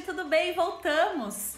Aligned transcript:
gente, 0.00 0.02
tudo 0.02 0.24
bem? 0.24 0.54
Voltamos! 0.54 1.56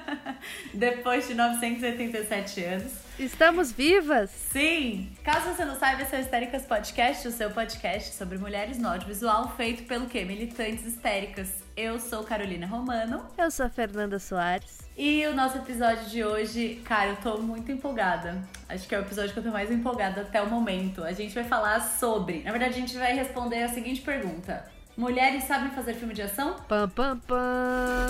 Depois 0.72 1.26
de 1.26 1.34
987 1.34 2.64
anos. 2.64 2.92
Estamos 3.18 3.72
vivas? 3.72 4.30
Sim! 4.30 5.12
Caso 5.22 5.54
você 5.54 5.64
não 5.64 5.78
saiba, 5.78 6.02
esse 6.02 6.14
é 6.14 6.18
o 6.18 6.22
Histéricas 6.22 6.62
Podcast, 6.66 7.28
o 7.28 7.32
seu 7.32 7.50
podcast 7.50 8.14
sobre 8.14 8.38
mulheres 8.38 8.78
no 8.78 8.88
audiovisual, 8.88 9.54
feito 9.56 9.84
pelo 9.84 10.06
quê? 10.06 10.24
Militantes 10.24 10.84
histéricas. 10.84 11.62
Eu 11.76 11.98
sou 11.98 12.22
Carolina 12.24 12.66
Romano. 12.66 13.24
Eu 13.38 13.50
sou 13.50 13.66
a 13.66 13.68
Fernanda 13.68 14.18
Soares. 14.18 14.80
E 14.96 15.26
o 15.26 15.34
nosso 15.34 15.58
episódio 15.58 16.04
de 16.06 16.22
hoje, 16.22 16.80
cara, 16.84 17.10
eu 17.10 17.16
tô 17.16 17.38
muito 17.38 17.70
empolgada. 17.72 18.42
Acho 18.68 18.86
que 18.86 18.94
é 18.94 18.98
o 18.98 19.02
episódio 19.02 19.32
que 19.32 19.38
eu 19.38 19.42
tô 19.42 19.50
mais 19.50 19.70
empolgada 19.70 20.20
até 20.20 20.40
o 20.40 20.48
momento. 20.48 21.02
A 21.02 21.12
gente 21.12 21.34
vai 21.34 21.44
falar 21.44 21.80
sobre. 21.80 22.42
Na 22.42 22.52
verdade, 22.52 22.74
a 22.74 22.78
gente 22.78 22.96
vai 22.96 23.12
responder 23.12 23.62
a 23.62 23.68
seguinte 23.68 24.02
pergunta: 24.02 24.64
Mulheres 24.96 25.44
sabem 25.44 25.70
fazer 25.70 25.94
filme 25.94 26.14
de 26.14 26.22
ação? 26.22 26.54
Pam, 26.68 26.88
pam, 26.88 27.18
pam. 27.26 28.06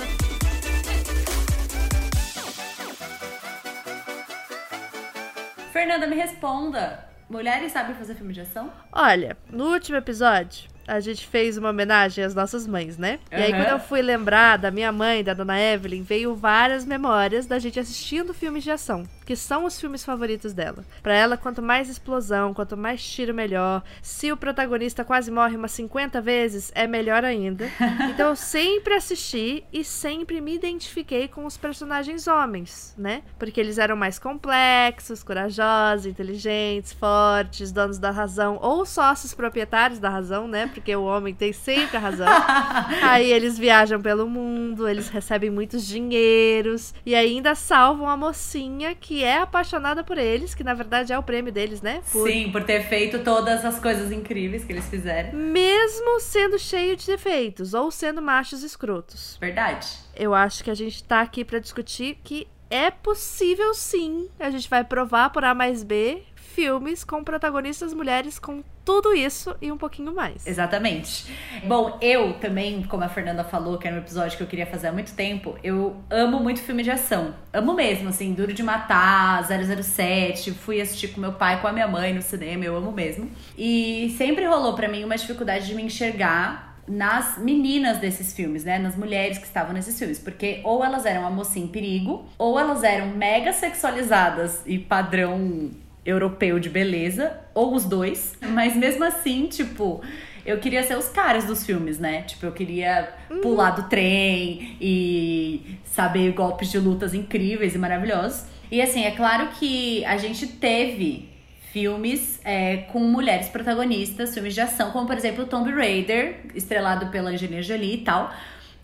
Fernanda, 5.73 6.07
me 6.07 6.17
responda. 6.17 7.05
Mulheres 7.29 7.73
sabem 7.73 7.95
fazer 7.97 8.15
filme 8.15 8.33
de 8.33 8.41
ação? 8.43 8.71
Olha, 8.93 9.37
no 9.51 9.73
último 9.73 9.97
episódio, 9.97 10.69
a 10.87 11.01
gente 11.01 11.27
fez 11.27 11.57
uma 11.57 11.71
homenagem 11.71 12.23
às 12.23 12.35
nossas 12.35 12.67
mães, 12.67 12.99
né? 12.99 13.19
E 13.33 13.35
aí, 13.37 13.53
Uhum. 13.53 13.59
quando 13.59 13.69
eu 13.71 13.81
fui 13.81 14.03
lembrar 14.03 14.59
da 14.59 14.71
minha 14.71 14.93
mãe, 14.93 15.25
da 15.25 15.33
dona 15.33 15.59
Evelyn, 15.59 16.03
veio 16.03 16.35
várias 16.37 16.85
memórias 16.85 17.47
da 17.47 17.59
gente 17.59 17.81
assistindo 17.81 18.35
filmes 18.35 18.63
de 18.63 18.71
ação, 18.71 19.05
que 19.25 19.37
são 19.37 19.65
os 19.65 19.81
filmes 19.81 20.05
favoritos 20.05 20.53
dela. 20.53 20.85
Pra 21.03 21.15
ela, 21.15 21.37
quanto 21.37 21.63
mais 21.63 21.89
explosão, 21.89 22.53
quanto 22.53 22.77
mais 22.77 23.03
tiro, 23.03 23.35
melhor. 23.35 23.83
Se 24.03 24.31
o 24.31 24.37
protagonista 24.37 25.05
quase 25.05 25.31
morre 25.31 25.57
umas 25.57 25.73
50 25.73 26.21
vezes, 26.21 26.71
é 26.75 26.87
melhor 26.87 27.25
ainda. 27.25 27.69
Então, 28.15 28.31
eu 28.31 28.37
sempre 28.37 28.95
assisti 28.95 29.65
e 29.73 29.83
sempre 29.83 30.41
me 30.41 30.55
identifiquei 30.55 31.27
com 31.27 31.47
os 31.47 31.57
personagens 31.57 32.29
homens, 32.29 32.95
né? 32.97 33.23
Porque 33.39 33.59
eles 33.59 33.79
eram 33.79 33.97
mais 33.97 34.19
complexos, 34.19 35.23
corajosos, 35.23 36.07
inteligentes, 36.07 36.93
fortes, 36.93 37.73
donos 37.73 37.99
da 37.99 38.11
razão, 38.11 38.59
ou 38.61 38.85
sócios 38.85 39.35
proprietários 39.35 39.99
da 39.99 40.09
razão, 40.09 40.47
né? 40.47 40.69
Porque 40.73 40.95
o 40.95 41.05
homem 41.05 41.35
tem 41.35 41.53
sempre 41.53 41.97
a 41.97 42.01
razão. 42.01 42.27
aí 43.03 43.33
eles 43.33 43.59
viajam 43.59 44.01
pelo 44.01 44.29
mundo, 44.29 44.89
eles 44.89 45.09
recebem 45.09 45.51
muitos 45.51 45.87
dinheiros 45.87 46.95
e 47.05 47.15
ainda 47.15 47.55
salvam 47.55 48.09
a 48.09 48.17
mocinha 48.17 48.95
que 48.95 49.14
é 49.23 49.39
apaixonada 49.39 50.03
por 50.03 50.19
eles, 50.19 50.55
que 50.55 50.65
na 50.65 50.75
verdade 50.75 51.13
é 51.13 51.19
o 51.19 51.23
prêmio 51.23 51.53
deles, 51.53 51.81
né? 51.83 52.03
Por- 52.11 52.29
Sim, 52.29 52.51
por 52.51 52.65
ter 52.65 52.89
feito 52.89 53.21
todas 53.21 53.65
as 53.65 53.79
coisas 53.79 54.11
incríveis 54.11 54.65
que 54.65 54.73
eles 54.73 54.87
fizeram. 54.89 55.39
Mesmo 55.39 56.19
sendo 56.21 56.59
cheio 56.59 56.97
de 56.97 57.07
defeitos 57.07 57.75
ou 57.75 57.91
sendo 57.91 58.21
machos 58.23 58.63
escrotos. 58.63 59.37
Verdade. 59.41 59.87
Eu 60.17 60.35
acho 60.35 60.65
que 60.65 60.71
a 60.71 60.75
gente 60.75 61.05
tá 61.05 61.21
aqui 61.21 61.45
pra 61.45 61.59
discutir 61.59 62.19
que 62.25 62.49
é 62.71 62.91
possível 62.91 63.73
sim. 63.75 64.29
A 64.41 64.51
gente 64.51 64.69
vai 64.69 64.83
provar 64.83 65.31
por 65.31 65.45
A 65.45 65.55
mais 65.55 65.85
B 65.85 66.23
filmes 66.55 67.03
com 67.03 67.25
protagonistas 67.25 67.93
mulheres 67.93 68.39
com 68.39 68.63
tudo 68.85 69.13
isso 69.13 69.57
e 69.61 69.73
um 69.73 69.77
pouquinho 69.77 70.15
mais. 70.15 70.47
Exatamente. 70.47 71.27
Bom, 71.67 71.99
eu 72.01 72.35
também, 72.35 72.83
como 72.85 73.03
a 73.03 73.09
Fernanda 73.09 73.43
falou, 73.43 73.77
que 73.77 73.89
era 73.89 73.97
um 73.97 73.99
episódio 73.99 74.37
que 74.37 74.43
eu 74.43 74.47
queria 74.47 74.67
fazer 74.67 74.89
há 74.89 74.93
muito 74.93 75.15
tempo, 75.15 75.59
eu 75.65 75.97
amo 76.09 76.39
muito 76.39 76.61
filme 76.61 76.83
de 76.83 76.91
ação. 76.91 77.35
Amo 77.53 77.75
mesmo, 77.75 78.09
assim, 78.09 78.33
Duro 78.35 78.53
de 78.53 78.63
Matar, 78.63 79.45
007, 79.45 80.53
fui 80.53 80.81
assistir 80.81 81.09
com 81.09 81.21
meu 81.21 81.33
pai, 81.33 81.61
com 81.61 81.67
a 81.67 81.73
minha 81.73 81.89
mãe 81.89 82.15
no 82.15 82.23
cinema, 82.23 82.65
eu 82.65 82.77
amo 82.77 82.93
mesmo. 82.93 83.29
E 83.59 84.15
sempre 84.17 84.45
rolou 84.47 84.75
pra 84.75 84.87
mim 84.87 85.03
uma 85.03 85.17
dificuldade 85.17 85.67
de 85.67 85.75
me 85.75 85.83
enxergar 85.83 86.75
nas 86.87 87.39
meninas 87.39 87.99
desses 87.99 88.35
filmes, 88.35 88.65
né? 88.65 88.79
Nas 88.79 88.95
mulheres 88.95 89.39
que 89.39 89.47
estavam 89.47 89.73
nesses 89.73 89.99
filmes. 89.99 90.19
Porque 90.19 90.61
ou 90.63 90.85
elas 90.85 91.07
eram 91.07 91.27
a 91.27 91.31
mocinha 91.31 91.65
em 91.65 91.69
perigo, 91.69 92.27
ou 92.39 92.59
elas 92.59 92.85
eram 92.85 93.09
mega 93.09 93.53
sexualizadas 93.53 94.63
e 94.67 94.79
padrão 94.79 95.71
europeu 96.05 96.59
de 96.59 96.69
beleza, 96.69 97.39
ou 97.55 97.75
os 97.75 97.85
dois. 97.85 98.37
Mas 98.51 98.77
mesmo 98.77 99.05
assim, 99.05 99.47
tipo, 99.47 100.03
eu 100.45 100.59
queria 100.59 100.83
ser 100.83 100.97
os 100.97 101.09
caras 101.09 101.45
dos 101.45 101.65
filmes, 101.65 101.99
né? 101.99 102.23
Tipo, 102.23 102.47
eu 102.47 102.53
queria 102.53 103.13
pular 103.43 103.71
do 103.71 103.89
trem 103.89 104.77
e 104.81 105.79
saber 105.85 106.33
golpes 106.33 106.71
de 106.71 106.79
lutas 106.79 107.15
incríveis 107.15 107.75
e 107.75 107.79
maravilhosos. 107.79 108.47
E 108.71 108.83
assim, 108.83 109.05
é 109.05 109.11
claro 109.11 109.49
que 109.59 110.05
a 110.05 110.17
gente 110.17 110.47
teve 110.47 111.29
filmes 111.73 112.41
é, 112.45 112.77
com 112.93 113.01
mulheres 113.01 113.49
protagonistas, 113.49 114.33
filmes 114.33 114.55
de 114.55 114.61
ação, 114.61 114.93
como 114.93 115.07
por 115.07 115.17
exemplo 115.17 115.45
Tomb 115.45 115.73
Raider, 115.73 116.37
estrelado 116.55 117.07
pela 117.09 117.31
Angelina 117.31 117.63
Jolie 117.63 117.95
e 117.95 117.99
tal, 117.99 118.33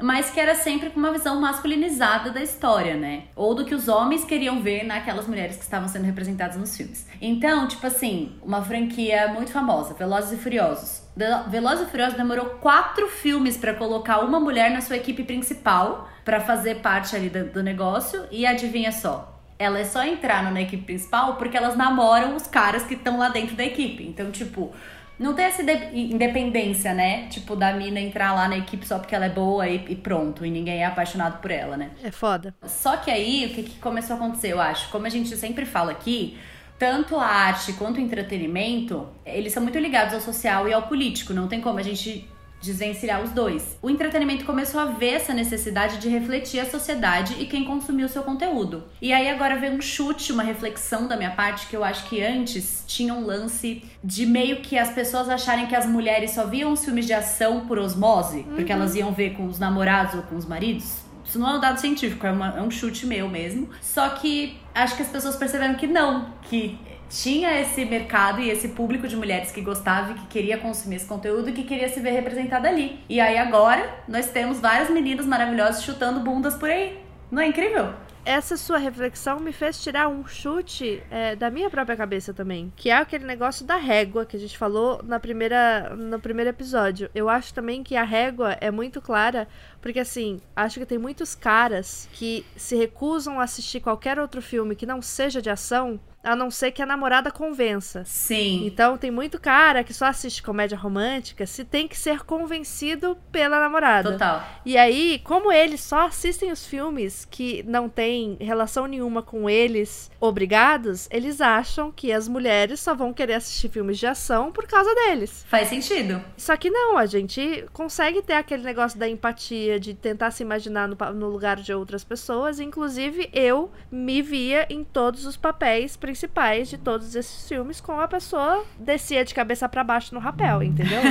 mas 0.03 0.31
que 0.31 0.39
era 0.41 0.55
sempre 0.55 0.91
com 0.91 0.99
uma 0.99 1.13
visão 1.13 1.41
masculinizada 1.41 2.31
da 2.31 2.43
história, 2.43 2.97
né? 2.97 3.25
Ou 3.37 3.55
do 3.55 3.65
que 3.65 3.75
os 3.75 3.89
homens 3.89 4.25
queriam 4.25 4.61
ver 4.63 4.85
naquelas 4.85 5.27
mulheres 5.27 5.57
que 5.57 5.63
estavam 5.63 5.89
sendo 5.89 6.05
representadas 6.05 6.57
nos 6.57 6.77
filmes. 6.77 7.07
Então, 7.21 7.67
tipo 7.69 7.87
assim, 7.87 8.33
uma 8.43 8.63
franquia 8.63 9.29
muito 9.29 9.51
famosa, 9.53 9.95
Velozes 9.95 10.33
e 10.33 10.37
Furiosos. 10.43 11.03
Ve- 11.17 11.49
Velozes 11.49 11.87
e 11.87 11.91
Furiosos 11.91 12.17
demorou 12.17 12.47
quatro 12.61 13.09
filmes 13.09 13.57
pra 13.57 13.75
colocar 13.75 14.21
uma 14.21 14.41
mulher 14.41 14.71
na 14.71 14.81
sua 14.81 14.97
equipe 14.97 15.23
principal 15.23 16.09
pra 16.25 16.41
fazer 16.41 16.77
parte 16.77 17.15
ali 17.17 17.29
do, 17.29 17.45
do 17.45 17.63
negócio 17.63 18.25
e 18.31 18.47
adivinha 18.47 18.93
só, 18.93 19.41
ela 19.59 19.79
é 19.79 19.85
só 19.85 20.03
entrar 20.05 20.51
na 20.53 20.63
equipe 20.63 20.85
principal 20.85 21.35
porque 21.37 21.57
elas 21.57 21.77
namoram 21.77 22.35
os 22.37 22.47
caras 22.47 22.85
que 22.85 22.95
estão 22.95 23.19
lá 23.19 23.29
dentro 23.29 23.55
da 23.57 23.65
equipe. 23.65 24.07
Então, 24.07 24.31
tipo, 24.31 24.73
não 25.21 25.35
tem 25.35 25.45
essa 25.45 25.63
inde- 25.63 26.15
independência, 26.15 26.95
né? 26.95 27.29
Tipo, 27.29 27.55
da 27.55 27.75
mina 27.75 28.01
entrar 28.01 28.33
lá 28.33 28.49
na 28.49 28.57
equipe 28.57 28.87
só 28.87 28.99
porque 28.99 29.15
ela 29.15 29.27
é 29.27 29.29
boa 29.29 29.69
e, 29.69 29.85
e 29.91 29.95
pronto, 29.95 30.47
e 30.47 30.51
ninguém 30.51 30.79
é 30.79 30.87
apaixonado 30.87 31.41
por 31.43 31.51
ela, 31.51 31.77
né? 31.77 31.91
É 32.03 32.11
foda. 32.11 32.55
Só 32.67 32.97
que 32.97 33.11
aí, 33.11 33.45
o 33.47 33.55
que, 33.55 33.63
que 33.65 33.79
começou 33.79 34.15
a 34.15 34.19
acontecer, 34.19 34.49
eu 34.51 34.61
acho? 34.61 34.89
Como 34.91 35.07
a 35.07 35.11
gente 35.11 35.37
sempre 35.37 35.67
fala 35.67 35.93
aqui, 35.93 36.39
tanto 36.79 37.17
a 37.17 37.27
arte 37.27 37.75
quanto 37.75 37.99
o 37.99 38.01
entretenimento, 38.01 39.07
eles 39.27 39.53
são 39.53 39.63
muito 39.63 39.79
ligados 39.79 40.15
ao 40.15 40.21
social 40.23 40.67
e 40.67 40.73
ao 40.73 40.85
político. 40.85 41.35
Não 41.35 41.47
tem 41.47 41.61
como 41.61 41.79
a 41.79 41.83
gente 41.83 42.27
desvencilhar 42.61 43.23
os 43.23 43.31
dois. 43.31 43.77
O 43.81 43.89
entretenimento 43.89 44.45
começou 44.45 44.81
a 44.81 44.85
ver 44.87 45.15
essa 45.15 45.33
necessidade 45.33 45.99
de 45.99 46.09
refletir 46.09 46.61
a 46.61 46.67
sociedade 46.69 47.37
e 47.39 47.47
quem 47.47 47.65
consumiu 47.65 48.07
o 48.07 48.09
seu 48.09 48.23
conteúdo. 48.23 48.85
E 49.01 49.13
aí 49.13 49.29
agora 49.29 49.57
vem 49.57 49.73
um 49.77 49.81
chute, 49.81 50.33
uma 50.33 50.43
reflexão 50.43 51.07
da 51.09 51.17
minha 51.17 51.31
parte 51.31 51.67
que 51.67 51.77
eu 51.77 51.83
acho 51.83 52.05
que 52.09 52.23
antes 52.23 52.85
tinha 52.87 53.15
um 53.15 53.25
lance 53.25 53.83
de 54.05 54.27
meio 54.27 54.61
que 54.61 54.79
as 54.79 54.91
pessoas 54.91 55.29
acharem 55.29 55.67
que 55.67 55.75
as 55.77 55.87
mulheres 55.87 56.33
só 56.33 56.47
viam 56.47 56.73
os 56.73 56.85
filmes 56.85 57.07
de 57.07 57.13
ação 57.13 57.67
por 57.67 57.79
osmose, 57.79 58.45
porque 58.55 58.73
elas 58.73 58.95
iam 58.95 59.13
ver 59.13 59.35
com 59.35 59.47
os 59.47 59.59
namorados 59.59 60.15
ou 60.15 60.23
com 60.23 60.37
os 60.37 60.45
maridos. 60.47 61.01
Isso 61.25 61.39
não 61.39 61.49
é 61.49 61.57
um 61.57 61.61
dado 61.61 61.79
científico, 61.79 62.27
é, 62.27 62.33
uma- 62.33 62.55
é 62.59 62.61
um 62.63 62.71
chute 62.71 63.07
meu 63.07 63.29
mesmo. 63.29 63.69
Só 63.81 64.09
que 64.11 64.59
acho 64.75 64.97
que 64.97 65.03
as 65.03 65.09
pessoas 65.09 65.37
perceberam 65.37 65.75
que 65.77 65.87
não, 65.87 66.27
que 66.43 66.77
tinha 67.11 67.61
esse 67.61 67.85
mercado 67.85 68.41
e 68.41 68.49
esse 68.49 68.69
público 68.69 69.09
de 69.09 69.17
mulheres 69.17 69.51
que 69.51 69.61
gostava 69.61 70.13
e 70.13 70.15
que 70.15 70.27
queria 70.29 70.57
consumir 70.57 70.97
esse 70.97 71.07
conteúdo 71.07 71.51
e 71.51 71.53
que 71.53 71.65
queria 71.65 71.89
se 71.89 72.01
ver 72.01 72.13
representada 72.13 72.69
ali. 72.69 73.01
E 73.09 73.21
aí 73.21 73.37
agora 73.37 74.03
nós 74.07 74.31
temos 74.31 74.61
várias 74.61 74.89
meninas 74.89 75.27
maravilhosas 75.27 75.83
chutando 75.83 76.21
bundas 76.21 76.55
por 76.55 76.71
aí. 76.71 76.99
Não 77.31 77.43
é 77.43 77.47
incrível? 77.47 77.93
Essa 78.25 78.57
sua 78.57 78.77
reflexão 78.77 79.41
me 79.41 79.51
fez 79.51 79.83
tirar 79.83 80.07
um 80.07 80.27
chute 80.27 81.03
é, 81.11 81.35
da 81.35 81.51
minha 81.51 81.71
própria 81.71 81.97
cabeça 81.97 82.35
também. 82.35 82.71
Que 82.77 82.91
é 82.91 82.97
aquele 82.97 83.25
negócio 83.25 83.65
da 83.65 83.77
régua 83.77 84.27
que 84.27 84.37
a 84.37 84.41
gente 84.41 84.59
falou 84.59 85.01
na 85.03 85.19
primeira, 85.19 85.97
no 85.97 86.21
primeiro 86.21 86.51
episódio. 86.51 87.11
Eu 87.15 87.29
acho 87.31 87.55
também 87.55 87.83
que 87.83 87.97
a 87.97 88.05
régua 88.05 88.59
é 88.61 88.71
muito 88.71 89.01
clara, 89.01 89.49
porque 89.81 90.01
assim, 90.01 90.39
acho 90.55 90.79
que 90.79 90.87
tem 90.87 90.99
muitos 90.99 91.35
caras 91.35 92.09
que 92.13 92.45
se 92.57 92.77
recusam 92.77 93.41
a 93.41 93.45
assistir 93.45 93.81
qualquer 93.81 94.19
outro 94.19 94.43
filme 94.43 94.77
que 94.77 94.85
não 94.85 95.01
seja 95.01 95.41
de 95.41 95.49
ação, 95.49 95.99
a 96.23 96.37
não 96.37 96.51
ser 96.51 96.71
que 96.71 96.83
a 96.83 96.87
namorada 96.87 97.31
convença. 97.31 98.05
Sim. 98.05 98.67
Então 98.67 98.97
tem 98.97 99.11
muito 99.11 99.41
cara 99.41 99.83
que 99.83 99.95
só 99.95 100.07
assiste 100.07 100.43
comédia 100.43 100.77
romântica 100.77 101.47
se 101.47 101.65
tem 101.65 101.89
que 101.89 101.97
ser 101.97 102.21
convencido 102.25 103.17
pela 103.33 103.59
namorada. 103.61 104.13
Total. 104.13 104.43
E 104.65 104.77
aí, 104.77 105.21
como 105.25 105.51
eles 105.51 105.81
só 105.81 106.07
assistem 106.07 106.53
os 106.53 106.67
filmes 106.67 107.27
que 107.31 107.63
não 107.65 107.89
têm 107.89 108.37
relação 108.41 108.87
nenhuma 108.87 109.23
com 109.23 109.49
eles 109.49 110.11
obrigados, 110.21 111.09
eles 111.11 111.41
acham 111.41 111.91
que 111.91 112.13
as 112.13 112.29
mulheres 112.29 112.81
só 112.81 112.95
vão 112.95 113.13
querer 113.13 113.35
assistir 113.35 113.69
filmes 113.69 113.99
de 113.99 114.07
ação 114.07 114.53
por 114.53 114.67
causa 114.67 114.95
deles. 114.95 115.45
Faz 115.49 115.69
sentido. 115.69 116.23
Só 116.37 116.57
que 116.57 116.71
não, 116.71 116.99
a 116.99 117.07
gente 117.07 117.65
consegue 117.73 118.23
ter 118.23 118.35
aquele 118.35 118.63
negócio 118.63 118.99
da 118.99 119.09
empatia, 119.09 119.81
de 119.81 119.95
tentar 119.95 120.31
se 120.31 120.43
imaginar 120.43 120.87
no, 120.87 120.97
no 121.15 121.29
lugar 121.29 121.57
de 121.57 121.73
outras 121.73 122.05
pessoas. 122.05 122.61
Inclusive, 122.61 123.31
eu 123.33 123.71
me 123.91 124.21
via 124.21 124.67
em 124.69 124.85
todos 124.85 125.25
os 125.25 125.37
papéis 125.37 125.97
principais 126.11 126.69
de 126.69 126.77
todos 126.77 127.15
esses 127.15 127.49
filmes, 127.49 127.81
com 127.81 127.99
a 128.01 128.09
pessoa 128.09 128.65
descia 128.79 129.25
de 129.25 129.33
cabeça 129.35 129.69
pra 129.69 129.85
baixo 129.85 130.13
no 130.15 130.21
rapel, 130.21 130.63
entendeu? 130.63 131.01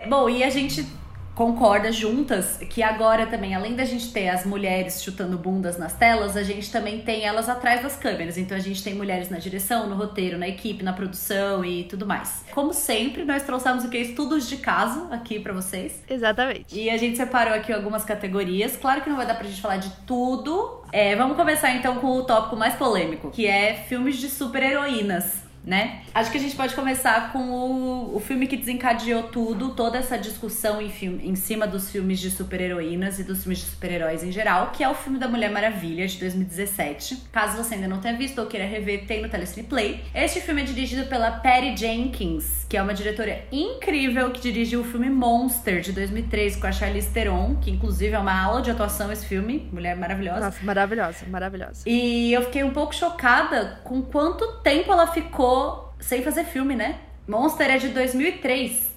É- 0.00 0.08
Bom, 0.08 0.28
e 0.28 0.42
a 0.44 0.50
gente 0.50 0.86
concorda 1.34 1.90
juntas 1.90 2.58
que 2.70 2.82
agora 2.82 3.26
também, 3.26 3.54
além 3.54 3.74
da 3.74 3.84
gente 3.84 4.12
ter 4.12 4.28
as 4.28 4.46
mulheres 4.46 5.02
chutando 5.02 5.36
bundas 5.36 5.76
nas 5.76 5.92
telas, 5.94 6.36
a 6.36 6.42
gente 6.42 6.70
também 6.70 7.00
tem 7.00 7.24
elas 7.24 7.48
atrás 7.48 7.82
das 7.82 7.96
câmeras. 7.96 8.38
Então 8.38 8.56
a 8.56 8.60
gente 8.60 8.82
tem 8.82 8.94
mulheres 8.94 9.28
na 9.28 9.38
direção, 9.38 9.88
no 9.88 9.96
roteiro, 9.96 10.38
na 10.38 10.48
equipe, 10.48 10.82
na 10.82 10.92
produção 10.92 11.64
e 11.64 11.84
tudo 11.84 12.06
mais. 12.06 12.44
Como 12.52 12.72
sempre, 12.72 13.24
nós 13.24 13.42
trouxemos 13.42 13.84
o 13.84 13.88
que? 13.88 13.98
Estudos 13.98 14.48
de 14.48 14.58
caso 14.58 15.08
aqui 15.10 15.40
para 15.40 15.52
vocês. 15.52 16.02
Exatamente. 16.08 16.78
E 16.78 16.88
a 16.88 16.96
gente 16.96 17.16
separou 17.16 17.54
aqui 17.54 17.72
algumas 17.72 18.04
categorias. 18.04 18.76
Claro 18.76 19.02
que 19.02 19.08
não 19.08 19.16
vai 19.16 19.26
dar 19.26 19.34
pra 19.34 19.46
gente 19.46 19.60
falar 19.60 19.78
de 19.78 19.90
tudo. 20.06 20.82
É, 20.92 21.16
vamos 21.16 21.36
começar 21.36 21.72
então 21.72 21.96
com 21.96 22.06
o 22.18 22.22
tópico 22.22 22.56
mais 22.56 22.74
polêmico, 22.74 23.30
que 23.30 23.46
é 23.46 23.74
filmes 23.88 24.16
de 24.16 24.28
super-heroínas 24.28 25.43
né? 25.66 26.02
Acho 26.14 26.30
que 26.30 26.36
a 26.36 26.40
gente 26.40 26.54
pode 26.54 26.74
começar 26.74 27.32
com 27.32 27.38
o, 27.38 28.16
o 28.16 28.20
filme 28.20 28.46
que 28.46 28.56
desencadeou 28.56 29.24
tudo, 29.24 29.70
toda 29.70 29.98
essa 29.98 30.18
discussão 30.18 30.80
em, 30.80 30.90
filme, 30.90 31.26
em 31.26 31.34
cima 31.34 31.66
dos 31.66 31.90
filmes 31.90 32.20
de 32.20 32.30
super-heroínas 32.30 33.18
e 33.18 33.24
dos 33.24 33.42
filmes 33.42 33.60
de 33.60 33.66
super-heróis 33.66 34.22
em 34.22 34.30
geral, 34.30 34.70
que 34.72 34.84
é 34.84 34.88
o 34.88 34.94
filme 34.94 35.18
da 35.18 35.26
Mulher 35.26 35.50
Maravilha, 35.50 36.06
de 36.06 36.18
2017. 36.18 37.24
Caso 37.32 37.56
você 37.56 37.76
ainda 37.76 37.88
não 37.88 37.98
tenha 37.98 38.16
visto 38.16 38.38
ou 38.40 38.46
queira 38.46 38.66
rever, 38.66 39.06
tem 39.06 39.22
no 39.22 39.28
Telecine 39.28 39.66
Play. 39.66 40.04
Este 40.14 40.40
filme 40.40 40.62
é 40.62 40.64
dirigido 40.64 41.06
pela 41.06 41.30
Patty 41.30 41.76
Jenkins, 41.76 42.66
que 42.68 42.76
é 42.76 42.82
uma 42.82 42.92
diretora 42.92 43.44
incrível 43.50 44.30
que 44.30 44.40
dirigiu 44.40 44.80
o 44.80 44.84
filme 44.84 45.08
Monster, 45.08 45.80
de 45.80 45.92
2003, 45.92 46.56
com 46.56 46.66
a 46.66 46.72
Charlize 46.72 47.10
Theron, 47.10 47.56
que 47.56 47.70
inclusive 47.70 48.14
é 48.14 48.18
uma 48.18 48.38
aula 48.38 48.60
de 48.60 48.70
atuação 48.70 49.10
esse 49.10 49.24
filme, 49.24 49.68
mulher 49.72 49.96
maravilhosa. 49.96 50.40
Nossa, 50.40 50.58
maravilhosa, 50.62 51.26
maravilhosa. 51.26 51.82
E 51.86 52.32
eu 52.32 52.42
fiquei 52.42 52.62
um 52.62 52.70
pouco 52.70 52.94
chocada 52.94 53.80
com 53.84 54.02
quanto 54.02 54.60
tempo 54.62 54.92
ela 54.92 55.06
ficou 55.06 55.53
sem 56.00 56.22
fazer 56.22 56.44
filme, 56.44 56.74
né? 56.74 56.98
Monster 57.26 57.70
é 57.70 57.78
de 57.78 57.88
2003. 57.88 58.96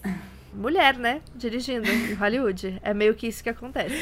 Mulher, 0.54 0.98
né? 0.98 1.22
Dirigindo 1.36 1.90
em 1.90 2.14
Hollywood. 2.14 2.80
É 2.82 2.94
meio 2.94 3.14
que 3.16 3.28
isso 3.28 3.44
que 3.44 3.50
acontece. 3.50 3.96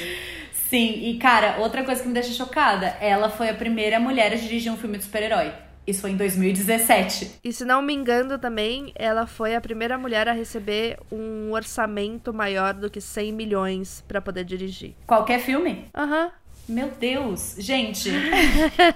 Sim, 0.52 1.10
e 1.10 1.18
cara, 1.18 1.58
outra 1.60 1.84
coisa 1.84 2.02
que 2.02 2.08
me 2.08 2.14
deixa 2.14 2.32
chocada, 2.32 2.88
ela 3.00 3.30
foi 3.30 3.50
a 3.50 3.54
primeira 3.54 4.00
mulher 4.00 4.34
a 4.34 4.36
dirigir 4.36 4.72
um 4.72 4.78
filme 4.78 4.98
de 4.98 5.04
super-herói. 5.04 5.52
Isso 5.86 6.02
foi 6.02 6.12
em 6.12 6.18
2017. 6.18 7.40
E 7.44 7.54
se 7.54 7.64
não 7.64 7.82
me 7.82 7.94
engano 7.94 8.40
também, 8.40 8.92
ela 8.96 9.28
foi 9.28 9.56
a 9.56 9.62
primeira 9.62 9.98
mulher 9.98 10.28
a 10.28 10.32
receber 10.32 10.98
um 11.12 11.52
orçamento 11.52 12.34
maior 12.34 12.74
do 12.74 12.90
que 12.90 13.00
100 13.00 13.32
milhões 13.32 14.04
para 14.08 14.20
poder 14.20 14.44
dirigir. 14.44 14.96
Qualquer 15.06 15.40
filme? 15.40 15.86
Aham. 15.96 16.26
Uhum. 16.26 16.32
Meu 16.68 16.90
Deus, 16.90 17.56
gente. 17.60 18.10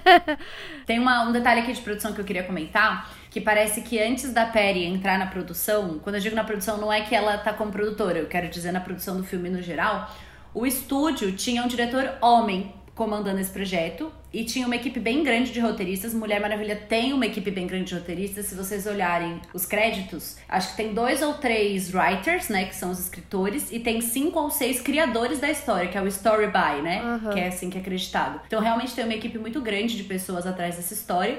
Tem 0.84 0.98
uma, 0.98 1.28
um 1.28 1.30
detalhe 1.30 1.60
aqui 1.60 1.72
de 1.72 1.80
produção 1.80 2.12
que 2.12 2.20
eu 2.20 2.24
queria 2.24 2.42
comentar 2.42 3.08
que 3.30 3.40
parece 3.40 3.82
que 3.82 3.98
antes 4.02 4.32
da 4.32 4.44
Perry 4.44 4.84
entrar 4.84 5.18
na 5.18 5.26
produção, 5.26 6.00
quando 6.02 6.16
eu 6.16 6.20
digo 6.20 6.34
na 6.34 6.44
produção, 6.44 6.76
não 6.78 6.92
é 6.92 7.00
que 7.00 7.14
ela 7.14 7.38
tá 7.38 7.52
como 7.52 7.70
produtora, 7.70 8.18
eu 8.18 8.26
quero 8.26 8.48
dizer 8.48 8.72
na 8.72 8.80
produção 8.80 9.16
do 9.16 9.24
filme 9.24 9.48
no 9.48 9.62
geral, 9.62 10.10
o 10.52 10.66
estúdio 10.66 11.32
tinha 11.32 11.62
um 11.62 11.68
diretor 11.68 12.12
homem 12.20 12.74
comandando 13.00 13.40
esse 13.40 13.50
projeto 13.50 14.12
e 14.30 14.44
tinha 14.44 14.66
uma 14.66 14.76
equipe 14.76 15.00
bem 15.00 15.24
grande 15.24 15.52
de 15.52 15.60
roteiristas. 15.60 16.12
Mulher 16.12 16.38
Maravilha 16.38 16.76
tem 16.76 17.14
uma 17.14 17.24
equipe 17.24 17.50
bem 17.50 17.66
grande 17.66 17.84
de 17.84 17.94
roteiristas. 17.94 18.44
Se 18.46 18.54
vocês 18.54 18.86
olharem 18.86 19.40
os 19.54 19.64
créditos, 19.64 20.36
acho 20.46 20.72
que 20.72 20.76
tem 20.76 20.92
dois 20.92 21.22
ou 21.22 21.32
três 21.34 21.94
writers, 21.94 22.50
né, 22.50 22.66
que 22.66 22.76
são 22.76 22.90
os 22.90 22.98
escritores, 22.98 23.72
e 23.72 23.78
tem 23.78 24.02
cinco 24.02 24.38
ou 24.38 24.50
seis 24.50 24.82
criadores 24.82 25.40
da 25.40 25.48
história, 25.50 25.88
que 25.88 25.96
é 25.96 26.02
o 26.02 26.06
story 26.08 26.48
by, 26.48 26.82
né, 26.82 27.02
uhum. 27.02 27.30
que 27.30 27.40
é 27.40 27.48
assim 27.48 27.70
que 27.70 27.78
é 27.78 27.80
acreditado. 27.80 28.40
Então 28.46 28.60
realmente 28.60 28.92
tem 28.94 29.04
uma 29.04 29.14
equipe 29.14 29.38
muito 29.38 29.62
grande 29.62 29.96
de 29.96 30.04
pessoas 30.04 30.46
atrás 30.46 30.76
dessa 30.76 30.92
história. 30.92 31.38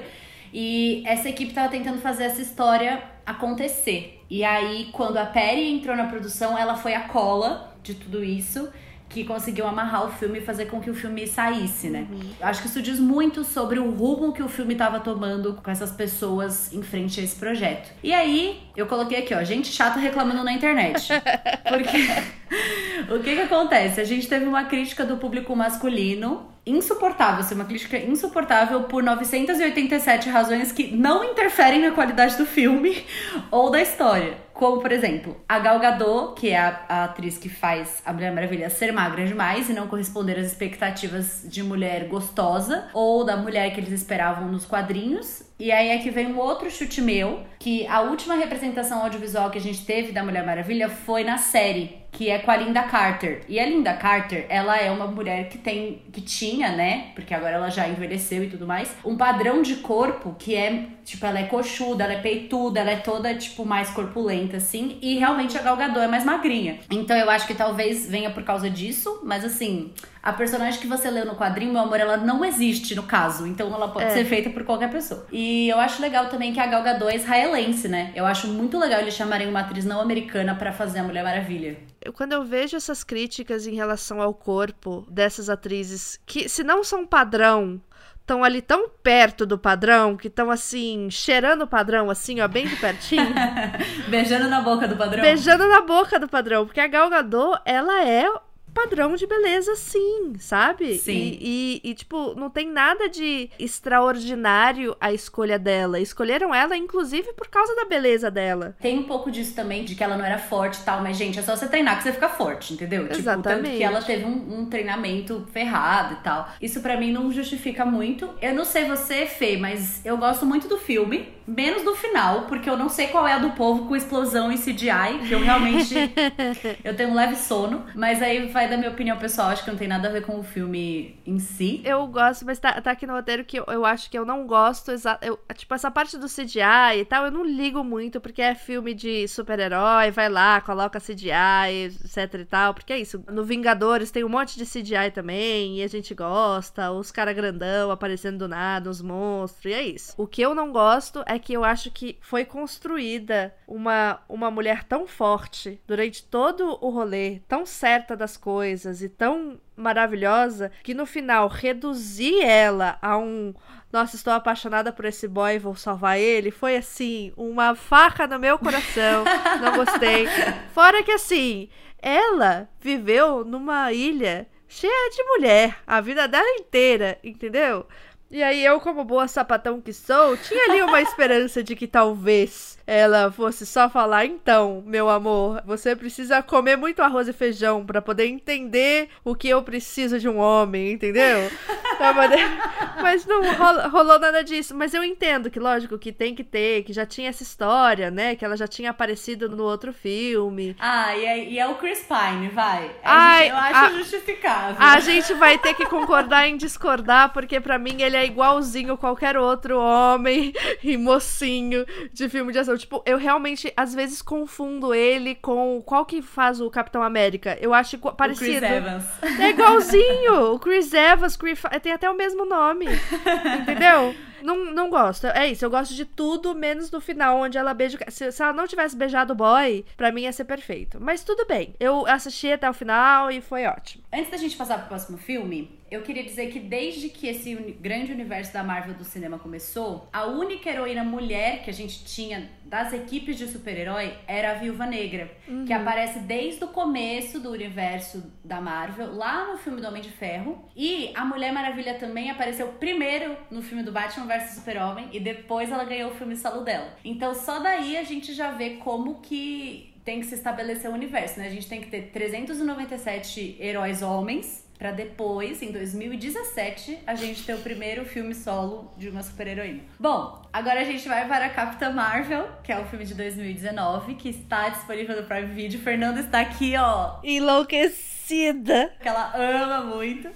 E 0.52 1.02
essa 1.06 1.28
equipe 1.28 1.50
estava 1.50 1.68
tentando 1.68 2.00
fazer 2.00 2.24
essa 2.24 2.42
história 2.42 3.02
acontecer. 3.24 4.20
E 4.28 4.44
aí, 4.44 4.90
quando 4.92 5.16
a 5.16 5.24
Perry 5.24 5.70
entrou 5.70 5.96
na 5.96 6.06
produção, 6.06 6.58
ela 6.58 6.76
foi 6.76 6.94
a 6.94 7.08
cola 7.08 7.74
de 7.82 7.94
tudo 7.94 8.22
isso 8.22 8.68
que 9.12 9.24
conseguiu 9.24 9.66
amarrar 9.66 10.06
o 10.06 10.10
filme 10.10 10.38
e 10.38 10.42
fazer 10.42 10.66
com 10.66 10.80
que 10.80 10.90
o 10.90 10.94
filme 10.94 11.26
saísse, 11.26 11.90
né? 11.90 12.06
Uhum. 12.10 12.30
Acho 12.40 12.62
que 12.62 12.68
isso 12.68 12.80
diz 12.80 12.98
muito 12.98 13.44
sobre 13.44 13.78
o 13.78 13.90
rumo 13.90 14.32
que 14.32 14.42
o 14.42 14.48
filme 14.48 14.72
estava 14.72 14.98
tomando 15.00 15.54
com 15.62 15.70
essas 15.70 15.92
pessoas 15.92 16.72
em 16.72 16.82
frente 16.82 17.20
a 17.20 17.22
esse 17.22 17.36
projeto. 17.36 17.92
E 18.02 18.12
aí, 18.12 18.62
eu 18.74 18.86
coloquei 18.86 19.18
aqui, 19.18 19.34
ó, 19.34 19.44
gente 19.44 19.70
chata 19.70 19.98
reclamando 20.00 20.42
na 20.42 20.52
internet. 20.52 21.08
Porque 21.68 23.14
o 23.14 23.20
que 23.20 23.34
que 23.34 23.42
acontece? 23.42 24.00
A 24.00 24.04
gente 24.04 24.26
teve 24.26 24.46
uma 24.46 24.64
crítica 24.64 25.04
do 25.04 25.18
público 25.18 25.54
masculino 25.54 26.50
insuportável, 26.64 27.40
assim, 27.40 27.54
uma 27.54 27.64
crítica 27.64 27.98
insuportável 27.98 28.84
por 28.84 29.02
987 29.02 30.28
razões 30.28 30.70
que 30.70 30.94
não 30.94 31.24
interferem 31.24 31.80
na 31.80 31.90
qualidade 31.90 32.36
do 32.36 32.46
filme 32.46 33.04
ou 33.50 33.70
da 33.70 33.82
história. 33.82 34.36
Como, 34.62 34.80
por 34.80 34.92
exemplo, 34.92 35.36
a 35.48 35.58
Gal 35.58 35.80
Gadot, 35.80 36.40
que 36.40 36.50
é 36.50 36.56
a, 36.56 36.84
a, 36.88 37.04
atriz 37.06 37.36
que 37.36 37.48
faz 37.48 38.00
a 38.06 38.12
Mulher 38.12 38.32
Maravilha 38.32 38.70
ser 38.70 38.92
magra 38.92 39.26
demais 39.26 39.68
e 39.68 39.72
não 39.72 39.88
corresponder 39.88 40.38
às 40.38 40.46
expectativas 40.46 41.44
de 41.44 41.64
mulher 41.64 42.06
gostosa 42.06 42.88
ou 42.94 43.24
da 43.24 43.36
mulher 43.36 43.74
que 43.74 43.80
eles 43.80 43.90
esperavam 43.90 44.46
nos 44.46 44.64
quadrinhos. 44.64 45.42
E 45.58 45.72
aí 45.72 45.88
é 45.88 45.98
que 45.98 46.12
vem 46.12 46.28
um 46.28 46.38
outro 46.38 46.70
chute 46.70 47.02
meu, 47.02 47.40
que 47.58 47.84
a 47.88 48.02
última 48.02 48.36
representação 48.36 49.02
audiovisual 49.02 49.50
que 49.50 49.58
a 49.58 49.60
gente 49.60 49.84
teve 49.84 50.12
da 50.12 50.22
Mulher 50.22 50.46
Maravilha 50.46 50.88
foi 50.88 51.24
na 51.24 51.38
série, 51.38 52.01
que 52.12 52.30
é 52.30 52.38
com 52.38 52.50
a 52.50 52.56
Linda 52.56 52.82
Carter. 52.82 53.40
E 53.48 53.58
a 53.58 53.66
Linda 53.66 53.94
Carter, 53.94 54.46
ela 54.48 54.76
é 54.76 54.90
uma 54.90 55.06
mulher 55.06 55.48
que 55.48 55.58
tem 55.58 56.02
que 56.12 56.20
tinha, 56.20 56.70
né, 56.70 57.10
porque 57.14 57.34
agora 57.34 57.56
ela 57.56 57.70
já 57.70 57.88
envelheceu 57.88 58.44
e 58.44 58.50
tudo 58.50 58.66
mais, 58.66 58.94
um 59.04 59.16
padrão 59.16 59.62
de 59.62 59.76
corpo 59.76 60.36
que 60.38 60.54
é, 60.54 60.86
tipo, 61.04 61.24
ela 61.24 61.40
é 61.40 61.44
coxuda, 61.44 62.04
ela 62.04 62.12
é 62.12 62.20
peituda, 62.20 62.80
ela 62.80 62.90
é 62.90 62.96
toda 62.96 63.34
tipo 63.34 63.64
mais 63.64 63.90
corpulenta 63.90 64.58
assim, 64.58 64.98
e 65.00 65.18
realmente 65.18 65.56
a 65.56 65.62
Gal 65.62 65.76
Gadot 65.76 66.00
é 66.00 66.08
mais 66.08 66.24
magrinha. 66.24 66.78
Então 66.90 67.16
eu 67.16 67.30
acho 67.30 67.46
que 67.46 67.54
talvez 67.54 68.08
venha 68.08 68.30
por 68.30 68.42
causa 68.42 68.68
disso, 68.68 69.20
mas 69.24 69.44
assim, 69.44 69.90
a 70.22 70.32
personagem 70.32 70.80
que 70.80 70.86
você 70.86 71.10
leu 71.10 71.26
no 71.26 71.34
quadrinho, 71.34 71.72
meu 71.72 71.82
amor, 71.82 71.98
ela 71.98 72.16
não 72.16 72.44
existe 72.44 72.94
no 72.94 73.02
caso. 73.02 73.46
Então 73.46 73.74
ela 73.74 73.88
pode 73.88 74.06
é. 74.06 74.10
ser 74.10 74.24
feita 74.24 74.50
por 74.50 74.62
qualquer 74.62 74.90
pessoa. 74.90 75.26
E 75.32 75.68
eu 75.68 75.80
acho 75.80 76.00
legal 76.00 76.28
também 76.28 76.52
que 76.52 76.60
a 76.60 76.66
Gal 76.66 76.82
Gadot 76.82 77.10
é 77.10 77.16
israelense, 77.16 77.88
né? 77.88 78.12
Eu 78.14 78.24
acho 78.24 78.46
muito 78.46 78.78
legal 78.78 79.00
eles 79.00 79.14
chamarem 79.14 79.48
uma 79.48 79.60
atriz 79.60 79.84
não 79.84 80.00
americana 80.00 80.54
para 80.54 80.72
fazer 80.72 81.00
a 81.00 81.02
Mulher 81.02 81.24
Maravilha. 81.24 81.76
Eu, 82.00 82.12
quando 82.12 82.32
eu 82.32 82.44
vejo 82.44 82.76
essas 82.76 83.02
críticas 83.02 83.66
em 83.66 83.74
relação 83.74 84.22
ao 84.22 84.32
corpo 84.32 85.04
dessas 85.10 85.50
atrizes, 85.50 86.20
que 86.24 86.48
se 86.48 86.62
não 86.62 86.84
são 86.84 87.04
padrão, 87.04 87.80
estão 88.20 88.44
ali 88.44 88.62
tão 88.62 88.88
perto 88.88 89.44
do 89.44 89.58
padrão, 89.58 90.16
que 90.16 90.28
estão 90.28 90.50
assim, 90.50 91.10
cheirando 91.10 91.62
o 91.62 91.66
padrão, 91.66 92.08
assim, 92.08 92.40
ó, 92.40 92.46
bem 92.46 92.66
de 92.66 92.76
pertinho. 92.76 93.34
Beijando 94.08 94.48
na 94.48 94.60
boca 94.60 94.86
do 94.86 94.96
padrão. 94.96 95.20
Beijando 95.20 95.66
na 95.66 95.80
boca 95.80 96.20
do 96.20 96.28
padrão, 96.28 96.64
porque 96.64 96.80
a 96.80 96.86
Gal 96.86 97.10
Gadot, 97.10 97.60
ela 97.64 98.04
é 98.04 98.26
padrão 98.72 99.14
de 99.14 99.26
beleza, 99.26 99.74
sim, 99.76 100.32
sabe? 100.38 100.98
Sim. 100.98 101.12
E, 101.40 101.80
e, 101.84 101.90
e, 101.90 101.94
tipo, 101.94 102.34
não 102.34 102.50
tem 102.50 102.68
nada 102.68 103.08
de 103.08 103.50
extraordinário 103.58 104.96
a 105.00 105.12
escolha 105.12 105.58
dela. 105.58 106.00
Escolheram 106.00 106.54
ela, 106.54 106.76
inclusive, 106.76 107.32
por 107.34 107.48
causa 107.48 107.74
da 107.74 107.84
beleza 107.84 108.30
dela. 108.30 108.76
Tem 108.80 108.98
um 108.98 109.04
pouco 109.04 109.30
disso 109.30 109.54
também, 109.54 109.84
de 109.84 109.94
que 109.94 110.02
ela 110.02 110.16
não 110.16 110.24
era 110.24 110.38
forte 110.38 110.80
e 110.80 110.84
tal, 110.84 111.02
mas, 111.02 111.16
gente, 111.16 111.38
é 111.38 111.42
só 111.42 111.56
você 111.56 111.68
treinar 111.68 111.96
que 111.96 112.04
você 112.04 112.12
fica 112.12 112.28
forte, 112.28 112.74
entendeu? 112.74 113.06
Exatamente. 113.10 113.22
Tipo, 113.22 113.42
tanto 113.42 113.76
que 113.76 113.82
ela 113.82 114.02
teve 114.02 114.24
um, 114.24 114.60
um 114.60 114.66
treinamento 114.66 115.46
ferrado 115.52 116.14
e 116.14 116.16
tal. 116.24 116.48
Isso 116.60 116.80
para 116.80 116.96
mim 116.96 117.12
não 117.12 117.30
justifica 117.30 117.84
muito. 117.84 118.28
Eu 118.40 118.54
não 118.54 118.64
sei 118.64 118.84
você, 118.86 119.26
Fê, 119.26 119.56
mas 119.56 120.04
eu 120.04 120.16
gosto 120.16 120.46
muito 120.46 120.68
do 120.68 120.78
filme, 120.78 121.28
menos 121.46 121.82
do 121.82 121.94
final, 121.94 122.42
porque 122.42 122.68
eu 122.68 122.76
não 122.76 122.88
sei 122.88 123.08
qual 123.08 123.26
é 123.26 123.34
a 123.34 123.38
do 123.38 123.50
povo 123.50 123.86
com 123.86 123.96
explosão 123.96 124.50
e 124.50 124.58
CGI, 124.58 125.26
que 125.26 125.32
eu 125.32 125.40
realmente. 125.40 125.94
eu 126.84 126.96
tenho 126.96 127.10
um 127.10 127.14
leve 127.14 127.36
sono, 127.36 127.84
mas 127.94 128.22
aí 128.22 128.48
vai 128.48 128.68
da 128.68 128.76
minha 128.76 128.90
opinião 128.90 129.16
pessoal, 129.16 129.48
acho 129.48 129.64
que 129.64 129.70
não 129.70 129.78
tem 129.78 129.88
nada 129.88 130.08
a 130.08 130.12
ver 130.12 130.24
com 130.24 130.38
o 130.38 130.42
filme 130.42 131.20
em 131.26 131.38
si. 131.38 131.80
Eu 131.84 132.06
gosto, 132.06 132.44
mas 132.44 132.58
tá, 132.58 132.80
tá 132.80 132.90
aqui 132.90 133.06
no 133.06 133.14
roteiro 133.14 133.44
que 133.44 133.58
eu, 133.58 133.64
eu 133.68 133.84
acho 133.84 134.10
que 134.10 134.18
eu 134.18 134.24
não 134.24 134.46
gosto. 134.46 134.92
Eu, 135.20 135.38
tipo, 135.54 135.74
essa 135.74 135.90
parte 135.90 136.16
do 136.18 136.26
CGI 136.26 137.00
e 137.00 137.04
tal, 137.04 137.26
eu 137.26 137.30
não 137.30 137.44
ligo 137.44 137.82
muito, 137.82 138.20
porque 138.20 138.42
é 138.42 138.54
filme 138.54 138.94
de 138.94 139.26
super-herói, 139.28 140.10
vai 140.10 140.28
lá, 140.28 140.60
coloca 140.60 141.00
CGI, 141.00 141.86
etc 142.04 142.34
e 142.40 142.44
tal. 142.44 142.74
Porque 142.74 142.92
é 142.92 142.98
isso. 142.98 143.22
No 143.30 143.44
Vingadores 143.44 144.10
tem 144.10 144.24
um 144.24 144.28
monte 144.28 144.56
de 144.56 144.64
CGI 144.64 145.10
também, 145.12 145.78
e 145.78 145.82
a 145.82 145.88
gente 145.88 146.14
gosta. 146.14 146.90
Os 146.90 147.10
caras 147.10 147.34
grandão 147.34 147.90
aparecendo 147.90 148.38
do 148.38 148.48
nada, 148.48 148.90
os 148.90 149.00
monstros, 149.00 149.64
e 149.66 149.74
é 149.74 149.82
isso. 149.82 150.14
O 150.16 150.26
que 150.26 150.42
eu 150.42 150.54
não 150.54 150.72
gosto 150.72 151.22
é 151.32 151.38
que 151.38 151.52
eu 151.52 151.64
acho 151.64 151.90
que 151.90 152.18
foi 152.20 152.44
construída 152.44 153.54
uma, 153.66 154.20
uma 154.28 154.50
mulher 154.50 154.84
tão 154.84 155.06
forte 155.06 155.80
durante 155.86 156.24
todo 156.24 156.78
o 156.80 156.90
rolê, 156.90 157.40
tão 157.48 157.64
certa 157.66 158.16
das 158.16 158.36
coisas 158.36 159.02
e 159.02 159.08
tão 159.08 159.60
maravilhosa 159.76 160.70
que 160.82 160.94
no 160.94 161.06
final 161.06 161.48
reduzir 161.48 162.42
ela 162.42 162.98
a 163.00 163.16
um 163.16 163.54
nossa, 163.92 164.16
estou 164.16 164.32
apaixonada 164.32 164.90
por 164.90 165.04
esse 165.04 165.28
boy, 165.28 165.58
vou 165.58 165.76
salvar 165.76 166.18
ele. 166.18 166.50
Foi 166.50 166.76
assim, 166.76 167.30
uma 167.36 167.74
faca 167.74 168.26
no 168.26 168.38
meu 168.38 168.58
coração. 168.58 169.22
Não 169.60 169.76
gostei. 169.76 170.26
Fora 170.72 171.02
que 171.02 171.12
assim, 171.12 171.68
ela 172.00 172.70
viveu 172.80 173.44
numa 173.44 173.92
ilha 173.92 174.48
cheia 174.66 175.10
de 175.10 175.22
mulher 175.24 175.76
a 175.86 176.00
vida 176.00 176.26
dela 176.26 176.48
inteira, 176.58 177.18
entendeu? 177.22 177.86
E 178.32 178.42
aí 178.42 178.64
eu, 178.64 178.80
como 178.80 179.04
boa 179.04 179.28
sapatão 179.28 179.78
que 179.78 179.92
sou, 179.92 180.38
tinha 180.38 180.64
ali 180.72 180.80
uma 180.80 181.02
esperança 181.02 181.62
de 181.62 181.76
que 181.76 181.86
talvez 181.86 182.78
ela 182.86 183.30
fosse 183.30 183.64
só 183.64 183.88
falar, 183.88 184.26
então, 184.26 184.82
meu 184.86 185.08
amor, 185.08 185.62
você 185.64 185.94
precisa 185.94 186.42
comer 186.42 186.76
muito 186.76 187.02
arroz 187.02 187.28
e 187.28 187.32
feijão 187.32 187.84
para 187.84 188.02
poder 188.02 188.26
entender 188.26 189.08
o 189.24 189.34
que 189.34 189.48
eu 189.48 189.62
preciso 189.62 190.18
de 190.18 190.28
um 190.28 190.38
homem, 190.38 190.92
entendeu? 190.92 191.50
Mas 193.00 193.26
não 193.26 193.52
rolou, 193.54 193.88
rolou 193.88 194.18
nada 194.18 194.42
disso. 194.42 194.74
Mas 194.74 194.94
eu 194.94 195.04
entendo 195.04 195.50
que, 195.50 195.60
lógico, 195.60 195.98
que 195.98 196.12
tem 196.12 196.34
que 196.34 196.44
ter, 196.44 196.82
que 196.84 196.92
já 196.92 197.06
tinha 197.06 197.28
essa 197.28 197.42
história, 197.42 198.10
né? 198.10 198.34
Que 198.34 198.44
ela 198.44 198.56
já 198.56 198.66
tinha 198.66 198.90
aparecido 198.90 199.48
no 199.48 199.62
outro 199.64 199.92
filme. 199.92 200.76
Ah, 200.78 201.16
e 201.16 201.24
é, 201.24 201.44
e 201.44 201.58
é 201.58 201.66
o 201.66 201.74
Chris 201.76 202.00
Pine, 202.06 202.48
vai. 202.48 202.90
Ai, 203.04 203.50
eu 203.50 203.56
acho 203.56 203.94
a, 203.94 203.98
justificável. 203.98 204.76
A 204.78 205.00
gente 205.00 205.32
vai 205.34 205.58
ter 205.58 205.74
que 205.74 205.86
concordar 205.86 206.48
em 206.48 206.56
discordar, 206.56 207.32
porque 207.32 207.60
para 207.60 207.78
mim 207.78 208.02
ele 208.02 208.16
é 208.16 208.24
igualzinho 208.24 208.96
qualquer 208.96 209.36
outro 209.36 209.78
homem 209.78 210.52
e 210.82 210.96
mocinho 210.96 211.86
de 212.12 212.28
filme 212.28 212.52
de 212.52 212.58
ação. 212.58 212.71
Tipo, 212.78 213.02
eu 213.06 213.18
realmente, 213.18 213.72
às 213.76 213.94
vezes, 213.94 214.22
confundo 214.22 214.94
ele 214.94 215.34
com. 215.34 215.82
Qual 215.84 216.04
que 216.04 216.22
faz 216.22 216.60
o 216.60 216.70
Capitão 216.70 217.02
América? 217.02 217.56
Eu 217.60 217.72
acho 217.74 217.98
parecido. 217.98 218.56
O 218.56 218.60
Chris 218.60 218.62
Evans. 218.62 219.04
É 219.40 219.50
igualzinho. 219.50 220.52
O 220.54 220.58
Chris 220.58 220.92
Evans, 220.92 221.36
Chris... 221.36 221.62
tem 221.82 221.92
até 221.92 222.10
o 222.10 222.14
mesmo 222.14 222.44
nome. 222.44 222.86
Entendeu? 223.60 224.14
Não, 224.42 224.72
não 224.72 224.90
gosto. 224.90 225.26
É 225.28 225.46
isso, 225.46 225.64
eu 225.64 225.70
gosto 225.70 225.94
de 225.94 226.04
tudo, 226.04 226.54
menos 226.54 226.90
no 226.90 227.00
final, 227.00 227.38
onde 227.38 227.58
ela 227.58 227.74
beija. 227.74 227.98
Se, 228.08 228.30
se 228.32 228.42
ela 228.42 228.52
não 228.52 228.66
tivesse 228.66 228.96
beijado 228.96 229.32
o 229.32 229.36
boy, 229.36 229.84
pra 229.96 230.12
mim 230.12 230.22
ia 230.22 230.32
ser 230.32 230.44
perfeito. 230.44 230.98
Mas 231.00 231.24
tudo 231.24 231.46
bem. 231.46 231.74
Eu 231.78 232.06
assisti 232.06 232.52
até 232.52 232.68
o 232.68 232.74
final 232.74 233.30
e 233.30 233.40
foi 233.40 233.66
ótimo. 233.66 234.02
Antes 234.12 234.30
da 234.30 234.36
gente 234.36 234.56
passar 234.56 234.78
pro 234.78 234.88
próximo 234.88 235.18
filme, 235.18 235.82
eu 235.92 236.00
queria 236.00 236.24
dizer 236.24 236.50
que 236.50 236.58
desde 236.58 237.10
que 237.10 237.26
esse 237.26 237.54
grande 237.78 238.10
universo 238.12 238.50
da 238.50 238.64
Marvel 238.64 238.94
do 238.94 239.04
cinema 239.04 239.38
começou, 239.38 240.08
a 240.10 240.24
única 240.24 240.70
heroína 240.70 241.04
mulher 241.04 241.62
que 241.62 241.68
a 241.68 241.72
gente 241.72 242.02
tinha 242.02 242.48
das 242.64 242.94
equipes 242.94 243.36
de 243.36 243.46
super-herói 243.46 244.14
era 244.26 244.52
a 244.52 244.54
Viúva 244.54 244.86
Negra, 244.86 245.30
uhum. 245.46 245.66
que 245.66 245.72
aparece 245.74 246.20
desde 246.20 246.64
o 246.64 246.68
começo 246.68 247.38
do 247.38 247.50
universo 247.50 248.24
da 248.42 248.58
Marvel, 248.58 249.14
lá 249.14 249.52
no 249.52 249.58
filme 249.58 249.82
do 249.82 249.86
Homem 249.86 250.00
de 250.00 250.08
Ferro. 250.08 250.66
E 250.74 251.12
a 251.14 251.26
Mulher 251.26 251.52
Maravilha 251.52 251.94
também 251.94 252.30
apareceu 252.30 252.68
primeiro 252.68 253.36
no 253.50 253.60
filme 253.60 253.82
do 253.82 253.92
Batman 253.92 254.24
vs 254.38 254.54
Super-Homem 254.54 255.08
e 255.12 255.20
depois 255.20 255.70
ela 255.70 255.84
ganhou 255.84 256.10
o 256.10 256.14
filme 256.14 256.36
solo 256.36 256.62
dela. 256.62 256.96
Então 257.04 257.34
só 257.34 257.58
daí 257.58 257.96
a 257.96 258.02
gente 258.02 258.32
já 258.32 258.50
vê 258.50 258.76
como 258.76 259.20
que 259.20 259.92
tem 260.04 260.20
que 260.20 260.26
se 260.26 260.34
estabelecer 260.34 260.90
o 260.90 260.94
universo, 260.94 261.38
né? 261.38 261.46
A 261.46 261.50
gente 261.50 261.68
tem 261.68 261.80
que 261.80 261.88
ter 261.88 262.10
397 262.10 263.56
heróis 263.60 264.02
homens 264.02 264.61
para 264.82 264.90
depois, 264.90 265.62
em 265.62 265.70
2017, 265.70 267.04
a 267.06 267.14
gente 267.14 267.44
ter 267.44 267.54
o 267.54 267.58
primeiro 267.58 268.04
filme 268.04 268.34
solo 268.34 268.92
de 268.96 269.08
uma 269.08 269.22
super-heroína. 269.22 269.82
Bom, 269.96 270.42
agora 270.52 270.80
a 270.80 270.84
gente 270.84 271.08
vai 271.08 271.24
para 271.28 271.48
Capitã 271.50 271.92
Marvel, 271.92 272.48
que 272.64 272.72
é 272.72 272.80
o 272.80 272.84
filme 272.86 273.04
de 273.04 273.14
2019, 273.14 274.16
que 274.16 274.30
está 274.30 274.70
disponível 274.70 275.14
no 275.14 275.22
Prime 275.28 275.54
Video. 275.54 275.78
Fernanda 275.78 276.18
está 276.18 276.40
aqui, 276.40 276.74
ó. 276.76 277.20
Enlouquecida. 277.22 278.92
Que 279.00 279.06
ela 279.06 279.32
ama 279.36 279.94
muito. 279.94 280.28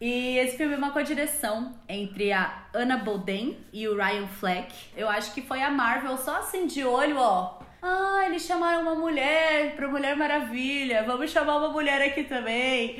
E 0.00 0.38
esse 0.38 0.56
filme 0.56 0.74
é 0.74 0.78
uma 0.78 0.92
co-direção 0.92 1.74
entre 1.88 2.30
a 2.30 2.68
Anna 2.72 2.98
Boden 2.98 3.58
e 3.72 3.88
o 3.88 3.96
Ryan 3.96 4.28
Fleck. 4.28 4.72
Eu 4.96 5.08
acho 5.08 5.34
que 5.34 5.42
foi 5.42 5.60
a 5.60 5.70
Marvel 5.70 6.16
só 6.18 6.36
assim 6.38 6.68
de 6.68 6.84
olho, 6.84 7.18
ó. 7.18 7.58
Ah, 7.82 8.26
eles 8.26 8.42
chamaram 8.42 8.82
uma 8.82 8.94
mulher 8.94 9.74
pra 9.74 9.88
Mulher 9.88 10.14
Maravilha. 10.16 11.02
Vamos 11.02 11.32
chamar 11.32 11.56
uma 11.56 11.70
mulher 11.70 12.00
aqui 12.00 12.22
também. 12.22 12.96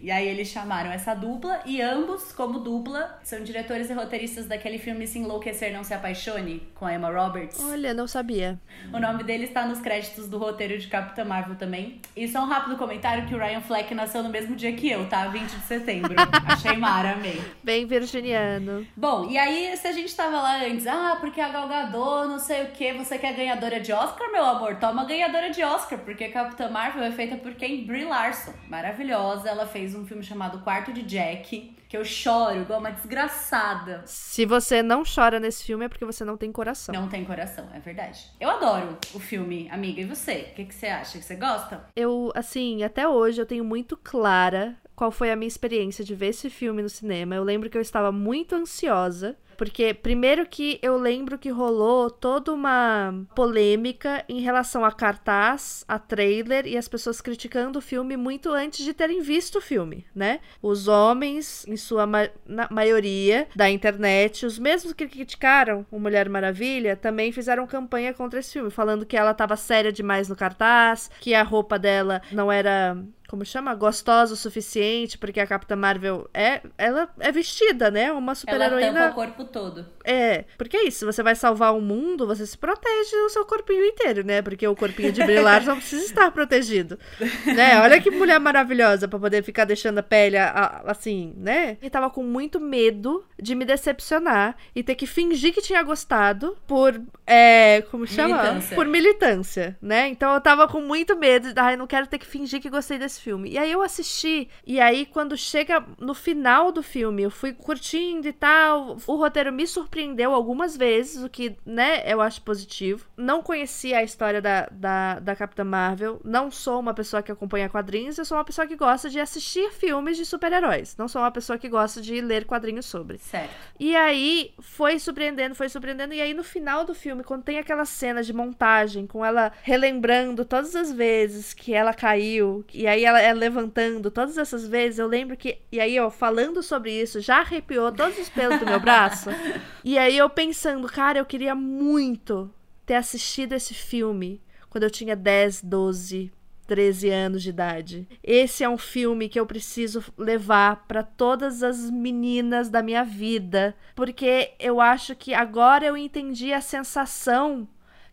E 0.00 0.10
aí 0.10 0.26
eles 0.26 0.48
chamaram 0.48 0.90
essa 0.90 1.14
dupla 1.14 1.60
e 1.66 1.82
ambos, 1.82 2.32
como 2.32 2.58
dupla, 2.60 3.18
são 3.22 3.42
diretores 3.42 3.90
e 3.90 3.92
roteiristas 3.92 4.46
daquele 4.46 4.78
filme 4.78 5.06
Se 5.06 5.18
Enlouquecer 5.18 5.72
Não 5.72 5.84
Se 5.84 5.92
Apaixone, 5.92 6.66
com 6.74 6.86
a 6.86 6.94
Emma 6.94 7.10
Roberts. 7.10 7.62
Olha, 7.62 7.92
não 7.92 8.06
sabia. 8.06 8.58
O 8.92 8.98
nome 8.98 9.24
dele 9.24 9.44
está 9.44 9.66
nos 9.66 9.78
créditos 9.78 10.26
do 10.26 10.38
roteiro 10.38 10.78
de 10.78 10.86
Capitã 10.88 11.22
Marvel 11.24 11.56
também. 11.56 12.00
E 12.16 12.26
só 12.26 12.40
um 12.42 12.46
rápido 12.46 12.76
comentário 12.76 13.26
que 13.26 13.34
o 13.34 13.38
Ryan 13.38 13.60
Fleck 13.60 13.94
nasceu 13.94 14.22
no 14.22 14.30
mesmo 14.30 14.56
dia 14.56 14.72
que 14.72 14.88
eu, 14.90 15.06
tá? 15.06 15.28
20 15.28 15.50
de 15.50 15.62
setembro. 15.66 16.14
Achei 16.48 16.76
mara, 16.78 17.12
amei. 17.12 17.40
Bem 17.62 17.84
virginiano. 17.86 18.86
Bom, 18.96 19.28
e 19.30 19.36
aí 19.36 19.76
se 19.76 19.86
a 19.86 19.92
gente 19.92 20.14
tava 20.16 20.40
lá 20.40 20.64
antes, 20.64 20.86
ah, 20.86 21.18
porque 21.20 21.40
a 21.42 21.48
Gal 21.48 21.68
Gadot, 21.68 22.26
não 22.26 22.38
sei 22.38 22.64
o 22.64 22.70
que, 22.70 22.94
você 22.94 23.18
quer 23.18 23.34
ganhadora 23.34 23.78
de 23.78 23.92
Oscar, 23.92 24.32
meu 24.32 24.44
amor? 24.44 24.76
Toma 24.76 25.04
ganhadora 25.04 25.50
de 25.50 25.62
Oscar, 25.62 25.98
porque 25.98 26.28
Capitã 26.28 26.70
Marvel 26.70 27.02
é 27.02 27.12
feita 27.12 27.36
por 27.36 27.54
quem? 27.54 27.84
Brie 27.84 28.04
Larson. 28.04 28.54
Maravilhosa, 28.66 29.48
ela 29.48 29.66
fez 29.66 29.89
fez 29.90 29.94
um 29.94 30.06
filme 30.06 30.22
chamado 30.22 30.60
Quarto 30.60 30.92
de 30.92 31.02
Jack, 31.02 31.74
que 31.88 31.96
eu 31.96 32.04
choro 32.04 32.60
igual 32.60 32.78
uma 32.78 32.92
desgraçada. 32.92 34.02
Se 34.06 34.46
você 34.46 34.82
não 34.82 35.02
chora 35.02 35.40
nesse 35.40 35.64
filme 35.64 35.84
é 35.84 35.88
porque 35.88 36.04
você 36.04 36.24
não 36.24 36.36
tem 36.36 36.52
coração. 36.52 36.94
Não 36.94 37.08
tem 37.08 37.24
coração, 37.24 37.66
é 37.74 37.80
verdade. 37.80 38.24
Eu 38.38 38.48
adoro 38.48 38.96
o 39.12 39.18
filme, 39.18 39.68
amiga. 39.70 40.00
E 40.00 40.04
você? 40.04 40.50
O 40.52 40.54
que, 40.54 40.64
que 40.66 40.74
você 40.74 40.86
acha? 40.86 41.20
Você 41.20 41.34
gosta? 41.34 41.84
Eu, 41.96 42.30
assim, 42.34 42.84
até 42.84 43.08
hoje 43.08 43.40
eu 43.40 43.46
tenho 43.46 43.64
muito 43.64 43.96
clara 43.96 44.76
qual 44.94 45.10
foi 45.10 45.32
a 45.32 45.36
minha 45.36 45.48
experiência 45.48 46.04
de 46.04 46.14
ver 46.14 46.28
esse 46.28 46.48
filme 46.48 46.82
no 46.82 46.88
cinema. 46.88 47.34
Eu 47.34 47.42
lembro 47.42 47.68
que 47.68 47.76
eu 47.76 47.82
estava 47.82 48.12
muito 48.12 48.54
ansiosa 48.54 49.36
porque, 49.60 49.92
primeiro, 49.92 50.46
que 50.46 50.78
eu 50.80 50.96
lembro 50.96 51.36
que 51.36 51.50
rolou 51.50 52.10
toda 52.10 52.50
uma 52.50 53.12
polêmica 53.34 54.24
em 54.26 54.40
relação 54.40 54.86
a 54.86 54.90
cartaz, 54.90 55.84
a 55.86 55.98
trailer 55.98 56.66
e 56.66 56.78
as 56.78 56.88
pessoas 56.88 57.20
criticando 57.20 57.78
o 57.78 57.82
filme 57.82 58.16
muito 58.16 58.48
antes 58.48 58.82
de 58.82 58.94
terem 58.94 59.20
visto 59.20 59.58
o 59.58 59.60
filme, 59.60 60.06
né? 60.14 60.40
Os 60.62 60.88
homens, 60.88 61.66
em 61.68 61.76
sua 61.76 62.06
ma 62.06 62.30
maioria 62.70 63.48
da 63.54 63.68
internet, 63.68 64.46
os 64.46 64.58
mesmos 64.58 64.94
que 64.94 65.06
criticaram 65.06 65.84
o 65.90 66.00
Mulher 66.00 66.30
Maravilha, 66.30 66.96
também 66.96 67.30
fizeram 67.30 67.66
campanha 67.66 68.14
contra 68.14 68.40
esse 68.40 68.54
filme, 68.54 68.70
falando 68.70 69.04
que 69.04 69.14
ela 69.14 69.32
estava 69.32 69.56
séria 69.56 69.92
demais 69.92 70.26
no 70.26 70.36
cartaz, 70.36 71.10
que 71.20 71.34
a 71.34 71.42
roupa 71.42 71.78
dela 71.78 72.22
não 72.32 72.50
era 72.50 72.96
como 73.30 73.44
chama? 73.44 73.72
Gostosa 73.76 74.34
o 74.34 74.36
suficiente, 74.36 75.16
porque 75.16 75.38
a 75.38 75.46
Capitã 75.46 75.76
Marvel 75.76 76.28
é, 76.34 76.62
ela 76.76 77.08
é 77.20 77.30
vestida, 77.30 77.88
né? 77.88 78.10
Uma 78.10 78.34
super-heroína. 78.34 78.86
Ela 78.86 78.98
tampa 78.98 79.12
o 79.12 79.14
corpo 79.14 79.44
todo. 79.44 79.86
É, 80.04 80.46
porque 80.58 80.76
é 80.76 80.88
isso, 80.88 81.06
você 81.06 81.22
vai 81.22 81.36
salvar 81.36 81.72
o 81.76 81.80
mundo, 81.80 82.26
você 82.26 82.44
se 82.44 82.58
protege 82.58 83.14
o 83.24 83.28
seu 83.28 83.44
corpinho 83.44 83.84
inteiro, 83.84 84.24
né? 84.24 84.42
Porque 84.42 84.66
o 84.66 84.74
corpinho 84.74 85.12
de 85.12 85.22
brilhar 85.22 85.62
não 85.64 85.76
precisa 85.76 86.04
estar 86.04 86.32
protegido. 86.32 86.98
né? 87.54 87.80
Olha 87.80 88.00
que 88.00 88.10
mulher 88.10 88.40
maravilhosa 88.40 89.06
para 89.06 89.18
poder 89.20 89.44
ficar 89.44 89.64
deixando 89.64 89.98
a 89.98 90.02
pele 90.02 90.36
assim, 90.36 91.32
né? 91.36 91.76
E 91.80 91.88
tava 91.88 92.10
com 92.10 92.24
muito 92.24 92.58
medo 92.58 93.24
de 93.40 93.54
me 93.54 93.64
decepcionar 93.64 94.56
e 94.74 94.82
ter 94.82 94.96
que 94.96 95.06
fingir 95.06 95.54
que 95.54 95.62
tinha 95.62 95.84
gostado 95.84 96.56
por, 96.66 97.00
é, 97.24 97.82
como 97.92 98.08
chama? 98.08 98.42
Militância. 98.42 98.74
Por 98.74 98.86
militância, 98.86 99.78
né? 99.80 100.08
Então 100.08 100.34
eu 100.34 100.40
tava 100.40 100.66
com 100.66 100.80
muito 100.80 101.16
medo, 101.16 101.48
ai, 101.54 101.76
não 101.76 101.86
quero 101.86 102.08
ter 102.08 102.18
que 102.18 102.26
fingir 102.26 102.60
que 102.60 102.68
gostei 102.68 102.98
desse 102.98 103.19
filme. 103.20 103.50
E 103.50 103.58
aí 103.58 103.70
eu 103.70 103.82
assisti, 103.82 104.48
e 104.66 104.80
aí 104.80 105.06
quando 105.06 105.36
chega 105.36 105.84
no 105.98 106.14
final 106.14 106.72
do 106.72 106.82
filme, 106.82 107.22
eu 107.22 107.30
fui 107.30 107.52
curtindo 107.52 108.26
e 108.26 108.32
tal, 108.32 108.96
o 109.06 109.16
roteiro 109.16 109.52
me 109.52 109.66
surpreendeu 109.66 110.34
algumas 110.34 110.76
vezes, 110.76 111.22
o 111.22 111.28
que, 111.28 111.56
né, 111.64 112.02
eu 112.10 112.20
acho 112.20 112.42
positivo. 112.42 113.06
Não 113.16 113.42
conhecia 113.42 113.98
a 113.98 114.02
história 114.02 114.40
da, 114.40 114.68
da, 114.70 115.20
da 115.20 115.36
Capitã 115.36 115.64
Marvel, 115.64 116.20
não 116.24 116.50
sou 116.50 116.80
uma 116.80 116.94
pessoa 116.94 117.22
que 117.22 117.32
acompanha 117.32 117.68
quadrinhos, 117.68 118.18
eu 118.18 118.24
sou 118.24 118.36
uma 118.36 118.44
pessoa 118.44 118.66
que 118.66 118.76
gosta 118.76 119.08
de 119.08 119.20
assistir 119.20 119.70
filmes 119.72 120.16
de 120.16 120.24
super-heróis, 120.24 120.96
não 120.96 121.08
sou 121.08 121.22
uma 121.22 121.30
pessoa 121.30 121.58
que 121.58 121.68
gosta 121.68 122.00
de 122.00 122.20
ler 122.20 122.44
quadrinhos 122.44 122.86
sobre. 122.86 123.18
Certo. 123.18 123.50
E 123.78 123.94
aí 123.96 124.54
foi 124.60 124.98
surpreendendo, 124.98 125.54
foi 125.54 125.68
surpreendendo, 125.68 126.14
e 126.14 126.20
aí 126.20 126.34
no 126.34 126.44
final 126.44 126.84
do 126.84 126.94
filme, 126.94 127.22
quando 127.22 127.42
tem 127.42 127.58
aquela 127.58 127.84
cena 127.84 128.22
de 128.22 128.32
montagem, 128.32 129.06
com 129.06 129.24
ela 129.24 129.52
relembrando 129.62 130.44
todas 130.44 130.74
as 130.74 130.92
vezes 130.92 131.52
que 131.52 131.74
ela 131.74 131.92
caiu, 131.92 132.64
e 132.72 132.86
aí 132.86 133.04
ela 133.10 133.20
é 133.20 133.32
levantando 133.32 134.10
todas 134.10 134.38
essas 134.38 134.66
vezes, 134.66 134.98
eu 134.98 135.06
lembro 135.06 135.36
que. 135.36 135.58
E 135.70 135.78
aí, 135.80 135.98
ó, 135.98 136.10
falando 136.10 136.62
sobre 136.62 136.92
isso, 136.92 137.20
já 137.20 137.40
arrepiou 137.40 137.92
todos 137.92 138.18
os 138.18 138.28
pelos 138.28 138.58
do 138.58 138.66
meu 138.66 138.80
braço. 138.80 139.30
E 139.82 139.96
aí 139.96 140.18
eu 140.18 140.28
pensando, 140.28 140.86
cara, 140.86 141.18
eu 141.18 141.24
queria 141.24 141.54
muito 141.54 142.52
ter 142.84 142.96
assistido 142.96 143.54
esse 143.54 143.72
filme 143.72 144.42
quando 144.68 144.84
eu 144.84 144.90
tinha 144.90 145.16
10, 145.16 145.62
12, 145.62 146.30
13 146.66 147.08
anos 147.08 147.42
de 147.42 147.48
idade. 147.48 148.08
Esse 148.22 148.62
é 148.62 148.68
um 148.68 148.76
filme 148.76 149.28
que 149.28 149.40
eu 149.40 149.46
preciso 149.46 150.04
levar 150.18 150.84
para 150.86 151.02
todas 151.02 151.62
as 151.62 151.90
meninas 151.90 152.68
da 152.68 152.82
minha 152.82 153.02
vida, 153.02 153.74
porque 153.96 154.52
eu 154.60 154.80
acho 154.80 155.16
que 155.16 155.32
agora 155.32 155.86
eu 155.86 155.96
entendi 155.96 156.52
a 156.52 156.60
sensação 156.60 157.66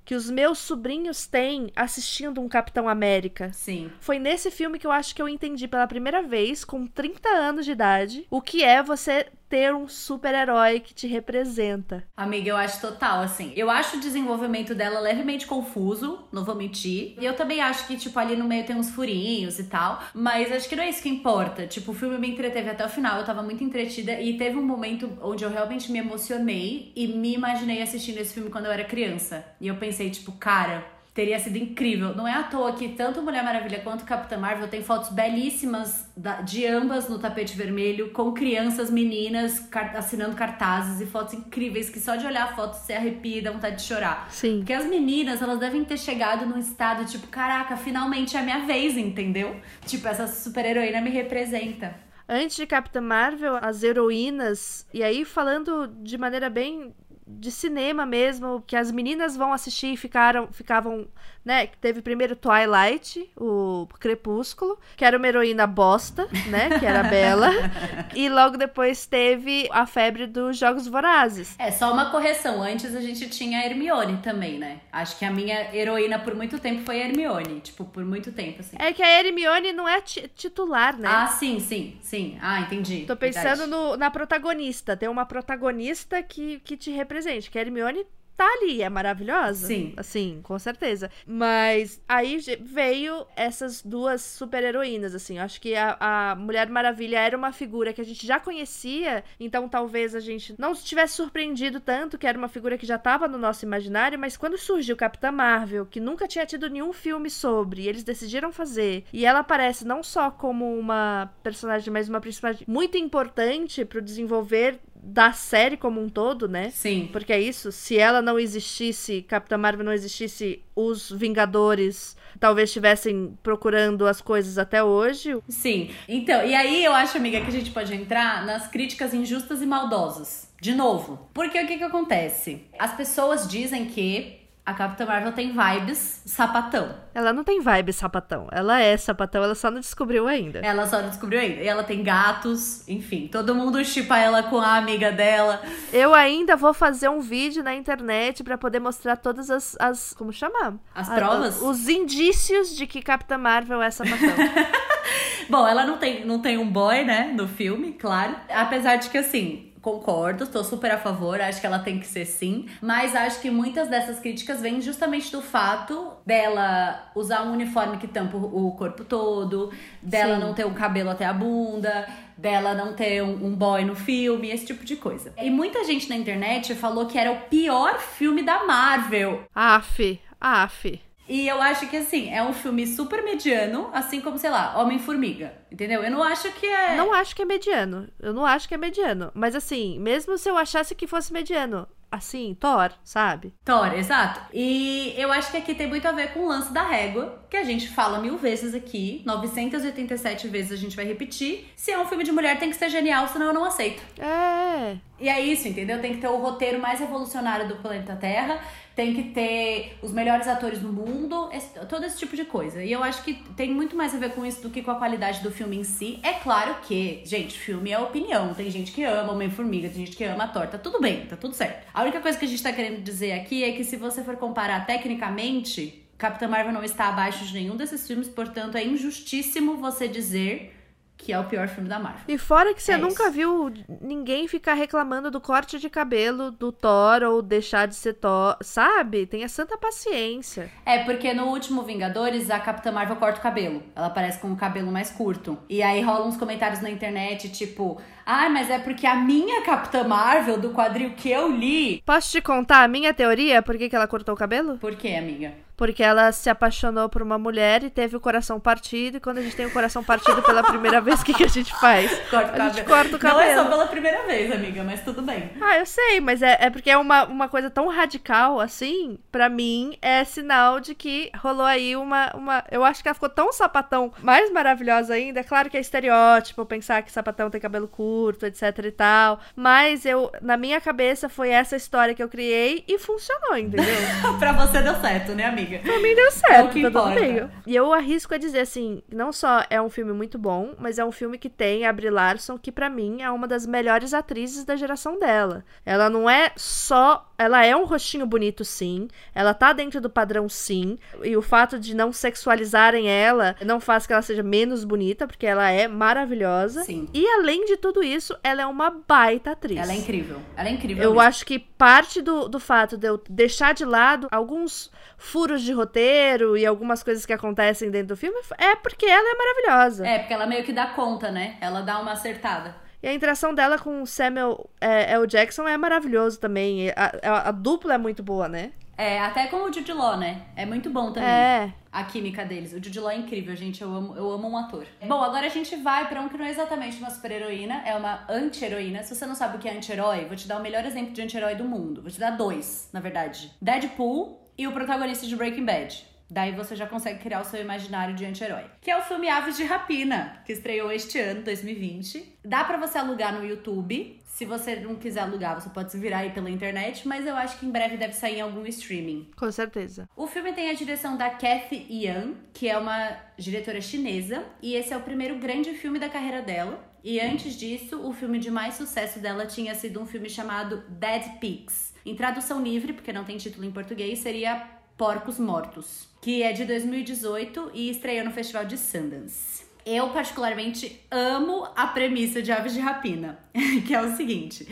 que 0.08 0.16
os 0.16 0.30
meus 0.30 0.60
sobrinhos 0.60 1.28
têm 1.28 1.70
assistindo 1.76 2.40
um 2.40 2.48
Capitão 2.48 2.88
América. 2.88 3.52
Sim. 3.52 3.92
Foi 4.00 4.18
nesse 4.18 4.50
filme 4.50 4.80
que 4.80 4.88
eu 4.88 4.92
acho 4.92 5.14
que 5.14 5.22
eu 5.22 5.28
entendi 5.28 5.68
pela 5.68 5.86
primeira 5.86 6.24
vez, 6.24 6.64
com 6.64 6.88
30 6.88 7.28
anos 7.28 7.66
de 7.66 7.74
idade, 7.74 8.26
o 8.32 8.42
que 8.42 8.64
é 8.64 8.82
você 8.82 9.28
ter 9.50 9.74
um 9.74 9.88
super-herói 9.88 10.80
que 10.80 10.94
te 10.94 11.08
representa. 11.08 12.04
Amiga, 12.16 12.50
eu 12.50 12.58
acho 12.58 12.82
total, 12.82 13.22
assim. 13.22 13.54
Eu 13.56 13.70
acho 13.70 13.98
o 13.98 14.00
desenvolvimento 14.00 14.76
dela 14.76 15.00
levemente 15.00 15.46
confuso, 15.46 16.28
não 16.32 16.44
vou 16.44 16.56
mentir. 16.56 17.16
E 17.20 17.26
eu 17.26 17.36
também 17.36 17.62
acho 17.62 17.88
que, 17.88 17.98
tipo, 17.98 18.18
ali 18.20 18.36
no 18.36 18.46
meio 18.46 18.66
tem 18.66 18.76
uns 18.76 18.90
furinhos 18.90 19.60
e 19.60 19.66
tal. 19.66 20.02
Mas 20.14 20.52
acho 20.52 20.68
que 20.68 20.76
não 20.76 20.84
é 20.84 20.90
isso 20.90 21.02
que 21.02 21.10
importa. 21.10 21.66
Tipo, 21.68 21.92
o 21.92 21.96
filme 21.96 22.18
me 22.18 22.30
entreteve 22.30 22.70
até 22.70 22.86
o 22.86 22.90
final, 22.90 23.20
eu 23.20 23.26
tava 23.26 23.42
muito 23.42 23.64
entretida. 23.64 24.20
E 24.20 24.38
teve 24.38 24.58
um 24.58 24.66
momento 24.66 25.18
onde 25.22 25.44
eu 25.44 25.50
realmente 25.50 25.92
me 25.92 26.00
emocionei 26.00 26.92
e 26.96 27.08
me 27.08 27.34
imaginei 27.34 27.82
assistindo 27.82 28.18
esse 28.18 28.34
filme 28.34 28.50
quando 28.50 28.66
eu 28.66 28.72
era 28.72 28.84
criança. 28.84 29.46
E 29.62 29.68
eu 29.68 29.76
pensei, 29.78 30.10
tipo, 30.10 30.32
cara, 30.34 30.97
teria 31.18 31.40
sido 31.40 31.58
incrível. 31.58 32.16
Não 32.16 32.28
é 32.28 32.34
à 32.34 32.44
toa 32.44 32.74
que 32.74 32.90
tanto 32.90 33.24
Mulher 33.24 33.44
Maravilha 33.44 33.80
quanto 33.80 34.06
Capitã 34.06 34.38
Marvel 34.38 34.68
tem 34.68 34.84
fotos 34.84 35.10
belíssimas 35.10 36.08
de 36.46 36.68
ambas 36.68 37.10
no 37.10 37.18
tapete 37.18 37.58
vermelho, 37.58 38.12
com 38.12 38.34
crianças, 38.34 38.92
meninas 38.92 39.68
assinando 39.96 40.36
cartazes 40.36 41.02
e 41.02 41.08
fotos 41.08 41.34
incríveis 41.34 41.90
que 41.90 42.00
só 42.00 42.16
de 42.16 42.28
olhar 42.28 42.44
a 42.44 42.56
foto 42.56 42.76
você 42.76 42.94
arrepia 42.94 43.40
e 43.40 43.42
dá 43.42 43.52
vontade 43.52 43.78
de 43.78 43.82
chorar. 43.82 44.28
Sim. 44.30 44.58
Porque 44.58 44.74
as 44.74 44.86
meninas, 44.86 45.42
elas 45.42 45.58
devem 45.58 45.84
ter 45.84 45.98
chegado 45.98 46.46
num 46.46 46.60
estado 46.60 47.04
tipo, 47.06 47.26
caraca, 47.30 47.76
finalmente 47.76 48.38
é 48.38 48.40
a 48.40 48.44
minha 48.44 48.60
vez, 48.68 48.96
entendeu? 48.96 49.60
Tipo, 49.88 50.08
essa 50.08 50.28
super 50.28 50.64
heroína 50.68 51.02
me 51.02 51.10
representa. 51.10 51.96
Antes 52.30 52.58
de 52.58 52.68
Capitã 52.68 53.02
Marvel, 53.02 53.58
as 53.60 53.82
heroínas, 53.82 54.86
e 54.94 55.02
aí 55.02 55.26
falando 55.26 55.88
de 55.88 56.16
maneira 56.16 56.48
bem 56.48 56.94
de 57.28 57.52
cinema 57.52 58.06
mesmo, 58.06 58.64
que 58.66 58.76
as 58.76 58.92
meninas 58.92 59.36
vão 59.36 59.52
assistir 59.52 59.94
e 59.94 59.98
ficaram, 59.98 60.48
ficavam, 60.52 61.08
né? 61.48 61.68
Teve 61.80 62.02
primeiro 62.02 62.36
Twilight, 62.36 63.30
o 63.36 63.88
Crepúsculo, 64.00 64.78
que 64.96 65.06
era 65.06 65.18
uma 65.18 65.28
heroína 65.28 65.66
bosta, 65.68 66.28
né? 66.48 66.78
Que 66.80 66.86
era 66.86 67.04
bela. 67.04 67.50
e 68.16 68.30
logo 68.30 68.58
depois 68.58 69.06
teve 69.06 69.70
a 69.72 69.86
febre 69.86 70.28
dos 70.28 70.58
Jogos 70.58 70.88
Vorazes. 70.88 71.56
É, 71.60 71.72
só 71.72 71.92
uma 71.92 72.10
correção. 72.10 72.62
Antes 72.62 72.96
a 72.96 73.02
gente 73.02 73.30
tinha 73.30 73.60
a 73.60 73.66
Hermione 73.66 74.18
também, 74.18 74.58
né? 74.58 74.82
Acho 74.92 75.18
que 75.18 75.26
a 75.26 75.32
minha 75.32 75.76
heroína 75.76 76.20
por 76.20 76.36
muito 76.36 76.60
tempo 76.60 76.84
foi 76.86 77.02
a 77.02 77.08
Hermione. 77.08 77.62
Tipo, 77.62 77.86
por 77.86 78.04
muito 78.04 78.32
tempo, 78.32 78.62
assim. 78.62 78.76
É 78.80 78.92
que 78.92 79.04
a 79.04 79.20
Hermione 79.20 79.74
não 79.74 79.88
é 79.88 80.02
titular, 80.02 80.98
né? 80.98 81.08
Ah, 81.10 81.28
sim, 81.28 81.60
sim, 81.60 81.98
sim. 82.02 82.38
Ah, 82.42 82.62
entendi. 82.62 83.06
Tô 83.06 83.16
pensando 83.16 83.68
no, 83.68 83.96
na 83.96 84.10
protagonista. 84.10 84.98
Tem 84.98 85.10
uma 85.10 85.26
protagonista 85.26 86.22
que, 86.24 86.60
que 86.60 86.76
te 86.76 86.92
representa 86.92 87.18
presente, 87.18 87.52
que 87.52 87.58
a 87.58 87.62
Hermione 87.62 88.06
tá 88.38 88.48
ali, 88.62 88.84
é 88.84 88.90
maravilhosa. 88.90 89.68
Sim. 89.68 89.94
Assim, 89.98 90.40
com 90.44 90.58
certeza. 90.60 91.10
Mas 91.26 92.00
aí 92.08 92.38
veio 92.62 93.26
essas 93.36 93.82
duas 93.82 94.22
super 94.22 94.64
heroínas, 94.64 95.16
assim. 95.16 95.40
Acho 95.40 95.60
que 95.60 95.76
a, 95.76 95.98
a, 96.00 96.36
Mulher 96.36 96.70
Maravilha 96.70 97.20
era 97.20 97.36
uma 97.36 97.52
figura 97.52 97.92
que 97.92 98.00
a 98.00 98.06
gente 98.06 98.26
já 98.26 98.40
conhecia, 98.40 99.24
então 99.40 99.68
talvez 99.68 100.14
a 100.14 100.20
gente 100.20 100.54
não 100.60 100.74
tivesse 100.74 101.16
surpreendido 101.16 101.80
tanto 101.80 102.18
que 102.18 102.28
era 102.28 102.38
uma 102.38 102.48
figura 102.48 102.78
que 102.78 102.86
já 102.86 102.96
estava 102.96 103.28
no 103.28 103.38
nosso 103.38 103.66
imaginário, 103.66 104.20
mas 104.20 104.38
quando 104.38 104.58
surgiu 104.58 104.96
Capitã 104.96 105.32
Marvel, 105.32 105.86
que 105.86 106.00
nunca 106.00 106.28
tinha 106.28 106.46
tido 106.46 106.70
nenhum 106.70 106.94
filme 106.94 107.30
sobre, 107.30 107.82
e 107.82 107.88
eles 107.88 108.04
decidiram 108.04 108.52
fazer, 108.52 109.06
e 109.12 109.26
ela 109.26 109.40
aparece 109.40 109.86
não 109.86 110.04
só 110.04 110.30
como 110.30 110.78
uma 110.78 111.34
personagem, 111.42 111.92
mas 111.92 112.08
uma 112.08 112.22
personagem 112.22 112.66
muito 112.68 112.98
importante 112.98 113.84
pro 113.84 114.02
desenvolver 114.02 114.80
da 115.08 115.32
série 115.32 115.78
como 115.78 116.02
um 116.02 116.10
todo, 116.10 116.50
né? 116.50 116.70
Sim. 116.70 117.08
Porque 117.14 117.32
é 117.32 117.40
isso, 117.40 117.72
se 117.72 117.98
ela 117.98 118.22
não 118.22 118.38
existisse, 118.38 119.22
Capitã 119.22 119.58
Marvel 119.58 119.86
não 119.86 119.94
existisse, 119.94 120.62
os 120.76 121.10
Vingadores 121.10 122.18
talvez 122.40 122.70
estivessem 122.70 123.38
procurando 123.42 124.06
as 124.06 124.20
coisas 124.20 124.58
até 124.58 124.84
hoje. 124.84 125.38
Sim. 125.48 125.92
Então, 126.10 126.46
e 126.46 126.54
aí 126.54 126.84
eu 126.84 126.94
acho, 126.94 127.16
amiga, 127.18 127.40
que 127.40 127.48
a 127.48 127.52
gente 127.52 127.72
pode 127.72 127.94
entrar 127.96 128.46
nas 128.46 128.68
críticas 128.68 129.14
injustas 129.14 129.62
e 129.62 129.66
maldosas. 129.66 130.52
De 130.62 130.76
novo. 130.76 131.30
Porque 131.34 131.58
o 131.58 131.66
que 131.66 131.78
que 131.78 131.84
acontece? 131.84 132.66
As 132.78 132.94
pessoas 132.94 133.48
dizem 133.48 133.86
que 133.86 134.47
a 134.68 134.74
Capitã 134.74 135.06
Marvel 135.06 135.32
tem 135.32 135.54
vibes 135.54 136.22
sapatão. 136.26 136.94
Ela 137.16 137.32
não 137.32 137.42
tem 137.42 137.62
vibes 137.62 137.96
sapatão. 137.96 138.50
Ela 138.52 138.82
é 138.82 138.98
sapatão, 138.98 139.42
ela 139.42 139.56
só 139.56 139.72
não 139.72 139.80
descobriu 139.80 140.28
ainda. 140.28 140.60
Ela 140.60 140.86
só 140.86 141.02
não 141.02 141.08
descobriu 141.08 141.40
ainda. 141.40 141.62
E 141.62 141.68
ela 141.68 141.86
tem 141.86 142.04
gatos, 142.04 142.86
enfim. 142.86 143.30
Todo 143.32 143.56
mundo 143.56 143.82
chipa 143.86 144.18
ela 144.18 144.44
com 144.44 144.60
a 144.60 144.76
amiga 144.76 145.10
dela. 145.10 145.62
Eu 145.94 146.14
ainda 146.14 146.58
vou 146.58 146.74
fazer 146.74 147.08
um 147.08 147.22
vídeo 147.22 147.64
na 147.64 147.74
internet 147.74 148.44
para 148.44 148.58
poder 148.58 148.82
mostrar 148.82 149.16
todas 149.16 149.50
as, 149.50 149.78
as. 149.80 150.14
Como 150.14 150.34
chamar? 150.34 150.74
As 150.94 151.08
provas? 151.08 151.64
A, 151.64 151.66
os 151.66 151.88
indícios 151.88 152.76
de 152.76 152.86
que 152.86 153.02
Capitã 153.02 153.38
Marvel 153.38 153.82
é 153.82 153.90
sapatão. 153.90 154.36
Bom, 155.50 155.66
ela 155.66 155.86
não 155.86 155.98
tem, 155.98 156.26
não 156.26 156.40
tem 156.40 156.58
um 156.58 156.70
boy, 156.70 157.06
né, 157.06 157.32
no 157.34 157.48
filme, 157.48 157.94
claro. 157.94 158.36
Apesar 158.50 158.98
de 158.98 159.10
que, 159.10 159.18
assim, 159.18 159.72
concordo, 159.88 160.44
estou 160.44 160.66
super 160.66 160.92
a 160.92 160.98
favor, 160.98 161.40
acho 161.40 161.62
que 161.62 161.66
ela 161.66 161.80
tem 161.80 161.98
que 161.98 162.06
ser 162.06 162.26
sim, 162.26 162.68
mas 162.82 163.16
acho 163.16 163.40
que 163.40 163.50
muitas 163.50 163.88
dessas 163.88 164.20
críticas 164.20 164.60
vêm 164.60 164.82
justamente 164.82 165.32
do 165.32 165.42
fato 165.42 166.12
dela 166.26 167.10
usar 167.16 167.44
um 167.44 167.54
uniforme 167.54 167.96
que 167.96 168.06
tampa 168.06 168.36
o 168.36 168.70
corpo 168.78 169.06
todo, 169.06 169.72
dela 170.02 170.36
sim. 170.36 170.42
não 170.42 170.54
ter 170.54 170.66
o 170.66 170.70
um 170.70 170.74
cabelo 170.74 171.10
até 171.10 171.24
a 171.24 171.32
bunda, 171.32 172.06
dela 172.38 172.74
não 172.74 172.92
ter 172.94 173.24
um, 173.24 173.46
um, 173.46 173.56
boy 173.56 173.86
no 173.86 173.96
filme, 173.96 174.50
esse 174.50 174.66
tipo 174.66 174.84
de 174.84 174.98
coisa. 174.98 175.34
E 175.38 175.50
muita 175.50 175.86
gente 175.86 176.10
na 176.10 176.18
internet 176.18 176.76
falou 176.76 177.06
que 177.06 177.18
era 177.18 177.32
o 177.32 177.40
pior 177.44 177.98
filme 177.98 178.44
da 178.44 178.66
Marvel. 178.66 179.44
Aff, 179.56 180.20
aff. 180.42 181.07
E 181.28 181.48
eu 181.48 181.62
acho 181.62 181.90
que, 181.90 181.98
assim, 181.98 182.30
é 182.34 182.42
um 182.42 182.54
filme 182.54 182.88
super 182.88 183.24
mediano, 183.24 183.90
assim 183.94 184.22
como, 184.22 184.38
sei 184.38 184.50
lá, 184.50 184.80
Homem-Formiga. 184.80 185.54
Entendeu? 185.72 186.02
Eu 186.04 186.12
não 186.12 186.24
acho 186.24 186.52
que 186.54 186.66
é. 186.66 186.96
Não 186.96 187.14
acho 187.14 187.36
que 187.36 187.42
é 187.42 187.46
mediano. 187.46 188.08
Eu 188.20 188.34
não 188.34 188.46
acho 188.46 188.68
que 188.68 188.74
é 188.74 188.78
mediano. 188.78 189.32
Mas, 189.34 189.56
assim, 189.56 190.00
mesmo 190.00 190.38
se 190.38 190.50
eu 190.50 190.58
achasse 190.58 190.96
que 190.96 191.06
fosse 191.06 191.34
mediano, 191.34 191.88
assim, 192.12 192.56
Thor, 192.60 192.92
sabe? 193.04 193.54
Thor, 193.66 193.94
exato. 193.94 194.42
E 194.54 195.14
eu 195.18 195.32
acho 195.32 195.52
que 195.52 195.58
aqui 195.58 195.76
tem 195.76 195.88
muito 195.88 196.08
a 196.08 196.12
ver 196.12 196.34
com 196.34 196.42
o 196.42 196.48
lance 196.48 196.72
da 196.72 196.84
régua, 196.84 197.44
que 197.50 197.58
a 197.58 197.64
gente 197.64 197.90
fala 197.90 198.20
mil 198.20 198.38
vezes 198.38 198.74
aqui, 198.74 199.22
987 199.26 200.48
vezes 200.48 200.72
a 200.72 200.78
gente 200.78 200.96
vai 200.96 201.06
repetir. 201.06 201.68
Se 201.76 201.92
é 201.92 202.00
um 202.00 202.06
filme 202.06 202.24
de 202.24 202.32
mulher, 202.32 202.58
tem 202.58 202.70
que 202.70 202.76
ser 202.76 202.90
genial, 202.90 203.28
senão 203.28 203.48
eu 203.48 203.54
não 203.54 203.66
aceito. 203.66 204.02
É. 204.22 204.98
E 205.20 205.28
é 205.28 205.42
isso, 205.42 205.68
entendeu? 205.68 206.00
Tem 206.00 206.14
que 206.14 206.22
ter 206.22 206.28
o 206.28 206.38
roteiro 206.38 206.80
mais 206.80 207.00
revolucionário 207.00 207.68
do 207.68 207.76
planeta 207.76 208.16
Terra 208.16 208.62
tem 208.98 209.14
que 209.14 209.26
ter 209.26 209.96
os 210.02 210.12
melhores 210.12 210.48
atores 210.48 210.80
do 210.80 210.92
mundo, 210.92 211.50
esse, 211.54 211.70
todo 211.86 212.04
esse 212.04 212.18
tipo 212.18 212.36
de 212.36 212.44
coisa. 212.44 212.84
E 212.84 212.92
eu 212.92 213.04
acho 213.04 213.24
que 213.24 213.36
tem 213.56 213.72
muito 213.72 213.96
mais 213.96 214.16
a 214.16 214.18
ver 214.18 214.32
com 214.32 214.44
isso 214.44 214.60
do 214.64 214.72
que 214.72 214.82
com 214.82 214.90
a 214.90 214.96
qualidade 214.96 215.44
do 215.44 215.52
filme 215.52 215.78
em 215.78 215.84
si. 215.84 216.20
É 216.24 216.34
claro 216.34 216.78
que, 216.82 217.22
gente, 217.24 217.60
filme 217.60 217.92
é 217.92 218.00
opinião. 218.00 218.56
Tem 218.56 218.72
gente 218.72 218.92
que 218.92 219.04
ama 219.04 219.34
Homem-Formiga, 219.34 219.88
tem 219.88 220.04
gente 220.04 220.18
que 220.18 220.24
ama 220.24 220.46
a. 220.46 220.48
Tá 220.48 220.80
tudo 220.80 221.00
bem, 221.00 221.28
tá 221.28 221.38
tudo 221.38 221.54
certo. 221.54 221.86
A 221.94 222.02
única 222.02 222.20
coisa 222.20 222.40
que 222.40 222.46
a 222.46 222.48
gente 222.48 222.64
tá 222.64 222.74
querendo 222.74 223.04
dizer 223.04 223.34
aqui 223.34 223.64
é 223.64 223.72
que 223.74 223.84
se 223.84 223.98
você 223.98 224.24
for 224.24 224.36
comparar 224.36 224.88
tecnicamente, 224.88 226.04
Capitã 226.18 226.48
Marvel 226.48 226.74
não 226.74 226.84
está 226.84 227.10
abaixo 227.10 227.46
de 227.46 227.54
nenhum 227.54 227.78
desses 227.78 228.08
filmes, 228.08 228.28
portanto 228.28 228.76
é 228.76 228.84
injustíssimo 228.84 229.78
você 229.78 230.08
dizer 230.08 230.76
que 231.18 231.34
é 231.34 231.40
o 231.40 231.44
pior 231.46 231.68
filme 231.68 231.90
da 231.90 232.00
Marvel. 232.00 232.22
E 232.28 232.38
fora 232.38 232.74
que 232.74 232.82
você 232.82 232.94
é 232.94 232.98
nunca 232.98 233.24
isso. 233.24 233.32
viu 233.32 233.74
ninguém 234.02 234.48
ficar 234.48 234.76
reclamando 234.76 235.32
do 235.32 235.42
corte 235.42 235.80
de 235.80 235.90
cabelo 235.90 236.52
do 236.52 236.72
Thor 236.72 237.24
ou 237.24 237.42
deixar 237.42 237.88
de 237.88 237.96
ser 237.96 238.14
Thor, 238.14 238.56
sabe? 238.62 239.26
Tenha 239.26 239.50
santa 239.50 239.78
paciência. 239.78 240.70
É, 240.86 241.04
porque 241.04 241.34
no 241.34 241.48
último 241.48 241.84
Vingadores, 241.84 242.50
a 242.50 242.60
Capitã 242.60 242.92
Marvel 242.92 243.16
corta 243.18 243.40
o 243.40 243.44
cabelo. 243.44 243.82
Ela 243.96 244.08
aparece 244.08 244.40
com 244.40 244.52
o 244.52 244.56
cabelo 244.56 244.92
mais 244.92 245.10
curto. 245.10 245.58
E 245.68 245.82
aí 245.82 246.02
rolam 246.02 246.28
uns 246.28 246.38
comentários 246.38 246.82
na 246.82 246.90
internet, 246.90 247.50
tipo... 247.50 248.00
Ah, 248.30 248.50
mas 248.50 248.70
é 248.70 248.78
porque 248.78 249.08
a 249.08 249.16
minha 249.16 249.62
Capitã 249.62 250.04
Marvel, 250.04 250.60
do 250.60 250.72
quadril 250.72 251.12
que 251.16 251.32
eu 251.32 251.50
li... 251.50 252.04
Posso 252.06 252.30
te 252.30 252.42
contar 252.42 252.84
a 252.84 252.88
minha 252.88 253.14
teoria? 253.14 253.62
Por 253.62 253.78
que, 253.78 253.88
que 253.88 253.96
ela 253.96 254.06
cortou 254.06 254.36
o 254.36 254.38
cabelo? 254.38 254.78
Por 254.80 254.98
que, 254.98 255.16
amiga? 255.16 255.54
porque 255.78 256.02
ela 256.02 256.32
se 256.32 256.50
apaixonou 256.50 257.08
por 257.08 257.22
uma 257.22 257.38
mulher 257.38 257.84
e 257.84 257.90
teve 257.90 258.18
o 258.18 258.20
coração 258.20 258.60
partido. 258.60 259.18
E 259.18 259.20
quando 259.20 259.38
a 259.38 259.42
gente 259.44 259.56
tem 259.56 259.68
o 259.68 259.72
coração 259.72 260.04
partido 260.04 260.42
pela 260.42 260.64
primeira 260.64 261.00
vez, 261.00 261.22
o 261.22 261.24
que, 261.24 261.36
que 261.36 261.44
a 261.44 261.48
gente 261.48 261.72
faz? 261.76 262.12
Corta 262.32 262.64
a 262.64 262.70
gente 262.70 262.84
corta 262.84 263.16
o 263.16 263.20
cabelo. 263.20 263.42
Não 263.42 263.48
é 263.48 263.56
só 263.56 263.66
pela 263.70 263.88
primeira 263.88 264.26
vez, 264.26 264.52
amiga, 264.52 264.84
mas 264.84 265.02
tudo 265.02 265.22
bem. 265.22 265.52
Ah, 265.62 265.78
eu 265.78 265.86
sei, 265.86 266.20
mas 266.20 266.42
é, 266.42 266.58
é 266.60 266.70
porque 266.72 266.90
é 266.90 266.98
uma, 266.98 267.26
uma 267.26 267.48
coisa 267.48 267.70
tão 267.70 267.88
radical 267.88 268.60
assim, 268.60 269.20
para 269.32 269.48
mim, 269.48 269.96
é 270.02 270.24
sinal 270.24 270.80
de 270.80 270.96
que 270.96 271.30
rolou 271.38 271.66
aí 271.66 271.96
uma, 271.96 272.32
uma. 272.34 272.64
Eu 272.72 272.84
acho 272.84 273.04
que 273.04 273.08
ela 273.08 273.14
ficou 273.14 273.30
tão 273.30 273.54
sapatão, 273.54 274.12
mais 274.24 274.52
maravilhosa 274.52 275.14
ainda. 275.14 275.42
É 275.42 275.44
claro 275.44 275.70
que 275.70 275.78
é 275.78 275.80
estereótipo 275.80 276.66
pensar 276.66 277.04
que 277.04 277.12
sapatão 277.12 277.52
tem 277.52 277.62
cabelo 277.62 277.88
curto, 277.88 278.17
etc 278.44 278.86
e 278.86 278.92
tal. 278.92 279.40
Mas 279.56 280.06
eu, 280.06 280.32
na 280.42 280.58
minha 280.58 280.82
cabeça, 280.82 281.30
foi 281.30 281.50
essa 281.50 281.76
história 281.76 282.14
que 282.14 282.22
eu 282.22 282.30
criei 282.30 282.84
e 282.88 283.00
funcionou, 283.00 283.58
entendeu? 283.58 283.86
pra 284.40 284.52
você 284.52 284.82
deu 284.82 284.96
certo, 284.96 285.34
né, 285.34 285.46
amiga? 285.46 285.80
Pra 285.80 286.00
mim 286.00 286.16
deu 286.16 286.32
certo, 286.32 286.78
é 286.78 286.82
tá 286.90 286.92
tudo 286.92 287.16
bem. 287.16 287.50
E 287.66 287.76
eu 287.76 287.94
arrisco 287.94 288.34
a 288.34 288.38
dizer 288.38 288.60
assim, 288.60 289.02
não 289.12 289.32
só 289.32 289.64
é 289.70 289.82
um 289.82 289.90
filme 289.90 290.12
muito 290.12 290.38
bom, 290.38 290.74
mas 290.78 290.98
mas 290.98 291.00
é 291.00 291.06
um 291.06 291.12
filme 291.12 291.38
que 291.38 291.50
tem 291.50 291.86
a 291.86 291.94
Brie 291.94 292.10
Larson, 292.10 292.58
que 292.58 292.72
para 292.72 292.90
mim 292.90 293.22
é 293.22 293.30
uma 293.30 293.48
das 293.48 293.68
melhores 293.68 294.16
atrizes 294.16 294.66
da 294.66 294.76
geração 294.76 295.20
dela. 295.20 295.64
Ela 295.86 296.10
não 296.10 296.30
é 296.30 296.52
só. 296.56 297.30
Ela 297.38 297.64
é 297.64 297.76
um 297.76 297.86
rostinho 297.86 298.26
bonito, 298.26 298.66
sim. 298.66 299.08
Ela 299.36 299.54
tá 299.54 299.74
dentro 299.74 300.02
do 300.02 300.10
padrão, 300.10 300.50
sim. 300.50 300.98
E 301.22 301.38
o 301.38 301.42
fato 301.42 301.78
de 301.78 301.96
não 301.96 302.12
sexualizarem 302.12 303.08
ela 303.08 303.56
não 303.64 303.80
faz 303.80 304.08
que 304.08 304.14
ela 304.14 304.24
seja 304.24 304.42
menos 304.42 304.84
bonita, 304.84 305.28
porque 305.28 305.46
ela 305.46 305.70
é 305.70 305.88
maravilhosa. 305.88 306.84
Sim. 306.84 307.08
E 307.14 307.28
além 307.28 307.66
de 307.66 307.78
tudo 307.78 308.02
isso, 308.08 308.38
ela 308.44 308.62
é 308.62 308.66
uma 308.66 308.90
baita 308.90 309.52
atriz. 309.52 309.78
Ela 309.78 309.92
é 309.92 309.96
incrível. 309.96 310.42
Ela 310.56 310.70
é 310.70 310.72
incrível. 310.72 311.04
Eu 311.04 311.10
mesmo. 311.12 311.22
acho 311.22 311.46
que 311.46 311.60
parte 311.60 312.22
do, 312.22 312.48
do 312.48 312.60
fato 312.60 312.98
de 312.98 313.08
eu 313.08 313.22
deixar 313.30 313.74
de 313.74 313.86
lado 313.86 314.28
alguns 314.32 314.92
furos 315.18 315.62
de 315.62 315.72
roteiro 315.74 316.58
e 316.58 316.66
algumas 316.66 317.04
coisas 317.04 317.26
que 317.26 317.34
acontecem 317.34 317.90
dentro 317.92 318.10
do 318.10 318.18
filme 318.18 318.40
é 318.58 318.76
porque 318.76 319.06
ela 319.06 319.30
é 319.30 319.36
maravilhosa. 319.36 320.08
É, 320.08 320.20
porque 320.20 320.34
ela 320.34 320.46
meio 320.48 320.64
que 320.64 320.74
dá 320.74 320.88
conta, 320.88 321.30
né? 321.32 321.58
Ela 321.62 321.82
dá 321.82 322.00
uma 322.00 322.14
acertada. 322.14 322.76
E 323.02 323.08
a 323.08 323.14
interação 323.14 323.54
dela 323.54 323.78
com 323.78 324.02
o 324.02 324.08
Samuel 324.08 324.70
é, 324.82 325.12
L. 325.14 325.28
Jackson 325.28 325.68
é 325.68 325.78
maravilhoso 325.78 326.40
também. 326.40 326.90
A, 326.90 327.12
a- 327.24 327.50
a 327.50 327.52
dupla 327.52 327.94
é 327.94 327.98
muito 327.98 328.24
boa, 328.24 328.48
né? 328.50 328.72
É, 328.98 329.20
até 329.20 329.46
com 329.48 329.58
o 329.58 329.72
Jude 329.72 329.94
Law, 329.94 330.18
né? 330.18 330.42
É 330.56 330.66
muito 330.66 330.90
bom 330.90 331.12
também. 331.12 331.30
É. 331.30 331.72
A 331.92 332.04
química 332.04 332.44
deles. 332.44 332.74
O 332.74 332.84
Jude 332.84 333.00
Law 333.00 333.12
é 333.12 333.16
incrível, 333.16 333.56
gente. 333.56 333.82
Eu 333.82 333.94
amo, 333.94 334.16
eu 334.18 334.32
amo 334.32 334.50
um 334.50 334.58
ator. 334.58 334.88
Bom, 335.06 335.22
agora 335.22 335.46
a 335.46 335.50
gente 335.50 335.76
vai 335.76 336.08
pra 336.08 336.20
um 336.20 336.28
que 336.28 336.38
não 336.38 336.46
é 336.46 336.50
exatamente 336.50 336.98
uma 336.98 337.10
super-heroína, 337.12 337.84
é 337.86 337.96
uma 337.96 338.26
anti-heroína. 338.28 339.04
Se 339.04 339.16
você 339.16 339.26
não 339.26 339.36
sabe 339.36 339.58
o 339.58 339.60
que 339.60 339.70
é 339.70 339.78
anti-herói, 339.78 340.26
vou 340.26 340.36
te 340.36 340.48
dar 340.48 340.60
o 340.60 340.64
melhor 340.64 340.84
exemplo 340.84 341.14
de 341.14 341.22
anti-herói 341.22 341.56
do 341.56 341.64
mundo. 341.64 342.02
Vou 342.02 342.10
te 342.10 342.20
dar 342.20 342.32
dois, 342.32 342.90
na 342.92 343.00
verdade. 343.00 343.52
Deadpool 343.62 344.42
e 344.58 344.68
o 344.68 344.72
protagonista 344.72 345.28
de 345.28 345.36
Breaking 345.36 345.66
Bad. 345.66 346.06
Daí 346.30 346.52
você 346.52 346.76
já 346.76 346.86
consegue 346.86 347.20
criar 347.20 347.40
o 347.40 347.46
seu 347.46 347.62
imaginário 347.62 348.14
de 348.14 348.26
anti-herói. 348.26 348.66
Que 348.82 348.92
é 348.92 348.98
o 348.98 349.02
filme 349.02 349.30
Aves 349.30 349.56
de 349.56 349.64
Rapina, 349.64 350.42
que 350.46 350.52
estreou 350.52 350.92
este 350.92 351.18
ano, 351.20 351.42
2020. 351.44 352.40
Dá 352.44 352.64
pra 352.66 352.78
você 352.78 352.98
alugar 352.98 353.34
no 353.34 353.46
YouTube. 353.46 354.20
Se 354.38 354.46
você 354.46 354.76
não 354.76 354.94
quiser 354.94 355.22
alugar, 355.22 355.60
você 355.60 355.68
pode 355.68 355.92
se 355.92 355.98
virar 355.98 356.20
aí 356.20 356.30
pela 356.30 356.48
internet, 356.48 357.08
mas 357.08 357.26
eu 357.26 357.36
acho 357.36 357.58
que 357.58 357.66
em 357.66 357.72
breve 357.72 357.98
deve 357.98 358.14
sair 358.14 358.38
em 358.38 358.42
algum 358.42 358.68
streaming. 358.68 359.32
Com 359.36 359.52
certeza. 359.52 360.08
O 360.16 360.28
filme 360.28 360.54
tem 360.54 360.70
a 360.70 360.76
direção 360.76 361.18
da 361.18 361.28
Kathy 361.28 361.88
Yan, 361.90 362.36
que 362.54 362.70
é 362.70 362.78
uma 362.78 363.18
diretora 363.36 363.82
chinesa, 363.82 364.46
e 364.62 364.76
esse 364.76 364.94
é 364.94 364.98
o 364.98 365.02
primeiro 365.02 365.40
grande 365.40 365.74
filme 365.74 365.98
da 365.98 366.08
carreira 366.08 366.44
dela. 366.44 366.88
E 367.04 367.20
antes 367.20 367.56
disso, 367.56 368.00
o 368.08 368.14
filme 368.14 368.38
de 368.38 368.52
mais 368.52 368.76
sucesso 368.76 369.18
dela 369.18 369.48
tinha 369.48 369.74
sido 369.74 370.00
um 370.00 370.06
filme 370.06 370.30
chamado 370.30 370.84
Dead 370.88 371.40
Pigs. 371.40 371.96
Em 372.06 372.16
tradução 372.16 372.62
livre, 372.62 372.94
porque 372.94 373.12
não 373.12 373.24
tem 373.24 373.38
título 373.38 373.66
em 373.66 373.72
português, 373.72 374.20
seria 374.20 374.68
Porcos 374.96 375.40
Mortos, 375.40 376.10
que 376.22 376.44
é 376.44 376.54
de 376.54 376.64
2018 376.64 377.72
e 377.74 377.90
estreou 377.90 378.26
no 378.26 378.32
Festival 378.32 378.66
de 378.66 378.78
Sundance. 378.78 379.67
Eu, 379.90 380.10
particularmente, 380.10 381.02
amo 381.10 381.66
a 381.74 381.88
premissa 381.88 382.42
de 382.42 382.52
Aves 382.52 382.74
de 382.74 382.82
Rapina, 382.82 383.40
que 383.88 383.96
é 383.96 384.02
o 384.02 384.18
seguinte. 384.18 384.68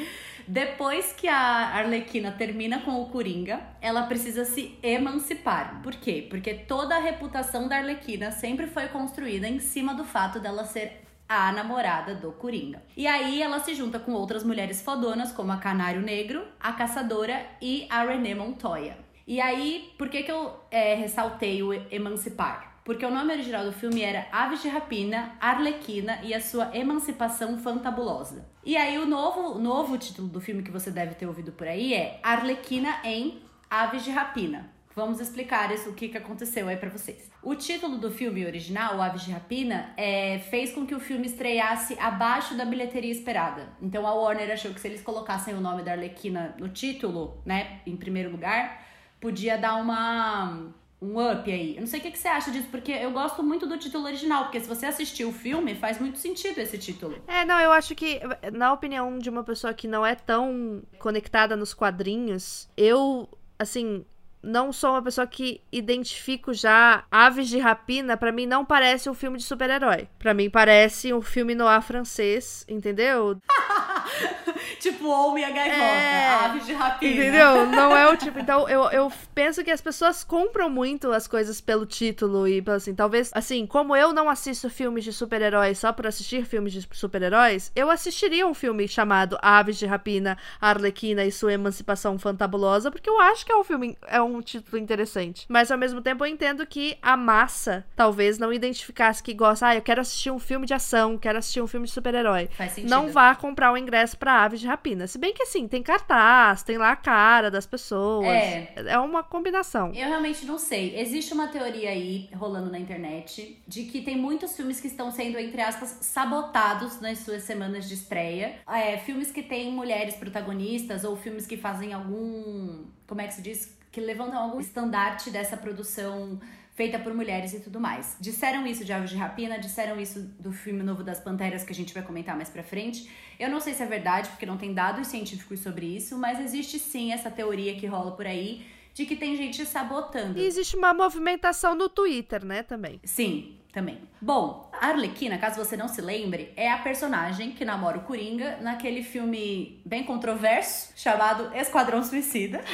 Depois 0.46 1.14
que 1.14 1.26
a 1.30 1.38
Arlequina 1.38 2.34
termina 2.34 2.82
com 2.82 3.02
o 3.02 3.06
Coringa, 3.06 3.62
ela 3.80 4.04
precisa 4.08 4.44
se 4.44 4.78
emancipar. 4.84 5.80
Por 5.82 5.96
quê? 5.96 6.28
Porque 6.30 6.54
toda 6.54 6.98
a 6.98 7.00
reputação 7.00 7.70
da 7.70 7.78
Arlequina 7.78 8.30
sempre 8.30 8.68
foi 8.68 8.90
construída 8.90 9.48
em 9.48 9.58
cima 9.58 9.94
do 9.94 10.04
fato 10.04 10.38
dela 10.38 10.66
ser 10.66 11.06
a 11.30 11.50
namorada 11.54 12.14
do 12.14 12.34
Coringa. 12.34 12.84
E 12.98 13.08
aí 13.08 13.42
ela 13.42 13.62
se 13.62 13.74
junta 13.74 13.98
com 13.98 14.12
outras 14.12 14.44
mulheres 14.44 14.82
fodonas, 14.82 15.32
como 15.32 15.54
a 15.54 15.58
Canário 15.58 16.02
Negro, 16.02 16.46
a 16.60 16.74
Caçadora 16.74 17.42
e 17.62 17.88
a 17.90 18.04
René 18.04 18.36
Montoya. 18.36 18.98
E 19.26 19.40
aí, 19.40 19.94
por 19.98 20.10
que, 20.10 20.24
que 20.24 20.32
eu 20.32 20.60
é, 20.70 20.94
ressaltei 20.94 21.64
o 21.64 21.72
emancipar? 21.90 22.75
Porque 22.86 23.04
o 23.04 23.10
nome 23.10 23.34
original 23.34 23.66
do 23.66 23.74
filme 23.74 24.04
era 24.04 24.28
Aves 24.32 24.62
de 24.62 24.70
Rapina, 24.70 25.36
Arlequina 25.42 26.20
e 26.22 26.36
a 26.36 26.40
sua 26.40 26.70
emancipação 26.72 27.58
fantabulosa. 27.58 28.48
E 28.64 28.78
aí 28.78 29.00
o 29.00 29.08
novo, 29.08 29.58
novo 29.58 29.98
título 29.98 30.28
do 30.28 30.40
filme 30.40 30.62
que 30.62 30.70
você 30.70 30.92
deve 30.92 31.16
ter 31.16 31.26
ouvido 31.26 31.52
por 31.52 31.68
aí 31.68 31.96
é 31.96 32.20
Arlequina 32.22 33.00
em 33.04 33.42
Aves 33.68 34.04
de 34.04 34.12
Rapina. 34.12 34.70
Vamos 34.96 35.20
explicar 35.20 35.74
isso, 35.74 35.90
o 35.90 35.94
que, 35.94 36.10
que 36.10 36.18
aconteceu 36.18 36.68
aí 36.68 36.78
pra 36.78 36.92
vocês. 36.92 37.32
O 37.42 37.56
título 37.56 37.98
do 37.98 38.12
filme 38.12 38.46
original, 38.46 39.02
Aves 39.02 39.24
de 39.24 39.32
Rapina, 39.32 39.92
é, 39.98 40.38
fez 40.52 40.72
com 40.72 40.86
que 40.86 40.94
o 40.94 41.00
filme 41.00 41.26
estreasse 41.26 41.98
abaixo 42.00 42.56
da 42.56 42.66
bilheteria 42.66 43.12
esperada. 43.12 43.68
Então 43.82 44.06
a 44.06 44.14
Warner 44.14 44.52
achou 44.52 44.72
que 44.72 44.80
se 44.80 44.88
eles 44.88 45.02
colocassem 45.02 45.56
o 45.56 45.60
nome 45.60 45.82
da 45.82 45.94
Arlequina 45.94 46.56
no 46.60 46.70
título, 46.70 47.42
né, 47.44 47.82
em 47.84 47.98
primeiro 47.98 48.30
lugar, 48.30 48.86
podia 49.20 49.58
dar 49.58 49.76
uma 49.78 50.72
um 51.02 51.20
up 51.20 51.52
aí. 51.52 51.76
Eu 51.76 51.82
não 51.82 51.88
sei 51.88 52.00
o 52.00 52.04
que, 52.04 52.12
que 52.12 52.18
você 52.18 52.28
acha 52.28 52.52
disso, 52.52 52.68
porque 52.72 52.92
eu 52.92 53.12
gosto 53.12 53.44
muito 53.44 53.68
do 53.68 53.78
título 53.78 54.06
original, 54.06 54.44
porque 54.44 54.60
se 54.60 54.68
você 54.68 54.86
assistir 54.86 55.26
o 55.26 55.32
filme, 55.32 55.76
faz 55.76 56.00
muito 56.00 56.18
sentido 56.18 56.60
esse 56.60 56.78
título. 56.78 57.18
É, 57.28 57.46
não, 57.46 57.60
eu 57.60 57.72
acho 57.72 57.96
que, 57.96 58.20
na 58.54 58.74
opinião 58.74 59.18
de 59.18 59.30
uma 59.30 59.44
pessoa 59.44 59.74
que 59.74 59.88
não 59.88 60.06
é 60.06 60.16
tão 60.16 60.82
conectada 61.00 61.56
nos 61.56 61.74
quadrinhos, 61.74 62.70
eu, 62.78 63.30
assim, 63.60 64.06
não 64.46 64.72
sou 64.72 64.92
uma 64.92 65.02
pessoa 65.02 65.26
que 65.26 65.62
identifico 65.72 66.54
já 66.54 67.04
Aves 67.10 67.50
de 67.50 67.58
Rapina, 67.58 68.16
pra 68.16 68.32
mim 68.32 68.46
não 68.46 68.64
parece 68.64 69.10
um 69.10 69.14
filme 69.14 69.38
de 69.38 69.44
super-herói. 69.44 70.08
Pra 70.20 70.34
mim 70.34 70.50
parece 70.50 71.14
um 71.14 71.22
filme 71.22 71.56
noir 71.56 71.82
francês, 71.82 72.64
entendeu? 72.70 73.38
tipo, 74.80 75.08
Homem 75.08 75.44
e 75.44 75.46
a 75.46 75.50
Gaivota, 75.52 75.82
É. 75.82 76.28
Aves 76.46 76.66
de 76.66 76.74
Rapina. 76.74 77.14
Entendeu? 77.14 77.66
Não 77.68 77.96
é 77.96 78.08
o 78.10 78.18
tipo. 78.18 78.40
Então, 78.40 78.68
eu, 78.70 78.84
eu 78.92 79.12
penso 79.34 79.64
que 79.64 79.72
as 79.72 79.82
pessoas 79.82 80.24
compram 80.24 80.70
muito 80.70 81.12
as 81.12 81.28
coisas 81.28 81.60
pelo 81.62 81.86
título 81.86 82.48
e 82.48 82.62
pelo 82.62 82.78
assim. 82.78 82.94
Talvez, 82.96 83.32
assim, 83.34 83.66
como 83.66 83.96
eu 83.96 84.14
não 84.14 84.30
assisto 84.30 84.70
filmes 84.70 85.04
de 85.04 85.14
super-heróis 85.14 85.80
só 85.80 85.92
por 85.92 86.08
assistir 86.08 86.46
filmes 86.46 86.74
de 86.74 86.88
super-heróis, 86.92 87.72
eu 87.76 87.90
assistiria 87.90 88.46
um 88.48 88.54
filme 88.54 88.88
chamado 88.88 89.38
Aves 89.42 89.78
de 89.78 89.86
Rapina, 89.86 90.38
Arlequina 90.60 91.24
e 91.24 91.32
sua 91.32 91.54
Emancipação 91.54 92.18
Fantabulosa, 92.20 92.92
porque 92.92 93.10
eu 93.10 93.20
acho 93.20 93.46
que 93.46 93.52
é 93.52 93.56
um 93.56 93.64
filme, 93.64 93.98
é 94.08 94.22
um 94.22 94.42
título 94.42 94.78
interessante. 94.78 95.46
Mas 95.50 95.72
ao 95.72 95.78
mesmo 95.78 96.02
tempo 96.02 96.24
eu 96.24 96.30
entendo 96.30 96.66
que 96.66 96.98
a 97.02 97.16
massa 97.18 97.86
talvez 97.96 98.38
não 98.38 98.52
identificasse 98.54 99.22
que 99.24 99.34
gosta, 99.34 99.68
ah, 99.68 99.76
eu 99.76 99.82
quero 99.82 100.02
assistir 100.02 100.32
um 100.32 100.40
filme 100.40 100.66
de 100.66 100.74
ação, 100.74 101.18
quero 101.18 101.38
assistir 101.40 101.62
um 101.62 101.68
filme 101.68 101.86
de 101.88 101.94
super-herói 101.94 102.50
Faz 102.58 102.74
sentido. 102.74 102.90
não 102.90 103.10
vá 103.10 103.34
comprar 103.36 103.72
o 103.72 103.78
ingresso 103.78 103.95
pra 104.18 104.44
Aves 104.44 104.60
de 104.60 104.68
Rapina. 104.68 105.08
Se 105.08 105.18
bem 105.18 105.34
que 105.34 105.44
assim, 105.44 105.68
tem 105.68 105.82
cartaz, 105.82 106.64
tem 106.64 106.78
lá 106.78 106.92
a 106.92 106.96
cara 106.96 107.50
das 107.50 107.66
pessoas. 107.66 108.28
É. 108.28 108.74
É 108.76 109.00
uma 109.00 109.24
combinação. 109.24 109.94
Eu 109.94 110.08
realmente 110.08 110.46
não 110.46 110.58
sei. 110.58 110.98
Existe 111.00 111.34
uma 111.34 111.48
teoria 111.48 111.90
aí 111.90 112.30
rolando 112.34 112.72
na 112.72 112.80
internet 112.80 113.62
de 113.68 113.84
que 113.84 114.02
tem 114.02 114.18
muitos 114.18 114.56
filmes 114.56 114.80
que 114.80 114.88
estão 114.88 115.12
sendo, 115.12 115.38
entre 115.38 115.62
aspas, 115.62 115.98
sabotados 116.02 117.00
nas 117.00 117.20
suas 117.20 117.44
semanas 117.44 117.88
de 117.88 117.94
estreia. 117.94 118.56
É, 118.68 118.98
filmes 118.98 119.32
que 119.32 119.44
têm 119.44 119.72
mulheres 119.72 120.16
protagonistas 120.16 121.04
ou 121.04 121.16
filmes 121.16 121.46
que 121.46 121.58
fazem 121.58 121.94
algum. 121.94 122.84
Como 123.08 123.22
é 123.22 123.28
que 123.28 123.34
se 123.34 123.42
diz? 123.42 123.78
Que 123.92 124.02
levantam 124.02 124.42
algum 124.42 124.60
estandarte 124.60 125.30
dessa 125.30 125.56
produção 125.56 126.40
feita 126.76 127.00
por 127.00 127.14
mulheres 127.14 127.54
e 127.54 127.60
tudo 127.62 127.80
mais. 127.80 128.18
Disseram 128.20 128.68
isso 128.68 128.84
de 128.84 128.92
Aves 128.92 129.10
de 129.10 129.16
Rapina, 129.16 129.58
disseram 129.58 130.00
isso 130.00 130.20
do 130.40 130.52
filme 130.52 130.84
novo 130.84 131.04
das 131.04 131.20
Panteras 131.20 131.64
que 131.64 131.72
a 131.72 131.76
gente 131.76 131.94
vai 131.94 132.04
comentar 132.04 132.36
mais 132.36 132.50
pra 132.50 132.62
frente. 132.62 133.10
Eu 133.40 133.50
não 133.50 133.62
sei 133.62 133.74
se 133.74 133.82
é 133.82 133.86
verdade, 133.86 134.30
porque 134.30 134.46
não 134.46 134.58
tem 134.58 134.74
dados 134.74 135.08
científicos 135.08 135.62
sobre 135.62 135.86
isso, 135.86 136.18
mas 136.18 136.40
existe 136.40 136.78
sim 136.78 137.14
essa 137.14 137.32
teoria 137.32 137.76
que 137.76 137.88
rola 137.88 138.12
por 138.12 138.28
aí 138.28 138.66
de 138.94 139.06
que 139.06 139.16
tem 139.16 139.36
gente 139.36 139.66
sabotando. 139.66 140.38
E 140.38 140.46
existe 140.46 140.76
uma 140.76 140.94
movimentação 140.94 141.76
no 141.76 141.90
Twitter, 141.90 142.46
né, 142.46 142.62
também. 142.62 143.00
Sim, 143.04 143.58
também. 143.76 144.00
Bom, 144.22 144.72
a 144.72 144.88
Arlequina, 144.88 145.38
caso 145.38 145.58
você 145.58 145.76
não 145.76 145.90
se 145.90 146.02
lembre, 146.02 146.54
é 146.56 146.72
a 146.72 146.78
personagem 146.78 147.52
que 147.52 147.66
namora 147.66 147.98
o 147.98 148.02
Coringa 148.04 148.58
naquele 148.62 149.04
filme 149.04 149.82
bem 149.86 150.06
controverso 150.06 150.94
chamado 150.96 151.54
Esquadrão 151.54 152.02
Suicida. 152.02 152.64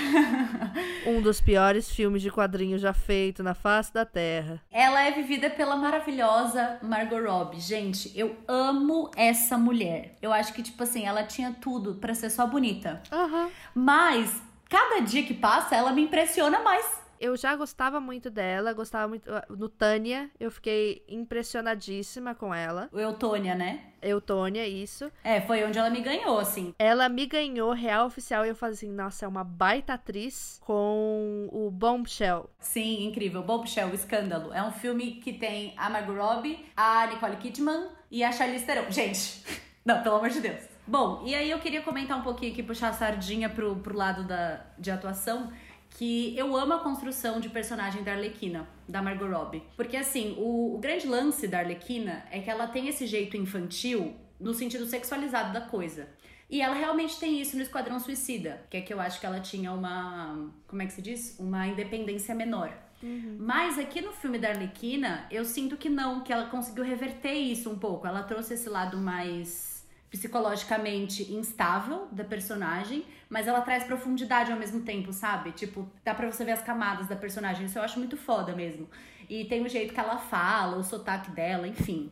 Um 1.03 1.19
dos 1.19 1.41
piores 1.41 1.89
filmes 1.89 2.21
de 2.21 2.29
quadrinhos 2.29 2.79
já 2.79 2.93
feito 2.93 3.41
na 3.41 3.55
face 3.55 3.91
da 3.91 4.05
Terra. 4.05 4.61
Ela 4.71 5.01
é 5.01 5.11
vivida 5.11 5.49
pela 5.49 5.75
maravilhosa 5.75 6.77
Margot 6.83 7.19
Robbie. 7.19 7.59
Gente, 7.59 8.11
eu 8.15 8.37
amo 8.47 9.09
essa 9.15 9.57
mulher. 9.57 10.15
Eu 10.21 10.31
acho 10.31 10.53
que, 10.53 10.61
tipo 10.61 10.83
assim, 10.83 11.07
ela 11.07 11.23
tinha 11.23 11.55
tudo 11.59 11.95
pra 11.95 12.13
ser 12.13 12.29
só 12.29 12.45
bonita. 12.45 13.01
Aham. 13.11 13.49
Mas, 13.73 14.31
cada 14.69 14.99
dia 14.99 15.23
que 15.23 15.33
passa, 15.33 15.75
ela 15.75 15.91
me 15.91 16.03
impressiona 16.03 16.59
mais. 16.59 17.00
Eu 17.21 17.37
já 17.37 17.55
gostava 17.55 17.99
muito 17.99 18.31
dela, 18.31 18.73
gostava 18.73 19.07
muito. 19.07 19.29
No 19.47 19.69
Tânia, 19.69 20.31
eu 20.39 20.49
fiquei 20.49 21.05
impressionadíssima 21.07 22.33
com 22.33 22.51
ela. 22.51 22.89
O 22.91 22.99
Eutônia, 22.99 23.53
né? 23.53 23.91
Eutônia, 24.01 24.67
isso. 24.67 25.11
É, 25.23 25.39
foi 25.39 25.63
onde 25.63 25.77
ela 25.77 25.91
me 25.91 26.01
ganhou, 26.01 26.39
assim. 26.39 26.73
Ela 26.79 27.07
me 27.07 27.27
ganhou 27.27 27.73
real 27.73 28.07
oficial 28.07 28.43
e 28.43 28.49
eu 28.49 28.55
falei 28.55 28.73
assim: 28.73 28.91
nossa, 28.91 29.25
é 29.25 29.27
uma 29.27 29.43
baita 29.43 29.93
atriz 29.93 30.59
com 30.65 31.47
o 31.51 31.69
Bombshell. 31.69 32.49
Sim, 32.57 33.05
incrível. 33.05 33.43
Bombshell, 33.43 33.89
o 33.89 33.93
Escândalo. 33.93 34.51
É 34.51 34.63
um 34.63 34.71
filme 34.71 35.11
que 35.23 35.31
tem 35.31 35.75
a 35.77 35.91
Margot 35.91 36.15
Robbie, 36.15 36.65
a 36.75 37.05
Nicole 37.05 37.37
Kidman 37.37 37.89
e 38.09 38.23
a 38.23 38.31
Charlize 38.31 38.65
Theron. 38.65 38.89
Gente, 38.89 39.45
não, 39.85 40.01
pelo 40.01 40.15
amor 40.15 40.31
de 40.31 40.41
Deus. 40.41 40.71
Bom, 40.87 41.21
e 41.23 41.35
aí 41.35 41.51
eu 41.51 41.59
queria 41.59 41.83
comentar 41.83 42.17
um 42.17 42.23
pouquinho 42.23 42.51
aqui, 42.51 42.63
puxar 42.63 42.89
a 42.89 42.93
sardinha 42.93 43.47
pro, 43.47 43.75
pro 43.75 43.95
lado 43.95 44.23
da, 44.23 44.61
de 44.79 44.89
atuação, 44.89 45.51
que 45.91 46.37
eu 46.37 46.55
amo 46.55 46.73
a 46.73 46.79
construção 46.79 47.39
de 47.39 47.49
personagem 47.49 48.03
da 48.03 48.13
Arlequina, 48.13 48.67
da 48.87 49.01
Margot 49.01 49.27
Robbie. 49.27 49.63
Porque 49.75 49.97
assim, 49.97 50.35
o, 50.37 50.75
o 50.75 50.79
grande 50.79 51.07
lance 51.07 51.47
da 51.47 51.59
Arlequina 51.59 52.25
é 52.31 52.39
que 52.39 52.49
ela 52.49 52.67
tem 52.67 52.87
esse 52.87 53.05
jeito 53.05 53.37
infantil 53.37 54.15
no 54.39 54.53
sentido 54.53 54.85
sexualizado 54.85 55.53
da 55.53 55.61
coisa. 55.61 56.07
E 56.49 56.61
ela 56.61 56.75
realmente 56.75 57.17
tem 57.17 57.39
isso 57.39 57.55
no 57.55 57.61
Esquadrão 57.61 57.99
Suicida, 57.99 58.61
que 58.69 58.77
é 58.77 58.81
que 58.81 58.93
eu 58.93 58.99
acho 58.99 59.19
que 59.19 59.25
ela 59.25 59.39
tinha 59.39 59.71
uma. 59.71 60.51
Como 60.67 60.81
é 60.81 60.85
que 60.85 60.91
se 60.91 61.01
diz? 61.01 61.37
Uma 61.39 61.65
independência 61.67 62.35
menor. 62.35 62.73
Uhum. 63.01 63.37
Mas 63.39 63.79
aqui 63.79 64.01
no 64.01 64.11
filme 64.11 64.37
da 64.37 64.49
Arlequina, 64.49 65.25
eu 65.31 65.45
sinto 65.45 65.77
que 65.77 65.89
não, 65.89 66.21
que 66.23 66.31
ela 66.31 66.47
conseguiu 66.47 66.83
reverter 66.83 67.33
isso 67.33 67.69
um 67.69 67.79
pouco. 67.79 68.05
Ela 68.05 68.23
trouxe 68.23 68.55
esse 68.55 68.67
lado 68.67 68.97
mais 68.97 69.70
psicologicamente 70.11 71.33
instável 71.33 72.09
da 72.11 72.25
personagem, 72.25 73.05
mas 73.29 73.47
ela 73.47 73.61
traz 73.61 73.85
profundidade 73.85 74.51
ao 74.51 74.59
mesmo 74.59 74.81
tempo, 74.81 75.13
sabe? 75.13 75.53
Tipo, 75.53 75.89
dá 76.03 76.13
pra 76.13 76.29
você 76.29 76.43
ver 76.43 76.51
as 76.51 76.61
camadas 76.61 77.07
da 77.07 77.15
personagem. 77.15 77.65
Isso 77.65 77.79
eu 77.79 77.83
acho 77.83 77.97
muito 77.97 78.17
foda 78.17 78.53
mesmo. 78.53 78.89
E 79.29 79.45
tem 79.45 79.63
o 79.63 79.69
jeito 79.69 79.93
que 79.93 79.99
ela 79.99 80.17
fala, 80.17 80.77
o 80.77 80.83
sotaque 80.83 81.31
dela, 81.31 81.65
enfim. 81.65 82.11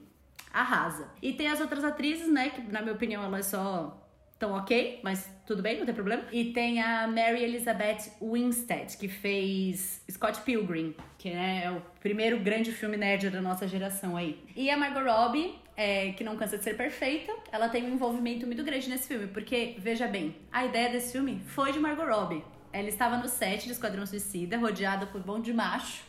Arrasa. 0.53 1.09
E 1.21 1.33
tem 1.33 1.49
as 1.49 1.59
outras 1.59 1.83
atrizes, 1.83 2.31
né? 2.31 2.49
Que 2.49 2.61
na 2.61 2.81
minha 2.81 2.93
opinião 2.93 3.21
elas 3.21 3.47
só 3.47 3.99
tão 4.39 4.53
ok, 4.53 5.01
mas 5.03 5.29
tudo 5.45 5.61
bem, 5.61 5.77
não 5.77 5.85
tem 5.85 5.93
problema. 5.93 6.23
E 6.31 6.53
tem 6.53 6.81
a 6.81 7.05
Mary 7.05 7.43
Elizabeth 7.43 8.13
Winstead, 8.21 8.95
que 8.97 9.09
fez 9.09 10.01
Scott 10.09 10.39
Pilgrim, 10.41 10.95
que 11.17 11.27
é 11.27 11.69
o 11.69 11.81
primeiro 11.99 12.39
grande 12.39 12.71
filme 12.71 12.95
nerd 12.95 13.29
da 13.29 13.41
nossa 13.41 13.67
geração 13.67 14.15
aí. 14.15 14.41
E 14.55 14.71
a 14.71 14.77
Margot 14.77 15.01
Robbie, 15.01 15.53
é, 15.79 16.11
que 16.11 16.25
não 16.25 16.35
cansa 16.35 16.57
de 16.57 16.63
ser 16.65 16.75
perfeita, 16.75 17.33
ela 17.53 17.69
tem 17.69 17.85
um 17.85 17.93
envolvimento 17.93 18.45
muito 18.45 18.61
grande 18.65 18.89
nesse 18.89 19.07
filme, 19.07 19.27
porque, 19.27 19.77
veja 19.77 20.09
bem, 20.09 20.35
a 20.51 20.65
ideia 20.65 20.89
desse 20.89 21.13
filme 21.13 21.41
foi 21.47 21.71
de 21.71 21.79
Margot 21.79 22.03
Robbie. 22.03 22.43
Ela 22.73 22.89
estava 22.89 23.15
no 23.15 23.29
set 23.29 23.63
de 23.63 23.71
Esquadrão 23.71 24.05
Suicida, 24.05 24.57
rodeada 24.57 25.05
por 25.07 25.21
bom 25.21 25.39
de 25.39 25.53
macho. 25.53 26.03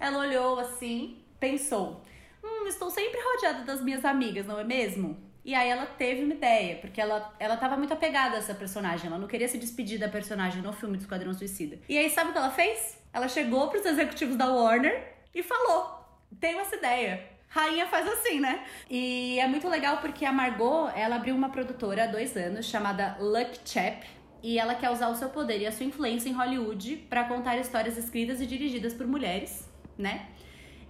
Ela 0.00 0.18
olhou 0.18 0.58
assim, 0.58 1.22
pensou: 1.38 2.02
Hum, 2.42 2.66
estou 2.66 2.90
sempre 2.90 3.20
rodeada 3.20 3.62
das 3.62 3.80
minhas 3.80 4.04
amigas, 4.04 4.44
não 4.44 4.58
é 4.58 4.64
mesmo? 4.64 5.16
E 5.44 5.54
aí 5.54 5.70
ela 5.70 5.86
teve 5.86 6.24
uma 6.24 6.34
ideia, 6.34 6.78
porque 6.78 7.00
ela, 7.00 7.32
ela 7.38 7.76
muito 7.76 7.94
apegada 7.94 8.34
a 8.34 8.38
essa 8.38 8.54
personagem, 8.56 9.06
ela 9.06 9.18
não 9.18 9.28
queria 9.28 9.46
se 9.46 9.56
despedir 9.56 10.00
da 10.00 10.08
personagem 10.08 10.60
no 10.60 10.72
filme 10.72 10.96
do 10.96 11.02
Esquadrão 11.02 11.32
Suicida. 11.32 11.78
E 11.88 11.96
aí 11.96 12.10
sabe 12.10 12.30
o 12.30 12.32
que 12.32 12.38
ela 12.38 12.50
fez? 12.50 13.00
Ela 13.12 13.28
chegou 13.28 13.68
pros 13.68 13.86
executivos 13.86 14.34
da 14.34 14.52
Warner 14.52 15.14
e 15.32 15.44
falou: 15.44 16.08
"Tenho 16.40 16.58
essa 16.58 16.74
ideia. 16.74 17.31
Rainha 17.52 17.86
faz 17.86 18.08
assim, 18.08 18.40
né? 18.40 18.64
E 18.88 19.38
é 19.38 19.46
muito 19.46 19.68
legal 19.68 19.98
porque 19.98 20.24
a 20.24 20.32
Margot, 20.32 20.90
ela 20.96 21.16
abriu 21.16 21.34
uma 21.34 21.50
produtora 21.50 22.04
há 22.04 22.06
dois 22.06 22.34
anos 22.34 22.64
chamada 22.64 23.18
Luck 23.20 23.60
Chap. 23.62 24.06
E 24.42 24.58
ela 24.58 24.74
quer 24.74 24.90
usar 24.90 25.08
o 25.08 25.14
seu 25.14 25.28
poder 25.28 25.60
e 25.60 25.66
a 25.66 25.70
sua 25.70 25.84
influência 25.84 26.30
em 26.30 26.32
Hollywood 26.32 26.96
para 27.10 27.24
contar 27.24 27.58
histórias 27.58 27.98
escritas 27.98 28.40
e 28.40 28.46
dirigidas 28.46 28.94
por 28.94 29.06
mulheres, 29.06 29.70
né? 29.98 30.28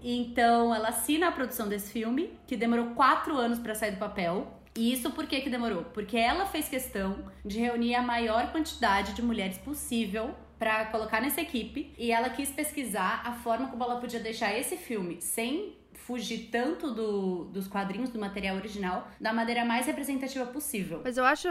Então 0.02 0.72
ela 0.72 0.90
assina 0.90 1.28
a 1.28 1.32
produção 1.32 1.68
desse 1.68 1.92
filme, 1.92 2.38
que 2.46 2.56
demorou 2.56 2.94
quatro 2.94 3.36
anos 3.36 3.58
para 3.58 3.74
sair 3.74 3.90
do 3.90 3.98
papel. 3.98 4.56
E 4.76 4.92
isso 4.92 5.10
por 5.10 5.26
que, 5.26 5.40
que 5.40 5.50
demorou? 5.50 5.82
Porque 5.92 6.16
ela 6.16 6.46
fez 6.46 6.68
questão 6.68 7.24
de 7.44 7.58
reunir 7.58 7.96
a 7.96 8.02
maior 8.02 8.52
quantidade 8.52 9.14
de 9.14 9.20
mulheres 9.20 9.58
possível 9.58 10.32
para 10.60 10.86
colocar 10.86 11.20
nessa 11.20 11.40
equipe 11.40 11.92
e 11.98 12.12
ela 12.12 12.30
quis 12.30 12.50
pesquisar 12.50 13.20
a 13.24 13.32
forma 13.32 13.68
como 13.68 13.82
ela 13.82 13.96
podia 13.96 14.20
deixar 14.20 14.56
esse 14.56 14.76
filme 14.76 15.20
sem 15.20 15.81
fugir 16.06 16.48
tanto 16.50 16.92
do, 16.92 17.44
dos 17.44 17.68
quadrinhos 17.68 18.10
do 18.10 18.18
material 18.18 18.56
original 18.56 19.08
da 19.20 19.32
maneira 19.32 19.64
mais 19.64 19.86
representativa 19.86 20.46
possível. 20.46 21.00
Mas 21.04 21.16
eu 21.16 21.24
acho 21.24 21.48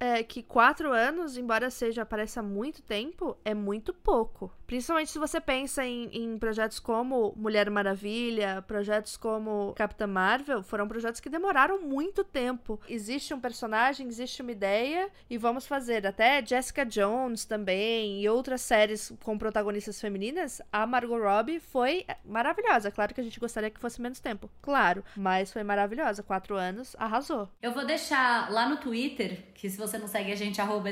é, 0.00 0.22
que 0.22 0.42
quatro 0.42 0.92
anos, 0.92 1.36
embora 1.36 1.70
seja 1.70 2.04
pareça 2.04 2.42
muito 2.42 2.82
tempo, 2.82 3.36
é 3.44 3.54
muito 3.54 3.94
pouco. 3.94 4.52
Principalmente 4.72 5.10
se 5.10 5.18
você 5.18 5.38
pensa 5.38 5.84
em, 5.84 6.08
em, 6.14 6.38
projetos 6.38 6.78
como 6.78 7.34
Mulher 7.36 7.68
Maravilha, 7.68 8.64
projetos 8.66 9.18
como 9.18 9.74
Capitã 9.74 10.06
Marvel, 10.06 10.62
foram 10.62 10.88
projetos 10.88 11.20
que 11.20 11.28
demoraram 11.28 11.82
muito 11.82 12.24
tempo. 12.24 12.80
Existe 12.88 13.34
um 13.34 13.38
personagem, 13.38 14.08
existe 14.08 14.40
uma 14.40 14.50
ideia 14.50 15.10
e 15.28 15.36
vamos 15.36 15.66
fazer. 15.66 16.06
Até 16.06 16.42
Jessica 16.42 16.86
Jones 16.86 17.44
também 17.44 18.22
e 18.22 18.28
outras 18.30 18.62
séries 18.62 19.12
com 19.22 19.36
protagonistas 19.36 20.00
femininas, 20.00 20.62
a 20.72 20.86
Margot 20.86 21.18
Robbie 21.18 21.60
foi 21.60 22.06
maravilhosa. 22.24 22.90
Claro 22.90 23.12
que 23.12 23.20
a 23.20 23.24
gente 23.24 23.38
gostaria 23.38 23.68
que 23.68 23.78
fosse 23.78 24.00
menos 24.00 24.20
tempo, 24.20 24.48
claro, 24.62 25.04
mas 25.14 25.52
foi 25.52 25.62
maravilhosa. 25.62 26.22
Quatro 26.22 26.56
anos, 26.56 26.96
arrasou. 26.98 27.46
Eu 27.60 27.74
vou 27.74 27.84
deixar 27.84 28.50
lá 28.50 28.66
no 28.66 28.78
Twitter, 28.78 29.48
que 29.52 29.68
se 29.68 29.76
você 29.76 29.98
não 29.98 30.08
segue 30.08 30.32
a 30.32 30.36
gente, 30.36 30.62
arroba 30.62 30.88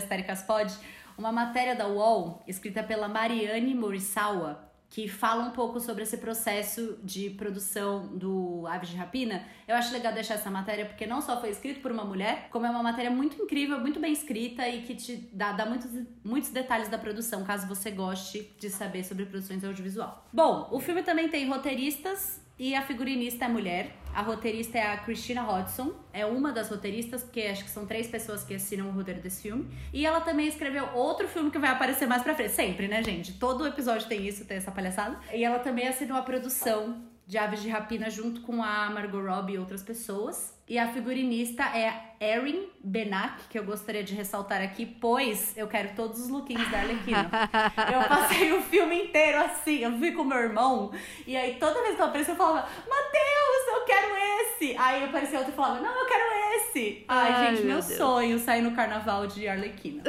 uma 1.21 1.31
matéria 1.31 1.77
da 1.77 1.87
UOL, 1.87 2.43
escrita 2.49 2.83
pela 2.83 3.07
Mariane 3.07 3.75
Morisawa, 3.75 4.67
que 4.89 5.07
fala 5.07 5.45
um 5.45 5.51
pouco 5.51 5.79
sobre 5.79 6.03
esse 6.03 6.17
processo 6.17 6.99
de 7.05 7.31
produção 7.31 8.09
do 8.17 8.67
Aves 8.67 8.89
de 8.89 8.97
Rapina. 8.97 9.45
Eu 9.69 9.77
acho 9.77 9.93
legal 9.93 10.13
deixar 10.13 10.35
essa 10.35 10.51
matéria 10.51 10.87
porque 10.87 11.07
não 11.07 11.21
só 11.21 11.39
foi 11.39 11.51
escrito 11.51 11.81
por 11.81 11.93
uma 11.93 12.05
mulher, 12.05 12.49
como 12.51 12.67
é 12.67 12.71
uma 12.71 12.83
matéria 12.83 13.11
muito 13.11 13.41
incrível, 13.41 13.79
muito 13.79 14.01
bem 14.01 14.13
escrita 14.13 14.67
e 14.67 14.83
que 14.83 14.97
te 14.97 15.17
dá, 15.33 15.53
dá 15.53 15.67
muitos, 15.67 15.91
muitos 16.25 16.51
detalhes 16.51 16.89
da 16.89 16.99
produção, 16.99 17.45
caso 17.45 17.69
você 17.69 17.91
goste 17.91 18.51
de 18.59 18.71
saber 18.71 19.05
sobre 19.05 19.27
produções 19.27 19.63
audiovisual. 19.63 20.27
Bom, 20.33 20.69
o 20.73 20.81
filme 20.81 21.03
também 21.03 21.29
tem 21.29 21.47
roteiristas 21.47 22.41
e 22.59 22.75
a 22.75 22.83
figurinista 22.83 23.45
é 23.45 23.49
mulher. 23.49 23.97
A 24.15 24.23
roteirista 24.23 24.79
é 24.79 24.93
a 24.93 24.97
Christina 24.99 25.43
Hodgson. 25.43 25.93
É 26.13 26.27
uma 26.27 26.53
das 26.53 26.69
roteiristas, 26.69 27.23
porque 27.23 27.43
acho 27.43 27.65
que 27.65 27.71
são 27.71 27.87
três 27.87 28.09
pessoas 28.09 28.45
que 28.45 28.55
assinam 28.55 28.89
o 28.89 28.91
roteiro 28.91 29.21
desse 29.21 29.43
filme. 29.43 29.71
E 29.93 30.05
ela 30.05 30.21
também 30.21 30.47
escreveu 30.47 30.89
outro 30.95 31.29
filme 31.29 31.51
que 31.51 31.59
vai 31.59 31.71
aparecer 31.71 32.07
mais 32.07 32.23
pra 32.23 32.35
frente. 32.35 32.53
Sempre, 32.53 32.89
né, 32.89 33.03
gente? 33.03 33.35
Todo 33.35 33.67
episódio 33.67 34.09
tem 34.09 34.27
isso, 34.27 34.45
tem 34.45 34.57
essa 34.57 34.71
palhaçada. 34.71 35.19
E 35.33 35.45
ela 35.45 35.59
também 35.59 35.87
assinou 35.89 36.17
a 36.17 36.23
produção 36.23 37.03
de 37.27 37.39
Aves 37.39 37.63
de 37.63 37.69
Rapina 37.69 38.11
junto 38.11 38.41
com 38.41 38.61
a 38.61 38.91
Margot 38.91 39.23
Robbie 39.23 39.55
e 39.55 39.59
outras 39.59 39.83
pessoas. 39.83 40.53
E 40.71 40.79
a 40.79 40.87
figurinista 40.87 41.65
é 41.77 42.15
Erin 42.21 42.69
Benak, 42.79 43.49
que 43.49 43.59
eu 43.59 43.65
gostaria 43.65 44.05
de 44.05 44.15
ressaltar 44.15 44.63
aqui, 44.63 44.87
pois 44.87 45.53
eu 45.57 45.67
quero 45.67 45.97
todos 45.97 46.21
os 46.21 46.29
lookinhos 46.29 46.71
da 46.71 46.79
Arlequina. 46.79 47.29
eu 47.93 48.09
passei 48.09 48.53
o 48.53 48.63
filme 48.63 49.07
inteiro 49.07 49.39
assim, 49.39 49.79
eu 49.79 49.99
fui 49.99 50.13
com 50.13 50.23
meu 50.23 50.39
irmão, 50.39 50.93
e 51.27 51.37
aí 51.37 51.57
toda 51.59 51.83
vez 51.83 51.97
que 51.97 52.01
eu 52.01 52.07
aparecia 52.07 52.35
eu 52.35 52.39
falava, 52.39 52.69
Matheus, 52.89 53.67
eu 53.67 53.85
quero 53.85 54.15
esse! 54.17 54.77
Aí 54.79 55.03
aparecia 55.03 55.39
outro 55.39 55.53
e 55.53 55.57
falava, 55.57 55.81
não, 55.81 56.03
eu 56.03 56.07
quero 56.07 56.23
esse! 56.55 57.05
Ai, 57.09 57.33
Ai 57.33 57.47
gente, 57.49 57.67
meu, 57.67 57.75
meu 57.75 57.83
sonho 57.83 58.39
sair 58.39 58.63
no 58.63 58.71
carnaval 58.71 59.27
de 59.27 59.49
Arlequina. 59.49 60.05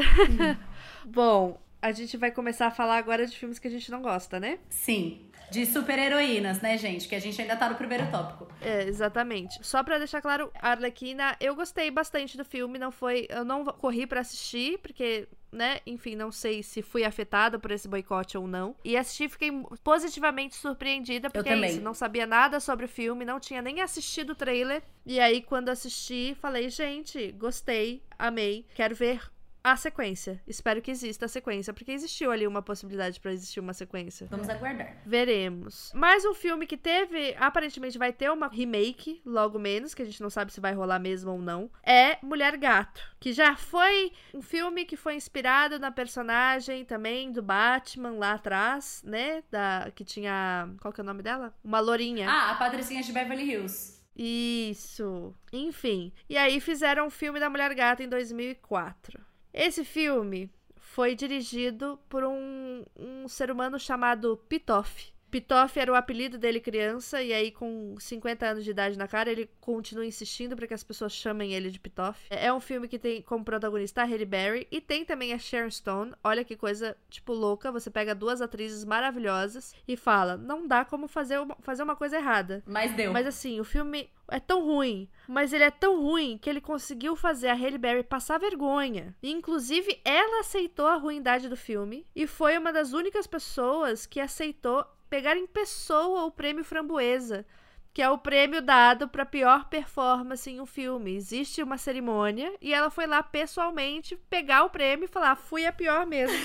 Bom, 1.04 1.60
a 1.82 1.92
gente 1.92 2.18
vai 2.18 2.30
começar 2.30 2.68
a 2.68 2.72
falar 2.72 2.98
agora 2.98 3.26
de 3.26 3.36
filmes 3.36 3.58
que 3.58 3.68
a 3.68 3.72
gente 3.72 3.90
não 3.90 4.04
gosta, 4.04 4.40
né? 4.40 4.60
Sim. 4.70 5.31
De 5.52 5.66
super-heroínas, 5.66 6.62
né, 6.62 6.78
gente? 6.78 7.10
Que 7.10 7.16
a 7.16 7.20
gente 7.20 7.42
ainda 7.42 7.58
tá 7.58 7.70
no 7.70 7.76
primeiro 7.76 8.10
tópico. 8.10 8.48
É, 8.62 8.84
exatamente. 8.84 9.60
Só 9.62 9.84
pra 9.84 9.98
deixar 9.98 10.22
claro, 10.22 10.50
Arlequina, 10.56 11.36
eu 11.42 11.54
gostei 11.54 11.92
bastante 11.92 12.38
do 12.38 12.46
filme, 12.46 12.80
não 12.80 12.90
foi. 12.90 13.28
Eu 13.30 13.44
não 13.44 13.66
corri 13.66 14.08
para 14.08 14.22
assistir, 14.22 14.80
porque 14.80 15.28
né? 15.52 15.80
Enfim, 15.86 16.16
não 16.16 16.32
sei 16.32 16.64
se 16.64 16.82
fui 16.82 17.04
afetada 17.04 17.60
por 17.60 17.72
esse 17.72 17.88
boicote 17.88 18.38
ou 18.38 18.48
não. 18.48 18.76
E 18.84 18.96
assisti 18.96 19.28
fiquei 19.28 19.52
positivamente 19.84 20.56
surpreendida, 20.56 21.30
porque 21.30 21.50
é 21.50 21.68
isso, 21.68 21.82
não 21.82 21.94
sabia 21.94 22.26
nada 22.26 22.60
sobre 22.60 22.86
o 22.86 22.90
filme, 22.90 23.26
não 23.26 23.40
tinha 23.40 23.62
nem 23.62 23.82
assistido 23.82 24.30
o 24.30 24.36
trailer. 24.36 24.82
E 25.06 25.20
aí, 25.20 25.42
quando 25.42 25.68
assisti, 25.68 26.36
falei, 26.40 26.70
gente, 26.70 27.34
gostei, 27.34 28.02
amei, 28.18 28.66
quero 28.74 28.96
ver 28.96 29.22
a 29.64 29.76
sequência. 29.76 30.42
Espero 30.48 30.82
que 30.82 30.92
exista 30.92 31.26
a 31.26 31.30
sequência, 31.30 31.74
porque 31.74 31.92
existiu 31.92 32.32
ali 32.32 32.48
uma 32.48 32.62
possibilidade 32.62 33.20
para 33.20 33.32
existir 33.32 33.60
uma 33.60 33.74
sequência. 33.74 34.28
Vamos 34.30 34.50
aguardar. 34.50 34.98
Veremos. 35.06 35.92
Mais 35.94 36.26
um 36.26 36.34
filme 36.34 36.66
que 36.66 36.78
teve, 36.78 37.36
aparentemente 37.40 37.98
vai 37.98 38.12
ter 38.12 38.32
uma 38.32 38.48
remake, 38.48 39.22
logo 39.26 39.60
menos, 39.60 39.94
que 39.94 40.02
a 40.02 40.06
gente 40.06 40.22
não 40.22 40.30
sabe 40.30 40.52
se 40.52 40.60
vai 40.60 40.74
rolar 40.74 41.00
mesmo 41.00 41.32
ou 41.32 41.40
não, 41.40 41.70
é 41.84 42.18
Mulher 42.22 42.58
Gato, 42.58 43.02
que 43.20 43.34
já 43.34 43.56
foi 43.56 44.12
um 44.34 44.42
filme 44.42 44.86
que 44.86 44.96
foi 44.96 45.16
inspirado 45.16 45.80
na 45.80 45.92
personagem 45.92 46.84
também 46.86 47.32
do 47.32 47.42
Batman 47.42 48.12
lá 48.12 48.34
atrás, 48.34 49.02
né? 49.06 49.44
Da 49.52 49.92
que 49.96 50.04
tinha, 50.04 50.70
qual 50.82 50.94
que 50.94 51.02
é 51.02 51.04
o 51.04 51.06
nome 51.06 51.22
dela? 51.22 51.54
Uma 51.64 51.80
lourinha. 51.80 52.30
Ah, 52.30 52.52
a 52.52 52.56
Patricinha 52.56 53.02
de 53.02 53.12
Beverly 53.12 53.52
Hills. 53.52 54.02
Isso. 54.16 55.34
Enfim. 55.52 56.12
E 56.30 56.38
aí 56.38 56.60
fizeram 56.60 57.06
o 57.06 57.08
um 57.08 57.10
filme 57.10 57.40
da 57.40 57.50
Mulher 57.50 57.74
Gata 57.74 58.04
em 58.04 58.10
2004. 58.10 59.31
Esse 59.54 59.84
filme 59.84 60.50
foi 60.78 61.16
dirigido 61.16 62.00
por 62.10 62.24
um, 62.24 62.84
um 62.98 63.28
ser 63.28 63.52
humano 63.52 63.80
chamado 63.80 64.38
Pitoff. 64.50 65.11
Pitoff 65.32 65.80
era 65.80 65.90
o 65.90 65.96
apelido 65.96 66.38
dele 66.38 66.60
criança, 66.60 67.24
e 67.24 67.32
aí 67.32 67.52
com 67.52 67.96
50 67.98 68.46
anos 68.46 68.66
de 68.66 68.72
idade 68.72 68.98
na 68.98 69.08
cara, 69.08 69.32
ele 69.32 69.50
continua 69.62 70.06
insistindo 70.06 70.58
para 70.58 70.68
que 70.68 70.74
as 70.74 70.84
pessoas 70.84 71.14
chamem 71.14 71.54
ele 71.54 71.72
de 71.72 71.80
Pitoff. 71.80 72.28
É 72.30 72.52
um 72.52 72.60
filme 72.60 72.90
que 72.90 73.00
tem 73.00 73.22
como 73.22 73.46
protagonista 73.46 74.02
a 74.02 74.06
Halle 74.06 74.26
Berry, 74.26 74.68
e 74.70 74.82
tem 74.82 75.06
também 75.06 75.32
a 75.32 75.40
Sharon 75.40 75.72
Stone. 75.72 76.14
Olha 76.22 76.44
que 76.44 76.58
coisa, 76.58 76.98
tipo, 77.10 77.32
louca. 77.32 77.72
Você 77.72 77.90
pega 77.90 78.14
duas 78.14 78.42
atrizes 78.42 78.84
maravilhosas 78.84 79.74
e 79.88 79.96
fala, 79.96 80.36
não 80.36 80.68
dá 80.68 80.84
como 80.84 81.08
fazer 81.08 81.40
uma, 81.40 81.56
fazer 81.62 81.84
uma 81.84 81.96
coisa 81.96 82.18
errada. 82.18 82.62
Mas 82.66 82.94
deu. 82.94 83.14
Mas 83.14 83.26
assim, 83.26 83.60
o 83.62 83.64
filme 83.64 84.10
é 84.28 84.40
tão 84.40 84.66
ruim, 84.66 85.10
mas 85.28 85.54
ele 85.54 85.64
é 85.64 85.72
tão 85.72 86.02
ruim 86.02 86.38
que 86.38 86.50
ele 86.50 86.62
conseguiu 86.62 87.16
fazer 87.16 87.48
a 87.48 87.54
Halle 87.54 87.78
Berry 87.78 88.04
passar 88.04 88.38
vergonha. 88.38 89.16
E, 89.24 89.32
inclusive, 89.32 90.00
ela 90.04 90.42
aceitou 90.42 90.88
a 90.88 90.96
ruindade 90.96 91.48
do 91.48 91.58
filme 91.58 92.06
e 92.16 92.28
foi 92.28 92.58
uma 92.58 92.74
das 92.74 92.94
únicas 92.94 93.28
pessoas 93.28 94.06
que 94.06 94.20
aceitou 94.20 94.86
pegar 95.12 95.36
em 95.38 95.46
pessoa 95.46 96.24
o 96.24 96.32
prêmio 96.32 96.64
Framboesa 96.64 97.46
que 97.94 98.02
é 98.02 98.10
o 98.10 98.18
prêmio 98.18 98.62
dado 98.62 99.08
para 99.08 99.26
pior 99.26 99.66
performance 99.66 100.50
em 100.50 100.62
um 100.62 100.66
filme. 100.66 101.16
Existe 101.16 101.62
uma 101.62 101.78
cerimônia 101.78 102.54
e 102.62 102.74
ela 102.74 102.90
foi 102.90 103.06
lá 103.06 103.22
pessoalmente 103.22 104.16
pegar 104.30 104.64
o 104.64 104.70
prêmio 104.70 105.06
e 105.06 105.10
falar: 105.10 105.36
fui 105.36 105.66
a 105.66 105.74
pior 105.74 106.06
mesmo. 106.06 106.38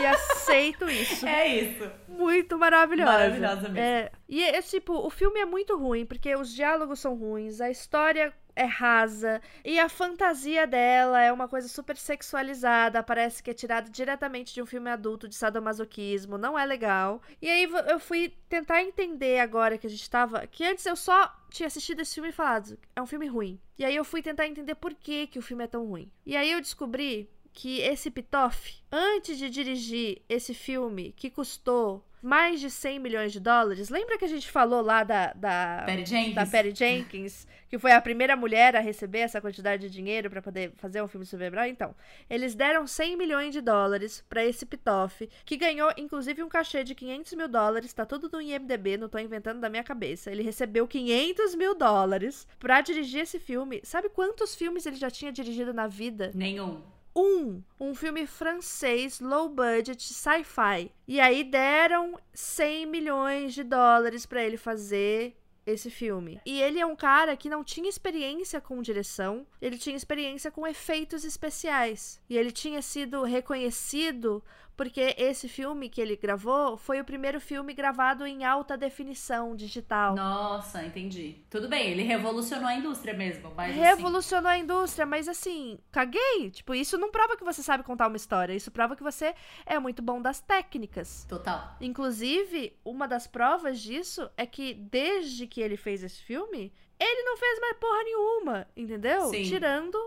e 0.00 0.06
aceito 0.06 0.88
isso. 0.88 1.26
É 1.26 1.46
isso. 1.46 1.90
Muito 2.08 2.56
maravilhosa. 2.56 3.12
Maravilhosa 3.12 3.68
mesmo. 3.68 3.78
É, 3.78 4.10
e 4.28 4.42
é 4.42 4.62
tipo, 4.62 4.94
o 4.94 5.10
filme 5.10 5.40
é 5.40 5.44
muito 5.44 5.76
ruim, 5.76 6.06
porque 6.06 6.34
os 6.34 6.54
diálogos 6.54 7.00
são 7.00 7.14
ruins, 7.14 7.60
a 7.60 7.70
história 7.70 8.32
é 8.58 8.64
rasa 8.64 9.40
e 9.64 9.78
a 9.78 9.88
fantasia 9.88 10.66
dela 10.66 11.22
é 11.22 11.32
uma 11.32 11.46
coisa 11.46 11.68
super 11.68 11.96
sexualizada, 11.96 13.02
parece 13.04 13.40
que 13.40 13.50
é 13.50 13.54
tirada 13.54 13.88
diretamente 13.88 14.52
de 14.52 14.60
um 14.60 14.66
filme 14.66 14.90
adulto 14.90 15.28
de 15.28 15.36
sadomasoquismo, 15.36 16.36
não 16.36 16.58
é 16.58 16.66
legal. 16.66 17.22
E 17.40 17.48
aí 17.48 17.70
eu 17.86 18.00
fui 18.00 18.34
tentar 18.48 18.82
entender 18.82 19.38
agora 19.38 19.78
que 19.78 19.86
a 19.86 19.90
gente 19.90 20.10
tava, 20.10 20.44
que 20.48 20.64
antes 20.64 20.84
eu 20.84 20.96
só 20.96 21.32
tinha 21.50 21.68
assistido 21.68 22.00
esse 22.00 22.14
filme 22.14 22.30
e 22.30 22.32
falado, 22.32 22.76
é 22.96 23.00
um 23.00 23.06
filme 23.06 23.28
ruim. 23.28 23.60
E 23.78 23.84
aí 23.84 23.94
eu 23.94 24.04
fui 24.04 24.20
tentar 24.20 24.46
entender 24.46 24.74
por 24.74 24.92
que 24.92 25.28
que 25.28 25.38
o 25.38 25.42
filme 25.42 25.62
é 25.62 25.68
tão 25.68 25.86
ruim. 25.86 26.10
E 26.26 26.36
aí 26.36 26.50
eu 26.50 26.60
descobri 26.60 27.30
que 27.52 27.80
esse 27.80 28.10
Pitoff, 28.10 28.82
antes 28.90 29.38
de 29.38 29.48
dirigir 29.48 30.22
esse 30.28 30.52
filme 30.52 31.12
que 31.16 31.30
custou 31.30 32.04
mais 32.22 32.60
de 32.60 32.70
100 32.70 32.98
milhões 32.98 33.32
de 33.32 33.40
dólares. 33.40 33.88
Lembra 33.88 34.18
que 34.18 34.24
a 34.24 34.28
gente 34.28 34.50
falou 34.50 34.82
lá 34.82 35.04
da, 35.04 35.32
da, 35.32 35.82
Perry 35.86 36.06
Jenkins. 36.06 36.34
da 36.34 36.46
Perry 36.46 36.74
Jenkins, 36.74 37.46
que 37.68 37.78
foi 37.78 37.92
a 37.92 38.00
primeira 38.00 38.36
mulher 38.36 38.76
a 38.76 38.80
receber 38.80 39.20
essa 39.20 39.40
quantidade 39.40 39.88
de 39.88 39.94
dinheiro 39.94 40.28
para 40.30 40.42
poder 40.42 40.72
fazer 40.76 41.02
um 41.02 41.08
filme 41.08 41.26
sobre 41.26 41.46
Hebreu? 41.46 41.66
Então, 41.66 41.94
eles 42.28 42.54
deram 42.54 42.86
100 42.86 43.16
milhões 43.16 43.52
de 43.52 43.60
dólares 43.60 44.24
para 44.28 44.44
esse 44.44 44.66
Pitoff, 44.66 45.28
que 45.44 45.56
ganhou 45.56 45.92
inclusive 45.96 46.42
um 46.42 46.48
cachê 46.48 46.84
de 46.84 46.94
500 46.94 47.32
mil 47.34 47.48
dólares, 47.48 47.92
tá 47.92 48.04
tudo 48.04 48.28
no 48.32 48.40
IMDB, 48.40 48.96
não 48.96 49.08
tô 49.08 49.18
inventando 49.18 49.60
da 49.60 49.68
minha 49.68 49.84
cabeça. 49.84 50.30
Ele 50.30 50.42
recebeu 50.42 50.86
500 50.86 51.54
mil 51.54 51.74
dólares 51.74 52.46
para 52.58 52.80
dirigir 52.80 53.22
esse 53.22 53.38
filme. 53.38 53.80
Sabe 53.84 54.08
quantos 54.08 54.54
filmes 54.54 54.86
ele 54.86 54.96
já 54.96 55.10
tinha 55.10 55.32
dirigido 55.32 55.72
na 55.72 55.86
vida? 55.86 56.30
Nenhum 56.34 56.82
um, 57.18 57.62
um 57.80 57.94
filme 57.94 58.26
francês 58.26 59.20
low 59.20 59.48
budget 59.48 60.02
sci-fi. 60.02 60.92
E 61.06 61.18
aí 61.18 61.42
deram 61.42 62.18
100 62.32 62.86
milhões 62.86 63.54
de 63.54 63.64
dólares 63.64 64.24
para 64.24 64.44
ele 64.44 64.56
fazer 64.56 65.36
esse 65.66 65.90
filme. 65.90 66.40
E 66.46 66.62
ele 66.62 66.78
é 66.78 66.86
um 66.86 66.96
cara 66.96 67.36
que 67.36 67.48
não 67.48 67.62
tinha 67.62 67.88
experiência 67.88 68.60
com 68.60 68.80
direção, 68.80 69.46
ele 69.60 69.76
tinha 69.76 69.96
experiência 69.96 70.50
com 70.50 70.66
efeitos 70.66 71.24
especiais. 71.24 72.20
E 72.28 72.38
ele 72.38 72.50
tinha 72.50 72.80
sido 72.80 73.22
reconhecido 73.24 74.42
porque 74.78 75.16
esse 75.18 75.48
filme 75.48 75.88
que 75.88 76.00
ele 76.00 76.14
gravou 76.14 76.76
foi 76.76 77.00
o 77.00 77.04
primeiro 77.04 77.40
filme 77.40 77.74
gravado 77.74 78.24
em 78.24 78.44
alta 78.44 78.76
definição 78.76 79.56
digital. 79.56 80.14
Nossa, 80.14 80.84
entendi. 80.84 81.42
Tudo 81.50 81.68
bem, 81.68 81.90
ele 81.90 82.04
revolucionou 82.04 82.68
a 82.68 82.76
indústria 82.76 83.12
mesmo, 83.12 83.52
mas 83.56 83.72
assim, 83.72 83.80
Revolucionou 83.80 84.48
a 84.48 84.56
indústria, 84.56 85.04
mas 85.04 85.26
assim, 85.26 85.80
caguei. 85.90 86.48
Tipo, 86.52 86.76
isso 86.76 86.96
não 86.96 87.10
prova 87.10 87.36
que 87.36 87.42
você 87.42 87.60
sabe 87.60 87.82
contar 87.82 88.06
uma 88.06 88.16
história, 88.16 88.54
isso 88.54 88.70
prova 88.70 88.94
que 88.94 89.02
você 89.02 89.34
é 89.66 89.80
muito 89.80 90.00
bom 90.00 90.22
das 90.22 90.40
técnicas. 90.40 91.26
Total. 91.28 91.74
Inclusive, 91.80 92.78
uma 92.84 93.08
das 93.08 93.26
provas 93.26 93.80
disso 93.80 94.30
é 94.36 94.46
que 94.46 94.74
desde 94.74 95.48
que 95.48 95.60
ele 95.60 95.76
fez 95.76 96.04
esse 96.04 96.22
filme, 96.22 96.72
ele 97.00 97.22
não 97.24 97.36
fez 97.36 97.60
mais 97.60 97.76
porra 97.78 98.04
nenhuma, 98.04 98.66
entendeu? 98.76 99.22
Sim. 99.26 99.42
Tirando 99.42 99.98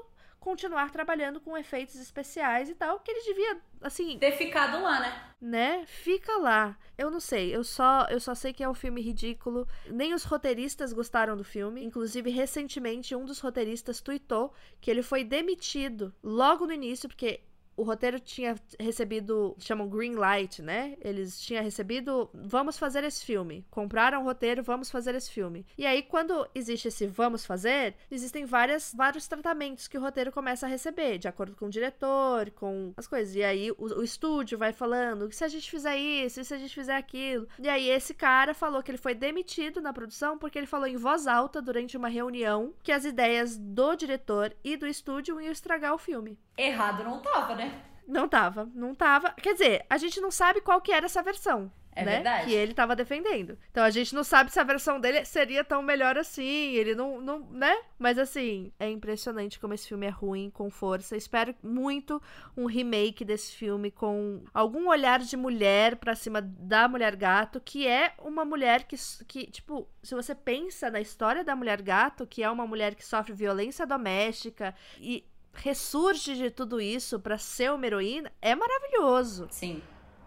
continuar 0.42 0.92
trabalhando 0.92 1.40
com 1.40 1.56
efeitos 1.56 1.96
especiais 1.96 2.68
e 2.68 2.74
tal, 2.74 3.00
que 3.00 3.12
ele 3.12 3.24
devia, 3.24 3.62
assim, 3.80 4.18
Ter 4.18 4.32
ficado 4.32 4.82
lá, 4.82 5.00
né? 5.00 5.24
né? 5.40 5.86
Fica 5.86 6.36
lá. 6.38 6.76
Eu 6.98 7.12
não 7.12 7.20
sei, 7.20 7.56
eu 7.56 7.64
só 7.64 8.08
eu 8.10 8.20
só 8.20 8.34
sei 8.34 8.52
que 8.52 8.64
é 8.64 8.68
um 8.68 8.74
filme 8.74 9.02
ridículo. 9.02 9.68
Nem 9.88 10.14
os 10.16 10.24
roteiristas 10.24 10.92
gostaram 10.94 11.38
do 11.38 11.44
filme. 11.44 11.84
Inclusive, 11.86 12.32
recentemente 12.32 13.16
um 13.16 13.24
dos 13.24 13.40
roteiristas 13.40 14.02
tweetou 14.02 14.52
que 14.82 14.90
ele 14.90 15.04
foi 15.04 15.24
demitido 15.24 16.14
logo 16.24 16.66
no 16.66 16.74
início 16.74 17.08
porque 17.08 17.42
o 17.82 17.84
roteiro 17.84 18.20
tinha 18.20 18.56
recebido, 18.80 19.56
chamam 19.58 19.90
green 19.90 20.14
light, 20.14 20.62
né? 20.62 20.96
Eles 21.02 21.42
tinham 21.42 21.64
recebido, 21.64 22.30
vamos 22.32 22.78
fazer 22.78 23.04
esse 23.04 23.26
filme. 23.26 23.66
Compraram 23.72 24.22
o 24.22 24.24
roteiro, 24.24 24.62
vamos 24.62 24.92
fazer 24.92 25.16
esse 25.16 25.32
filme. 25.32 25.66
E 25.76 25.84
aí, 25.84 26.04
quando 26.04 26.48
existe 26.54 26.90
esse 26.90 27.08
vamos 27.08 27.44
fazer, 27.44 27.96
existem 28.12 28.46
várias, 28.46 28.94
vários 28.96 29.28
tratamentos 29.28 29.88
que 29.88 29.98
o 29.98 30.02
roteiro 30.02 30.32
começa 30.32 30.68
a 30.68 30.70
receber, 30.70 31.18
de 31.18 31.28
acordo 31.28 31.56
com 31.56 31.66
o 31.66 31.72
diretor, 31.72 32.52
com 32.52 32.94
as 32.96 33.08
coisas. 33.08 33.36
E 33.36 33.44
aí, 33.44 33.72
o, 33.72 34.00
o 34.00 34.04
estúdio 34.04 34.60
vai 34.60 34.72
falando, 34.72 35.32
se 35.32 35.44
a 35.44 35.48
gente 35.48 35.72
fizer 35.72 35.98
isso, 35.98 36.40
e 36.40 36.46
se 36.46 36.54
a 36.54 36.60
gente 36.60 36.76
fizer 36.76 36.96
aquilo. 36.96 37.48
E 37.60 37.68
aí, 37.68 37.90
esse 37.90 38.14
cara 38.14 38.54
falou 38.54 38.84
que 38.84 38.92
ele 38.92 39.00
foi 39.00 39.16
demitido 39.16 39.82
na 39.82 39.92
produção 39.92 40.38
porque 40.38 40.60
ele 40.60 40.68
falou 40.68 40.86
em 40.86 40.98
voz 40.98 41.26
alta 41.26 41.60
durante 41.60 41.98
uma 41.98 42.10
reunião 42.10 42.76
que 42.84 42.92
as 42.92 43.06
ideias 43.06 43.58
do 43.58 43.96
diretor 43.96 44.56
e 44.64 44.78
do 44.78 44.86
estúdio 44.86 45.42
iam 45.42 45.52
estragar 45.52 45.96
o 45.96 45.98
filme. 45.98 46.38
Errado 46.58 47.04
não 47.04 47.20
tava, 47.20 47.56
né? 47.56 47.82
Não 48.08 48.28
tava, 48.28 48.70
não 48.74 48.94
tava. 48.94 49.32
Quer 49.32 49.54
dizer, 49.54 49.86
a 49.90 49.98
gente 49.98 50.20
não 50.20 50.32
sabe 50.32 50.62
qual 50.62 50.82
que 50.82 50.92
era 50.92 51.06
essa 51.06 51.22
versão. 51.22 51.72
É 51.94 52.06
né? 52.06 52.16
verdade. 52.16 52.46
Que 52.46 52.54
ele 52.54 52.74
tava 52.74 52.96
defendendo. 52.96 53.58
Então 53.70 53.84
a 53.84 53.90
gente 53.90 54.16
não 54.16 54.24
sabe 54.24 54.52
se 54.52 54.60
a 54.60 54.64
versão 54.64 55.00
dele 55.00 55.26
seria 55.26 55.64
tão 55.64 55.82
melhor 55.82 56.18
assim. 56.18 56.72
Ele 56.74 56.96
não, 56.96 57.20
não, 57.20 57.40
né? 57.52 57.78
Mas 58.00 58.18
assim, 58.18 58.72
é 58.80 58.90
impressionante 58.90 59.60
como 59.60 59.74
esse 59.74 59.88
filme 59.88 60.06
é 60.06 60.10
ruim, 60.10 60.50
com 60.50 60.70
força. 60.70 61.18
Espero 61.18 61.54
muito 61.62 62.22
um 62.56 62.66
remake 62.66 63.26
desse 63.26 63.54
filme 63.54 63.92
com 63.92 64.44
algum 64.54 64.88
olhar 64.88 65.20
de 65.20 65.36
mulher 65.36 65.98
pra 65.98 66.16
cima 66.16 66.42
da 66.42 66.88
mulher 66.88 67.16
gato, 67.16 67.60
que 67.60 67.86
é 67.88 68.14
uma 68.20 68.46
mulher 68.46 68.84
que, 68.84 68.96
que, 69.28 69.48
tipo, 69.48 69.88
se 70.02 70.16
você 70.16 70.34
pensa 70.34 70.90
na 70.90 71.02
história 71.02 71.44
da 71.44 71.56
mulher 71.56 71.82
gato, 71.82 72.26
que 72.26 72.42
é 72.42 72.50
uma 72.50 72.66
mulher 72.66 72.96
que 72.96 73.06
sofre 73.06 73.34
violência 73.34 73.86
doméstica 73.86 74.74
e 75.00 75.26
ressurge 75.54 76.36
de 76.36 76.50
tudo 76.50 76.80
isso 76.82 77.20
pra 77.20 77.38
ser 77.38 77.72
uma 77.72 77.86
heroína, 77.86 78.32
é 78.42 78.56
maravilhoso. 78.56 79.48
Sim, 79.52 79.82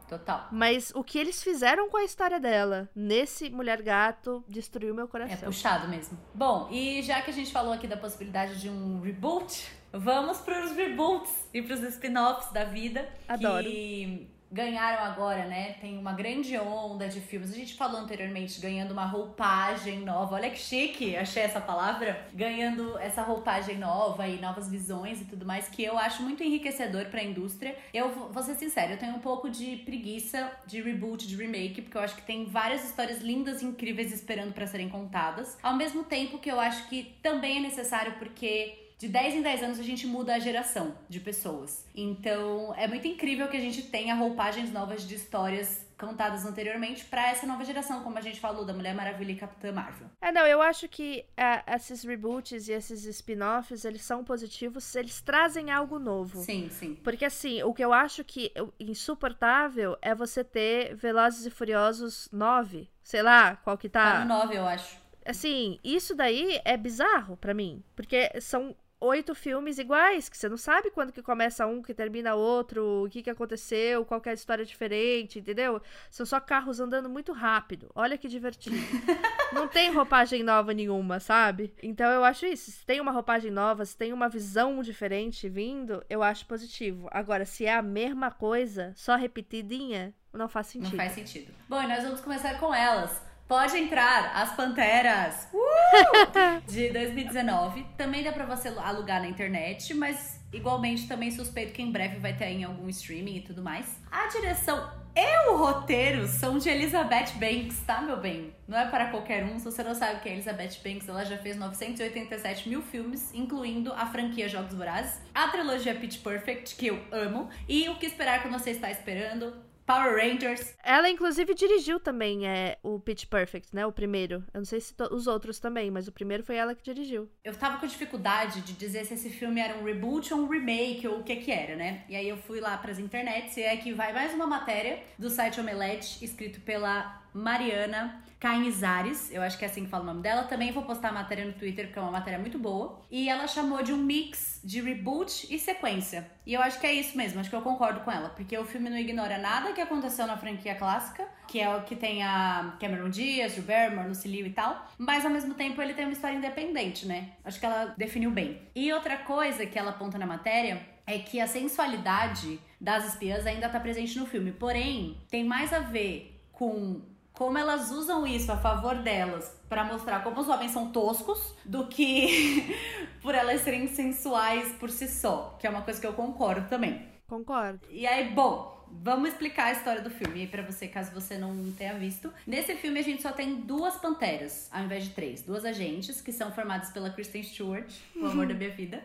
total. 0.08 0.48
Mas 0.52 0.92
o 0.94 1.02
que 1.02 1.18
eles 1.18 1.42
fizeram 1.42 1.88
com 1.88 1.96
a 1.96 2.04
história 2.04 2.38
dela 2.38 2.88
nesse 2.94 3.48
Mulher 3.50 3.82
Gato 3.82 4.44
destruiu 4.48 4.94
meu 4.94 5.04
É 5.06 5.08
coração. 5.08 5.46
puxado 5.48 5.88
mesmo. 5.88 6.18
Bom, 6.34 6.68
e 6.70 7.02
já 7.02 7.20
que 7.22 7.30
a 7.30 7.34
gente 7.34 7.52
falou 7.52 7.72
aqui 7.72 7.86
da 7.86 7.96
possibilidade 7.96 8.60
de 8.60 8.68
um 8.68 9.00
reboot, 9.00 9.66
vamos 9.92 10.38
pros 10.38 10.72
reboots 10.72 11.48
e 11.52 11.62
pros 11.62 11.80
spin-offs 11.82 12.52
da 12.52 12.64
vida. 12.64 13.08
Adoro. 13.28 13.64
Que 13.64 14.28
ganharam 14.54 15.02
agora, 15.04 15.46
né? 15.46 15.72
Tem 15.80 15.98
uma 15.98 16.12
grande 16.12 16.56
onda 16.56 17.08
de 17.08 17.20
filmes. 17.20 17.52
A 17.52 17.56
gente 17.56 17.74
falou 17.74 18.00
anteriormente, 18.00 18.60
ganhando 18.60 18.92
uma 18.92 19.04
roupagem 19.04 19.98
nova. 19.98 20.36
Olha 20.36 20.48
que 20.48 20.58
chique, 20.58 21.16
achei 21.16 21.42
essa 21.42 21.60
palavra. 21.60 22.24
Ganhando 22.32 22.96
essa 22.98 23.20
roupagem 23.22 23.76
nova 23.76 24.28
e 24.28 24.40
novas 24.40 24.70
visões 24.70 25.20
e 25.20 25.24
tudo 25.24 25.44
mais, 25.44 25.68
que 25.68 25.82
eu 25.82 25.98
acho 25.98 26.22
muito 26.22 26.44
enriquecedor 26.44 27.06
pra 27.06 27.22
indústria. 27.22 27.76
Eu 27.92 28.10
vou 28.32 28.42
ser 28.44 28.54
sincera, 28.54 28.92
eu 28.92 28.98
tenho 28.98 29.16
um 29.16 29.18
pouco 29.18 29.50
de 29.50 29.78
preguiça 29.78 30.52
de 30.66 30.80
reboot, 30.80 31.26
de 31.26 31.34
remake, 31.34 31.82
porque 31.82 31.98
eu 31.98 32.02
acho 32.02 32.14
que 32.14 32.22
tem 32.22 32.44
várias 32.44 32.84
histórias 32.84 33.20
lindas 33.20 33.60
e 33.60 33.66
incríveis 33.66 34.12
esperando 34.12 34.52
pra 34.52 34.68
serem 34.68 34.88
contadas. 34.88 35.58
Ao 35.60 35.74
mesmo 35.74 36.04
tempo 36.04 36.38
que 36.38 36.50
eu 36.50 36.60
acho 36.60 36.88
que 36.88 37.12
também 37.20 37.58
é 37.58 37.60
necessário 37.60 38.14
porque 38.20 38.83
de 38.98 39.08
10 39.08 39.34
em 39.34 39.42
10 39.42 39.62
anos 39.62 39.78
a 39.78 39.82
gente 39.82 40.06
muda 40.06 40.34
a 40.34 40.38
geração 40.38 40.94
de 41.08 41.20
pessoas. 41.20 41.84
Então 41.94 42.74
é 42.76 42.86
muito 42.86 43.06
incrível 43.08 43.48
que 43.48 43.56
a 43.56 43.60
gente 43.60 43.82
tenha 43.82 44.14
roupagens 44.14 44.72
novas 44.72 45.06
de 45.06 45.14
histórias 45.14 45.84
contadas 45.98 46.44
anteriormente 46.44 47.04
pra 47.04 47.28
essa 47.30 47.46
nova 47.46 47.64
geração, 47.64 48.02
como 48.02 48.18
a 48.18 48.20
gente 48.20 48.40
falou 48.40 48.64
da 48.64 48.72
Mulher 48.72 48.94
Maravilha 48.94 49.32
e 49.32 49.36
Capitã 49.36 49.72
Marvel. 49.72 50.08
É, 50.20 50.32
não, 50.32 50.44
eu 50.46 50.60
acho 50.60 50.88
que 50.88 51.24
é, 51.36 51.62
esses 51.76 52.02
reboots 52.02 52.68
e 52.68 52.72
esses 52.72 53.04
spin-offs, 53.04 53.84
eles 53.84 54.02
são 54.02 54.24
positivos, 54.24 54.94
eles 54.96 55.20
trazem 55.20 55.70
algo 55.70 55.98
novo. 55.98 56.40
Sim, 56.42 56.68
sim. 56.68 56.96
Porque 56.96 57.24
assim, 57.24 57.62
o 57.62 57.72
que 57.72 57.84
eu 57.84 57.92
acho 57.92 58.24
que 58.24 58.50
eu- 58.54 58.74
insuportável 58.78 59.96
é 60.02 60.14
você 60.14 60.42
ter 60.42 60.94
Velozes 60.96 61.46
e 61.46 61.50
Furiosos 61.50 62.28
9. 62.32 62.90
Sei 63.02 63.22
lá, 63.22 63.56
qual 63.56 63.78
que 63.78 63.88
Tá 63.88 64.12
tá. 64.14 64.20
no 64.20 64.26
9, 64.26 64.56
eu 64.56 64.66
acho. 64.66 64.96
Assim, 65.24 65.78
isso 65.82 66.14
daí 66.14 66.60
é 66.64 66.76
bizarro 66.76 67.36
pra 67.36 67.54
mim. 67.54 67.82
Porque 67.96 68.30
são 68.40 68.76
oito 69.04 69.34
filmes 69.34 69.78
iguais, 69.78 70.28
que 70.28 70.36
você 70.36 70.48
não 70.48 70.56
sabe 70.56 70.90
quando 70.90 71.12
que 71.12 71.22
começa 71.22 71.66
um, 71.66 71.82
que 71.82 71.94
termina 71.94 72.34
outro, 72.34 73.04
o 73.04 73.08
que 73.08 73.22
que 73.22 73.30
aconteceu, 73.30 74.04
qual 74.04 74.20
que 74.20 74.28
é 74.28 74.32
a 74.32 74.34
história 74.34 74.64
diferente, 74.64 75.38
entendeu? 75.38 75.80
São 76.10 76.24
só 76.24 76.40
carros 76.40 76.80
andando 76.80 77.08
muito 77.08 77.32
rápido. 77.32 77.90
Olha 77.94 78.18
que 78.18 78.28
divertido. 78.28 78.76
não 79.52 79.68
tem 79.68 79.92
roupagem 79.92 80.42
nova 80.42 80.72
nenhuma, 80.72 81.20
sabe? 81.20 81.72
Então 81.82 82.10
eu 82.10 82.24
acho 82.24 82.46
isso. 82.46 82.70
Se 82.70 82.84
tem 82.86 83.00
uma 83.00 83.12
roupagem 83.12 83.50
nova, 83.50 83.84
se 83.84 83.96
tem 83.96 84.12
uma 84.12 84.28
visão 84.28 84.82
diferente 84.82 85.48
vindo, 85.48 86.04
eu 86.08 86.22
acho 86.22 86.46
positivo. 86.46 87.08
Agora, 87.10 87.44
se 87.44 87.66
é 87.66 87.74
a 87.74 87.82
mesma 87.82 88.30
coisa, 88.30 88.92
só 88.96 89.16
repetidinha, 89.16 90.14
não 90.32 90.48
faz 90.48 90.68
sentido. 90.68 90.90
Não 90.90 90.96
faz 90.96 91.12
sentido. 91.12 91.54
Bom, 91.68 91.82
e 91.82 91.86
nós 91.86 92.02
vamos 92.02 92.20
começar 92.20 92.58
com 92.58 92.74
elas. 92.74 93.33
Pode 93.46 93.76
entrar, 93.76 94.32
As 94.34 94.52
Panteras, 94.54 95.48
uh! 95.52 96.62
de 96.66 96.90
2019. 96.90 97.84
Também 97.96 98.24
dá 98.24 98.32
pra 98.32 98.46
você 98.46 98.68
alugar 98.68 99.20
na 99.20 99.28
internet, 99.28 99.92
mas 99.92 100.40
igualmente 100.52 101.06
também 101.06 101.30
suspeito 101.30 101.72
que 101.72 101.82
em 101.82 101.92
breve 101.92 102.18
vai 102.18 102.34
ter 102.34 102.46
em 102.46 102.64
algum 102.64 102.88
streaming 102.88 103.36
e 103.36 103.40
tudo 103.42 103.62
mais. 103.62 104.00
A 104.10 104.28
direção 104.28 104.90
e 105.16 105.48
o 105.50 105.56
roteiro 105.56 106.26
são 106.26 106.58
de 106.58 106.68
Elizabeth 106.68 107.34
Banks, 107.36 107.80
tá, 107.86 108.00
meu 108.00 108.16
bem? 108.16 108.52
Não 108.66 108.76
é 108.76 108.86
para 108.86 109.10
qualquer 109.10 109.44
um. 109.44 109.60
Se 109.60 109.64
você 109.66 109.82
não 109.84 109.94
sabe 109.94 110.20
quem 110.20 110.32
é 110.32 110.34
Elizabeth 110.34 110.80
Banks, 110.82 111.08
ela 111.08 111.24
já 111.24 111.38
fez 111.38 111.56
987 111.56 112.68
mil 112.68 112.82
filmes, 112.82 113.32
incluindo 113.32 113.92
a 113.92 114.06
franquia 114.06 114.48
Jogos 114.48 114.74
Vorazes, 114.74 115.20
a 115.32 115.46
trilogia 115.48 115.94
Pitch 115.94 116.20
Perfect, 116.20 116.74
que 116.74 116.88
eu 116.88 117.00
amo, 117.12 117.48
e 117.68 117.88
O 117.90 117.96
Que 117.96 118.06
Esperar 118.06 118.42
Quando 118.42 118.58
Você 118.58 118.70
Está 118.70 118.90
Esperando, 118.90 119.54
Power 119.86 120.16
Rangers. 120.16 120.74
Ela, 120.82 121.10
inclusive, 121.10 121.54
dirigiu 121.54 122.00
também 122.00 122.46
é, 122.46 122.78
o 122.82 122.98
Pitch 122.98 123.26
Perfect, 123.26 123.74
né? 123.74 123.84
O 123.84 123.92
primeiro. 123.92 124.44
Eu 124.52 124.60
não 124.60 124.64
sei 124.64 124.80
se 124.80 124.94
os 125.10 125.26
outros 125.26 125.58
também, 125.58 125.90
mas 125.90 126.08
o 126.08 126.12
primeiro 126.12 126.42
foi 126.42 126.56
ela 126.56 126.74
que 126.74 126.82
dirigiu. 126.82 127.28
Eu 127.44 127.54
tava 127.54 127.78
com 127.78 127.86
dificuldade 127.86 128.62
de 128.62 128.72
dizer 128.72 129.04
se 129.04 129.14
esse 129.14 129.30
filme 129.30 129.60
era 129.60 129.76
um 129.78 129.84
reboot 129.84 130.32
ou 130.32 130.40
um 130.40 130.48
remake, 130.48 131.06
ou 131.06 131.20
o 131.20 131.22
que 131.22 131.36
que 131.36 131.52
era, 131.52 131.76
né? 131.76 132.04
E 132.08 132.16
aí 132.16 132.28
eu 132.28 132.36
fui 132.36 132.60
lá 132.60 132.76
pras 132.76 132.98
internets 132.98 133.56
e 133.56 133.62
é 133.62 133.76
que 133.76 133.92
vai 133.92 134.12
mais 134.12 134.32
uma 134.32 134.46
matéria 134.46 135.02
do 135.18 135.28
site 135.28 135.60
Omelete, 135.60 136.24
escrito 136.24 136.60
pela 136.60 137.23
Mariana 137.34 138.22
Cainizares, 138.38 139.32
eu 139.32 139.40
acho 139.40 139.56
que 139.58 139.64
é 139.64 139.68
assim 139.68 139.84
que 139.84 139.90
fala 139.90 140.04
o 140.04 140.06
nome 140.06 140.20
dela. 140.20 140.44
Também 140.44 140.70
vou 140.70 140.82
postar 140.82 141.08
a 141.08 141.12
matéria 141.12 141.46
no 141.46 141.54
Twitter, 141.54 141.86
porque 141.86 141.98
é 141.98 142.02
uma 142.02 142.10
matéria 142.10 142.38
muito 142.38 142.58
boa. 142.58 143.00
E 143.10 143.28
ela 143.28 143.46
chamou 143.46 143.82
de 143.82 143.90
um 143.90 143.96
mix 143.96 144.60
de 144.62 144.82
reboot 144.82 145.46
e 145.48 145.58
sequência. 145.58 146.30
E 146.44 146.52
eu 146.52 146.60
acho 146.60 146.78
que 146.78 146.86
é 146.86 146.92
isso 146.92 147.16
mesmo, 147.16 147.40
acho 147.40 147.48
que 147.48 147.56
eu 147.56 147.62
concordo 147.62 148.00
com 148.00 148.12
ela. 148.12 148.28
Porque 148.28 148.56
o 148.58 148.64
filme 148.66 148.90
não 148.90 148.98
ignora 148.98 149.38
nada 149.38 149.72
que 149.72 149.80
aconteceu 149.80 150.26
na 150.26 150.36
franquia 150.36 150.74
clássica, 150.74 151.26
que 151.48 151.58
é 151.58 151.74
o 151.74 151.84
que 151.84 151.96
tem 151.96 152.22
a 152.22 152.76
Cameron 152.78 153.08
Diaz, 153.08 153.54
Drew 153.54 153.64
Barrymore, 153.64 154.08
Lucy 154.08 154.28
Liu 154.28 154.46
e 154.46 154.50
tal. 154.50 154.86
Mas 154.98 155.24
ao 155.24 155.30
mesmo 155.30 155.54
tempo 155.54 155.80
ele 155.80 155.94
tem 155.94 156.04
uma 156.04 156.12
história 156.12 156.36
independente, 156.36 157.06
né? 157.06 157.30
Acho 157.44 157.58
que 157.58 157.64
ela 157.64 157.94
definiu 157.96 158.30
bem. 158.30 158.60
E 158.74 158.92
outra 158.92 159.16
coisa 159.16 159.64
que 159.64 159.78
ela 159.78 159.90
aponta 159.90 160.18
na 160.18 160.26
matéria 160.26 160.86
é 161.06 161.18
que 161.18 161.40
a 161.40 161.46
sensualidade 161.46 162.60
das 162.78 163.06
espiãs 163.06 163.46
ainda 163.46 163.70
tá 163.70 163.80
presente 163.80 164.18
no 164.18 164.26
filme. 164.26 164.52
Porém, 164.52 165.16
tem 165.30 165.44
mais 165.44 165.72
a 165.72 165.78
ver 165.78 166.42
com 166.52 167.00
como 167.34 167.58
elas 167.58 167.90
usam 167.90 168.26
isso 168.26 168.50
a 168.50 168.56
favor 168.56 168.94
delas 168.94 169.52
para 169.68 169.84
mostrar 169.84 170.22
como 170.22 170.40
os 170.40 170.48
homens 170.48 170.70
são 170.70 170.90
toscos 170.90 171.54
do 171.64 171.88
que 171.88 172.78
por 173.20 173.34
elas 173.34 173.60
serem 173.60 173.88
sensuais 173.88 174.72
por 174.76 174.88
si 174.88 175.08
só, 175.08 175.56
que 175.58 175.66
é 175.66 175.70
uma 175.70 175.82
coisa 175.82 176.00
que 176.00 176.06
eu 176.06 176.12
concordo 176.12 176.68
também. 176.68 177.06
Concordo. 177.26 177.80
E 177.90 178.06
aí, 178.06 178.30
bom, 178.30 178.86
vamos 179.02 179.30
explicar 179.30 179.64
a 179.64 179.72
história 179.72 180.00
do 180.00 180.10
filme 180.10 180.42
aí 180.42 180.46
pra 180.46 180.62
você, 180.62 180.86
caso 180.86 181.10
você 181.12 181.36
não 181.36 181.72
tenha 181.72 181.94
visto. 181.94 182.32
Nesse 182.46 182.76
filme 182.76 183.00
a 183.00 183.02
gente 183.02 183.22
só 183.22 183.32
tem 183.32 183.56
duas 183.56 183.96
panteras, 183.96 184.68
ao 184.70 184.84
invés 184.84 185.04
de 185.04 185.10
três. 185.10 185.42
Duas 185.42 185.64
agentes, 185.64 186.20
que 186.20 186.30
são 186.30 186.52
formadas 186.52 186.90
pela 186.90 187.10
Kristen 187.10 187.42
Stewart, 187.42 187.92
o 188.14 188.26
amor 188.26 188.46
da 188.46 188.54
minha 188.54 188.70
vida, 188.70 189.02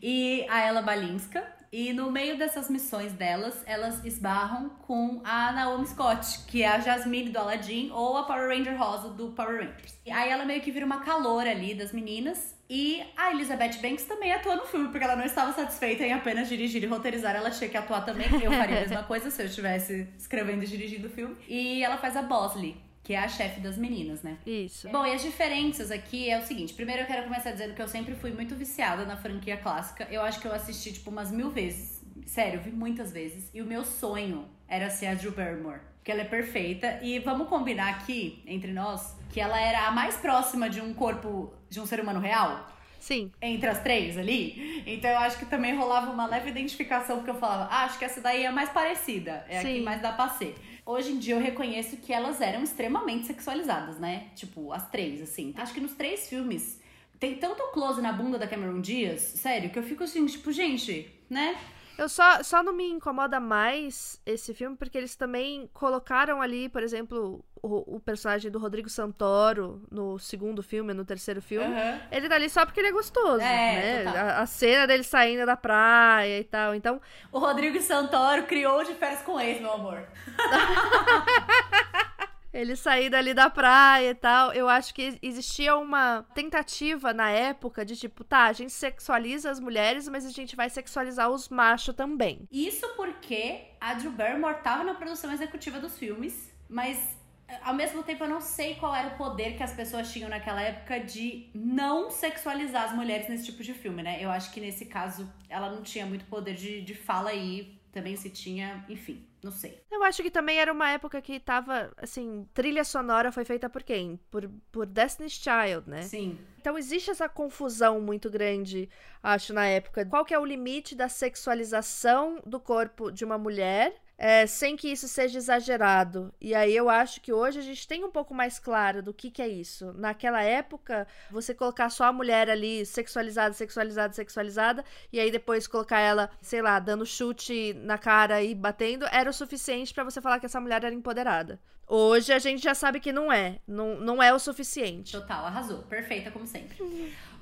e 0.00 0.46
a 0.48 0.60
Ella 0.60 0.82
Balinska. 0.82 1.61
E 1.72 1.90
no 1.94 2.12
meio 2.12 2.36
dessas 2.36 2.68
missões 2.68 3.14
delas, 3.14 3.62
elas 3.64 4.04
esbarram 4.04 4.68
com 4.82 5.22
a 5.24 5.52
Naomi 5.52 5.86
Scott, 5.86 6.40
que 6.46 6.62
é 6.62 6.68
a 6.68 6.78
Jasmine 6.78 7.30
do 7.30 7.38
Aladdin 7.38 7.90
ou 7.90 8.18
a 8.18 8.24
Power 8.24 8.46
Ranger 8.46 8.78
Rosa 8.78 9.08
do 9.08 9.28
Power 9.28 9.56
Rangers. 9.56 9.98
E 10.04 10.10
aí 10.10 10.28
ela 10.28 10.44
meio 10.44 10.60
que 10.60 10.70
vira 10.70 10.84
uma 10.84 11.00
calor 11.00 11.46
ali 11.46 11.74
das 11.74 11.90
meninas. 11.90 12.54
E 12.68 13.02
a 13.16 13.30
Elizabeth 13.30 13.80
Banks 13.80 14.04
também 14.04 14.32
atua 14.32 14.56
no 14.56 14.66
filme, 14.66 14.88
porque 14.88 15.02
ela 15.02 15.16
não 15.16 15.24
estava 15.24 15.50
satisfeita 15.54 16.04
em 16.04 16.12
apenas 16.12 16.46
dirigir 16.46 16.82
e 16.82 16.86
roteirizar, 16.86 17.34
ela 17.34 17.50
tinha 17.50 17.70
que 17.70 17.76
atuar 17.76 18.02
também. 18.02 18.26
Eu 18.42 18.52
faria 18.52 18.76
a 18.76 18.80
mesma 18.80 19.02
coisa 19.04 19.30
se 19.30 19.40
eu 19.40 19.46
estivesse 19.46 20.06
escrevendo 20.18 20.62
e 20.64 20.66
dirigindo 20.66 21.06
o 21.06 21.10
filme. 21.10 21.36
E 21.48 21.82
ela 21.82 21.96
faz 21.96 22.18
a 22.18 22.22
Bosley, 22.22 22.76
que 23.02 23.14
é 23.14 23.18
a 23.18 23.28
chefe 23.28 23.60
das 23.60 23.76
meninas, 23.76 24.22
né? 24.22 24.38
Isso. 24.46 24.88
Bom, 24.88 25.04
e 25.04 25.12
as 25.12 25.22
diferenças 25.22 25.90
aqui 25.90 26.30
é 26.30 26.38
o 26.38 26.42
seguinte: 26.42 26.72
primeiro 26.74 27.02
eu 27.02 27.06
quero 27.06 27.24
começar 27.24 27.50
dizendo 27.50 27.74
que 27.74 27.82
eu 27.82 27.88
sempre 27.88 28.14
fui 28.14 28.30
muito 28.32 28.54
viciada 28.54 29.04
na 29.04 29.16
franquia 29.16 29.56
clássica. 29.56 30.06
Eu 30.10 30.22
acho 30.22 30.40
que 30.40 30.46
eu 30.46 30.52
assisti, 30.52 30.92
tipo, 30.92 31.10
umas 31.10 31.30
mil 31.30 31.50
vezes. 31.50 32.02
Sério, 32.26 32.60
vi 32.60 32.70
muitas 32.70 33.12
vezes. 33.12 33.50
E 33.52 33.60
o 33.60 33.66
meu 33.66 33.84
sonho 33.84 34.48
era 34.68 34.88
ser 34.88 35.06
a 35.06 35.14
Drew 35.14 35.32
Barrymore. 35.32 35.80
Porque 35.96 36.10
ela 36.10 36.22
é 36.22 36.24
perfeita. 36.24 37.00
E 37.02 37.18
vamos 37.18 37.48
combinar 37.48 37.90
aqui, 37.90 38.42
entre 38.46 38.72
nós, 38.72 39.16
que 39.30 39.40
ela 39.40 39.60
era 39.60 39.86
a 39.86 39.90
mais 39.90 40.16
próxima 40.16 40.70
de 40.70 40.80
um 40.80 40.94
corpo 40.94 41.52
de 41.68 41.80
um 41.80 41.86
ser 41.86 42.00
humano 42.00 42.20
real. 42.20 42.68
Sim. 42.98 43.32
Entre 43.42 43.68
as 43.68 43.82
três 43.82 44.16
ali. 44.16 44.84
Então 44.86 45.10
eu 45.10 45.18
acho 45.18 45.36
que 45.36 45.46
também 45.46 45.74
rolava 45.74 46.10
uma 46.12 46.26
leve 46.26 46.50
identificação, 46.50 47.16
porque 47.16 47.30
eu 47.30 47.34
falava, 47.34 47.64
ah, 47.64 47.84
acho 47.84 47.98
que 47.98 48.04
essa 48.04 48.20
daí 48.20 48.44
é 48.44 48.46
a 48.46 48.52
mais 48.52 48.70
parecida. 48.70 49.44
É 49.48 49.58
a 49.58 49.62
que 49.62 49.78
Sim. 49.78 49.82
mais 49.82 50.00
dá 50.00 50.12
pra 50.12 50.28
ser. 50.28 50.54
Hoje 50.84 51.12
em 51.12 51.18
dia 51.18 51.36
eu 51.36 51.40
reconheço 51.40 51.96
que 51.96 52.12
elas 52.12 52.40
eram 52.40 52.62
extremamente 52.62 53.26
sexualizadas, 53.26 53.98
né? 53.98 54.28
Tipo, 54.34 54.72
as 54.72 54.90
três, 54.90 55.22
assim. 55.22 55.54
Acho 55.56 55.72
que 55.72 55.80
nos 55.80 55.92
três 55.94 56.28
filmes 56.28 56.80
tem 57.20 57.36
tanto 57.36 57.62
close 57.72 58.00
na 58.02 58.12
bunda 58.12 58.36
da 58.36 58.48
Cameron 58.48 58.80
Diaz, 58.80 59.20
sério, 59.20 59.70
que 59.70 59.78
eu 59.78 59.82
fico 59.84 60.02
assim, 60.02 60.26
tipo, 60.26 60.50
gente, 60.50 61.08
né? 61.30 61.56
Eu 61.98 62.08
só, 62.08 62.42
só 62.42 62.62
não 62.62 62.72
me 62.72 62.88
incomoda 62.88 63.38
mais 63.38 64.20
esse 64.24 64.54
filme 64.54 64.76
porque 64.76 64.96
eles 64.98 65.14
também 65.14 65.68
colocaram 65.72 66.40
ali, 66.40 66.68
por 66.68 66.82
exemplo, 66.82 67.44
o, 67.62 67.96
o 67.96 68.00
personagem 68.00 68.50
do 68.50 68.58
Rodrigo 68.58 68.88
Santoro 68.88 69.82
no 69.90 70.18
segundo 70.18 70.62
filme, 70.62 70.92
no 70.94 71.04
terceiro 71.04 71.40
filme. 71.40 71.66
Aham. 71.66 72.00
Ele 72.10 72.28
tá 72.28 72.34
ali 72.34 72.48
só 72.50 72.64
porque 72.66 72.80
ele 72.80 72.88
é 72.88 72.92
gostoso, 72.92 73.40
É, 73.40 74.04
né? 74.04 74.06
A, 74.08 74.40
a 74.42 74.46
cena 74.46 74.86
dele 74.86 75.04
saindo 75.04 75.46
da 75.46 75.56
praia 75.56 76.40
e 76.40 76.44
tal. 76.44 76.74
Então, 76.74 77.00
O 77.30 77.38
Rodrigo 77.38 77.80
Santoro 77.80 78.44
criou 78.44 78.82
de 78.84 78.94
férias 78.94 79.22
com 79.22 79.38
ex, 79.40 79.60
meu 79.60 79.72
amor. 79.72 80.02
ele 82.52 82.76
sair 82.76 83.08
dali 83.08 83.32
da 83.32 83.48
praia 83.48 84.10
e 84.10 84.14
tal. 84.14 84.52
Eu 84.52 84.68
acho 84.68 84.94
que 84.94 85.18
existia 85.22 85.76
uma 85.76 86.24
tentativa 86.34 87.12
na 87.12 87.30
época 87.30 87.84
de 87.84 87.96
tipo, 87.96 88.22
tá, 88.22 88.44
a 88.44 88.52
gente 88.52 88.72
sexualiza 88.72 89.50
as 89.50 89.58
mulheres, 89.58 90.08
mas 90.08 90.26
a 90.26 90.30
gente 90.30 90.54
vai 90.54 90.68
sexualizar 90.68 91.30
os 91.30 91.48
machos 91.48 91.94
também. 91.94 92.46
Isso 92.50 92.86
porque 92.96 93.68
a 93.80 93.94
Drew 93.94 94.12
Barrymore 94.12 94.62
tava 94.62 94.84
na 94.84 94.94
produção 94.94 95.32
executiva 95.32 95.80
dos 95.80 95.98
filmes, 95.98 96.52
mas 96.68 97.16
eh, 97.48 97.58
ao 97.62 97.74
mesmo 97.74 98.02
tempo 98.02 98.24
eu 98.24 98.28
não 98.28 98.40
sei 98.40 98.74
qual 98.74 98.94
era 98.94 99.14
o 99.14 99.16
poder 99.16 99.56
que 99.56 99.62
as 99.62 99.72
pessoas 99.72 100.12
tinham 100.12 100.28
naquela 100.28 100.60
época 100.60 101.00
de 101.00 101.50
não 101.54 102.10
sexualizar 102.10 102.84
as 102.84 102.94
mulheres 102.94 103.28
nesse 103.28 103.46
tipo 103.46 103.62
de 103.62 103.72
filme, 103.72 104.02
né? 104.02 104.22
Eu 104.22 104.30
acho 104.30 104.52
que 104.52 104.60
nesse 104.60 104.84
caso 104.86 105.32
ela 105.48 105.70
não 105.70 105.82
tinha 105.82 106.04
muito 106.04 106.24
poder 106.26 106.54
de, 106.54 106.82
de 106.82 106.94
fala 106.94 107.30
aí, 107.30 107.80
também 107.90 108.16
se 108.16 108.30
tinha, 108.30 108.84
enfim, 108.88 109.26
não 109.42 109.50
sei. 109.50 109.82
Eu 109.90 110.04
acho 110.04 110.22
que 110.22 110.30
também 110.30 110.58
era 110.60 110.72
uma 110.72 110.90
época 110.90 111.20
que 111.20 111.40
tava, 111.40 111.92
assim, 111.96 112.46
trilha 112.54 112.84
sonora 112.84 113.32
foi 113.32 113.44
feita 113.44 113.68
por 113.68 113.82
quem? 113.82 114.18
Por, 114.30 114.48
por 114.70 114.86
Destiny's 114.86 115.32
Child, 115.32 115.90
né? 115.90 116.02
Sim. 116.02 116.38
Então 116.60 116.78
existe 116.78 117.10
essa 117.10 117.28
confusão 117.28 118.00
muito 118.00 118.30
grande, 118.30 118.88
acho, 119.22 119.52
na 119.52 119.66
época. 119.66 120.06
Qual 120.06 120.24
que 120.24 120.32
é 120.32 120.38
o 120.38 120.44
limite 120.44 120.94
da 120.94 121.08
sexualização 121.08 122.40
do 122.46 122.60
corpo 122.60 123.10
de 123.10 123.24
uma 123.24 123.36
mulher 123.36 124.00
é, 124.22 124.46
sem 124.46 124.76
que 124.76 124.86
isso 124.86 125.08
seja 125.08 125.36
exagerado? 125.36 126.32
E 126.40 126.54
aí 126.54 126.76
eu 126.76 126.88
acho 126.88 127.20
que 127.20 127.32
hoje 127.32 127.58
a 127.58 127.62
gente 127.62 127.88
tem 127.88 128.04
um 128.04 128.10
pouco 128.10 128.32
mais 128.32 128.56
claro 128.56 129.02
do 129.02 129.12
que, 129.12 129.32
que 129.32 129.42
é 129.42 129.48
isso. 129.48 129.92
Naquela 129.94 130.40
época, 130.40 131.08
você 131.28 131.52
colocar 131.52 131.90
só 131.90 132.04
a 132.04 132.12
mulher 132.12 132.48
ali 132.48 132.86
sexualizada, 132.86 133.52
sexualizada, 133.52 134.12
sexualizada, 134.12 134.84
e 135.12 135.18
aí 135.18 135.28
depois 135.28 135.66
colocar 135.66 135.98
ela, 135.98 136.30
sei 136.40 136.62
lá, 136.62 136.78
dando 136.78 137.04
chute 137.04 137.74
na 137.82 137.98
cara 137.98 138.40
e 138.40 138.54
batendo, 138.54 139.06
era 139.06 139.28
o 139.28 139.32
suficiente 139.32 139.92
pra 139.92 140.04
você 140.04 140.20
falar 140.20 140.38
que 140.38 140.46
essa 140.46 140.60
mulher 140.60 140.84
era 140.84 140.94
empoderada. 140.94 141.60
Hoje 141.88 142.32
a 142.32 142.38
gente 142.38 142.62
já 142.62 142.76
sabe 142.76 143.00
que 143.00 143.12
não 143.12 143.32
é. 143.32 143.58
Não, 143.66 143.96
não 143.96 144.22
é 144.22 144.32
o 144.32 144.38
suficiente. 144.38 145.12
Total, 145.12 145.46
arrasou. 145.46 145.82
Perfeita, 145.82 146.30
como 146.30 146.46
sempre. 146.46 146.78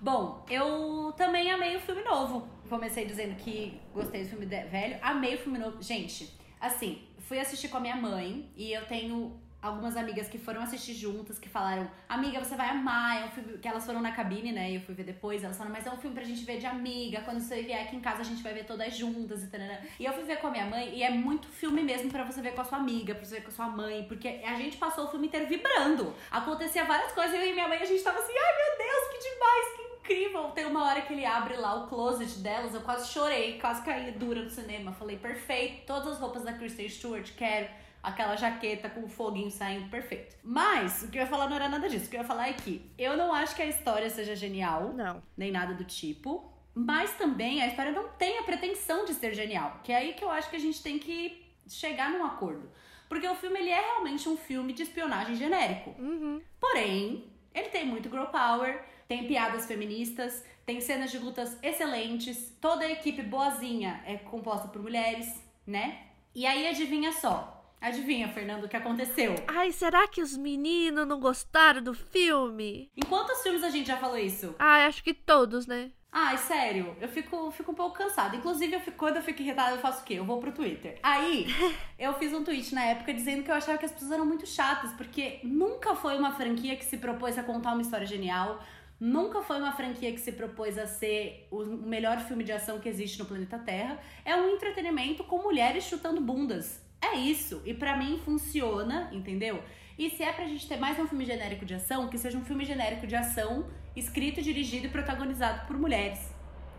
Bom, 0.01 0.47
eu 0.49 1.13
também 1.15 1.51
amei 1.51 1.77
o 1.77 1.81
filme 1.81 2.03
novo. 2.03 2.49
Comecei 2.71 3.05
dizendo 3.05 3.35
que 3.37 3.79
gostei 3.93 4.25
do 4.25 4.31
filme 4.31 4.47
velho. 4.47 4.99
Amei 5.03 5.35
o 5.35 5.39
filme 5.39 5.59
novo. 5.59 5.83
Gente, 5.83 6.40
assim, 6.61 7.03
fui 7.19 7.39
assistir 7.39 7.69
com 7.69 7.79
a 7.79 7.81
minha 7.81 7.97
mãe 7.97 8.51
e 8.57 8.73
eu 8.73 8.85
tenho 8.87 9.41
algumas 9.63 9.97
amigas 9.97 10.29
que 10.29 10.39
foram 10.39 10.63
assistir 10.63 10.95
juntas 10.95 11.39
que 11.39 11.49
falaram: 11.49 11.91
Amiga, 12.09 12.43
você 12.43 12.57
vai 12.57 12.69
amar. 12.71 13.23
É 13.23 13.25
um 13.27 13.31
filme 13.31 13.59
que 13.59 13.69
elas 13.69 13.85
foram 13.85 14.01
na 14.01 14.13
cabine, 14.13 14.53
né? 14.53 14.71
E 14.71 14.75
eu 14.77 14.81
fui 14.81 14.95
ver 14.95 15.05
depois. 15.05 15.45
Elas 15.45 15.57
falaram: 15.57 15.77
Mas 15.77 15.87
é 15.87 15.91
um 15.91 15.97
filme 15.97 16.15
pra 16.15 16.25
gente 16.25 16.45
ver 16.45 16.59
de 16.59 16.67
amiga. 16.67 17.21
Quando 17.23 17.41
você 17.41 17.63
vier 17.63 17.83
aqui 17.83 17.97
em 17.97 18.01
casa, 18.01 18.21
a 18.21 18.25
gente 18.25 18.43
vai 18.43 18.55
ver 18.55 18.65
todas 18.65 18.97
juntas 18.97 19.43
e 19.43 19.47
tal. 19.49 19.61
E 19.99 20.05
eu 20.05 20.13
fui 20.13 20.25
ver 20.25 20.39
com 20.39 20.49
a 20.49 20.51
minha 20.51 20.67
mãe 20.67 20.97
e 20.97 21.03
é 21.03 21.11
muito 21.11 21.49
filme 21.49 21.83
mesmo 21.83 22.11
pra 22.11 22.25
você 22.25 22.41
ver 22.41 22.55
com 22.55 22.63
a 22.63 22.65
sua 22.65 22.79
amiga, 22.79 23.15
pra 23.15 23.25
você 23.25 23.37
ver 23.37 23.43
com 23.43 23.49
a 23.49 23.53
sua 23.53 23.69
mãe. 23.69 24.05
Porque 24.05 24.29
a 24.29 24.55
gente 24.57 24.77
passou 24.77 25.05
o 25.05 25.09
filme 25.09 25.27
inteiro 25.27 25.47
vibrando. 25.47 26.15
Acontecia 26.31 26.85
várias 26.85 27.13
coisas. 27.13 27.35
Eu 27.35 27.47
e 27.47 27.53
minha 27.53 27.69
mãe, 27.69 27.79
a 27.79 27.85
gente 27.85 28.03
tava 28.03 28.19
assim: 28.19 28.33
Ai 28.33 28.57
meu 28.57 28.79
Deus, 28.79 29.09
que 29.13 29.31
demais, 29.31 29.77
que 29.77 29.90
incrível. 30.01 30.51
Tem 30.51 30.67
uma 30.67 30.85
hora 30.85 31.03
que 31.03 31.13
ele 31.13 31.25
abre 31.25 31.57
lá 31.57 31.75
o 31.75 31.89
closet 31.89 32.39
delas, 32.39 32.75
eu 32.75 32.81
quase 32.81 33.09
chorei, 33.13 33.59
quase 33.59 33.83
caí 33.83 34.11
dura 34.13 34.43
no 34.43 34.51
cinema. 34.51 34.93
Falei, 34.93 35.17
perfeito, 35.17 35.87
todas 35.87 36.09
as 36.09 36.19
roupas 36.19 36.43
da 36.43 36.53
Kristen 36.53 36.89
Stewart, 36.89 37.31
quero 37.37 37.69
aquela 38.03 38.35
jaqueta 38.35 38.89
com 38.89 39.05
o 39.05 39.09
foguinho 39.09 39.51
saindo 39.51 39.89
perfeito. 39.91 40.37
Mas 40.43 41.03
o 41.03 41.09
que 41.09 41.19
eu 41.19 41.23
ia 41.23 41.29
falar 41.29 41.49
não 41.49 41.57
era 41.57 41.69
nada 41.69 41.89
disso. 41.89 42.07
O 42.07 42.09
que 42.11 42.17
eu 42.17 42.21
ia 42.21 42.27
falar 42.27 42.49
é 42.49 42.55
que 42.55 42.91
eu 42.99 43.17
não 43.17 43.33
acho 43.33 43.55
que 43.55 43.63
a 43.63 43.67
história 43.67 44.09
seja 44.09 44.35
genial. 44.35 44.93
Não. 44.95 45.23
Nem 45.37 45.53
nada 45.53 45.75
do 45.75 45.85
tipo. 45.85 46.51
Mas 46.75 47.13
também 47.15 47.63
a 47.63 47.67
história 47.67 47.93
não 47.93 48.09
tem 48.11 48.39
a 48.39 48.43
pretensão 48.43 49.05
de 49.05 49.13
ser 49.13 49.35
genial. 49.35 49.81
Que 49.85 49.93
é 49.93 49.97
aí 49.97 50.13
que 50.15 50.25
eu 50.25 50.31
acho 50.31 50.49
que 50.49 50.57
a 50.57 50.61
gente 50.61 50.83
tem 50.83 50.99
que 50.99 51.47
chegar 51.69 52.11
num 52.11 52.25
acordo. 52.25 52.71
Porque 53.09 53.27
o 53.27 53.35
filme 53.35 53.59
ele 53.59 53.71
é 53.71 53.81
realmente 53.81 54.29
um 54.29 54.37
filme 54.37 54.73
de 54.73 54.85
espionagem 54.85 55.35
genérico. 55.35 55.91
Uhum. 55.99 56.41
Porém, 56.61 57.25
ele 57.53 57.69
tem 57.69 57.85
muito 57.85 58.09
girl 58.09 58.27
power, 58.27 58.85
tem 59.11 59.27
piadas 59.27 59.67
feministas, 59.67 60.45
tem 60.65 60.81
cenas 60.81 61.11
de 61.11 61.19
lutas 61.19 61.59
excelentes, 61.65 62.57
toda 62.61 62.85
a 62.85 62.93
equipe 62.93 63.25
boazinha 63.25 64.01
é 64.07 64.17
composta 64.17 64.69
por 64.69 64.81
mulheres, 64.81 65.27
né? 65.67 66.03
E 66.33 66.47
aí 66.47 66.69
adivinha 66.69 67.11
só, 67.11 67.57
Adivinha, 67.81 68.29
Fernando, 68.29 68.65
o 68.65 68.69
que 68.69 68.77
aconteceu? 68.77 69.35
Ai, 69.49 69.73
será 69.73 70.07
que 70.07 70.21
os 70.21 70.37
meninos 70.37 71.09
não 71.09 71.19
gostaram 71.19 71.83
do 71.83 71.95
filme? 71.95 72.89
Em 72.95 73.01
quantos 73.01 73.43
filmes 73.43 73.65
a 73.65 73.71
gente 73.71 73.87
já 73.87 73.97
falou 73.97 74.19
isso? 74.19 74.55
Ai, 74.59 74.85
acho 74.85 75.03
que 75.03 75.15
todos, 75.15 75.67
né? 75.67 75.91
Ai, 76.13 76.37
sério, 76.39 76.97
eu 77.01 77.09
fico, 77.09 77.51
fico 77.53 77.71
um 77.71 77.75
pouco 77.75 77.97
cansada. 77.97 78.37
Inclusive, 78.37 78.75
eu 78.75 78.81
fico, 78.81 78.97
quando 78.97 79.17
eu 79.17 79.23
fico 79.23 79.41
irritada, 79.41 79.77
eu 79.77 79.81
faço 79.81 80.03
o 80.03 80.05
quê? 80.05 80.15
Eu 80.15 80.25
vou 80.25 80.39
pro 80.39 80.53
Twitter. 80.53 80.99
Aí, 81.03 81.47
eu 81.99 82.13
fiz 82.15 82.33
um 82.33 82.45
tweet 82.45 82.75
na 82.75 82.85
época 82.85 83.15
dizendo 83.15 83.45
que 83.45 83.51
eu 83.51 83.55
achava 83.55 83.79
que 83.79 83.87
as 83.87 83.93
pessoas 83.93 84.11
eram 84.13 84.27
muito 84.27 84.45
chatas, 84.47 84.93
porque 84.93 85.41
nunca 85.43 85.95
foi 85.95 86.19
uma 86.19 86.33
franquia 86.33 86.77
que 86.77 86.85
se 86.85 86.99
propôs 86.99 87.39
a 87.39 87.43
contar 87.43 87.73
uma 87.73 87.83
história 87.83 88.07
genial. 88.07 88.61
Nunca 89.01 89.41
foi 89.41 89.59
uma 89.59 89.73
franquia 89.73 90.13
que 90.13 90.21
se 90.21 90.33
propôs 90.33 90.77
a 90.77 90.87
ser 90.87 91.49
o 91.51 91.65
melhor 91.65 92.21
filme 92.21 92.45
de 92.45 92.53
ação 92.53 92.79
que 92.79 92.87
existe 92.87 93.19
no 93.19 93.25
planeta 93.25 93.59
Terra. 93.59 93.99
É 94.27 94.37
um 94.37 94.51
entretenimento 94.51 95.25
com 95.25 95.43
mulheres 95.43 95.85
chutando 95.85 96.21
bundas. 96.21 96.85
É 97.01 97.17
isso. 97.17 97.63
E 97.65 97.73
para 97.73 97.97
mim 97.97 98.21
funciona, 98.23 99.09
entendeu? 99.11 99.63
E 99.99 100.11
se 100.11 100.23
é 100.23 100.31
pra 100.31 100.45
gente 100.45 100.69
ter 100.69 100.77
mais 100.77 100.99
um 100.99 101.09
filme 101.09 101.25
genérico 101.25 101.65
de 101.65 101.75
ação, 101.75 102.09
que 102.09 102.19
seja 102.19 102.37
um 102.37 102.45
filme 102.45 102.63
genérico 102.63 103.07
de 103.07 103.17
ação 103.17 103.67
escrito, 103.97 104.43
dirigido 104.43 104.87
e 104.87 104.91
protagonizado 104.91 105.67
por 105.67 105.79
mulheres. 105.79 106.21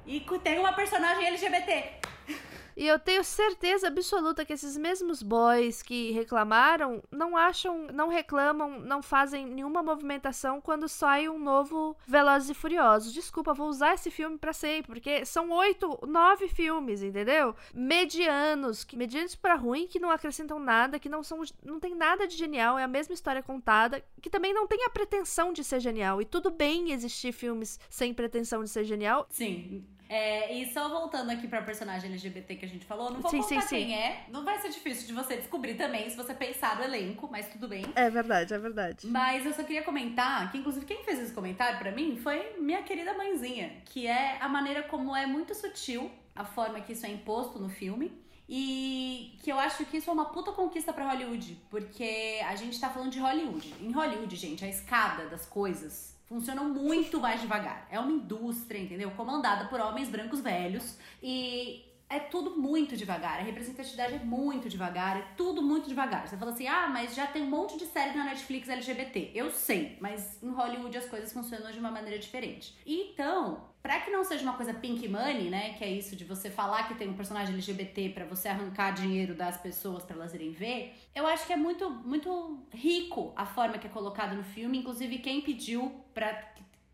E 0.06 0.20
que 0.20 0.40
tenha 0.40 0.60
uma 0.60 0.74
personagem 0.74 1.26
LGBT. 1.26 2.02
E 2.82 2.88
eu 2.88 2.98
tenho 2.98 3.24
certeza 3.24 3.90
absoluta 3.90 4.44
que 4.44 4.54
esses 4.54 4.76
mesmos 4.76 5.22
boys 5.22 5.84
que 5.84 6.10
reclamaram 6.14 7.04
não 7.12 7.38
acham, 7.38 7.86
não 7.94 8.08
reclamam, 8.08 8.80
não 8.80 9.04
fazem 9.04 9.46
nenhuma 9.46 9.84
movimentação 9.84 10.60
quando 10.60 10.90
sai 10.90 11.30
um 11.30 11.38
novo 11.38 11.96
Velozes 12.08 12.50
e 12.50 12.54
Furiosos. 12.56 13.14
Desculpa, 13.14 13.54
vou 13.54 13.70
usar 13.70 13.94
esse 13.94 14.10
filme 14.10 14.36
para 14.36 14.52
sempre, 14.52 14.94
porque 14.94 15.24
são 15.26 15.52
oito, 15.52 16.00
nove 16.08 16.48
filmes, 16.48 17.04
entendeu? 17.04 17.56
Medianos, 17.72 18.84
que 18.84 18.98
medianos 18.98 19.36
para 19.36 19.54
ruim, 19.54 19.86
que 19.86 20.00
não 20.00 20.10
acrescentam 20.10 20.58
nada, 20.58 20.98
que 20.98 21.08
não 21.08 21.22
são, 21.22 21.44
não 21.64 21.80
tem 21.80 21.94
nada 21.94 22.26
de 22.26 22.36
genial, 22.36 22.80
é 22.80 22.84
a 22.84 22.88
mesma 22.88 23.14
história 23.14 23.44
contada, 23.44 24.04
que 24.20 24.28
também 24.28 24.56
não 24.56 24.66
tem 24.66 24.84
a 24.86 24.90
pretensão 24.90 25.54
de 25.54 25.64
ser 25.64 25.80
genial. 25.80 26.20
E 26.20 26.26
tudo 26.26 26.50
bem 26.50 26.92
existir 26.92 27.32
filmes 27.32 27.80
sem 27.92 28.12
pretensão 28.12 28.64
de 28.64 28.72
ser 28.72 28.86
genial. 28.86 29.28
Sim, 29.30 29.86
é, 30.14 30.54
e 30.54 30.74
só 30.74 30.90
voltando 30.90 31.30
aqui 31.30 31.48
pra 31.48 31.62
personagem 31.62 32.12
LGBT 32.12 32.56
que 32.58 32.66
a 32.66 32.68
gente 32.68 32.86
falou, 32.86 33.12
não 33.12 33.22
vou 33.22 33.32
Sim, 33.32 33.42
contar 33.42 33.62
sim, 33.62 33.76
quem 33.78 33.88
sim. 33.88 33.94
é. 33.94 34.26
Não 34.28 34.44
vai 34.44 34.60
ser 34.60 34.68
difícil 34.68 35.08
de 35.08 35.14
você 35.14 35.38
descobrir 35.38 35.76
também, 35.76 36.10
se 36.10 36.18
você 36.18 36.34
pensar 36.34 36.76
no 36.76 36.84
elenco, 36.84 37.30
mas 37.32 37.48
tudo 37.48 37.66
bem. 37.66 37.86
É 37.96 38.10
verdade, 38.10 38.54
é 38.54 38.60
verdade. 38.60 39.08
Mas 39.08 39.46
eu 39.46 39.54
só 39.54 39.64
queria 39.64 39.84
comentar 39.84 40.52
que, 40.52 40.58
inclusive, 40.58 40.86
quem 40.86 41.02
fez 41.06 41.18
esse 41.18 41.32
comentário 41.32 41.80
pra 41.80 41.94
mim 41.94 42.18
foi 42.18 42.58
minha 42.60 42.84
querida 42.84 43.14
mãezinha, 43.14 43.82
que 43.86 44.06
é 44.06 44.38
a 44.42 44.50
maneira 44.50 44.84
como 44.84 45.16
é 45.16 45.26
muito 45.26 45.56
sutil 45.56 46.12
a 46.36 46.44
forma 46.44 46.82
que 46.82 46.92
isso 46.92 47.06
é 47.06 47.10
imposto 47.10 47.58
no 47.58 47.70
filme. 47.70 48.12
E 48.50 49.38
que 49.42 49.50
eu 49.50 49.58
acho 49.58 49.86
que 49.86 49.96
isso 49.96 50.10
é 50.10 50.14
uma 50.14 50.26
puta 50.26 50.52
conquista 50.52 50.92
pra 50.92 51.10
Hollywood, 51.10 51.58
porque 51.70 52.42
a 52.46 52.54
gente 52.58 52.78
tá 52.78 52.90
falando 52.90 53.10
de 53.10 53.18
Hollywood. 53.20 53.74
Em 53.80 53.92
Hollywood, 53.94 54.36
gente, 54.36 54.66
a 54.66 54.68
escada 54.68 55.28
das 55.30 55.46
coisas 55.46 56.11
funcionam 56.32 56.70
muito 56.70 57.20
mais 57.20 57.42
devagar. 57.42 57.86
É 57.92 58.00
uma 58.00 58.10
indústria, 58.10 58.80
entendeu? 58.80 59.12
Comandada 59.12 59.66
por 59.66 59.82
homens 59.82 60.08
brancos 60.08 60.40
velhos 60.40 60.98
e 61.22 61.84
é 62.12 62.20
tudo 62.20 62.58
muito 62.58 62.96
devagar. 62.98 63.40
A 63.40 63.44
representatividade 63.44 64.16
é 64.16 64.20
muito 64.20 64.70
devagar, 64.70 65.18
é 65.18 65.26
tudo 65.38 65.62
muito 65.62 65.88
devagar. 65.88 66.28
Você 66.28 66.38
fala 66.38 66.52
assim: 66.52 66.68
"Ah, 66.68 66.88
mas 66.88 67.16
já 67.16 67.26
tem 67.28 67.42
um 67.42 67.50
monte 67.50 67.78
de 67.78 67.86
série 67.86 68.18
na 68.18 68.26
Netflix 68.26 68.70
LGBT". 68.70 69.32
Eu 69.34 69.50
sei, 69.50 69.98
mas 70.00 70.42
em 70.44 70.50
Hollywood 70.50 70.98
as 70.98 71.06
coisas 71.06 71.32
funcionam 71.32 71.72
de 71.72 71.80
uma 71.80 71.92
maneira 71.92 72.20
diferente. 72.20 72.76
Então, 72.86 73.72
Pra 73.82 74.00
que 74.00 74.12
não 74.12 74.24
seja 74.24 74.44
uma 74.44 74.54
coisa 74.54 74.76
pink 74.76 75.08
money, 75.08 75.50
né? 75.50 75.74
Que 75.74 75.84
é 75.84 75.90
isso 75.90 76.16
de 76.16 76.24
você 76.24 76.52
falar 76.52 76.88
que 76.88 76.94
tem 76.94 77.10
um 77.10 77.16
personagem 77.16 77.56
LGBT 77.56 78.10
pra 78.10 78.26
você 78.26 78.48
arrancar 78.48 78.92
dinheiro 78.92 79.34
das 79.34 79.58
pessoas 79.58 80.04
pra 80.04 80.16
elas 80.16 80.36
irem 80.36 80.52
ver, 80.52 80.94
eu 81.16 81.26
acho 81.26 81.48
que 81.48 81.54
é 81.54 81.58
muito, 81.58 81.90
muito 81.90 82.64
rico 82.72 83.34
a 83.36 83.44
forma 83.44 83.80
que 83.80 83.88
é 83.88 83.90
colocado 83.90 84.36
no 84.36 84.44
filme. 84.44 84.78
Inclusive, 84.78 85.18
quem 85.18 85.42
pediu 85.42 86.00
pra 86.14 86.32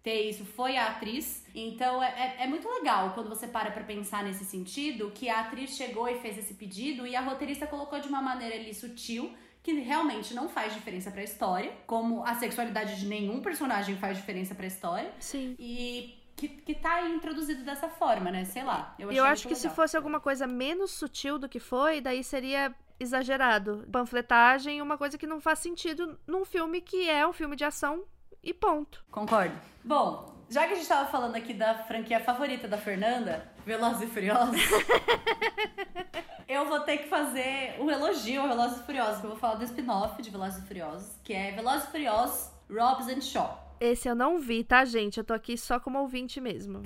ter 0.03 0.29
isso 0.29 0.45
foi 0.45 0.77
a 0.77 0.87
atriz. 0.87 1.45
Então 1.53 2.01
é, 2.01 2.35
é, 2.39 2.43
é 2.43 2.47
muito 2.47 2.67
legal 2.69 3.13
quando 3.13 3.29
você 3.29 3.47
para 3.47 3.71
pra 3.71 3.83
pensar 3.83 4.23
nesse 4.23 4.45
sentido, 4.45 5.11
que 5.11 5.29
a 5.29 5.41
atriz 5.41 5.71
chegou 5.71 6.07
e 6.07 6.19
fez 6.19 6.37
esse 6.37 6.53
pedido 6.53 7.05
e 7.05 7.15
a 7.15 7.21
roteirista 7.21 7.67
colocou 7.67 7.99
de 7.99 8.07
uma 8.07 8.21
maneira 8.21 8.55
ali 8.55 8.73
sutil 8.73 9.33
que 9.63 9.73
realmente 9.73 10.33
não 10.33 10.47
faz 10.47 10.73
diferença 10.73 11.11
pra 11.11 11.21
história, 11.21 11.73
como 11.85 12.23
a 12.23 12.35
sexualidade 12.35 12.97
de 12.97 13.05
nenhum 13.05 13.41
personagem 13.41 13.97
faz 13.97 14.17
diferença 14.17 14.55
pra 14.55 14.65
história. 14.65 15.11
Sim. 15.19 15.57
E 15.59 16.17
que, 16.37 16.47
que 16.47 16.73
tá 16.75 17.01
introduzido 17.09 17.63
dessa 17.63 17.89
forma, 17.89 18.31
né? 18.31 18.45
Sei 18.45 18.63
lá. 18.63 18.95
Eu, 18.97 19.11
Eu, 19.11 19.25
acho 19.25 19.45
que 19.47 19.55
se 19.55 19.63
legal. 19.63 19.75
fosse 19.75 19.97
alguma 19.97 20.21
coisa 20.21 20.47
menos 20.47 20.91
sutil 20.91 21.37
do 21.37 21.49
que 21.49 21.59
foi, 21.59 21.99
daí 21.99 22.23
seria 22.23 22.73
exagerado. 22.99 23.85
Panfletagem, 23.91 24.81
uma 24.81 24.97
coisa 24.97 25.17
que 25.17 25.27
não 25.27 25.41
faz 25.41 25.59
sentido 25.59 26.17
num 26.25 26.45
filme 26.45 26.79
que 26.79 27.09
é 27.09 27.27
um 27.27 27.33
filme 27.33 27.55
de 27.55 27.65
ação 27.65 28.05
e 28.47 28.53
ponto. 28.53 29.03
Concordo. 29.11 29.53
Bom, 29.83 30.33
já 30.49 30.65
que 30.65 30.73
a 30.73 30.75
gente 30.77 30.87
tava 30.87 31.09
falando 31.09 31.35
aqui 31.35 31.53
da 31.53 31.75
franquia 31.83 32.21
favorita 32.21 32.65
da 32.65 32.77
Fernanda, 32.77 33.45
Velozes 33.65 34.03
e 34.03 34.07
Furiosos, 34.07 34.55
eu 36.47 36.65
vou 36.65 36.79
ter 36.79 36.99
que 36.99 37.09
fazer 37.09 37.75
um 37.77 37.91
elogio 37.91 38.41
ao 38.41 38.47
Velozes 38.47 38.79
e 38.79 38.83
Furiosos, 38.83 39.19
que 39.19 39.25
eu 39.25 39.31
vou 39.31 39.39
falar 39.39 39.55
do 39.55 39.65
spin-off 39.65 40.21
de 40.21 40.29
Velozes 40.29 40.63
e 40.63 40.65
Furiosos, 40.65 41.11
que 41.25 41.33
é 41.33 41.51
Velozes 41.51 41.89
e 41.89 41.91
Furiosos 41.91 42.51
Robs 42.69 43.09
and 43.09 43.19
Shaw. 43.19 43.75
Esse 43.81 44.07
eu 44.07 44.15
não 44.15 44.39
vi, 44.39 44.63
tá, 44.63 44.85
gente? 44.85 45.17
Eu 45.17 45.25
tô 45.25 45.33
aqui 45.33 45.57
só 45.57 45.77
como 45.79 45.99
ouvinte 45.99 46.39
mesmo. 46.39 46.81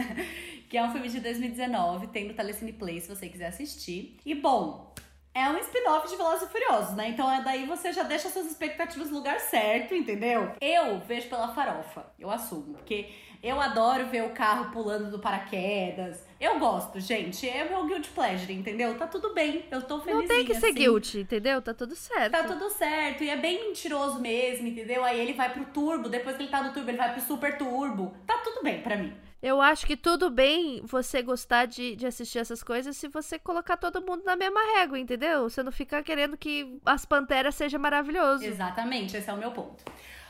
que 0.68 0.76
é 0.76 0.84
um 0.84 0.92
filme 0.92 1.08
de 1.08 1.18
2019, 1.18 2.08
tem 2.08 2.28
no 2.28 2.34
Telecine 2.34 2.74
Play 2.74 3.00
se 3.00 3.08
você 3.08 3.26
quiser 3.26 3.46
assistir. 3.46 4.18
E 4.24 4.34
bom, 4.34 4.92
é 5.34 5.48
um 5.48 5.58
spin-off 5.58 6.08
de 6.08 6.16
Velozes 6.16 6.42
e 6.48 6.50
Furiosos, 6.50 6.96
né? 6.96 7.08
Então 7.08 7.30
é 7.30 7.42
daí 7.42 7.66
você 7.66 7.92
já 7.92 8.02
deixa 8.02 8.28
suas 8.28 8.46
expectativas 8.46 9.10
no 9.10 9.18
lugar 9.18 9.38
certo, 9.40 9.94
entendeu? 9.94 10.52
Eu 10.60 10.98
vejo 11.00 11.28
pela 11.28 11.54
farofa, 11.54 12.06
eu 12.18 12.30
assumo, 12.30 12.74
porque 12.74 13.08
eu 13.42 13.60
adoro 13.60 14.06
ver 14.06 14.24
o 14.24 14.30
carro 14.30 14.70
pulando 14.70 15.10
do 15.10 15.18
paraquedas. 15.18 16.28
Eu 16.38 16.58
gosto, 16.58 16.98
gente, 17.00 17.48
é 17.48 17.68
meu 17.68 17.86
guilty 17.86 18.10
pleasure, 18.10 18.52
entendeu? 18.52 18.96
Tá 18.98 19.06
tudo 19.06 19.32
bem, 19.32 19.64
eu 19.70 19.82
tô 19.82 20.00
felizinha. 20.00 20.28
Não 20.28 20.28
tem 20.28 20.44
que 20.44 20.54
ser 20.54 20.66
assim. 20.66 20.74
guilty, 20.74 21.20
entendeu? 21.20 21.62
Tá 21.62 21.72
tudo 21.72 21.94
certo. 21.94 22.32
Tá 22.32 22.44
tudo 22.44 22.68
certo, 22.70 23.22
e 23.22 23.30
é 23.30 23.36
bem 23.36 23.68
mentiroso 23.68 24.18
mesmo, 24.18 24.66
entendeu? 24.66 25.04
Aí 25.04 25.18
ele 25.18 25.32
vai 25.32 25.52
pro 25.52 25.64
turbo, 25.66 26.08
depois 26.08 26.36
que 26.36 26.42
ele 26.42 26.50
tá 26.50 26.62
no 26.62 26.72
turbo, 26.72 26.90
ele 26.90 26.98
vai 26.98 27.12
pro 27.12 27.22
super 27.22 27.56
turbo. 27.56 28.14
Tá 28.26 28.38
tudo 28.38 28.62
bem 28.62 28.82
pra 28.82 28.96
mim. 28.96 29.14
Eu 29.42 29.60
acho 29.60 29.86
que 29.86 29.96
tudo 29.96 30.28
bem 30.28 30.82
você 30.84 31.22
gostar 31.22 31.66
de, 31.66 31.96
de 31.96 32.06
assistir 32.06 32.38
essas 32.38 32.62
coisas 32.62 32.96
se 32.96 33.08
você 33.08 33.38
colocar 33.38 33.76
todo 33.76 34.02
mundo 34.02 34.22
na 34.24 34.36
mesma 34.36 34.60
régua, 34.76 34.98
entendeu? 34.98 35.48
Você 35.48 35.62
não 35.62 35.72
ficar 35.72 36.02
querendo 36.02 36.36
que 36.36 36.78
as 36.84 37.06
panteras 37.06 37.54
seja 37.54 37.78
maravilhoso. 37.78 38.44
Exatamente, 38.44 39.16
esse 39.16 39.30
é 39.30 39.32
o 39.32 39.38
meu 39.38 39.50
ponto. 39.50 39.82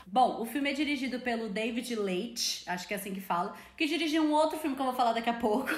Bom, 0.07 0.41
o 0.41 0.45
filme 0.45 0.69
é 0.69 0.73
dirigido 0.73 1.19
pelo 1.19 1.49
David 1.49 1.95
Leitch, 1.95 2.67
acho 2.67 2.87
que 2.87 2.93
é 2.93 2.97
assim 2.97 3.13
que 3.13 3.21
fala, 3.21 3.53
que 3.77 3.85
dirigiu 3.85 4.23
um 4.23 4.31
outro 4.31 4.57
filme 4.57 4.75
que 4.75 4.81
eu 4.81 4.85
vou 4.85 4.95
falar 4.95 5.13
daqui 5.13 5.29
a 5.29 5.33
pouco. 5.33 5.69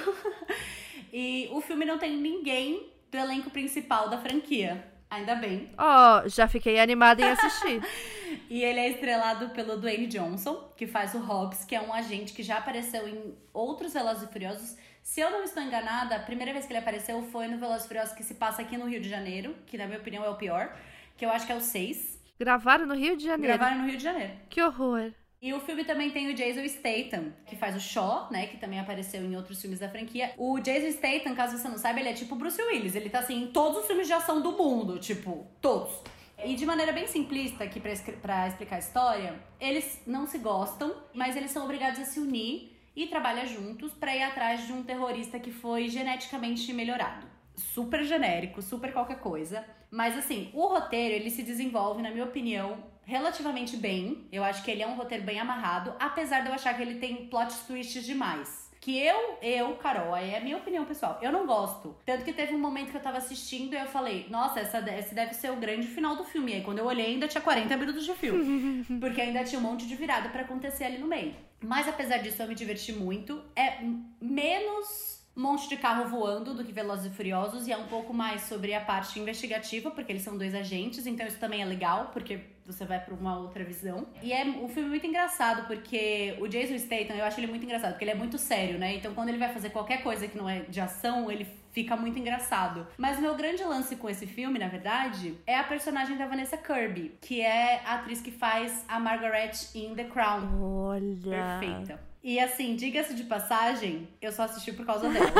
e 1.12 1.48
o 1.52 1.60
filme 1.60 1.84
não 1.84 1.98
tem 1.98 2.16
ninguém 2.16 2.88
do 3.10 3.18
elenco 3.18 3.50
principal 3.50 4.08
da 4.08 4.18
franquia. 4.18 4.92
Ainda 5.10 5.36
bem. 5.36 5.70
Ó, 5.78 6.26
já 6.26 6.48
fiquei 6.48 6.80
animada 6.80 7.22
em 7.22 7.30
assistir. 7.30 7.80
E 8.48 8.62
ele 8.62 8.80
é 8.80 8.88
estrelado 8.88 9.50
pelo 9.50 9.76
Dwayne 9.76 10.06
Johnson, 10.06 10.72
que 10.76 10.86
faz 10.86 11.14
o 11.14 11.18
Hobbs, 11.18 11.64
que 11.64 11.74
é 11.74 11.80
um 11.80 11.92
agente 11.92 12.32
que 12.32 12.42
já 12.42 12.58
apareceu 12.58 13.08
em 13.08 13.34
outros 13.52 13.92
Velozes 13.92 14.22
e 14.24 14.32
Furiosos. 14.32 14.76
Se 15.02 15.20
eu 15.20 15.30
não 15.30 15.42
estou 15.42 15.62
enganada, 15.62 16.16
a 16.16 16.20
primeira 16.20 16.52
vez 16.52 16.66
que 16.66 16.72
ele 16.72 16.78
apareceu 16.78 17.22
foi 17.30 17.46
no 17.46 17.58
Velozes 17.58 17.84
e 17.84 17.88
Furiosos 17.88 18.14
que 18.14 18.24
se 18.24 18.34
passa 18.34 18.62
aqui 18.62 18.76
no 18.76 18.86
Rio 18.86 19.00
de 19.00 19.08
Janeiro, 19.08 19.54
que 19.66 19.76
na 19.76 19.86
minha 19.86 19.98
opinião 19.98 20.24
é 20.24 20.30
o 20.30 20.36
pior, 20.36 20.74
que 21.16 21.24
eu 21.24 21.30
acho 21.30 21.46
que 21.46 21.52
é 21.52 21.56
o 21.56 21.60
6. 21.60 22.22
Gravaram 22.38 22.86
no 22.86 22.94
Rio 22.94 23.16
de 23.16 23.24
Janeiro. 23.24 23.58
Gravaram 23.58 23.82
no 23.82 23.86
Rio 23.86 23.96
de 23.96 24.02
Janeiro. 24.02 24.32
Que 24.48 24.62
horror. 24.62 25.12
E 25.44 25.52
o 25.52 25.60
filme 25.60 25.84
também 25.84 26.10
tem 26.10 26.30
o 26.30 26.34
Jason 26.34 26.66
Statham, 26.66 27.34
que 27.44 27.54
faz 27.54 27.76
o 27.76 27.78
Shaw, 27.80 28.28
né? 28.30 28.46
Que 28.46 28.56
também 28.56 28.80
apareceu 28.80 29.22
em 29.22 29.36
outros 29.36 29.60
filmes 29.60 29.78
da 29.78 29.90
franquia. 29.90 30.32
O 30.38 30.58
Jason 30.58 30.90
Statham, 30.90 31.34
caso 31.34 31.58
você 31.58 31.68
não 31.68 31.76
saiba, 31.76 32.00
ele 32.00 32.08
é 32.08 32.14
tipo 32.14 32.34
o 32.34 32.38
Bruce 32.38 32.62
Willis. 32.62 32.94
Ele 32.94 33.10
tá 33.10 33.18
assim 33.18 33.42
em 33.42 33.46
todos 33.48 33.80
os 33.80 33.86
filmes 33.86 34.06
de 34.06 34.14
ação 34.14 34.40
do 34.40 34.52
mundo, 34.52 34.98
tipo, 34.98 35.46
todos. 35.60 36.00
E 36.46 36.56
de 36.56 36.66
maneira 36.66 36.92
bem 36.92 37.06
simplista 37.06 37.64
aqui 37.64 37.80
pra 37.80 37.90
explicar 37.90 38.76
a 38.76 38.78
história, 38.78 39.34
eles 39.58 40.02
não 40.06 40.26
se 40.26 40.36
gostam, 40.36 40.94
mas 41.14 41.36
eles 41.36 41.50
são 41.50 41.64
obrigados 41.64 41.98
a 41.98 42.04
se 42.04 42.20
unir 42.20 42.78
e 42.94 43.06
trabalha 43.06 43.46
juntos 43.46 43.92
para 43.92 44.14
ir 44.14 44.22
atrás 44.22 44.66
de 44.66 44.72
um 44.72 44.82
terrorista 44.82 45.38
que 45.38 45.50
foi 45.50 45.88
geneticamente 45.88 46.70
melhorado. 46.74 47.26
Super 47.56 48.04
genérico, 48.04 48.60
super 48.60 48.92
qualquer 48.92 49.20
coisa. 49.20 49.64
Mas 49.90 50.18
assim, 50.18 50.50
o 50.52 50.66
roteiro 50.66 51.14
ele 51.14 51.30
se 51.30 51.42
desenvolve, 51.42 52.02
na 52.02 52.10
minha 52.10 52.24
opinião, 52.24 52.84
relativamente 53.04 53.78
bem. 53.78 54.28
Eu 54.30 54.44
acho 54.44 54.62
que 54.62 54.70
ele 54.70 54.82
é 54.82 54.86
um 54.86 54.96
roteiro 54.96 55.24
bem 55.24 55.40
amarrado, 55.40 55.94
apesar 55.98 56.40
de 56.40 56.48
eu 56.48 56.54
achar 56.54 56.76
que 56.76 56.82
ele 56.82 56.96
tem 56.96 57.26
plot 57.28 57.54
twists 57.66 58.04
demais 58.04 58.63
que 58.84 58.98
eu, 58.98 59.38
eu, 59.40 59.76
Carol, 59.76 60.14
aí 60.14 60.32
é 60.32 60.36
a 60.36 60.40
minha 60.42 60.58
opinião 60.58 60.84
pessoal, 60.84 61.18
eu 61.22 61.32
não 61.32 61.46
gosto. 61.46 61.96
Tanto 62.04 62.22
que 62.22 62.34
teve 62.34 62.54
um 62.54 62.58
momento 62.58 62.90
que 62.90 62.96
eu 62.98 63.00
tava 63.00 63.16
assistindo 63.16 63.72
e 63.72 63.78
eu 63.78 63.86
falei, 63.86 64.26
nossa, 64.28 64.60
essa, 64.60 64.78
esse 64.94 65.14
deve 65.14 65.32
ser 65.32 65.50
o 65.50 65.56
grande 65.56 65.86
final 65.86 66.14
do 66.16 66.22
filme. 66.22 66.52
E 66.52 66.54
aí 66.56 66.60
quando 66.60 66.80
eu 66.80 66.84
olhei, 66.84 67.06
ainda 67.06 67.26
tinha 67.26 67.40
40 67.40 67.74
minutos 67.78 68.04
de 68.04 68.12
filme. 68.12 68.84
porque 69.00 69.22
ainda 69.22 69.42
tinha 69.42 69.58
um 69.58 69.62
monte 69.62 69.86
de 69.86 69.96
virada 69.96 70.28
para 70.28 70.42
acontecer 70.42 70.84
ali 70.84 70.98
no 70.98 71.06
meio. 71.06 71.34
Mas 71.62 71.88
apesar 71.88 72.18
disso, 72.18 72.42
eu 72.42 72.46
me 72.46 72.54
diverti 72.54 72.92
muito. 72.92 73.42
É 73.56 73.78
menos 74.20 75.24
um 75.34 75.40
monte 75.40 75.66
de 75.66 75.78
carro 75.78 76.06
voando 76.06 76.52
do 76.52 76.62
que 76.62 76.70
Velozes 76.70 77.10
e 77.10 77.16
Furiosos 77.16 77.66
e 77.66 77.72
é 77.72 77.76
um 77.78 77.86
pouco 77.86 78.12
mais 78.12 78.42
sobre 78.42 78.74
a 78.74 78.82
parte 78.82 79.18
investigativa, 79.18 79.90
porque 79.90 80.12
eles 80.12 80.22
são 80.22 80.36
dois 80.36 80.54
agentes, 80.54 81.06
então 81.06 81.26
isso 81.26 81.38
também 81.38 81.62
é 81.62 81.64
legal, 81.64 82.10
porque 82.12 82.38
você 82.66 82.84
vai 82.84 82.98
para 82.98 83.14
uma 83.14 83.38
outra 83.38 83.64
visão. 83.64 84.06
E 84.22 84.32
é 84.32 84.44
um 84.44 84.68
filme 84.68 84.88
muito 84.88 85.06
engraçado, 85.06 85.66
porque 85.66 86.36
o 86.40 86.48
Jason 86.48 86.78
Statham, 86.78 87.16
eu 87.16 87.24
acho 87.24 87.38
ele 87.40 87.46
muito 87.46 87.64
engraçado, 87.64 87.92
porque 87.92 88.04
ele 88.04 88.12
é 88.12 88.14
muito 88.14 88.38
sério, 88.38 88.78
né? 88.78 88.94
Então 88.94 89.14
quando 89.14 89.28
ele 89.28 89.38
vai 89.38 89.52
fazer 89.52 89.70
qualquer 89.70 90.02
coisa 90.02 90.26
que 90.26 90.36
não 90.36 90.48
é 90.48 90.60
de 90.60 90.80
ação, 90.80 91.30
ele 91.30 91.46
fica 91.72 91.96
muito 91.96 92.18
engraçado. 92.18 92.86
Mas 92.96 93.18
o 93.18 93.20
meu 93.20 93.34
grande 93.34 93.62
lance 93.64 93.96
com 93.96 94.08
esse 94.08 94.26
filme, 94.26 94.58
na 94.58 94.68
verdade, 94.68 95.36
é 95.46 95.58
a 95.58 95.64
personagem 95.64 96.16
da 96.16 96.26
Vanessa 96.26 96.56
Kirby, 96.56 97.18
que 97.20 97.40
é 97.40 97.82
a 97.84 97.96
atriz 97.96 98.20
que 98.20 98.30
faz 98.30 98.84
a 98.88 98.98
Margaret 98.98 99.52
in 99.74 99.94
The 99.94 100.04
Crown. 100.04 100.62
Olha. 100.62 101.58
Perfeita. 101.60 102.00
E 102.22 102.40
assim, 102.40 102.74
diga-se 102.74 103.14
de 103.14 103.24
passagem, 103.24 104.08
eu 104.22 104.32
só 104.32 104.44
assisti 104.44 104.72
por 104.72 104.86
causa 104.86 105.10
dela. 105.10 105.30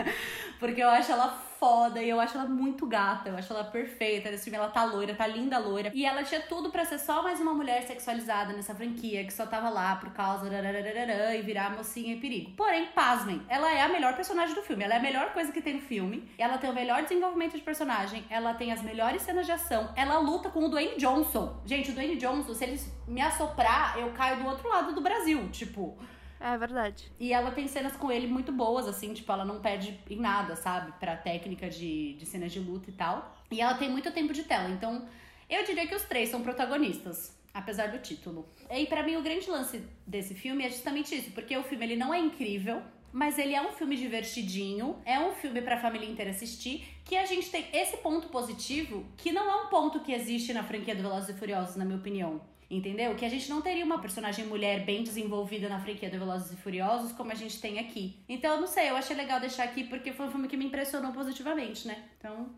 Porque 0.60 0.80
eu 0.80 0.88
acho 0.88 1.10
ela 1.10 1.36
foda 1.64 2.02
e 2.02 2.10
eu 2.10 2.20
acho 2.20 2.36
ela 2.36 2.46
muito 2.46 2.86
gata, 2.86 3.30
eu 3.30 3.38
acho 3.38 3.50
ela 3.50 3.64
perfeita. 3.64 4.30
Nesse 4.30 4.44
filme 4.44 4.58
ela 4.58 4.68
tá 4.68 4.84
loira, 4.84 5.14
tá 5.14 5.26
linda 5.26 5.58
loira. 5.58 5.90
E 5.94 6.04
ela 6.04 6.22
tinha 6.22 6.42
tudo 6.42 6.68
para 6.68 6.84
ser 6.84 6.98
só 6.98 7.22
mais 7.22 7.40
uma 7.40 7.54
mulher 7.54 7.82
sexualizada 7.84 8.52
nessa 8.52 8.74
franquia, 8.74 9.24
que 9.24 9.32
só 9.32 9.46
tava 9.46 9.70
lá 9.70 9.96
por 9.96 10.10
causa 10.12 10.46
e 10.46 11.42
virar 11.42 11.74
mocinha 11.74 12.14
e 12.14 12.20
perigo. 12.20 12.50
Porém, 12.54 12.88
pasmem, 12.94 13.40
ela 13.48 13.72
é 13.72 13.80
a 13.80 13.88
melhor 13.88 14.14
personagem 14.14 14.54
do 14.54 14.60
filme. 14.60 14.84
Ela 14.84 14.94
é 14.94 14.98
a 14.98 15.02
melhor 15.02 15.32
coisa 15.32 15.50
que 15.50 15.62
tem 15.62 15.74
no 15.76 15.80
filme. 15.80 16.28
Ela 16.36 16.58
tem 16.58 16.68
o 16.68 16.74
melhor 16.74 17.02
desenvolvimento 17.02 17.56
de 17.56 17.62
personagem, 17.62 18.26
ela 18.28 18.52
tem 18.52 18.70
as 18.70 18.82
melhores 18.82 19.22
cenas 19.22 19.46
de 19.46 19.52
ação. 19.52 19.88
Ela 19.96 20.18
luta 20.18 20.50
com 20.50 20.66
o 20.66 20.68
Dwayne 20.68 20.98
Johnson. 20.98 21.62
Gente, 21.64 21.92
o 21.92 21.94
Dwayne 21.94 22.16
Johnson, 22.16 22.52
se 22.52 22.64
ele 22.64 22.78
me 23.08 23.22
assoprar, 23.22 23.98
eu 23.98 24.10
caio 24.12 24.42
do 24.42 24.46
outro 24.46 24.68
lado 24.68 24.94
do 24.94 25.00
Brasil. 25.00 25.48
Tipo. 25.50 25.96
É 26.44 26.58
verdade. 26.58 27.10
E 27.18 27.32
ela 27.32 27.50
tem 27.52 27.66
cenas 27.66 27.96
com 27.96 28.12
ele 28.12 28.26
muito 28.26 28.52
boas, 28.52 28.86
assim, 28.86 29.14
tipo, 29.14 29.32
ela 29.32 29.46
não 29.46 29.60
perde 29.60 29.98
em 30.10 30.20
nada, 30.20 30.54
sabe? 30.54 30.92
Pra 31.00 31.16
técnica 31.16 31.70
de, 31.70 32.12
de 32.12 32.26
cenas 32.26 32.52
de 32.52 32.60
luta 32.60 32.90
e 32.90 32.92
tal. 32.92 33.34
E 33.50 33.62
ela 33.62 33.72
tem 33.78 33.88
muito 33.88 34.12
tempo 34.12 34.30
de 34.34 34.42
tela, 34.42 34.68
então 34.68 35.08
eu 35.48 35.64
diria 35.64 35.86
que 35.86 35.94
os 35.94 36.02
três 36.02 36.28
são 36.28 36.42
protagonistas. 36.42 37.34
Apesar 37.54 37.92
do 37.92 37.98
título. 37.98 38.46
E 38.68 38.84
para 38.84 39.02
mim 39.04 39.16
o 39.16 39.22
grande 39.22 39.48
lance 39.48 39.82
desse 40.06 40.34
filme 40.34 40.66
é 40.66 40.68
justamente 40.68 41.14
isso, 41.14 41.30
porque 41.30 41.56
o 41.56 41.62
filme 41.62 41.86
ele 41.86 41.96
não 41.96 42.12
é 42.12 42.18
incrível, 42.18 42.82
mas 43.14 43.38
ele 43.38 43.54
é 43.54 43.62
um 43.62 43.70
filme 43.70 43.96
divertidinho, 43.96 45.00
é 45.04 45.20
um 45.20 45.30
filme 45.30 45.62
para 45.62 45.76
a 45.76 45.80
família 45.80 46.10
inteira 46.10 46.32
assistir, 46.32 46.84
que 47.04 47.16
a 47.16 47.24
gente 47.24 47.48
tem 47.48 47.64
esse 47.72 47.98
ponto 47.98 48.26
positivo, 48.26 49.06
que 49.16 49.30
não 49.30 49.48
é 49.48 49.54
um 49.62 49.68
ponto 49.68 50.00
que 50.00 50.12
existe 50.12 50.52
na 50.52 50.64
franquia 50.64 50.96
do 50.96 51.02
Velozes 51.02 51.28
e 51.28 51.38
Furiosos, 51.38 51.76
na 51.76 51.84
minha 51.84 51.96
opinião. 51.96 52.40
Entendeu? 52.68 53.14
Que 53.14 53.24
a 53.24 53.28
gente 53.28 53.48
não 53.48 53.62
teria 53.62 53.84
uma 53.84 54.00
personagem 54.00 54.46
mulher 54.46 54.84
bem 54.84 55.04
desenvolvida 55.04 55.68
na 55.68 55.78
franquia 55.78 56.10
do 56.10 56.18
Velozes 56.18 56.50
e 56.50 56.56
Furiosos 56.56 57.12
como 57.12 57.30
a 57.30 57.36
gente 57.36 57.60
tem 57.60 57.78
aqui. 57.78 58.18
Então, 58.28 58.56
eu 58.56 58.60
não 58.62 58.66
sei, 58.66 58.90
eu 58.90 58.96
achei 58.96 59.14
legal 59.14 59.38
deixar 59.38 59.62
aqui 59.62 59.84
porque 59.84 60.12
foi 60.12 60.26
um 60.26 60.30
filme 60.32 60.48
que 60.48 60.56
me 60.56 60.64
impressionou 60.64 61.12
positivamente, 61.12 61.86
né? 61.86 62.02
Então, 62.18 62.52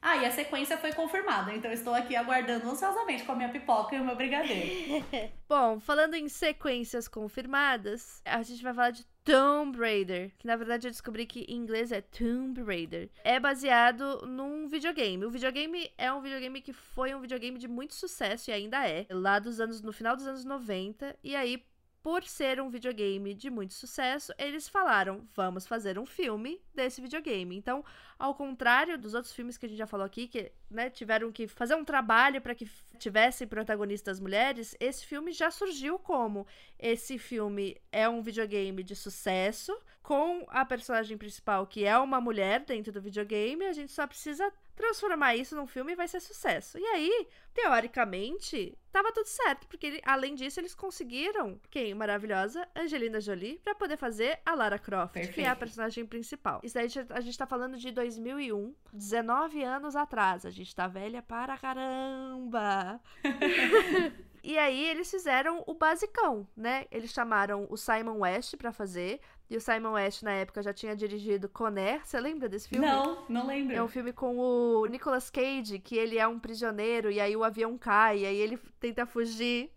ah, 0.00 0.16
e 0.16 0.24
a 0.24 0.30
sequência 0.30 0.78
foi 0.78 0.92
confirmada, 0.92 1.52
então 1.52 1.72
estou 1.72 1.92
aqui 1.92 2.14
aguardando 2.14 2.70
ansiosamente 2.70 3.24
com 3.24 3.32
a 3.32 3.34
minha 3.34 3.48
pipoca 3.48 3.96
e 3.96 4.00
o 4.00 4.04
meu 4.04 4.14
brigadeiro. 4.14 5.04
Bom, 5.48 5.80
falando 5.80 6.14
em 6.14 6.28
sequências 6.28 7.08
confirmadas, 7.08 8.22
a 8.24 8.40
gente 8.42 8.62
vai 8.62 8.72
falar 8.72 8.92
de 8.92 9.04
Tomb 9.28 9.78
Raider, 9.78 10.32
que 10.38 10.46
na 10.46 10.56
verdade 10.56 10.86
eu 10.86 10.90
descobri 10.90 11.26
que 11.26 11.40
em 11.40 11.56
inglês 11.56 11.92
é 11.92 12.00
Tomb 12.00 12.62
Raider. 12.62 13.10
É 13.22 13.38
baseado 13.38 14.24
num 14.26 14.66
videogame. 14.66 15.22
O 15.26 15.30
videogame 15.30 15.90
é 15.98 16.10
um 16.10 16.22
videogame 16.22 16.62
que 16.62 16.72
foi 16.72 17.14
um 17.14 17.20
videogame 17.20 17.58
de 17.58 17.68
muito 17.68 17.94
sucesso 17.94 18.48
e 18.48 18.54
ainda 18.54 18.88
é, 18.88 19.06
lá 19.10 19.38
dos 19.38 19.60
anos 19.60 19.82
no 19.82 19.92
final 19.92 20.16
dos 20.16 20.26
anos 20.26 20.46
90, 20.46 21.14
e 21.22 21.36
aí 21.36 21.62
por 22.02 22.24
ser 22.24 22.60
um 22.60 22.70
videogame 22.70 23.34
de 23.34 23.50
muito 23.50 23.74
sucesso, 23.74 24.32
eles 24.38 24.68
falaram: 24.68 25.26
vamos 25.34 25.66
fazer 25.66 25.98
um 25.98 26.06
filme 26.06 26.60
desse 26.74 27.00
videogame. 27.00 27.56
Então, 27.56 27.84
ao 28.18 28.34
contrário 28.34 28.98
dos 28.98 29.14
outros 29.14 29.32
filmes 29.32 29.56
que 29.56 29.66
a 29.66 29.68
gente 29.68 29.78
já 29.78 29.86
falou 29.86 30.06
aqui, 30.06 30.28
que 30.28 30.52
né, 30.70 30.90
tiveram 30.90 31.30
que 31.32 31.46
fazer 31.46 31.74
um 31.74 31.84
trabalho 31.84 32.40
para 32.40 32.54
que 32.54 32.68
tivessem 32.98 33.46
protagonistas 33.46 34.20
mulheres, 34.20 34.76
esse 34.80 35.04
filme 35.04 35.32
já 35.32 35.50
surgiu 35.50 35.98
como 35.98 36.46
esse 36.78 37.18
filme 37.18 37.76
é 37.90 38.08
um 38.08 38.22
videogame 38.22 38.82
de 38.82 38.94
sucesso, 38.94 39.76
com 40.02 40.46
a 40.48 40.64
personagem 40.64 41.18
principal 41.18 41.66
que 41.66 41.84
é 41.84 41.98
uma 41.98 42.20
mulher 42.20 42.64
dentro 42.64 42.90
do 42.92 43.02
videogame, 43.02 43.66
a 43.66 43.72
gente 43.72 43.92
só 43.92 44.06
precisa 44.06 44.50
transformar 44.78 45.34
isso 45.34 45.56
num 45.56 45.66
filme 45.66 45.96
vai 45.96 46.06
ser 46.06 46.20
sucesso. 46.20 46.78
E 46.78 46.84
aí, 46.84 47.26
teoricamente, 47.52 48.78
tava 48.92 49.12
tudo 49.12 49.26
certo, 49.26 49.66
porque 49.66 50.00
além 50.04 50.36
disso 50.36 50.60
eles 50.60 50.74
conseguiram 50.74 51.60
quem? 51.68 51.92
Maravilhosa 51.94 52.66
Angelina 52.76 53.20
Jolie 53.20 53.60
para 53.64 53.74
poder 53.74 53.96
fazer 53.96 54.40
a 54.46 54.54
Lara 54.54 54.78
Croft, 54.78 55.14
Perfeito. 55.14 55.34
que 55.34 55.40
é 55.40 55.48
a 55.48 55.56
personagem 55.56 56.06
principal. 56.06 56.60
Isso 56.62 56.78
aí 56.78 56.88
a 57.10 57.20
gente 57.20 57.36
tá 57.36 57.46
falando 57.46 57.76
de 57.76 57.90
2001, 57.90 58.74
19 58.92 59.64
anos 59.64 59.96
atrás. 59.96 60.46
A 60.46 60.50
gente 60.50 60.74
tá 60.74 60.86
velha 60.86 61.20
para 61.20 61.58
caramba. 61.58 63.00
E 64.42 64.56
aí 64.56 64.86
eles 64.86 65.10
fizeram 65.10 65.62
o 65.66 65.74
basicão, 65.74 66.46
né? 66.56 66.86
Eles 66.90 67.10
chamaram 67.10 67.66
o 67.68 67.76
Simon 67.76 68.20
West 68.20 68.56
para 68.56 68.72
fazer. 68.72 69.20
E 69.50 69.56
o 69.56 69.60
Simon 69.60 69.92
West, 69.92 70.22
na 70.22 70.32
época, 70.32 70.62
já 70.62 70.74
tinha 70.74 70.94
dirigido 70.94 71.48
Conner. 71.48 72.04
Você 72.04 72.20
lembra 72.20 72.48
desse 72.48 72.68
filme? 72.68 72.86
Não, 72.86 73.24
não 73.28 73.46
lembro. 73.46 73.74
É 73.74 73.82
um 73.82 73.88
filme 73.88 74.12
com 74.12 74.36
o 74.36 74.84
Nicolas 74.86 75.30
Cage, 75.30 75.78
que 75.78 75.96
ele 75.96 76.18
é 76.18 76.28
um 76.28 76.38
prisioneiro 76.38 77.10
e 77.10 77.18
aí 77.18 77.34
o 77.34 77.42
avião 77.42 77.78
cai, 77.78 78.20
e 78.20 78.26
aí 78.26 78.36
ele 78.36 78.58
tenta 78.78 79.06
fugir. 79.06 79.70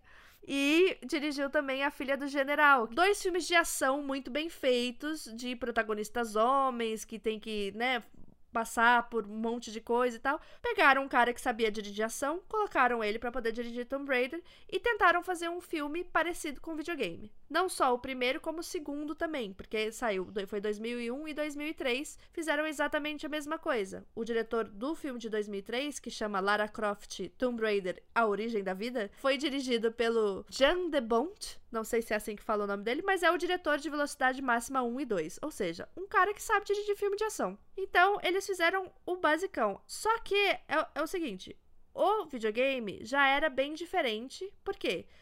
E 0.46 0.98
dirigiu 1.06 1.50
também 1.50 1.84
A 1.84 1.92
Filha 1.92 2.18
do 2.18 2.28
General. 2.28 2.88
Dois 2.88 3.22
filmes 3.22 3.48
de 3.48 3.56
ação 3.56 4.02
muito 4.04 4.30
bem 4.30 4.50
feitos, 4.50 5.24
de 5.36 5.56
protagonistas 5.56 6.36
homens 6.36 7.06
que 7.06 7.20
tem 7.20 7.40
que, 7.40 7.72
né, 7.76 8.04
passar 8.52 9.10
por 9.10 9.26
um 9.26 9.36
monte 9.36 9.72
de 9.72 9.82
coisa 9.82 10.18
e 10.18 10.20
tal. 10.20 10.40
Pegaram 10.62 11.04
um 11.04 11.08
cara 11.08 11.34
que 11.34 11.42
sabia 11.42 11.72
dirigir 11.72 12.06
ação, 12.06 12.42
colocaram 12.48 13.04
ele 13.04 13.20
para 13.20 13.32
poder 13.32 13.52
dirigir 13.52 13.86
Tomb 13.86 14.10
Raider 14.10 14.42
e 14.70 14.80
tentaram 14.80 15.24
fazer 15.24 15.50
um 15.50 15.62
filme 15.62 16.04
parecido 16.04 16.62
com 16.62 16.76
videogame. 16.76 17.32
Não 17.50 17.68
só 17.68 17.94
o 17.94 18.00
primeiro, 18.00 18.40
como 18.40 18.60
o 18.60 18.64
segundo 18.64 19.14
também, 19.14 19.54
porque 19.54 19.92
saiu, 19.92 20.28
foi 20.48 20.62
2001 20.62 21.28
e 21.28 21.34
2003, 21.34 22.18
fizeram 22.32 22.66
exatamente 22.66 23.26
a 23.26 23.30
mesma 23.30 23.58
coisa. 23.58 24.06
O 24.16 24.24
diretor 24.24 24.68
do 24.70 24.96
filme 24.96 25.20
de 25.20 25.30
2003, 25.30 26.00
que 26.00 26.10
chama 26.10 26.40
Lara 26.40 26.68
Croft 26.68 27.30
Tomb 27.38 27.62
Raider: 27.62 28.02
A 28.16 28.26
Origem 28.26 28.64
da 28.64 28.74
Vida, 28.74 29.12
foi 29.16 29.38
dirigido 29.38 29.92
pelo 29.92 30.46
Jean 30.50 30.90
de 30.90 31.02
Bont, 31.02 31.61
não 31.72 31.84
sei 31.84 32.02
se 32.02 32.14
é 32.14 32.18
assim 32.18 32.36
que 32.36 32.44
fala 32.44 32.66
o 32.66 32.68
nome 32.68 32.84
dele, 32.84 33.02
mas 33.02 33.24
é 33.24 33.32
o 33.32 33.38
diretor 33.38 33.78
de 33.78 33.90
Velocidade 33.90 34.42
Máxima 34.42 34.84
1 34.84 35.00
e 35.00 35.06
2. 35.06 35.40
Ou 35.42 35.52
seja, 35.52 35.88
um 35.96 36.08
cara 36.08 36.34
que 36.34 36.42
sabe 36.42 36.66
dirigir 36.66 36.98
filme 36.98 37.16
de 37.16 37.24
ação. 37.24 37.58
Então, 37.78 38.20
eles 38.22 38.46
fizeram 38.46 38.92
o 39.06 39.16
basicão. 39.16 39.82
Só 39.88 40.20
que 40.20 40.36
é, 40.36 40.62
é 40.96 41.02
o 41.02 41.08
seguinte: 41.08 41.58
o 41.94 42.26
videogame 42.26 43.00
já 43.04 43.28
era 43.28 43.50
bem 43.50 43.74
diferente. 43.74 44.52
Por 44.64 44.76
quê? 44.76 45.06
Porque 45.06 45.21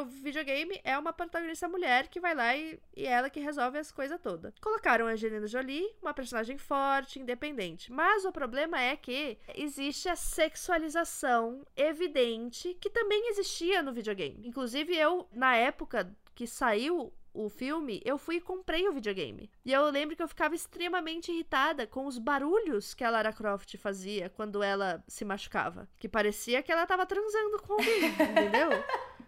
o 0.00 0.04
videogame 0.04 0.80
é 0.84 0.98
uma 0.98 1.12
protagonista 1.12 1.68
mulher 1.68 2.08
que 2.08 2.20
vai 2.20 2.34
lá 2.34 2.56
e, 2.56 2.78
e 2.96 3.06
ela 3.06 3.30
que 3.30 3.40
resolve 3.40 3.78
as 3.78 3.90
coisas 3.90 4.20
todas. 4.20 4.54
Colocaram 4.60 5.06
a 5.06 5.10
Angelina 5.10 5.46
Jolie, 5.46 5.94
uma 6.00 6.14
personagem 6.14 6.56
forte, 6.58 7.18
independente. 7.18 7.92
Mas 7.92 8.24
o 8.24 8.32
problema 8.32 8.80
é 8.80 8.96
que 8.96 9.38
existe 9.54 10.08
a 10.08 10.16
sexualização 10.16 11.66
evidente 11.76 12.74
que 12.80 12.90
também 12.90 13.28
existia 13.28 13.82
no 13.82 13.92
videogame. 13.92 14.46
Inclusive, 14.46 14.96
eu, 14.96 15.28
na 15.32 15.56
época 15.56 16.14
que 16.34 16.46
saiu 16.46 17.12
o 17.34 17.48
filme, 17.48 18.00
eu 18.04 18.16
fui 18.16 18.36
e 18.36 18.40
comprei 18.40 18.88
o 18.88 18.92
videogame. 18.92 19.50
E 19.64 19.72
eu 19.72 19.90
lembro 19.90 20.14
que 20.14 20.22
eu 20.22 20.28
ficava 20.28 20.54
extremamente 20.54 21.32
irritada 21.32 21.84
com 21.84 22.06
os 22.06 22.16
barulhos 22.16 22.94
que 22.94 23.02
a 23.02 23.10
Lara 23.10 23.32
Croft 23.32 23.76
fazia 23.76 24.30
quando 24.30 24.62
ela 24.62 25.02
se 25.08 25.24
machucava. 25.24 25.88
Que 25.98 26.08
parecia 26.08 26.62
que 26.62 26.70
ela 26.70 26.86
tava 26.86 27.04
transando 27.04 27.60
com 27.60 27.72
alguém, 27.72 28.06
entendeu? 28.06 28.70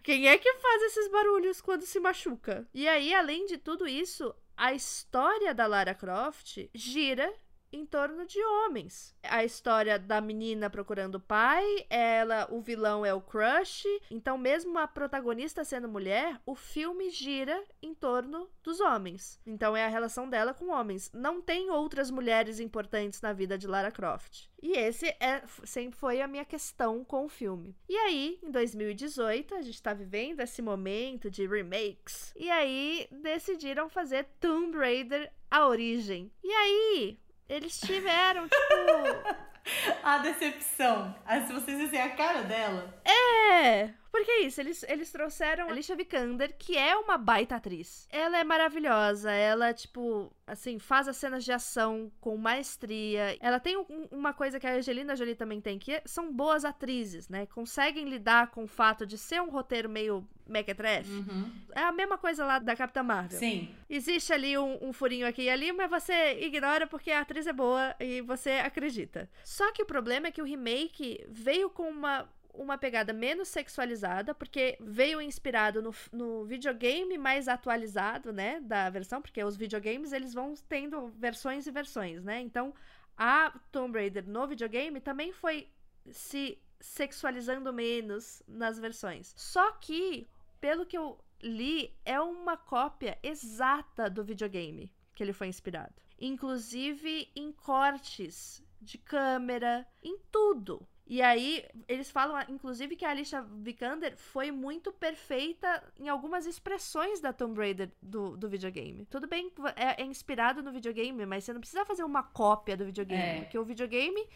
Quem 0.07 0.29
é 0.29 0.39
que 0.39 0.55
faz 0.59 0.83
esses 0.85 1.09
barulhos 1.11 1.61
quando 1.61 1.85
se 1.85 1.99
machuca? 1.99 2.65
E 2.73 2.87
aí, 2.87 3.13
além 3.13 3.45
de 3.45 3.59
tudo 3.59 3.89
isso, 3.89 4.33
a 4.57 4.73
história 4.73 5.53
da 5.53 5.67
Lara 5.67 5.97
Croft 5.97 6.71
gira 6.73 7.35
em 7.77 7.85
torno 7.85 8.27
de 8.27 8.43
homens. 8.43 9.15
A 9.23 9.45
história 9.45 9.99
da 9.99 10.21
menina 10.21 10.71
procurando 10.71 11.17
o 11.17 11.21
pai, 11.21 11.65
ela, 11.91 12.49
o 12.51 12.61
vilão 12.61 13.05
é 13.05 13.13
o 13.13 13.21
crush. 13.21 13.85
Então, 14.11 14.39
mesmo 14.39 14.79
a 14.79 14.87
protagonista 14.87 15.65
sendo 15.65 15.89
mulher, 15.89 16.41
o 16.47 16.55
filme 16.55 17.11
gira 17.11 17.63
em 17.83 17.95
torno 17.95 18.49
dos 18.63 18.81
homens. 18.81 19.39
Então, 19.47 19.77
é 19.77 19.85
a 19.85 19.89
relação 19.89 20.29
dela 20.29 20.55
com 20.55 20.71
homens. 20.71 21.11
Não 21.13 21.43
tem 21.43 21.71
outras 21.71 22.11
mulheres 22.11 22.59
importantes 22.59 23.21
na 23.21 23.33
vida 23.33 23.59
de 23.59 23.67
Lara 23.67 23.91
Croft. 23.91 24.49
E 24.63 24.73
esse 24.73 25.07
é, 25.21 25.43
sempre 25.65 25.99
foi 25.99 26.21
a 26.21 26.27
minha 26.27 26.45
questão 26.45 27.05
com 27.05 27.27
o 27.27 27.29
filme. 27.29 27.77
E 27.89 27.97
aí, 27.97 28.39
em 28.43 28.51
2018, 28.51 29.55
a 29.55 29.63
gente 29.63 29.83
tá 29.83 29.93
vivendo 29.93 30.41
esse 30.41 30.63
momento 30.63 31.31
de 31.31 31.47
remakes. 31.47 32.33
E 32.37 32.51
aí, 32.51 33.07
decidiram 33.11 33.89
fazer 33.89 34.27
Tomb 34.41 34.77
Raider 34.77 35.31
A 35.51 35.69
Origem. 35.69 36.33
E 36.43 36.51
aí, 36.51 37.19
eles 37.49 37.81
tiveram, 37.81 38.49
tipo. 38.49 39.37
a 40.03 40.19
decepção. 40.19 41.15
Se 41.47 41.53
vocês 41.53 41.79
dizem 41.79 42.01
a 42.01 42.11
cara 42.11 42.43
dela. 42.43 43.01
É! 43.05 43.91
Porque 44.17 44.31
é 44.31 44.43
isso, 44.45 44.63
eles, 44.63 44.83
eles 44.89 45.13
trouxeram 45.13 45.69
a 45.69 45.71
Alicia 45.71 45.95
Vikander, 45.95 46.57
que 46.59 46.75
é 46.75 46.97
uma 46.97 47.19
baita 47.19 47.57
atriz. 47.57 48.09
Ela 48.11 48.39
é 48.39 48.45
maravilhosa, 48.45 49.31
ela, 49.31 49.75
tipo, 49.75 50.33
assim, 50.47 50.79
faz 50.79 51.07
as 51.07 51.19
cenas 51.19 51.45
de 51.45 51.53
ação 51.53 52.11
com 52.19 52.35
maestria. 52.39 53.37
Ela 53.41 53.61
tem 53.61 53.77
um, 53.77 54.09
uma 54.11 54.33
coisa 54.33 54.59
que 54.59 54.67
a 54.67 54.73
Angelina 54.73 55.15
Jolie 55.15 55.35
também 55.35 55.61
tem, 55.61 55.79
que 55.79 56.01
são 56.07 56.33
boas 56.33 56.65
atrizes, 56.65 57.29
né? 57.29 57.45
Conseguem 57.45 58.09
lidar 58.09 58.53
com 58.53 58.65
o 58.65 58.67
fato 58.67 59.05
de 59.05 59.19
ser 59.19 59.43
um 59.43 59.51
roteiro 59.51 59.87
meio 59.87 60.27
mequetrefe. 60.49 61.11
Uhum. 61.11 61.53
É 61.75 61.83
a 61.83 61.93
mesma 61.93 62.17
coisa 62.17 62.47
lá 62.47 62.59
da 62.59 62.75
Capitã 62.75 63.03
Marvel. 63.03 63.39
Sim. 63.39 63.69
Existe 63.91 64.33
ali 64.33 64.57
um, 64.57 64.79
um 64.81 64.95
furinho 64.95 65.27
aqui 65.27 65.43
e 65.43 65.51
ali, 65.51 65.73
mas 65.73 65.91
você 65.91 66.41
ignora 66.41 66.87
porque 66.87 67.11
a 67.11 67.21
atriz 67.21 67.47
é 67.47 67.53
boa 67.53 67.95
e 68.01 68.23
você 68.23 68.53
acredita. 68.53 69.29
Só 69.45 69.71
que 69.73 69.83
o 69.83 69.87
problema 69.87 70.29
é 70.29 70.31
que 70.31 70.41
o 70.41 70.47
remake 70.47 71.23
veio 71.29 71.69
com 71.69 71.91
uma 71.91 72.27
uma 72.57 72.79
pegada 72.79 73.13
menos 73.13 73.49
sexualizada, 73.49 74.35
porque 74.35 74.77
veio 74.81 75.21
inspirado 75.21 75.83
no, 75.83 75.95
no 76.13 76.45
videogame 76.45 77.17
mais 77.19 77.49
atualizado, 77.49 78.33
né, 78.33 78.61
da 78.61 78.89
versão, 78.91 79.21
porque 79.23 79.43
os 79.43 79.57
videogames 79.57 80.13
eles 80.13 80.35
vão 80.35 80.55
tendo 80.69 81.09
versões 81.09 81.67
e 81.67 81.71
versões, 81.71 82.25
né? 82.25 82.41
Então, 82.41 82.75
a 83.17 83.53
Tomb 83.73 83.99
Raider 83.99 84.29
no 84.29 84.47
videogame 84.47 85.01
também 85.01 85.33
foi 85.33 85.69
se 86.11 86.59
sexualizando 86.81 87.73
menos 87.73 88.43
nas 88.47 88.79
versões. 88.79 89.33
Só 89.37 89.73
que, 89.73 90.29
pelo 90.61 90.87
que 90.87 90.97
eu 90.97 91.19
li, 91.43 91.95
é 92.05 92.21
uma 92.21 92.57
cópia 92.57 93.19
exata 93.23 94.11
do 94.11 94.25
videogame 94.25 94.93
que 95.15 95.23
ele 95.23 95.33
foi 95.33 95.47
inspirado. 95.49 95.95
Inclusive 96.19 97.31
em 97.35 97.53
cortes 97.53 98.63
de 98.81 98.99
câmera, 98.99 99.87
em 100.03 100.19
tudo. 100.31 100.87
E 101.09 101.23
aí, 101.23 101.65
eles 101.87 102.11
falam, 102.11 102.37
inclusive, 102.49 102.97
que 102.97 103.05
a 103.05 103.11
Alicia 103.11 103.41
Vikander 103.41 104.17
foi 104.17 104.51
muito 104.51 104.91
perfeita 104.91 105.83
em 106.01 106.09
algumas 106.09 106.47
expressões 106.47 107.21
da 107.21 107.33
Tomb 107.33 107.57
Raider 107.61 107.93
do, 108.03 108.37
do 108.37 108.49
videogame. 108.49 109.07
Tudo 109.07 109.29
bem, 109.29 109.53
é, 109.77 110.03
é 110.03 110.05
inspirado 110.05 110.65
no 110.65 110.73
videogame, 110.73 111.25
mas 111.25 111.45
você 111.45 111.53
não 111.53 111.61
precisa 111.61 111.85
fazer 111.85 112.03
uma 112.03 112.25
cópia 112.25 112.77
do 112.77 112.85
videogame. 112.85 113.23
É. 113.23 113.41
Porque 113.43 113.57
o 113.57 113.65
videogame 113.65 114.29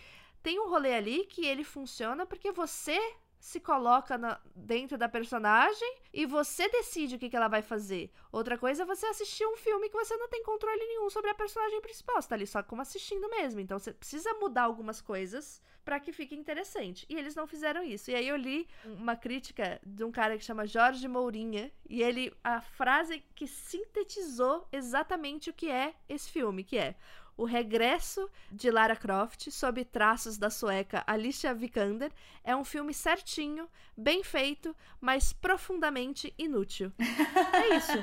tem 0.44 0.60
um 0.60 0.68
rolê 0.68 0.94
ali 0.94 1.24
que 1.26 1.44
ele 1.44 1.64
funciona 1.64 2.24
porque 2.24 2.52
você 2.52 2.98
se 3.40 3.58
coloca 3.58 4.16
na, 4.18 4.38
dentro 4.54 4.98
da 4.98 5.08
personagem 5.08 5.96
e 6.12 6.26
você 6.26 6.68
decide 6.68 7.16
o 7.16 7.18
que, 7.18 7.30
que 7.30 7.36
ela 7.36 7.48
vai 7.48 7.62
fazer. 7.62 8.12
Outra 8.30 8.56
coisa 8.56 8.82
é 8.82 8.86
você 8.86 9.06
assistir 9.06 9.46
um 9.46 9.56
filme 9.56 9.88
que 9.88 9.96
você 9.96 10.16
não 10.16 10.28
tem 10.28 10.44
controle 10.44 10.78
nenhum 10.78 11.08
sobre 11.10 11.30
a 11.30 11.34
personagem 11.34 11.80
principal. 11.80 12.20
Você 12.20 12.28
tá 12.28 12.34
ali 12.34 12.46
só 12.46 12.62
como 12.62 12.82
assistindo 12.82 13.28
mesmo. 13.30 13.58
Então 13.58 13.78
você 13.78 13.92
precisa 13.92 14.32
mudar 14.34 14.64
algumas 14.64 15.00
coisas 15.00 15.60
para 15.84 16.00
que 16.00 16.12
fique 16.12 16.34
interessante. 16.34 17.06
E 17.08 17.16
eles 17.16 17.34
não 17.34 17.46
fizeram 17.46 17.82
isso. 17.82 18.10
E 18.10 18.14
aí 18.14 18.28
eu 18.28 18.36
li 18.36 18.68
uma 18.84 19.16
crítica 19.16 19.80
de 19.84 20.04
um 20.04 20.10
cara 20.10 20.36
que 20.36 20.44
chama 20.44 20.66
Jorge 20.66 21.06
Mourinha. 21.08 21.70
E 21.88 22.02
ele. 22.02 22.32
A 22.42 22.60
frase 22.60 23.22
que 23.34 23.46
sintetizou 23.46 24.66
exatamente 24.72 25.50
o 25.50 25.52
que 25.52 25.70
é 25.70 25.94
esse 26.08 26.30
filme, 26.30 26.64
que 26.64 26.78
é 26.78 26.94
o 27.40 27.44
Regresso 27.44 28.28
de 28.52 28.70
Lara 28.70 28.94
Croft, 28.94 29.50
sob 29.50 29.82
traços 29.86 30.36
da 30.36 30.50
sueca 30.50 31.02
Alicia 31.06 31.54
Vikander, 31.54 32.12
é 32.44 32.54
um 32.54 32.64
filme 32.64 32.92
certinho, 32.92 33.66
bem 33.96 34.22
feito, 34.22 34.76
mas 35.00 35.32
profundamente 35.32 36.34
inútil. 36.36 36.92
é 36.98 37.76
isso. 37.76 37.98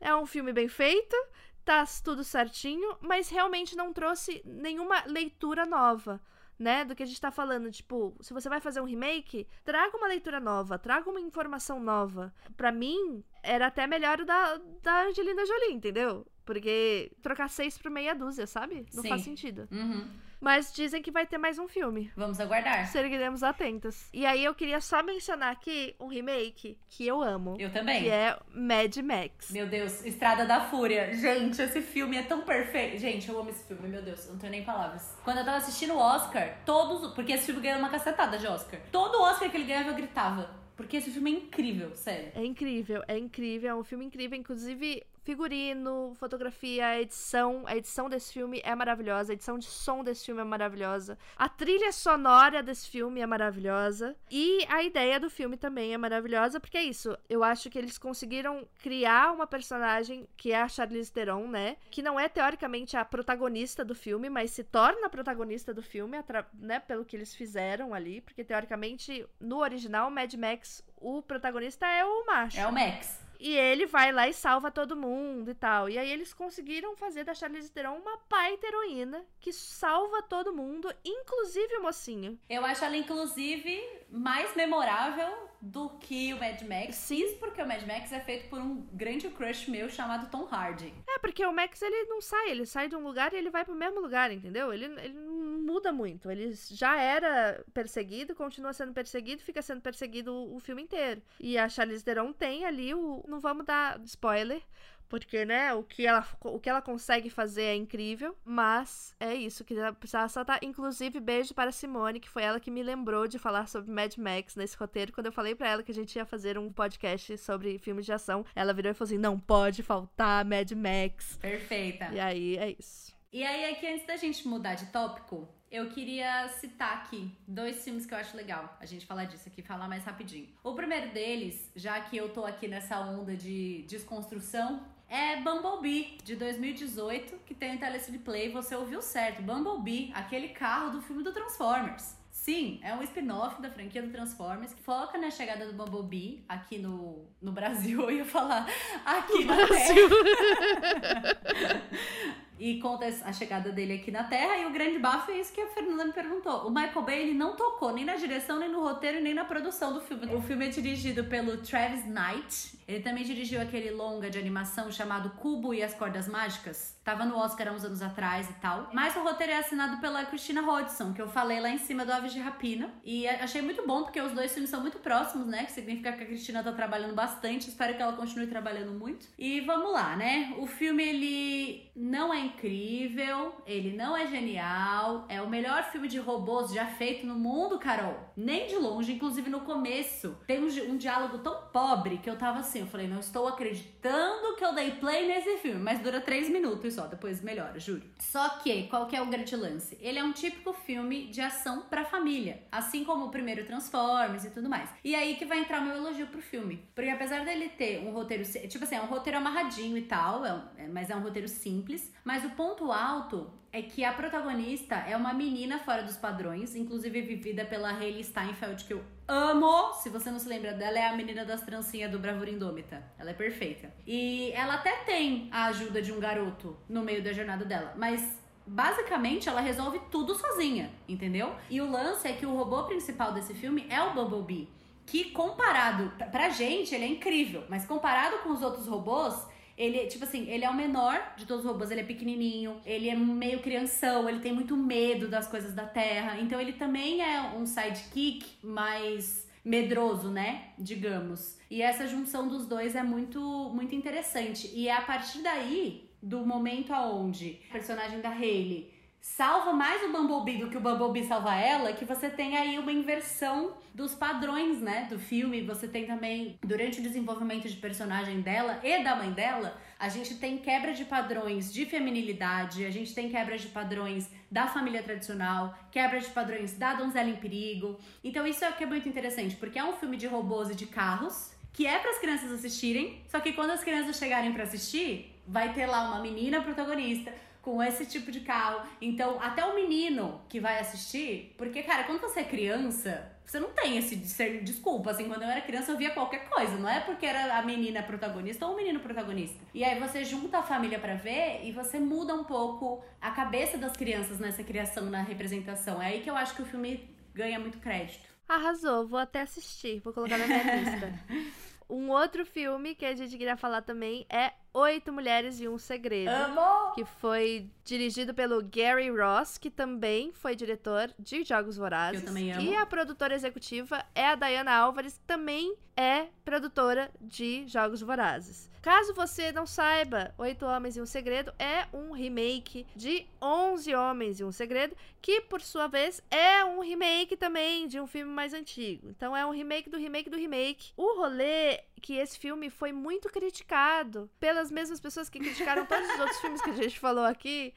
É 0.00 0.14
um 0.16 0.26
filme 0.26 0.52
bem 0.52 0.66
feito, 0.66 1.16
tá 1.64 1.84
tudo 2.02 2.24
certinho, 2.24 2.96
mas 3.00 3.28
realmente 3.28 3.76
não 3.76 3.92
trouxe 3.92 4.42
nenhuma 4.44 5.04
leitura 5.06 5.64
nova 5.64 6.20
né, 6.58 6.84
do 6.84 6.94
que 6.94 7.02
a 7.02 7.06
gente 7.06 7.20
tá 7.20 7.30
falando. 7.30 7.70
Tipo, 7.70 8.16
se 8.20 8.32
você 8.32 8.48
vai 8.48 8.60
fazer 8.60 8.80
um 8.80 8.84
remake, 8.86 9.46
traga 9.64 9.96
uma 9.96 10.08
leitura 10.08 10.40
nova, 10.40 10.78
traga 10.78 11.08
uma 11.08 11.20
informação 11.20 11.80
nova. 11.80 12.34
Para 12.56 12.72
mim, 12.72 13.22
era 13.42 13.66
até 13.66 13.86
melhor 13.86 14.20
o 14.20 14.24
da, 14.24 14.60
da 14.82 15.04
Angelina 15.04 15.44
Jolie, 15.44 15.72
entendeu? 15.74 16.26
Porque 16.44 17.12
trocar 17.22 17.48
seis 17.48 17.76
por 17.76 17.90
meia 17.90 18.14
dúzia, 18.14 18.46
sabe? 18.46 18.86
Não 18.94 19.02
Sim. 19.02 19.08
faz 19.08 19.22
sentido. 19.22 19.68
Uhum. 19.70 20.08
Mas 20.40 20.72
dizem 20.72 21.02
que 21.02 21.10
vai 21.10 21.26
ter 21.26 21.38
mais 21.38 21.58
um 21.58 21.66
filme. 21.66 22.10
Vamos 22.16 22.38
aguardar. 22.40 22.86
Seguiremos 22.88 23.42
atentos. 23.42 24.08
E 24.12 24.26
aí 24.26 24.44
eu 24.44 24.54
queria 24.54 24.80
só 24.80 25.02
mencionar 25.02 25.52
aqui 25.52 25.94
um 25.98 26.06
remake 26.06 26.78
que 26.88 27.06
eu 27.06 27.22
amo. 27.22 27.56
Eu 27.58 27.70
também. 27.70 28.02
Que 28.02 28.10
é 28.10 28.38
Mad 28.50 28.96
Max. 28.98 29.50
Meu 29.50 29.66
Deus, 29.66 30.04
Estrada 30.04 30.44
da 30.44 30.60
Fúria. 30.60 31.12
Gente, 31.14 31.60
esse 31.60 31.80
filme 31.80 32.16
é 32.16 32.22
tão 32.22 32.42
perfeito. 32.42 32.98
Gente, 32.98 33.28
eu 33.28 33.38
amo 33.38 33.50
esse 33.50 33.64
filme, 33.64 33.88
meu 33.88 34.02
Deus, 34.02 34.26
eu 34.26 34.32
não 34.32 34.38
tenho 34.38 34.50
nem 34.52 34.64
palavras. 34.64 35.16
Quando 35.24 35.38
eu 35.38 35.44
tava 35.44 35.56
assistindo 35.56 35.94
o 35.94 35.98
Oscar, 35.98 36.58
todos. 36.64 37.12
Porque 37.14 37.32
esse 37.32 37.46
filme 37.46 37.60
ganhou 37.60 37.78
uma 37.78 37.88
cacetada 37.88 38.38
de 38.38 38.46
Oscar. 38.46 38.80
Todo 38.92 39.20
Oscar 39.22 39.50
que 39.50 39.56
ele 39.56 39.64
ganhava, 39.64 39.90
eu 39.90 39.94
gritava. 39.94 40.50
Porque 40.76 40.98
esse 40.98 41.10
filme 41.10 41.32
é 41.32 41.34
incrível, 41.34 41.96
sério. 41.96 42.30
É 42.34 42.44
incrível, 42.44 43.02
é 43.08 43.16
incrível, 43.16 43.70
é 43.70 43.74
um 43.74 43.82
filme 43.82 44.04
incrível. 44.04 44.38
Inclusive, 44.38 45.02
figurino, 45.26 46.14
fotografia, 46.14 47.00
edição. 47.00 47.64
A 47.66 47.76
edição 47.76 48.08
desse 48.08 48.32
filme 48.32 48.62
é 48.64 48.76
maravilhosa, 48.76 49.32
a 49.32 49.34
edição 49.34 49.58
de 49.58 49.66
som 49.66 50.04
desse 50.04 50.24
filme 50.24 50.40
é 50.40 50.44
maravilhosa. 50.44 51.18
A 51.36 51.48
trilha 51.48 51.90
sonora 51.90 52.62
desse 52.62 52.88
filme 52.88 53.20
é 53.20 53.26
maravilhosa. 53.26 54.14
E 54.30 54.64
a 54.68 54.84
ideia 54.84 55.18
do 55.18 55.28
filme 55.28 55.56
também 55.56 55.92
é 55.92 55.98
maravilhosa, 55.98 56.60
porque 56.60 56.78
é 56.78 56.84
isso. 56.84 57.18
Eu 57.28 57.42
acho 57.42 57.68
que 57.68 57.76
eles 57.76 57.98
conseguiram 57.98 58.68
criar 58.80 59.32
uma 59.32 59.48
personagem 59.48 60.28
que 60.36 60.52
é 60.52 60.62
a 60.62 60.68
Charlize 60.68 61.12
Theron, 61.12 61.48
né? 61.48 61.76
Que 61.90 62.02
não 62.02 62.20
é 62.20 62.28
teoricamente 62.28 62.96
a 62.96 63.04
protagonista 63.04 63.84
do 63.84 63.96
filme, 63.96 64.30
mas 64.30 64.52
se 64.52 64.62
torna 64.62 65.08
a 65.08 65.10
protagonista 65.10 65.74
do 65.74 65.82
filme, 65.82 66.16
né? 66.54 66.78
Pelo 66.78 67.04
que 67.04 67.16
eles 67.16 67.34
fizeram 67.34 67.92
ali. 67.92 68.20
Porque 68.20 68.44
teoricamente, 68.44 69.26
no 69.40 69.58
original, 69.58 70.08
Mad 70.08 70.32
Max, 70.34 70.84
o 70.96 71.20
protagonista 71.20 71.84
é 71.84 72.04
o 72.04 72.24
macho. 72.24 72.60
É 72.60 72.66
o 72.68 72.72
Max. 72.72 73.25
E 73.38 73.56
ele 73.56 73.86
vai 73.86 74.12
lá 74.12 74.28
e 74.28 74.32
salva 74.32 74.70
todo 74.70 74.96
mundo 74.96 75.50
e 75.50 75.54
tal. 75.54 75.88
E 75.88 75.98
aí 75.98 76.10
eles 76.10 76.32
conseguiram 76.32 76.96
fazer 76.96 77.24
da 77.24 77.34
Charlize 77.34 77.70
Theron 77.70 77.96
uma 77.96 78.18
baita 78.28 78.66
heroína 78.66 79.24
que 79.40 79.52
salva 79.52 80.22
todo 80.22 80.52
mundo, 80.52 80.92
inclusive 81.04 81.76
o 81.76 81.82
mocinho. 81.82 82.38
Eu 82.48 82.64
acho 82.64 82.84
ela, 82.84 82.96
inclusive, 82.96 83.82
mais 84.10 84.54
memorável 84.54 85.46
do 85.66 85.90
que 85.98 86.32
o 86.32 86.38
Mad 86.38 86.62
Max. 86.62 86.96
Sim. 86.96 87.36
Porque 87.38 87.60
o 87.60 87.66
Mad 87.66 87.82
Max 87.86 88.12
é 88.12 88.20
feito 88.20 88.48
por 88.48 88.60
um 88.60 88.86
grande 88.92 89.28
crush 89.28 89.68
meu 89.68 89.88
chamado 89.88 90.30
Tom 90.30 90.46
Hardy. 90.50 90.94
É, 91.08 91.18
porque 91.18 91.44
o 91.44 91.52
Max, 91.52 91.82
ele 91.82 92.04
não 92.04 92.20
sai. 92.20 92.50
Ele 92.50 92.64
sai 92.64 92.88
de 92.88 92.96
um 92.96 93.02
lugar 93.02 93.32
e 93.32 93.36
ele 93.36 93.50
vai 93.50 93.64
pro 93.64 93.74
mesmo 93.74 94.00
lugar, 94.00 94.30
entendeu? 94.30 94.72
Ele, 94.72 94.84
ele 94.84 95.14
não 95.14 95.34
muda 95.62 95.92
muito. 95.92 96.30
Ele 96.30 96.52
já 96.70 97.00
era 97.00 97.64
perseguido, 97.74 98.34
continua 98.34 98.72
sendo 98.72 98.92
perseguido, 98.92 99.42
fica 99.42 99.60
sendo 99.60 99.80
perseguido 99.80 100.32
o, 100.32 100.56
o 100.56 100.60
filme 100.60 100.82
inteiro. 100.82 101.20
E 101.40 101.58
a 101.58 101.68
Charlize 101.68 102.04
Theron 102.04 102.32
tem 102.32 102.64
ali 102.64 102.94
o 102.94 103.24
não 103.26 103.40
vamos 103.40 103.66
dar 103.66 104.00
spoiler, 104.04 104.62
porque, 105.08 105.44
né, 105.44 105.72
o 105.74 105.82
que 105.82 106.06
ela, 106.06 106.26
o 106.44 106.58
que 106.58 106.68
ela 106.68 106.82
consegue 106.82 107.30
fazer 107.30 107.62
é 107.62 107.74
incrível, 107.74 108.36
mas 108.44 109.14
é 109.20 109.34
isso, 109.34 109.64
que 109.64 109.74
precisava 109.98 110.28
saltar. 110.28 110.58
Inclusive, 110.62 111.20
beijo 111.20 111.54
para 111.54 111.72
Simone, 111.72 112.20
que 112.20 112.28
foi 112.28 112.42
ela 112.42 112.60
que 112.60 112.70
me 112.70 112.82
lembrou 112.82 113.26
de 113.26 113.38
falar 113.38 113.68
sobre 113.68 113.90
Mad 113.90 114.16
Max 114.16 114.56
nesse 114.56 114.76
roteiro. 114.76 115.12
Quando 115.12 115.26
eu 115.26 115.32
falei 115.32 115.54
para 115.54 115.68
ela 115.68 115.82
que 115.82 115.92
a 115.92 115.94
gente 115.94 116.16
ia 116.16 116.26
fazer 116.26 116.58
um 116.58 116.72
podcast 116.72 117.36
sobre 117.38 117.78
filmes 117.78 118.06
de 118.06 118.12
ação, 118.12 118.44
ela 118.54 118.72
virou 118.72 118.90
e 118.90 118.94
falou 118.94 119.06
assim: 119.06 119.18
não 119.18 119.38
pode 119.38 119.82
faltar 119.82 120.44
Mad 120.44 120.70
Max. 120.72 121.36
Perfeita. 121.36 122.08
E 122.12 122.20
aí, 122.20 122.56
é 122.56 122.76
isso. 122.78 123.14
E 123.32 123.44
aí, 123.44 123.70
aqui, 123.70 123.86
antes 123.86 124.06
da 124.06 124.16
gente 124.16 124.46
mudar 124.48 124.74
de 124.74 124.86
tópico, 124.86 125.48
eu 125.70 125.88
queria 125.90 126.48
citar 126.48 126.98
aqui 126.98 127.30
dois 127.46 127.82
filmes 127.82 128.06
que 128.06 128.14
eu 128.14 128.18
acho 128.18 128.36
legal 128.36 128.76
a 128.80 128.86
gente 128.86 129.04
falar 129.04 129.24
disso 129.24 129.48
aqui, 129.48 129.62
falar 129.62 129.88
mais 129.88 130.04
rapidinho. 130.04 130.48
O 130.62 130.74
primeiro 130.74 131.12
deles, 131.12 131.70
já 131.74 132.00
que 132.00 132.16
eu 132.16 132.32
tô 132.32 132.44
aqui 132.44 132.68
nessa 132.68 132.98
onda 133.00 133.36
de 133.36 133.84
desconstrução, 133.88 134.86
é 135.08 135.40
Bumblebee, 135.40 136.18
de 136.24 136.36
2018, 136.36 137.38
que 137.46 137.54
tem 137.54 137.76
o 137.76 137.78
Telecine 137.78 138.18
Play, 138.18 138.50
você 138.50 138.74
ouviu 138.74 139.00
certo. 139.00 139.42
Bumblebee, 139.42 140.10
aquele 140.14 140.48
carro 140.48 140.90
do 140.90 141.00
filme 141.00 141.22
do 141.22 141.32
Transformers. 141.32 142.16
Sim, 142.30 142.80
é 142.82 142.94
um 142.94 143.02
spin-off 143.02 143.62
da 143.62 143.70
franquia 143.70 144.02
do 144.02 144.10
Transformers 144.10 144.74
que 144.74 144.82
foca 144.82 145.16
na 145.16 145.30
chegada 145.30 145.66
do 145.66 145.72
Bumblebee 145.72 146.44
aqui 146.48 146.78
no, 146.78 147.26
no 147.40 147.50
Brasil. 147.50 148.02
Eu 148.02 148.10
ia 148.10 148.24
falar 148.24 148.66
aqui 149.04 149.44
no 149.44 149.56
na 149.56 149.66
Brasil. 149.66 150.08
e 152.58 152.78
conta 152.80 153.06
a 153.06 153.32
chegada 153.32 153.70
dele 153.70 153.94
aqui 153.94 154.10
na 154.10 154.24
Terra. 154.24 154.56
E 154.58 154.66
o 154.66 154.70
grande 154.70 154.98
bafo 154.98 155.30
é 155.30 155.40
isso 155.40 155.52
que 155.52 155.60
a 155.60 155.68
Fernanda 155.68 156.04
me 156.04 156.12
perguntou. 156.12 156.66
O 156.66 156.70
Michael 156.70 157.02
Bay 157.02 157.22
ele 157.22 157.34
não 157.34 157.56
tocou 157.56 157.92
nem 157.92 158.04
na 158.04 158.16
direção, 158.16 158.58
nem 158.58 158.70
no 158.70 158.82
roteiro, 158.82 159.20
nem 159.20 159.34
na 159.34 159.44
produção 159.44 159.92
do 159.92 160.00
filme. 160.00 160.34
O 160.34 160.40
filme 160.40 160.66
é 160.66 160.68
dirigido 160.68 161.24
pelo 161.24 161.58
Travis 161.58 162.04
Knight. 162.04 162.76
Ele 162.86 163.02
também 163.02 163.24
dirigiu 163.24 163.60
aquele 163.60 163.90
longa 163.90 164.30
de 164.30 164.38
animação 164.38 164.90
chamado 164.92 165.30
Cubo 165.30 165.74
e 165.74 165.82
as 165.82 165.92
Cordas 165.94 166.28
Mágicas. 166.28 166.96
Tava 167.04 167.24
no 167.24 167.36
Oscar 167.36 167.68
há 167.68 167.72
uns 167.72 167.84
anos 167.84 168.00
atrás 168.02 168.48
e 168.48 168.52
tal. 168.54 168.90
Mas 168.92 169.14
o 169.16 169.22
roteiro 169.22 169.52
é 169.52 169.58
assinado 169.58 170.00
pela 170.00 170.24
Christina 170.24 170.62
Hodgson, 170.62 171.12
que 171.12 171.20
eu 171.20 171.28
falei 171.28 171.60
lá 171.60 171.68
em 171.68 171.78
cima 171.78 172.04
do 172.04 172.12
Aves 172.12 172.32
de 172.32 172.38
Rapina. 172.38 172.90
E 173.04 173.26
achei 173.28 173.60
muito 173.60 173.86
bom, 173.86 174.04
porque 174.04 174.20
os 174.20 174.32
dois 174.32 174.52
filmes 174.52 174.70
são 174.70 174.80
muito 174.80 174.98
próximos, 174.98 175.46
né? 175.46 175.64
Que 175.64 175.72
significa 175.72 176.12
que 176.12 176.22
a 176.22 176.26
Cristina 176.26 176.62
tá 176.62 176.72
trabalhando 176.72 177.14
bastante. 177.14 177.68
Espero 177.68 177.94
que 177.94 178.02
ela 178.02 178.12
continue 178.12 178.46
trabalhando 178.46 178.92
muito. 178.92 179.26
E 179.38 179.60
vamos 179.60 179.92
lá, 179.92 180.16
né? 180.16 180.54
O 180.58 180.66
filme, 180.66 181.02
ele 181.02 181.90
não 181.94 182.32
é 182.32 182.40
incrível, 182.46 183.54
ele 183.66 183.96
não 183.96 184.16
é 184.16 184.26
genial. 184.26 185.26
É 185.28 185.40
o 185.42 185.48
melhor 185.48 185.84
filme 185.84 186.08
de 186.08 186.18
robôs 186.18 186.72
já 186.72 186.86
feito 186.86 187.26
no 187.26 187.34
mundo, 187.34 187.78
Carol. 187.78 188.16
Nem 188.36 188.66
de 188.66 188.76
longe, 188.76 189.12
inclusive 189.12 189.50
no 189.50 189.60
começo. 189.60 190.36
Tem 190.46 190.62
um, 190.62 190.92
um 190.92 190.96
diálogo 190.96 191.38
tão 191.38 191.54
pobre 191.72 192.18
que 192.18 192.30
eu 192.30 192.36
tava 192.36 192.60
assim, 192.60 192.80
eu 192.80 192.86
falei, 192.86 193.06
não 193.06 193.20
estou 193.20 193.46
acreditando 193.48 194.56
que 194.56 194.64
eu 194.64 194.74
dei 194.74 194.92
play 194.92 195.26
nesse 195.26 195.58
filme. 195.58 195.80
Mas 195.80 196.00
dura 196.00 196.20
três 196.20 196.48
minutos 196.48 196.94
só, 196.94 197.06
depois 197.06 197.42
melhora, 197.42 197.78
juro. 197.78 198.02
Só 198.18 198.48
que, 198.60 198.84
qual 198.84 199.06
que 199.06 199.16
é 199.16 199.22
o 199.22 199.26
grande 199.26 199.54
lance? 199.54 199.96
Ele 200.00 200.18
é 200.18 200.24
um 200.24 200.32
típico 200.32 200.72
filme 200.72 201.26
de 201.26 201.40
ação 201.40 201.82
pra 201.82 202.04
família. 202.04 202.62
Assim 202.70 203.04
como 203.04 203.26
o 203.26 203.30
primeiro 203.30 203.64
Transformers 203.64 204.44
e 204.44 204.50
tudo 204.50 204.68
mais. 204.68 204.90
E 205.04 205.14
aí 205.14 205.36
que 205.36 205.44
vai 205.44 205.60
entrar 205.60 205.80
meu 205.80 205.96
elogio 205.96 206.26
pro 206.26 206.40
filme. 206.40 206.84
Porque 206.94 207.10
apesar 207.10 207.44
dele 207.44 207.68
ter 207.70 208.00
um 208.00 208.12
roteiro, 208.12 208.44
tipo 208.44 208.84
assim, 208.84 208.96
é 208.96 209.00
um 209.00 209.06
roteiro 209.06 209.38
amarradinho 209.38 209.96
e 209.96 210.02
tal, 210.02 210.44
é, 210.44 210.62
é, 210.78 210.88
mas 210.88 211.10
é 211.10 211.16
um 211.16 211.20
roteiro 211.20 211.48
simples. 211.48 212.12
Mas 212.24 212.35
o 212.44 212.50
ponto 212.50 212.90
alto 212.92 213.50
é 213.72 213.82
que 213.82 214.04
a 214.04 214.12
protagonista 214.12 214.94
é 214.94 215.16
uma 215.16 215.34
menina 215.34 215.78
fora 215.78 216.02
dos 216.02 216.16
padrões, 216.16 216.74
inclusive 216.74 217.20
vivida 217.20 217.64
pela 217.64 217.90
Hayley 217.90 218.24
Steinfeld, 218.24 218.84
que 218.84 218.94
eu 218.94 219.04
amo. 219.28 219.92
Se 219.94 220.08
você 220.08 220.30
não 220.30 220.38
se 220.38 220.48
lembra 220.48 220.72
dela, 220.72 220.98
é 220.98 221.06
a 221.06 221.16
menina 221.16 221.44
das 221.44 221.62
trancinhas 221.62 222.10
do 222.10 222.18
Bravura 222.18 222.50
Indômita. 222.50 223.02
Ela 223.18 223.30
é 223.30 223.34
perfeita. 223.34 223.92
E 224.06 224.50
ela 224.52 224.74
até 224.74 225.04
tem 225.04 225.48
a 225.52 225.66
ajuda 225.66 226.00
de 226.00 226.10
um 226.10 226.18
garoto 226.18 226.76
no 226.88 227.02
meio 227.02 227.22
da 227.22 227.32
jornada 227.32 227.64
dela, 227.64 227.92
mas 227.96 228.38
basicamente 228.66 229.48
ela 229.48 229.60
resolve 229.60 230.00
tudo 230.10 230.34
sozinha, 230.34 230.90
entendeu? 231.06 231.54
E 231.70 231.80
o 231.80 231.90
lance 231.90 232.26
é 232.26 232.32
que 232.32 232.46
o 232.46 232.56
robô 232.56 232.84
principal 232.84 233.32
desse 233.32 233.54
filme 233.54 233.86
é 233.88 234.00
o 234.02 234.14
Bumblebee, 234.14 234.68
que 235.04 235.30
comparado 235.30 236.12
pra 236.32 236.48
gente, 236.48 236.94
ele 236.94 237.04
é 237.04 237.08
incrível, 237.08 237.64
mas 237.68 237.86
comparado 237.86 238.38
com 238.38 238.50
os 238.50 238.62
outros 238.62 238.86
robôs, 238.88 239.46
ele, 239.76 240.06
tipo 240.06 240.24
assim, 240.24 240.48
ele 240.48 240.64
é 240.64 240.70
o 240.70 240.74
menor 240.74 241.34
de 241.36 241.44
todos 241.44 241.64
os 241.64 241.70
robôs, 241.70 241.90
ele 241.90 242.00
é 242.00 242.04
pequenininho, 242.04 242.80
ele 242.84 243.10
é 243.10 243.14
meio 243.14 243.60
crianção, 243.60 244.28
ele 244.28 244.40
tem 244.40 244.52
muito 244.52 244.76
medo 244.76 245.28
das 245.28 245.46
coisas 245.46 245.74
da 245.74 245.84
Terra. 245.84 246.40
Então 246.40 246.60
ele 246.60 246.72
também 246.72 247.22
é 247.22 247.42
um 247.56 247.66
sidekick 247.66 248.46
mais 248.62 249.46
medroso, 249.64 250.30
né? 250.30 250.68
Digamos. 250.78 251.58
E 251.70 251.82
essa 251.82 252.06
junção 252.06 252.48
dos 252.48 252.66
dois 252.66 252.94
é 252.94 253.02
muito 253.02 253.40
muito 253.74 253.94
interessante. 253.94 254.70
E 254.74 254.88
é 254.88 254.92
a 254.92 255.02
partir 255.02 255.42
daí 255.42 256.08
do 256.22 256.46
momento 256.46 256.92
aonde 256.92 257.60
a 257.68 257.72
personagem 257.72 258.20
da 258.20 258.30
Hayley 258.30 258.95
salva 259.26 259.72
mais 259.72 260.02
o 260.02 260.12
Bumblebee 260.12 260.56
do 260.56 260.70
que 260.70 260.76
o 260.78 260.80
Bumblebee 260.80 261.26
salva 261.26 261.54
ela, 261.54 261.92
que 261.92 262.04
você 262.04 262.30
tem 262.30 262.56
aí 262.56 262.78
uma 262.78 262.92
inversão 262.92 263.76
dos 263.92 264.14
padrões, 264.14 264.80
né, 264.80 265.08
do 265.10 265.18
filme. 265.18 265.60
Você 265.62 265.88
tem 265.88 266.06
também, 266.06 266.58
durante 266.64 267.00
o 267.00 267.02
desenvolvimento 267.02 267.68
de 267.68 267.76
personagem 267.76 268.40
dela 268.40 268.80
e 268.82 269.02
da 269.02 269.16
mãe 269.16 269.32
dela, 269.32 269.76
a 269.98 270.08
gente 270.08 270.36
tem 270.36 270.56
quebra 270.56 270.94
de 270.94 271.04
padrões 271.04 271.72
de 271.72 271.84
feminilidade, 271.84 272.86
a 272.86 272.90
gente 272.90 273.14
tem 273.14 273.28
quebra 273.28 273.58
de 273.58 273.66
padrões 273.66 274.30
da 274.50 274.68
família 274.68 275.02
tradicional, 275.02 275.76
quebra 275.90 276.20
de 276.20 276.28
padrões 276.28 276.78
da 276.78 276.94
donzela 276.94 277.28
em 277.28 277.36
perigo. 277.36 277.98
Então 278.22 278.46
isso 278.46 278.64
é 278.64 278.70
o 278.70 278.74
que 278.74 278.84
é 278.84 278.86
muito 278.86 279.08
interessante, 279.08 279.56
porque 279.56 279.78
é 279.78 279.84
um 279.84 279.94
filme 279.94 280.16
de 280.16 280.26
robôs 280.26 280.70
e 280.70 280.74
de 280.74 280.86
carros, 280.86 281.52
que 281.74 281.86
é 281.86 281.98
para 281.98 282.12
as 282.12 282.18
crianças 282.18 282.50
assistirem, 282.52 283.20
só 283.28 283.40
que 283.40 283.52
quando 283.52 283.70
as 283.70 283.84
crianças 283.84 284.16
chegarem 284.16 284.52
para 284.52 284.62
assistir, 284.62 285.34
vai 285.46 285.74
ter 285.74 285.86
lá 285.86 286.08
uma 286.08 286.22
menina 286.22 286.62
protagonista 286.62 287.32
com 287.66 287.82
esse 287.82 288.06
tipo 288.06 288.30
de 288.30 288.42
carro. 288.42 288.86
Então, 289.00 289.42
até 289.42 289.64
o 289.66 289.74
menino 289.74 290.40
que 290.48 290.60
vai 290.60 290.78
assistir, 290.78 291.52
porque, 291.58 291.82
cara, 291.82 292.04
quando 292.04 292.20
você 292.20 292.38
é 292.38 292.44
criança, 292.44 293.28
você 293.44 293.58
não 293.58 293.70
tem 293.70 293.98
esse 293.98 294.16
ser 294.28 294.62
desculpa. 294.62 295.10
Assim, 295.10 295.26
quando 295.26 295.42
eu 295.42 295.48
era 295.48 295.60
criança, 295.60 295.90
eu 295.90 295.96
via 295.96 296.12
qualquer 296.12 296.48
coisa. 296.48 296.76
Não 296.76 296.88
é 296.88 297.00
porque 297.00 297.26
era 297.26 297.58
a 297.58 297.62
menina 297.62 298.04
protagonista 298.04 298.64
ou 298.64 298.74
o 298.74 298.76
menino 298.76 299.00
protagonista. 299.00 299.58
E 299.74 299.82
aí 299.82 299.98
você 299.98 300.24
junta 300.24 300.58
a 300.58 300.62
família 300.62 301.00
para 301.00 301.16
ver 301.16 301.62
e 301.64 301.72
você 301.72 301.98
muda 301.98 302.36
um 302.36 302.44
pouco 302.44 303.04
a 303.20 303.32
cabeça 303.32 303.76
das 303.76 303.96
crianças 303.96 304.38
nessa 304.38 304.62
criação, 304.62 305.06
na 305.06 305.22
representação. 305.22 306.00
É 306.00 306.06
aí 306.06 306.20
que 306.20 306.30
eu 306.30 306.36
acho 306.36 306.54
que 306.54 306.62
o 306.62 306.66
filme 306.66 307.10
ganha 307.34 307.58
muito 307.58 307.78
crédito. 307.78 308.28
Arrasou, 308.48 309.08
vou 309.08 309.18
até 309.18 309.40
assistir, 309.40 309.98
vou 310.04 310.12
colocar 310.12 310.38
na 310.38 310.46
minha 310.46 310.76
lista. 310.76 311.12
Um 311.88 312.10
outro 312.10 312.44
filme 312.44 312.96
que 312.96 313.04
a 313.04 313.14
gente 313.14 313.38
queria 313.38 313.56
falar 313.56 313.80
também 313.80 314.26
é 314.28 314.52
Oito 314.78 315.10
Mulheres 315.10 315.58
e 315.58 315.66
um 315.66 315.78
Segredo. 315.78 316.28
Amo! 316.28 316.92
Que 316.92 317.02
foi 317.02 317.66
dirigido 317.82 318.34
pelo 318.34 318.62
Gary 318.62 319.08
Ross, 319.08 319.56
que 319.56 319.70
também 319.70 320.34
foi 320.34 320.54
diretor 320.54 321.10
de 321.18 321.44
Jogos 321.44 321.78
Vorazes. 321.78 322.20
Que 322.20 322.26
eu 322.26 322.28
também 322.28 322.52
amo. 322.52 322.60
E 322.60 322.76
a 322.76 322.84
produtora 322.84 323.34
executiva 323.34 324.04
é 324.14 324.26
a 324.26 324.34
Diana 324.34 324.74
Álvares, 324.74 325.16
que 325.16 325.24
também 325.24 325.74
é 325.96 326.26
produtora 326.44 327.10
de 327.22 327.66
Jogos 327.66 328.02
Vorazes. 328.02 328.68
Caso 328.82 329.14
você 329.14 329.50
não 329.50 329.66
saiba, 329.66 330.34
Oito 330.36 330.66
Homens 330.66 330.96
e 330.96 331.00
um 331.00 331.06
Segredo 331.06 331.52
é 331.58 331.86
um 331.92 332.12
remake 332.12 332.86
de 332.94 333.26
Onze 333.42 333.94
Homens 333.94 334.38
e 334.38 334.44
um 334.44 334.52
Segredo, 334.52 334.94
que 335.22 335.40
por 335.40 335.62
sua 335.62 335.88
vez 335.88 336.22
é 336.30 336.64
um 336.64 336.80
remake 336.80 337.34
também 337.34 337.88
de 337.88 337.98
um 337.98 338.06
filme 338.06 338.30
mais 338.30 338.52
antigo. 338.52 339.08
Então 339.08 339.34
é 339.34 339.44
um 339.46 339.50
remake 339.50 339.88
do 339.88 339.96
remake 339.96 340.28
do 340.28 340.36
remake. 340.36 340.92
O 340.96 341.16
rolê 341.16 341.80
que 342.00 342.14
esse 342.14 342.38
filme 342.38 342.70
foi 342.70 342.92
muito 342.92 343.28
criticado 343.28 344.30
pelas 344.38 344.70
mesmas 344.70 345.00
pessoas 345.00 345.28
que 345.28 345.38
criticaram 345.38 345.86
todos 345.86 346.08
os 346.10 346.20
outros 346.20 346.40
filmes 346.40 346.62
que 346.62 346.70
a 346.70 346.74
gente 346.74 346.98
falou 346.98 347.24
aqui, 347.24 347.74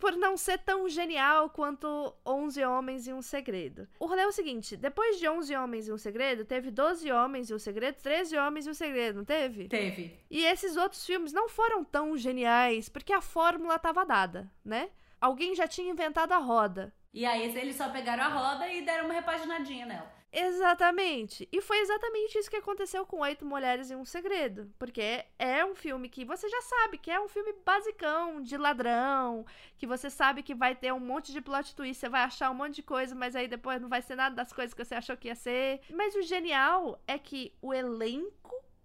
por 0.00 0.16
não 0.16 0.36
ser 0.36 0.58
tão 0.58 0.88
genial 0.88 1.50
quanto 1.50 2.14
11 2.26 2.64
Homens 2.64 3.06
e 3.06 3.12
um 3.12 3.20
Segredo. 3.20 3.86
O 3.98 4.06
rolê 4.06 4.22
é 4.22 4.26
o 4.26 4.32
seguinte: 4.32 4.76
depois 4.76 5.18
de 5.18 5.28
11 5.28 5.54
Homens 5.54 5.88
e 5.88 5.92
um 5.92 5.98
Segredo, 5.98 6.44
teve 6.44 6.70
12 6.70 7.10
Homens 7.12 7.50
e 7.50 7.54
um 7.54 7.58
Segredo, 7.58 7.96
13 8.02 8.36
Homens 8.38 8.66
e 8.66 8.70
um 8.70 8.74
Segredo, 8.74 9.18
não 9.18 9.24
teve? 9.24 9.68
Teve. 9.68 10.18
E 10.30 10.44
esses 10.44 10.76
outros 10.76 11.04
filmes 11.04 11.32
não 11.32 11.48
foram 11.48 11.84
tão 11.84 12.16
geniais 12.16 12.88
porque 12.88 13.12
a 13.12 13.20
fórmula 13.20 13.76
estava 13.76 14.04
dada, 14.04 14.50
né? 14.64 14.90
Alguém 15.20 15.54
já 15.54 15.68
tinha 15.68 15.92
inventado 15.92 16.32
a 16.32 16.38
roda. 16.38 16.92
E 17.12 17.26
aí 17.26 17.54
eles 17.56 17.76
só 17.76 17.90
pegaram 17.90 18.24
a 18.24 18.28
roda 18.28 18.66
e 18.72 18.82
deram 18.82 19.04
uma 19.04 19.14
repaginadinha 19.14 19.84
nela. 19.84 20.21
Exatamente. 20.32 21.46
E 21.52 21.60
foi 21.60 21.78
exatamente 21.80 22.38
isso 22.38 22.48
que 22.48 22.56
aconteceu 22.56 23.04
com 23.04 23.20
Oito 23.20 23.44
Mulheres 23.44 23.90
e 23.90 23.94
um 23.94 24.04
Segredo. 24.04 24.72
Porque 24.78 25.24
é 25.38 25.64
um 25.64 25.74
filme 25.74 26.08
que 26.08 26.24
você 26.24 26.48
já 26.48 26.60
sabe 26.62 26.96
que 26.96 27.10
é 27.10 27.20
um 27.20 27.28
filme 27.28 27.52
basicão, 27.64 28.40
de 28.42 28.56
ladrão, 28.56 29.44
que 29.76 29.86
você 29.86 30.08
sabe 30.08 30.42
que 30.42 30.54
vai 30.54 30.74
ter 30.74 30.92
um 30.92 31.00
monte 31.00 31.32
de 31.32 31.40
plot 31.40 31.76
twist, 31.76 32.00
você 32.00 32.08
vai 32.08 32.22
achar 32.22 32.50
um 32.50 32.54
monte 32.54 32.76
de 32.76 32.82
coisa, 32.82 33.14
mas 33.14 33.36
aí 33.36 33.46
depois 33.46 33.80
não 33.80 33.90
vai 33.90 34.00
ser 34.00 34.16
nada 34.16 34.34
das 34.34 34.52
coisas 34.52 34.72
que 34.72 34.82
você 34.82 34.94
achou 34.94 35.16
que 35.16 35.28
ia 35.28 35.34
ser. 35.34 35.80
Mas 35.92 36.14
o 36.14 36.22
genial 36.22 36.98
é 37.06 37.18
que 37.18 37.52
o 37.60 37.74
elenco 37.74 38.32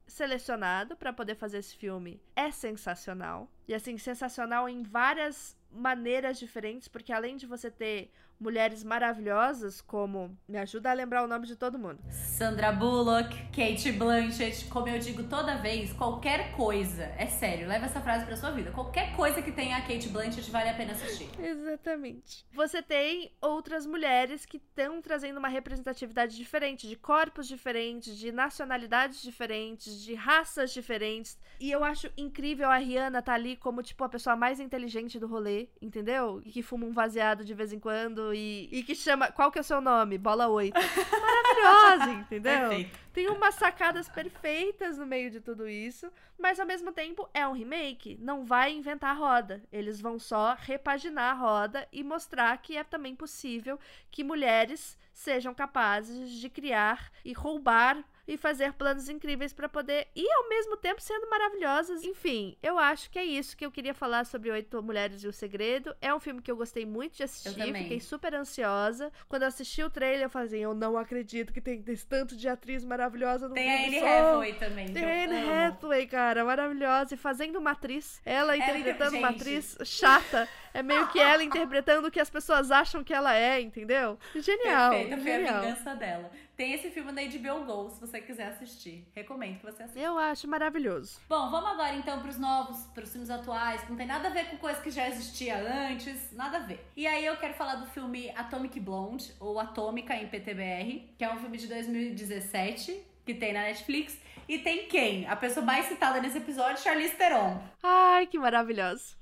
selecionado 0.05 0.95
para 0.95 1.13
poder 1.13 1.35
fazer 1.35 1.59
esse 1.59 1.75
filme 1.75 2.21
é 2.35 2.51
sensacional. 2.51 3.49
E 3.67 3.73
assim, 3.73 3.97
sensacional 3.97 4.67
em 4.67 4.83
várias 4.83 5.55
maneiras 5.69 6.39
diferentes, 6.39 6.87
porque 6.87 7.11
além 7.11 7.35
de 7.35 7.45
você 7.45 7.69
ter 7.69 8.11
mulheres 8.39 8.83
maravilhosas 8.83 9.81
como. 9.81 10.37
Me 10.47 10.57
ajuda 10.57 10.91
a 10.91 10.93
lembrar 10.93 11.23
o 11.23 11.27
nome 11.27 11.47
de 11.47 11.55
todo 11.55 11.79
mundo. 11.79 11.99
Sandra 12.09 12.71
Bullock, 12.71 13.35
Kate 13.47 13.91
Blanchett, 13.91 14.65
como 14.65 14.87
eu 14.87 14.99
digo 14.99 15.23
toda 15.23 15.55
vez, 15.55 15.91
qualquer 15.93 16.51
coisa, 16.53 17.03
é 17.17 17.25
sério, 17.25 17.67
leva 17.67 17.85
essa 17.85 18.01
frase 18.01 18.25
pra 18.25 18.35
sua 18.35 18.51
vida. 18.51 18.71
Qualquer 18.71 19.15
coisa 19.15 19.41
que 19.41 19.51
tenha 19.51 19.77
a 19.77 19.81
Kate 19.81 20.09
Blanchett 20.09 20.49
vale 20.51 20.69
a 20.69 20.73
pena 20.73 20.93
assistir. 20.93 21.29
Exatamente. 21.39 22.45
Você 22.51 22.81
tem 22.81 23.31
outras 23.41 23.85
mulheres 23.85 24.45
que 24.45 24.57
estão 24.57 25.01
trazendo 25.01 25.37
uma 25.37 25.47
representatividade 25.47 26.35
diferente, 26.35 26.87
de 26.87 26.95
corpos 26.95 27.47
diferentes, 27.47 28.17
de 28.17 28.31
nacionalidades 28.31 29.21
diferentes, 29.21 30.01
de 30.01 30.13
raças 30.13 30.71
diferentes. 30.71 31.37
E 31.59 31.71
eu 31.71 31.83
acho 31.83 32.11
incrível 32.17 32.69
a 32.69 32.77
Rihanna 32.77 33.21
tá 33.21 33.33
ali 33.33 33.55
como, 33.55 33.81
tipo, 33.81 34.03
a 34.03 34.09
pessoa 34.09 34.35
mais 34.35 34.59
inteligente 34.59 35.19
do 35.19 35.27
rolê, 35.27 35.69
entendeu? 35.81 36.41
E 36.45 36.51
que 36.51 36.61
fuma 36.61 36.85
um 36.85 36.91
vaseado 36.91 37.43
de 37.43 37.53
vez 37.53 37.73
em 37.73 37.79
quando 37.79 38.26
e, 38.33 38.69
e 38.71 38.83
que 38.83 38.95
chama. 38.95 39.31
Qual 39.31 39.51
que 39.51 39.57
é 39.57 39.61
o 39.61 39.63
seu 39.63 39.81
nome? 39.81 40.17
Bola 40.17 40.47
8. 40.47 40.73
Maravilhosa, 40.73 42.11
entendeu? 42.19 42.69
Perfeito. 42.69 42.99
Tem 43.13 43.29
umas 43.29 43.55
sacadas 43.55 44.07
perfeitas 44.07 44.97
no 44.97 45.05
meio 45.05 45.31
de 45.31 45.41
tudo 45.41 45.67
isso, 45.67 46.11
mas 46.37 46.59
ao 46.59 46.67
mesmo 46.67 46.91
tempo 46.91 47.27
é 47.33 47.47
um 47.47 47.53
remake. 47.53 48.17
Não 48.21 48.45
vai 48.45 48.71
inventar 48.71 49.11
a 49.11 49.19
roda. 49.19 49.63
Eles 49.71 49.99
vão 49.99 50.19
só 50.19 50.55
repaginar 50.59 51.31
a 51.31 51.39
roda 51.39 51.87
e 51.91 52.03
mostrar 52.03 52.55
que 52.59 52.77
é 52.77 52.83
também 52.83 53.15
possível 53.15 53.79
que 54.11 54.23
mulheres 54.23 54.97
sejam 55.11 55.53
capazes 55.53 56.31
de 56.31 56.47
criar 56.47 57.11
e 57.25 57.33
roubar 57.33 58.03
e 58.27 58.37
fazer 58.37 58.73
planos 58.73 59.07
incríveis 59.09 59.53
para 59.53 59.69
poder 59.69 60.07
e 60.15 60.29
ao 60.29 60.49
mesmo 60.49 60.75
tempo 60.75 61.01
sendo 61.01 61.29
maravilhosas. 61.29 62.03
Enfim, 62.03 62.57
eu 62.61 62.77
acho 62.77 63.09
que 63.09 63.17
é 63.17 63.23
isso 63.23 63.55
que 63.55 63.65
eu 63.65 63.71
queria 63.71 63.93
falar 63.93 64.25
sobre 64.25 64.51
Oito 64.51 64.81
Mulheres 64.83 65.23
e 65.23 65.27
o 65.27 65.33
Segredo. 65.33 65.95
É 66.01 66.13
um 66.13 66.19
filme 66.19 66.41
que 66.41 66.51
eu 66.51 66.57
gostei 66.57 66.85
muito 66.85 67.17
de 67.17 67.23
assistir, 67.23 67.73
fiquei 67.73 67.99
super 67.99 68.35
ansiosa. 68.35 69.11
Quando 69.29 69.43
eu 69.43 69.47
assisti 69.47 69.83
o 69.83 69.89
trailer, 69.89 70.23
eu 70.23 70.29
falei 70.29 70.47
assim, 70.47 70.57
eu 70.57 70.73
não 70.73 70.97
acredito 70.97 71.53
que 71.53 71.61
tem 71.61 71.83
esse 71.87 72.05
tanto 72.05 72.35
de 72.35 72.47
atriz 72.49 72.83
maravilhosa 72.83 73.47
no 73.47 73.53
tem 73.53 73.63
filme. 73.63 73.99
Tem 73.99 74.07
a 74.07 74.17
Anne 74.17 74.19
Hathaway 74.19 74.53
também. 74.53 74.93
Tem 74.93 75.03
a 75.03 75.23
Anne 75.23 75.49
Hathaway, 75.49 76.07
cara, 76.07 76.43
maravilhosa. 76.43 77.13
E 77.13 77.17
fazendo 77.17 77.57
uma 77.57 77.71
atriz, 77.71 78.21
ela 78.25 78.57
interpretando 78.57 79.17
uma 79.17 79.29
atriz 79.29 79.77
chata. 79.85 80.47
É 80.73 80.83
meio 80.83 81.07
que 81.07 81.19
ela 81.19 81.41
interpretando 81.43 82.07
o 82.07 82.11
que 82.11 82.19
as 82.19 82.29
pessoas 82.29 82.71
acham 82.71 83.03
que 83.03 83.13
ela 83.13 83.35
é, 83.35 83.61
entendeu? 83.61 84.19
Genial. 84.35 84.91
Perfeito, 84.91 85.21
foi 85.21 85.31
genial. 85.31 85.55
a 85.55 85.61
vingança 85.61 85.95
dela. 85.95 86.31
Tem 86.57 86.73
esse 86.73 86.89
filme 86.89 87.11
da 87.11 87.21
HBO 87.21 87.65
Go, 87.65 87.91
se 87.91 88.01
você 88.01 88.19
quiser 88.19 88.47
assistir. 88.47 89.07
Recomendo 89.15 89.59
que 89.59 89.65
você 89.65 89.83
assista. 89.83 89.99
Eu 89.99 90.17
acho 90.17 90.47
maravilhoso. 90.47 91.19
Bom, 91.29 91.51
vamos 91.51 91.69
agora 91.69 91.93
então 91.93 92.19
pros 92.19 92.39
novos, 92.39 92.83
pros 92.95 93.11
filmes 93.11 93.29
atuais, 93.29 93.81
que 93.81 93.91
não 93.91 93.95
tem 93.95 94.07
nada 94.07 94.27
a 94.27 94.31
ver 94.31 94.49
com 94.49 94.57
coisa 94.57 94.81
que 94.81 94.89
já 94.89 95.07
existia 95.07 95.55
antes, 95.55 96.31
nada 96.33 96.57
a 96.57 96.61
ver. 96.61 96.83
E 96.95 97.05
aí 97.05 97.23
eu 97.23 97.37
quero 97.37 97.53
falar 97.53 97.75
do 97.75 97.85
filme 97.85 98.31
Atomic 98.31 98.79
Blonde, 98.79 99.35
ou 99.39 99.59
Atômica 99.59 100.15
em 100.15 100.27
PTBR, 100.27 101.13
que 101.15 101.23
é 101.23 101.31
um 101.31 101.37
filme 101.37 101.59
de 101.59 101.67
2017, 101.67 103.03
que 103.23 103.35
tem 103.35 103.53
na 103.53 103.61
Netflix. 103.61 104.19
E 104.49 104.57
tem 104.57 104.87
quem? 104.87 105.27
A 105.27 105.35
pessoa 105.35 105.63
mais 105.63 105.85
citada 105.85 106.19
nesse 106.19 106.39
episódio, 106.39 106.81
Charlize 106.81 107.15
Theron. 107.17 107.61
Ai, 107.83 108.25
que 108.25 108.39
maravilhoso. 108.39 109.15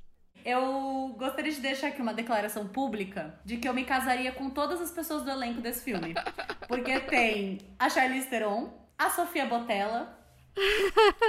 Eu 0.46 1.16
gostaria 1.18 1.52
de 1.52 1.60
deixar 1.60 1.88
aqui 1.88 2.00
uma 2.00 2.14
declaração 2.14 2.68
pública 2.68 3.34
de 3.43 3.58
que 3.58 3.68
eu 3.68 3.74
me 3.74 3.84
casaria 3.84 4.32
com 4.32 4.48
todas 4.48 4.80
as 4.80 4.91
pessoas 4.91 5.24
do 5.24 5.32
elenco 5.32 5.60
desse 5.60 5.84
filme. 5.84 6.14
Porque 6.68 7.00
tem 7.00 7.58
a 7.80 7.89
Charlize 7.89 8.28
Theron, 8.28 8.72
a 8.96 9.10
Sofia 9.10 9.48
Botella, 9.48 10.16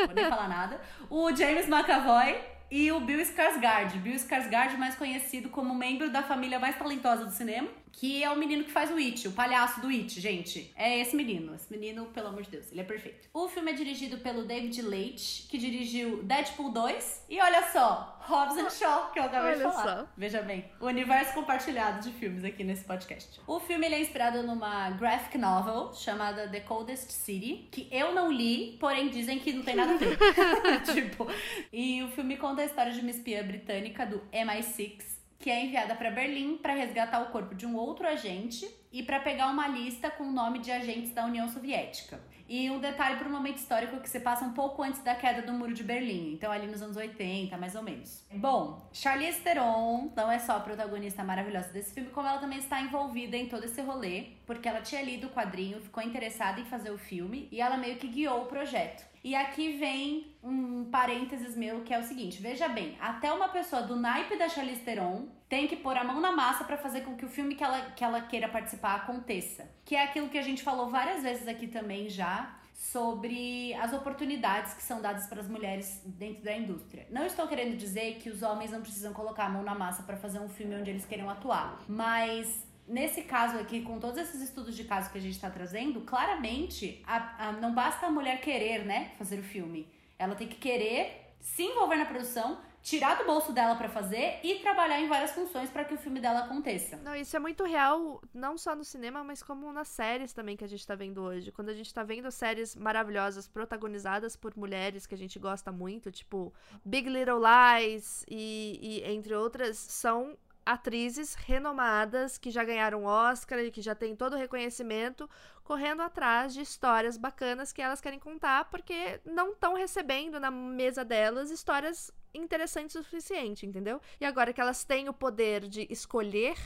vou 0.07 0.14
nem 0.14 0.29
falar 0.29 0.49
nada, 0.49 0.79
o 1.09 1.35
James 1.35 1.67
McAvoy 1.67 2.39
e 2.71 2.93
o 2.93 3.01
Bill 3.01 3.21
Skarsgård. 3.21 3.99
Bill 4.01 4.17
Skarsgård, 4.17 4.77
mais 4.77 4.95
conhecido 4.97 5.49
como 5.49 5.75
membro 5.75 6.11
da 6.11 6.23
família 6.23 6.59
mais 6.59 6.77
talentosa 6.77 7.25
do 7.25 7.31
cinema, 7.31 7.69
que 7.97 8.22
é 8.22 8.30
o 8.30 8.36
menino 8.36 8.62
que 8.62 8.70
faz 8.70 8.90
o 8.90 8.97
It, 8.97 9.26
o 9.26 9.32
palhaço 9.32 9.80
do 9.80 9.88
It, 9.88 10.20
gente. 10.20 10.70
É 10.76 10.99
esse 10.99 11.16
menino. 11.16 11.55
Esse 11.55 11.72
menino, 11.72 12.05
pelo 12.07 12.28
amor 12.28 12.42
de 12.42 12.51
Deus, 12.51 12.70
ele 12.70 12.82
é 12.82 12.84
perfeito. 12.84 13.26
O 13.32 13.49
filme 13.49 13.72
é 13.72 13.74
dirigido 13.74 14.18
pelo 14.18 14.44
David 14.44 14.82
Leitch, 14.82 15.49
que 15.49 15.57
dirigiu 15.57 16.22
Deadpool 16.22 16.70
2. 16.70 17.24
E 17.30 17.40
olha 17.40 17.72
só, 17.72 18.20
Hobbs 18.20 18.59
and 18.59 18.68
Shaw, 18.68 19.11
que 19.12 19.18
eu 19.18 19.24
acabei 19.24 19.53
olha 19.53 19.57
de 19.57 19.62
falar. 19.62 20.01
Só. 20.01 20.09
Veja 20.14 20.42
bem, 20.42 20.66
o 20.78 20.86
universo 20.86 21.32
compartilhado 21.32 22.03
de 22.03 22.14
filmes 22.18 22.44
aqui 22.44 22.62
nesse 22.62 22.84
podcast. 22.84 23.40
O 23.47 23.59
filme 23.59 23.86
é 23.86 23.99
inspirado 23.99 24.42
numa 24.42 24.90
graphic 24.90 25.38
novel 25.38 25.94
chamada 25.94 26.47
The 26.49 26.61
Coldest 26.61 27.11
City, 27.11 27.66
que 27.72 27.88
eu 27.90 28.14
não 28.14 28.30
li, 28.30 28.76
porém 28.78 29.09
dizem 29.09 29.38
que 29.38 29.55
não 29.55 29.62
tem 29.62 29.74
nada 29.74 29.94
a 29.94 29.97
ver. 29.97 30.18
tipo, 30.92 31.26
e 31.72 32.03
o 32.03 32.09
filme 32.09 32.36
conta 32.36 32.61
a 32.61 32.66
história 32.66 32.92
de 32.92 33.01
uma 33.01 33.11
espiã 33.11 33.42
britânica 33.42 34.05
do 34.05 34.20
MI6 34.30 35.16
que 35.39 35.51
é 35.51 35.64
enviada 35.64 35.95
para 35.95 36.11
Berlim 36.11 36.57
para 36.57 36.74
resgatar 36.74 37.22
o 37.22 37.26
corpo 37.26 37.55
de 37.55 37.66
um 37.66 37.76
outro 37.76 38.07
agente 38.07 38.68
e 38.93 39.03
para 39.03 39.20
pegar 39.20 39.49
uma 39.49 39.68
lista 39.68 40.11
com 40.11 40.24
o 40.24 40.32
nome 40.32 40.59
de 40.59 40.70
agentes 40.70 41.12
da 41.12 41.24
União 41.24 41.49
Soviética. 41.49 42.20
E 42.49 42.70
um 42.70 42.78
detalhe 42.78 43.16
para 43.16 43.26
um 43.26 43.32
momento 43.32 43.57
histórico 43.57 43.99
que 43.99 44.09
se 44.09 44.20
passa 44.20 44.45
um 44.45 44.53
pouco 44.53 44.80
antes 44.80 45.03
da 45.03 45.16
queda 45.16 45.43
do 45.43 45.53
Muro 45.53 45.74
de 45.74 45.82
Berlim, 45.82 46.32
então 46.32 46.53
ali 46.53 46.68
nos 46.68 46.80
anos 46.80 46.97
80, 46.97 47.57
mais 47.57 47.74
ou 47.74 47.82
menos. 47.82 48.24
Bom, 48.32 48.89
Charlize 48.93 49.41
Theron 49.41 50.12
não 50.14 50.30
é 50.30 50.39
só 50.39 50.57
a 50.57 50.61
protagonista 50.61 51.24
maravilhosa 51.24 51.70
desse 51.70 51.93
filme, 51.93 52.11
como 52.11 52.28
ela 52.28 52.39
também 52.39 52.61
está 52.61 52.80
envolvida 52.80 53.37
em 53.37 53.49
todo 53.49 53.64
esse 53.64 53.80
rolê, 53.82 54.28
porque 54.47 54.68
ela 54.68 54.80
tinha 54.80 55.03
lido 55.03 55.26
o 55.26 55.30
quadrinho, 55.30 55.80
ficou 55.80 56.03
interessada 56.03 56.61
em 56.61 56.64
fazer 56.64 56.91
o 56.91 56.99
filme 56.99 57.49
e 57.51 57.61
ela 57.61 57.76
meio 57.76 57.97
que 57.97 58.07
guiou 58.07 58.43
o 58.43 58.47
projeto. 58.47 59.05
E 59.27 59.35
aqui 59.35 59.77
vem 59.77 60.37
um 60.41 60.85
parênteses 60.85 61.57
meu 61.57 61.81
que 61.81 61.93
é 61.93 61.99
o 61.99 62.03
seguinte: 62.05 62.41
veja 62.41 62.68
bem, 62.68 62.97
até 63.01 63.33
uma 63.33 63.49
pessoa 63.49 63.83
do 63.83 63.97
naipe 63.97 64.39
da 64.39 64.49
Charlize 64.49 64.83
Theron 64.83 65.27
tem 65.49 65.66
que 65.66 65.74
pôr 65.74 65.97
a 65.97 66.05
mão 66.05 66.20
na 66.20 66.31
massa 66.31 66.62
para 66.62 66.77
fazer 66.77 67.01
com 67.01 67.16
que 67.16 67.24
o 67.24 67.29
filme 67.29 67.57
que 67.57 67.64
ela, 67.64 67.91
que 67.91 68.05
ela 68.05 68.20
queira 68.20 68.49
participar 68.49 68.95
aconteça. 68.95 69.68
Que 69.85 69.97
é 69.97 70.05
aquilo 70.05 70.29
que 70.29 70.39
a 70.39 70.43
gente 70.43 70.62
falou 70.62 70.89
várias 70.89 71.24
vezes 71.24 71.49
aqui 71.49 71.66
também 71.66 72.09
já 72.09 72.57
sobre 72.72 73.74
as 73.74 73.93
oportunidades 73.93 74.74
que 74.74 74.83
são 74.83 75.03
dadas 75.03 75.27
para 75.27 75.41
as 75.41 75.49
mulheres 75.49 76.03
dentro 76.05 76.45
da 76.45 76.57
indústria. 76.57 77.09
Não 77.11 77.27
estou 77.27 77.49
querendo 77.49 77.77
dizer 77.77 78.18
que 78.18 78.31
os 78.31 78.43
homens 78.43 78.70
não 78.70 78.81
precisam 78.81 79.12
colocar 79.12 79.47
a 79.47 79.49
mão 79.49 79.64
na 79.64 79.74
massa 79.74 80.05
para 80.05 80.16
fazer 80.16 80.39
um 80.39 80.49
filme 80.49 80.77
onde 80.77 80.91
eles 80.91 81.05
queiram 81.05 81.29
atuar, 81.29 81.83
mas 81.89 82.64
nesse 82.89 83.22
caso 83.22 83.59
aqui, 83.59 83.82
com 83.82 83.99
todos 83.99 84.18
esses 84.18 84.41
estudos 84.41 84.76
de 84.76 84.84
caso 84.84 85.11
que 85.11 85.18
a 85.18 85.20
gente 85.20 85.34
está 85.34 85.51
trazendo, 85.51 86.01
claramente 86.03 87.03
a, 87.07 87.49
a, 87.49 87.53
não 87.53 87.74
basta 87.74 88.07
a 88.07 88.11
mulher 88.11 88.41
querer, 88.41 88.84
né, 88.84 89.12
fazer 89.18 89.39
o 89.39 89.43
filme. 89.43 89.89
Ela 90.18 90.34
tem 90.34 90.49
que 90.49 90.57
querer 90.57 91.26
se 91.41 91.62
envolver 91.62 91.97
na 91.97 92.07
produção, 92.07 92.59
tirar 92.82 93.16
do 93.16 93.24
bolso 93.24 93.53
dela 93.53 93.74
para 93.74 93.89
fazer 93.89 94.41
e 94.43 94.57
trabalhar 94.61 95.01
em 95.01 95.09
várias 95.09 95.32
funções 95.32 95.68
para 95.70 95.84
que 95.84 95.95
o 95.95 95.99
filme 95.99 96.20
dela 96.20 96.41
aconteça. 96.41 96.97
Não, 96.99 97.14
isso 97.14 97.37
é 97.37 97.39
muito 97.39 97.64
real, 97.64 98.22
não 98.32 98.57
só 98.57 98.74
no 98.74 98.84
cinema, 98.84 99.24
mas 99.24 99.43
como 99.43 99.72
nas 99.72 99.89
séries 99.89 100.32
também 100.32 100.57
que 100.57 100.64
a 100.64 100.68
gente 100.68 100.87
tá 100.87 100.95
vendo 100.95 101.20
hoje. 101.20 101.51
Quando 101.53 101.68
a 101.68 101.74
gente 101.74 101.93
tá 101.93 102.03
vendo 102.03 102.30
séries 102.30 102.76
maravilhosas 102.76 103.49
protagonizadas 103.49 104.37
por 104.37 104.57
mulheres 104.57 105.07
que 105.07 105.14
a 105.14 105.18
gente 105.18 105.39
gosta 105.39 105.70
muito, 105.72 106.11
tipo 106.12 106.53
Big 106.84 107.09
Little 107.09 107.41
Lies 107.41 108.24
e, 108.28 108.78
e 108.80 109.05
entre 109.05 109.34
outras, 109.34 109.76
são 109.78 110.37
atrizes 110.67 111.35
renomadas 111.35 112.37
que 112.37 112.51
já 112.51 112.64
ganharam 112.64 113.05
Oscar 113.05 113.61
e 113.61 113.71
que 113.71 113.81
já 113.81 113.95
têm 113.95 114.17
todo 114.17 114.35
o 114.35 114.37
reconhecimento, 114.37 115.31
correndo 115.62 116.03
atrás 116.03 116.53
de 116.53 116.61
histórias 116.61 117.17
bacanas 117.17 117.73
que 117.73 117.81
elas 117.81 118.01
querem 118.01 118.19
contar, 118.19 118.69
porque 118.69 119.21
não 119.25 119.53
estão 119.53 119.75
recebendo 119.75 120.41
na 120.41 120.51
mesa 120.51 121.05
delas 121.05 121.53
histórias 121.53 122.11
interessantes 122.35 122.97
o 122.97 123.03
suficiente, 123.05 123.64
entendeu? 123.64 124.01
E 124.21 124.27
agora 124.27 124.53
que 124.53 124.61
elas 124.61 124.83
têm 124.83 125.09
o 125.09 125.14
poder 125.14 125.69
de 125.69 125.87
escolher 125.89 126.57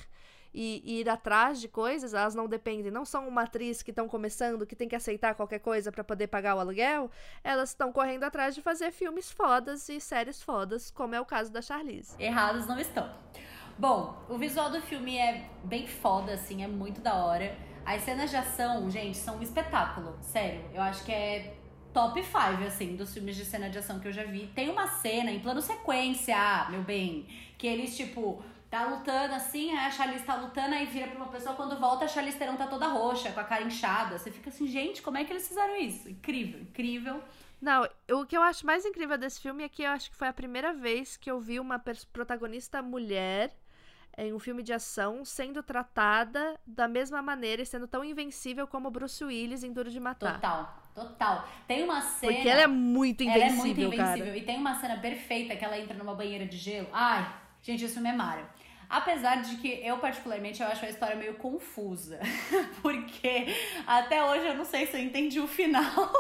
e, 0.53 0.83
e, 0.85 1.01
ir 1.01 1.09
atrás 1.09 1.61
de 1.61 1.69
coisas, 1.69 2.15
elas 2.15 2.35
não 2.35 2.49
dependem, 2.49 2.91
não 2.91 3.05
são 3.05 3.29
uma 3.29 3.43
atriz 3.43 3.83
que 3.83 3.91
estão 3.91 4.09
começando, 4.09 4.67
que 4.67 4.75
tem 4.75 4.89
que 4.89 4.97
aceitar 4.97 5.35
qualquer 5.35 5.61
coisa 5.61 5.93
para 5.93 6.03
poder 6.03 6.27
pagar 6.27 6.57
o 6.57 6.59
aluguel, 6.59 7.11
elas 7.45 7.71
estão 7.71 7.93
correndo 7.93 8.25
atrás 8.25 8.55
de 8.55 8.63
fazer 8.63 8.91
filmes 8.91 9.31
fodas 9.31 9.89
e 9.89 10.01
séries 10.01 10.43
fodas, 10.43 10.91
como 10.91 11.15
é 11.15 11.21
o 11.21 11.25
caso 11.25 11.53
da 11.53 11.63
Charlize. 11.63 12.15
Errados 12.19 12.67
não 12.67 12.79
estão. 12.79 13.09
Bom, 13.81 14.15
o 14.29 14.37
visual 14.37 14.69
do 14.71 14.79
filme 14.83 15.17
é 15.17 15.49
bem 15.65 15.87
foda, 15.87 16.35
assim, 16.35 16.63
é 16.63 16.67
muito 16.67 17.01
da 17.01 17.15
hora. 17.15 17.57
As 17.83 18.03
cenas 18.03 18.29
de 18.29 18.37
ação, 18.37 18.91
gente, 18.91 19.17
são 19.17 19.39
um 19.39 19.43
espetáculo. 19.43 20.19
Sério, 20.21 20.63
eu 20.75 20.83
acho 20.83 21.03
que 21.03 21.11
é 21.11 21.57
top 21.91 22.23
5, 22.23 22.37
assim, 22.67 22.95
dos 22.95 23.15
filmes 23.15 23.35
de 23.37 23.43
cena 23.47 23.71
de 23.71 23.79
ação 23.79 23.99
que 23.99 24.07
eu 24.07 24.13
já 24.13 24.25
vi. 24.25 24.49
Tem 24.49 24.69
uma 24.69 24.87
cena 24.87 25.31
em 25.31 25.41
plano 25.41 25.63
sequência, 25.63 26.37
meu 26.69 26.83
bem, 26.83 27.27
que 27.57 27.67
eles, 27.67 27.97
tipo, 27.97 28.45
tá 28.69 28.85
lutando 28.85 29.35
assim, 29.35 29.75
a 29.75 29.91
Charlize 29.91 30.27
tá 30.27 30.35
lutando, 30.35 30.75
aí 30.75 30.85
vira 30.85 31.07
pra 31.07 31.17
uma 31.17 31.29
pessoa, 31.29 31.55
quando 31.55 31.81
volta 31.81 32.05
a 32.05 32.09
Charlize 32.09 32.37
Theron 32.37 32.57
tá 32.57 32.67
toda 32.67 32.87
roxa, 32.87 33.33
com 33.33 33.41
a 33.41 33.45
cara 33.45 33.63
inchada. 33.63 34.19
Você 34.19 34.31
fica 34.31 34.51
assim, 34.51 34.67
gente, 34.67 35.01
como 35.01 35.17
é 35.17 35.25
que 35.25 35.33
eles 35.33 35.49
fizeram 35.49 35.75
isso? 35.77 36.07
Incrível, 36.07 36.61
incrível. 36.61 37.23
Não, 37.59 37.89
o 38.13 38.27
que 38.27 38.37
eu 38.37 38.43
acho 38.43 38.67
mais 38.67 38.85
incrível 38.85 39.17
desse 39.17 39.41
filme 39.41 39.65
é 39.65 39.71
que 39.71 39.85
eu 39.85 39.91
acho 39.91 40.11
que 40.11 40.17
foi 40.17 40.29
a 40.29 40.35
primeira 40.35 40.75
vez 40.75 41.17
que 41.17 41.31
eu 41.31 41.41
vi 41.41 41.59
uma 41.59 41.83
protagonista 42.13 42.83
mulher 42.83 43.55
em 44.27 44.33
um 44.35 44.39
filme 44.39 44.63
de 44.63 44.73
ação 44.73 45.25
sendo 45.25 45.63
tratada 45.63 46.59
da 46.67 46.87
mesma 46.87 47.23
maneira 47.23 47.63
e 47.63 47.67
sendo 47.67 47.89
tão 47.89 48.05
invencível 48.05 48.67
como 48.67 48.91
Bruce 48.91 49.25
Willis 49.25 49.63
em 49.63 49.73
Duro 49.73 49.91
de 49.91 49.99
Matar. 49.99 50.35
Total, 50.35 50.83
total. 50.95 51.49
Tem 51.67 51.85
uma 51.85 52.03
cena. 52.03 52.33
Porque 52.33 52.49
ela 52.49 52.61
é 52.63 52.67
muito 52.67 53.23
invencível. 53.23 53.47
Ela 53.47 53.53
é 53.53 53.57
muito 53.57 53.81
invencível. 53.81 54.27
Cara. 54.27 54.37
E 54.37 54.43
tem 54.43 54.59
uma 54.59 54.75
cena 54.79 54.99
perfeita 54.99 55.57
que 55.57 55.65
ela 55.65 55.79
entra 55.79 55.97
numa 55.97 56.15
banheira 56.15 56.45
de 56.45 56.57
gelo. 56.57 56.89
Ai, 56.93 57.35
gente, 57.63 57.85
esse 57.85 57.95
filme 57.95 58.11
é 58.11 58.13
mara. 58.13 58.49
Apesar 58.91 59.37
de 59.37 59.57
que 59.59 59.69
eu, 59.69 59.99
particularmente, 59.99 60.61
eu 60.61 60.67
acho 60.67 60.85
a 60.85 60.91
história 60.91 61.15
meio 61.15 61.35
confusa. 61.35 62.19
Porque 62.83 63.47
até 63.87 64.25
hoje 64.25 64.49
eu 64.49 64.57
não 64.57 64.65
sei 64.65 64.87
se 64.87 64.97
eu 64.97 65.01
entendi 65.01 65.39
o 65.39 65.47
final. 65.47 65.85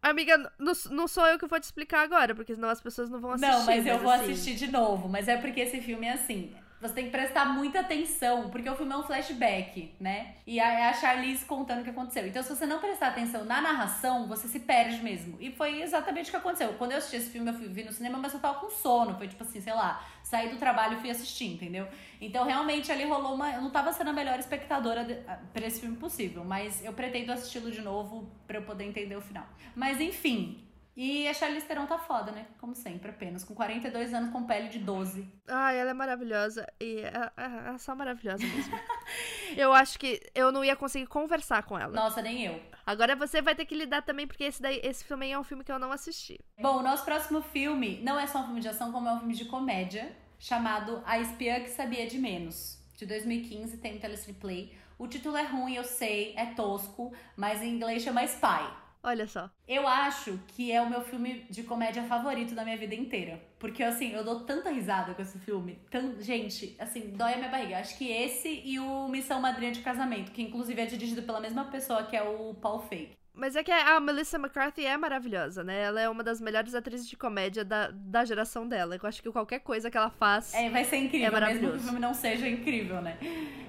Amiga, 0.00 0.38
não, 0.58 0.72
não 0.90 1.06
sou 1.06 1.26
eu 1.26 1.38
que 1.38 1.46
vou 1.46 1.60
te 1.60 1.64
explicar 1.64 2.02
agora, 2.02 2.34
porque 2.34 2.54
senão 2.54 2.68
as 2.68 2.80
pessoas 2.80 3.08
não 3.08 3.20
vão 3.20 3.32
assistir. 3.32 3.50
Não, 3.50 3.64
mas 3.64 3.86
eu 3.86 3.98
vou 3.98 4.10
assim... 4.10 4.32
assistir 4.32 4.54
de 4.54 4.70
novo. 4.70 5.08
Mas 5.08 5.28
é 5.28 5.36
porque 5.36 5.60
esse 5.60 5.80
filme 5.80 6.06
é 6.06 6.12
assim. 6.12 6.54
Você 6.84 6.92
tem 6.92 7.04
que 7.06 7.10
prestar 7.10 7.46
muita 7.46 7.80
atenção, 7.80 8.50
porque 8.50 8.68
o 8.68 8.76
filme 8.76 8.92
é 8.92 8.96
um 8.98 9.02
flashback, 9.02 9.94
né? 9.98 10.34
E 10.46 10.60
é 10.60 10.90
a 10.90 10.92
Charlize 10.92 11.42
contando 11.46 11.80
o 11.80 11.82
que 11.82 11.88
aconteceu. 11.88 12.26
Então, 12.26 12.42
se 12.42 12.54
você 12.54 12.66
não 12.66 12.78
prestar 12.78 13.08
atenção 13.08 13.42
na 13.46 13.62
narração, 13.62 14.28
você 14.28 14.46
se 14.46 14.60
perde 14.60 15.02
mesmo. 15.02 15.38
E 15.40 15.50
foi 15.50 15.80
exatamente 15.80 16.28
o 16.28 16.30
que 16.30 16.36
aconteceu. 16.36 16.74
Quando 16.74 16.92
eu 16.92 16.98
assisti 16.98 17.16
esse 17.16 17.30
filme, 17.30 17.50
eu 17.50 17.54
fui, 17.54 17.68
vi 17.68 17.84
no 17.84 17.92
cinema, 17.92 18.18
mas 18.18 18.34
eu 18.34 18.40
tava 18.40 18.58
com 18.58 18.68
sono. 18.68 19.16
Foi 19.16 19.26
tipo 19.26 19.42
assim, 19.42 19.62
sei 19.62 19.72
lá, 19.72 20.04
saí 20.24 20.48
do 20.48 20.56
trabalho 20.56 20.96
e 20.96 21.00
fui 21.00 21.10
assistir, 21.10 21.44
entendeu? 21.44 21.86
Então, 22.20 22.44
realmente, 22.44 22.90
ali 22.90 23.04
rolou 23.04 23.34
uma. 23.34 23.52
Eu 23.52 23.60
não 23.60 23.70
tava 23.70 23.92
sendo 23.92 24.10
a 24.10 24.12
melhor 24.12 24.38
espectadora 24.38 25.04
de... 25.04 25.14
pra 25.52 25.66
esse 25.66 25.80
filme 25.80 25.96
possível, 25.96 26.42
mas 26.42 26.82
eu 26.82 26.92
pretendo 26.94 27.30
assisti-lo 27.30 27.70
de 27.70 27.82
novo 27.82 28.28
para 28.46 28.58
eu 28.58 28.62
poder 28.62 28.84
entender 28.84 29.14
o 29.14 29.20
final. 29.20 29.46
Mas, 29.76 30.00
enfim, 30.00 30.63
E 30.96 31.26
a 31.26 31.34
Charlize 31.34 31.66
Theron 31.66 31.86
tá 31.86 31.98
foda, 31.98 32.30
né? 32.30 32.46
Como 32.60 32.74
sempre, 32.74 33.10
apenas. 33.10 33.42
Com 33.42 33.54
42 33.54 34.14
anos, 34.14 34.30
com 34.30 34.44
pele 34.44 34.68
de 34.68 34.78
12. 34.78 35.28
Ai, 35.48 35.76
ela 35.76 35.90
é 35.90 35.94
maravilhosa. 35.94 36.66
E 36.80 37.00
é, 37.00 37.32
é, 37.36 37.74
é 37.74 37.78
só 37.78 37.96
maravilhosa 37.96 38.46
mesmo. 38.46 38.78
eu 39.56 39.72
acho 39.72 39.98
que 39.98 40.20
eu 40.34 40.52
não 40.52 40.64
ia 40.64 40.76
conseguir 40.76 41.06
conversar 41.06 41.64
com 41.64 41.76
ela. 41.76 41.92
Nossa, 41.92 42.22
nem 42.22 42.44
eu. 42.44 42.60
Agora 42.86 43.16
você 43.16 43.42
vai 43.42 43.56
ter 43.56 43.64
que 43.64 43.74
lidar 43.74 44.02
também, 44.02 44.26
porque 44.26 44.44
esse, 44.44 44.62
daí, 44.62 44.80
esse 44.84 45.04
filme 45.04 45.30
é 45.30 45.38
um 45.38 45.42
filme 45.42 45.64
que 45.64 45.72
eu 45.72 45.80
não 45.80 45.90
assisti. 45.90 46.38
Bom, 46.60 46.78
o 46.78 46.82
nosso 46.82 47.04
próximo 47.04 47.42
filme 47.42 48.00
não 48.02 48.18
é 48.18 48.26
só 48.26 48.40
um 48.40 48.44
filme 48.44 48.60
de 48.60 48.68
ação, 48.68 48.92
como 48.92 49.08
é 49.08 49.12
um 49.12 49.18
filme 49.18 49.34
de 49.34 49.46
comédia, 49.46 50.14
chamado 50.38 51.02
A 51.04 51.18
Espiã 51.18 51.60
que 51.60 51.70
Sabia 51.70 52.06
de 52.06 52.18
Menos. 52.18 52.78
De 52.96 53.04
2015, 53.04 53.78
tem 53.78 53.94
no 53.94 54.00
Telecine 54.00 54.34
Play. 54.34 54.72
O 54.96 55.08
título 55.08 55.36
é 55.36 55.42
ruim, 55.42 55.74
eu 55.74 55.82
sei, 55.82 56.34
é 56.36 56.46
tosco, 56.46 57.12
mas 57.36 57.60
em 57.60 57.74
inglês 57.74 58.02
chama 58.02 58.22
Spy. 58.22 58.83
Olha 59.06 59.26
só. 59.26 59.50
Eu 59.68 59.86
acho 59.86 60.40
que 60.48 60.72
é 60.72 60.80
o 60.80 60.88
meu 60.88 61.02
filme 61.02 61.46
de 61.50 61.62
comédia 61.62 62.02
favorito 62.04 62.54
da 62.54 62.64
minha 62.64 62.78
vida 62.78 62.94
inteira. 62.94 63.38
Porque, 63.58 63.82
assim, 63.82 64.12
eu 64.12 64.24
dou 64.24 64.40
tanta 64.40 64.70
risada 64.70 65.12
com 65.12 65.20
esse 65.20 65.38
filme. 65.40 65.78
Tan... 65.90 66.18
Gente, 66.22 66.74
assim, 66.78 67.10
dói 67.10 67.34
a 67.34 67.36
minha 67.36 67.50
barriga. 67.50 67.78
Acho 67.78 67.98
que 67.98 68.10
esse 68.10 68.62
e 68.64 68.80
o 68.80 69.06
Missão 69.08 69.42
Madrinha 69.42 69.72
de 69.72 69.82
Casamento, 69.82 70.32
que 70.32 70.40
inclusive 70.42 70.80
é 70.80 70.86
dirigido 70.86 71.22
pela 71.22 71.38
mesma 71.38 71.66
pessoa 71.66 72.04
que 72.04 72.16
é 72.16 72.22
o 72.22 72.54
Paul 72.54 72.80
Feig. 72.80 73.10
Mas 73.34 73.56
é 73.56 73.64
que 73.64 73.72
a 73.72 73.98
Melissa 73.98 74.38
McCarthy 74.38 74.86
é 74.86 74.96
maravilhosa, 74.96 75.64
né? 75.64 75.82
Ela 75.82 76.00
é 76.00 76.08
uma 76.08 76.22
das 76.22 76.40
melhores 76.40 76.74
atrizes 76.74 77.08
de 77.08 77.16
comédia 77.16 77.64
da, 77.64 77.90
da 77.92 78.24
geração 78.24 78.66
dela. 78.68 78.94
Eu 78.94 79.08
acho 79.08 79.20
que 79.20 79.30
qualquer 79.30 79.58
coisa 79.58 79.90
que 79.90 79.96
ela 79.96 80.10
faz. 80.10 80.54
É, 80.54 80.70
vai 80.70 80.84
ser 80.84 80.96
incrível, 80.98 81.26
é 81.26 81.30
maravilhoso. 81.30 81.64
mesmo 81.64 81.78
que 81.78 81.84
o 81.84 81.88
filme 81.88 82.00
não 82.00 82.14
seja 82.14 82.48
incrível, 82.48 83.02
né? 83.02 83.18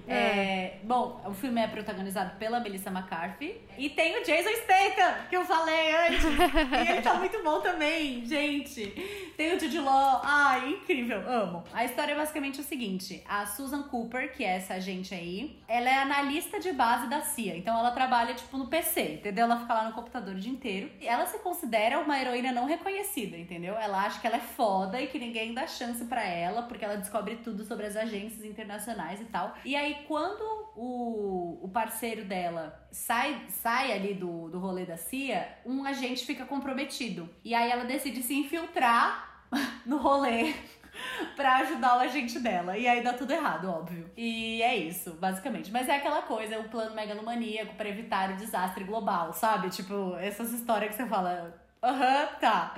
É. 0.08 0.16
É, 0.16 0.80
bom, 0.84 1.20
o 1.26 1.34
filme 1.34 1.60
é 1.60 1.68
protagonizado 1.68 2.36
pela 2.38 2.60
Melissa 2.60 2.90
McCarthy. 2.90 3.60
E 3.78 3.90
tem 3.90 4.22
o 4.22 4.24
Jason 4.24 4.52
Statham, 4.64 5.28
que 5.30 5.36
eu 5.36 5.44
falei 5.44 5.96
antes. 6.08 6.24
e 6.24 6.92
ele 6.92 7.02
tá 7.02 7.16
muito 7.16 7.44
bom 7.44 7.60
também, 7.60 8.24
gente. 8.26 8.86
Tem 9.36 9.56
o 9.56 9.60
Jude 9.60 9.80
Law. 9.80 10.22
Ai, 10.24 10.70
incrível, 10.70 11.28
amo. 11.28 11.64
A 11.74 11.84
história 11.84 12.14
é 12.14 12.16
basicamente 12.16 12.62
o 12.62 12.64
seguinte: 12.64 13.24
a 13.28 13.46
Susan 13.46 13.84
Cooper, 13.84 14.32
que 14.34 14.44
é 14.44 14.58
essa 14.58 14.76
agente 14.76 15.14
aí, 15.14 15.60
ela 15.68 15.90
é 15.90 15.98
analista 15.98 16.60
de 16.60 16.72
base 16.72 17.08
da 17.08 17.22
CIA. 17.22 17.58
Então 17.58 17.78
ela 17.78 17.92
trabalha, 17.92 18.34
tipo, 18.34 18.58
no 18.58 18.68
PC, 18.68 19.16
entendeu? 19.16 19.46
Ela 19.46 19.55
fica 19.60 19.74
lá 19.74 19.86
no 19.86 19.94
computador 19.94 20.36
o 20.36 20.40
dia 20.40 20.52
inteiro. 20.52 20.92
E 21.00 21.08
ela 21.08 21.26
se 21.26 21.40
considera 21.40 22.00
uma 22.00 22.20
heroína 22.20 22.52
não 22.52 22.66
reconhecida, 22.66 23.38
entendeu? 23.38 23.76
Ela 23.76 24.06
acha 24.06 24.20
que 24.20 24.28
ela 24.28 24.38
é 24.38 24.42
foda 24.42 25.02
e 25.02 25.08
que 25.08 25.20
ninguém 25.20 25.54
dá 25.54 25.68
chance 25.68 26.04
para 26.06 26.24
ela, 26.24 26.64
porque 26.64 26.86
ela 26.86 26.98
descobre 26.98 27.38
tudo 27.38 27.64
sobre 27.64 27.86
as 27.86 27.96
agências 27.96 28.44
internacionais 28.44 29.22
e 29.22 29.26
tal. 29.26 29.56
E 29.64 29.76
aí, 29.76 30.06
quando 30.08 30.42
o, 30.76 31.60
o 31.64 31.70
parceiro 31.70 32.26
dela 32.26 32.88
sai, 32.92 33.46
sai 33.50 33.92
ali 33.92 34.14
do, 34.14 34.50
do 34.50 34.60
rolê 34.60 34.86
da 34.86 34.98
CIA, 34.98 35.48
um 35.66 35.86
agente 35.86 36.26
fica 36.26 36.46
comprometido. 36.46 37.30
E 37.44 37.54
aí 37.54 37.72
ela 37.72 37.86
decide 37.86 38.22
se 38.22 38.36
infiltrar 38.36 39.46
no 39.86 39.98
rolê 39.98 40.54
pra 41.36 41.58
ajudar 41.58 41.98
o 41.98 42.00
agente 42.00 42.40
dela. 42.40 42.78
E 42.78 42.88
aí 42.88 43.04
dá 43.04 43.14
tudo 43.14 43.32
errado, 43.32 43.70
óbvio. 43.70 44.10
E 44.16 44.62
é 44.62 44.76
isso, 44.76 45.14
basicamente. 45.14 45.72
Mas 45.72 45.88
é 45.88 45.96
aquela 45.98 46.22
coisa, 46.22 46.60
o 46.60 46.70
plano 46.70 46.96
megalomaníaco 46.96 47.76
para 47.76 47.90
evitar 47.90 48.32
o 48.32 48.36
desastre 48.36 48.84
global, 48.84 49.34
sabe? 49.34 49.70
Tipo, 49.70 50.16
essas 50.18 50.52
histórias 50.54 50.92
que 50.92 50.98
você 50.98 51.08
fala. 51.08 51.62
Aham, 51.84 52.22
uhum, 52.22 52.40
tá. 52.40 52.74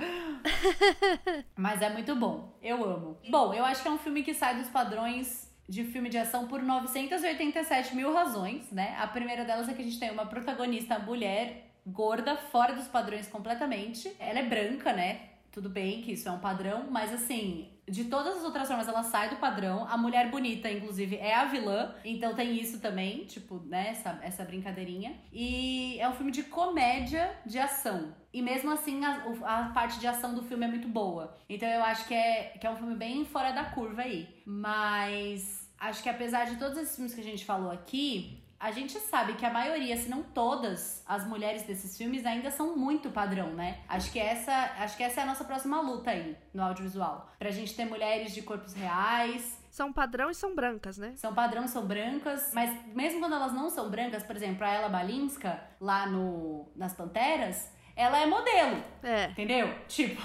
Mas 1.56 1.80
é 1.80 1.88
muito 1.88 2.14
bom. 2.14 2.58
Eu 2.62 2.84
amo. 2.84 3.18
Bom, 3.30 3.54
eu 3.54 3.64
acho 3.64 3.82
que 3.82 3.88
é 3.88 3.90
um 3.90 3.98
filme 3.98 4.22
que 4.22 4.34
sai 4.34 4.56
dos 4.56 4.68
padrões 4.68 5.48
de 5.68 5.84
filme 5.84 6.08
de 6.08 6.16
ação 6.16 6.46
por 6.48 6.62
987 6.62 7.94
mil 7.94 8.12
razões, 8.12 8.70
né? 8.70 8.96
A 8.98 9.06
primeira 9.06 9.44
delas 9.44 9.68
é 9.68 9.74
que 9.74 9.82
a 9.82 9.84
gente 9.84 9.98
tem 9.98 10.10
uma 10.10 10.26
protagonista 10.26 10.98
mulher 10.98 11.68
gorda, 11.86 12.36
fora 12.36 12.74
dos 12.74 12.88
padrões 12.88 13.26
completamente. 13.28 14.14
Ela 14.18 14.40
é 14.40 14.42
branca, 14.44 14.92
né? 14.92 15.20
Tudo 15.50 15.68
bem 15.68 16.02
que 16.02 16.12
isso 16.12 16.28
é 16.28 16.32
um 16.32 16.38
padrão, 16.38 16.86
mas 16.90 17.12
assim, 17.12 17.68
de 17.88 18.04
todas 18.04 18.36
as 18.36 18.44
outras 18.44 18.68
formas 18.68 18.86
ela 18.88 19.02
sai 19.02 19.30
do 19.30 19.36
padrão. 19.36 19.86
A 19.88 19.96
mulher 19.96 20.30
bonita, 20.30 20.70
inclusive, 20.70 21.16
é 21.16 21.34
a 21.34 21.44
vilã. 21.46 21.94
Então 22.04 22.34
tem 22.34 22.58
isso 22.58 22.80
também, 22.80 23.24
tipo, 23.24 23.60
né, 23.66 23.90
essa, 23.90 24.18
essa 24.22 24.44
brincadeirinha. 24.44 25.16
E 25.32 25.98
é 25.98 26.08
um 26.08 26.12
filme 26.12 26.30
de 26.30 26.44
comédia 26.44 27.36
de 27.44 27.58
ação. 27.58 28.14
E 28.32 28.42
mesmo 28.42 28.70
assim, 28.70 29.04
a, 29.04 29.24
a, 29.44 29.64
parte 29.70 29.98
de 29.98 30.06
ação 30.06 30.34
do 30.34 30.42
filme 30.42 30.64
é 30.64 30.68
muito 30.68 30.88
boa. 30.88 31.36
Então 31.48 31.68
eu 31.68 31.82
acho 31.82 32.06
que 32.06 32.14
é, 32.14 32.54
que 32.60 32.66
é 32.66 32.70
um 32.70 32.76
filme 32.76 32.94
bem 32.94 33.24
fora 33.24 33.52
da 33.52 33.64
curva 33.64 34.02
aí. 34.02 34.28
Mas 34.44 35.68
acho 35.78 36.02
que 36.02 36.08
apesar 36.08 36.44
de 36.44 36.56
todos 36.56 36.76
esses 36.78 36.94
filmes 36.94 37.14
que 37.14 37.20
a 37.20 37.24
gente 37.24 37.44
falou 37.44 37.70
aqui, 37.70 38.42
a 38.60 38.72
gente 38.72 38.98
sabe 38.98 39.34
que 39.34 39.46
a 39.46 39.50
maioria, 39.50 39.96
se 39.96 40.08
não 40.08 40.22
todas, 40.22 41.02
as 41.06 41.26
mulheres 41.26 41.62
desses 41.62 41.96
filmes 41.96 42.26
ainda 42.26 42.50
são 42.50 42.76
muito 42.76 43.10
padrão, 43.10 43.52
né? 43.52 43.78
Acho 43.88 44.10
que 44.10 44.18
essa, 44.18 44.52
acho 44.78 44.96
que 44.96 45.02
essa 45.02 45.20
é 45.20 45.22
a 45.22 45.26
nossa 45.26 45.44
próxima 45.44 45.80
luta 45.80 46.10
aí 46.10 46.36
no 46.52 46.62
audiovisual. 46.62 47.32
Pra 47.38 47.50
gente 47.50 47.76
ter 47.76 47.84
mulheres 47.84 48.34
de 48.34 48.42
corpos 48.42 48.74
reais, 48.74 49.56
são 49.70 49.92
padrão 49.92 50.28
e 50.28 50.34
são 50.34 50.56
brancas, 50.56 50.98
né? 50.98 51.12
São 51.14 51.32
padrão 51.32 51.64
e 51.64 51.68
são 51.68 51.86
brancas, 51.86 52.50
mas 52.52 52.76
mesmo 52.94 53.20
quando 53.20 53.34
elas 53.34 53.52
não 53.52 53.70
são 53.70 53.88
brancas, 53.88 54.24
por 54.24 54.34
exemplo, 54.34 54.64
a 54.64 54.70
Ela 54.70 54.88
Balinska, 54.88 55.62
lá 55.80 56.06
no, 56.06 56.68
nas 56.74 56.94
Panteras, 56.94 57.70
ela 57.94 58.18
é 58.18 58.26
modelo. 58.26 58.82
É. 59.04 59.26
Entendeu? 59.26 59.72
Tipo, 59.86 60.20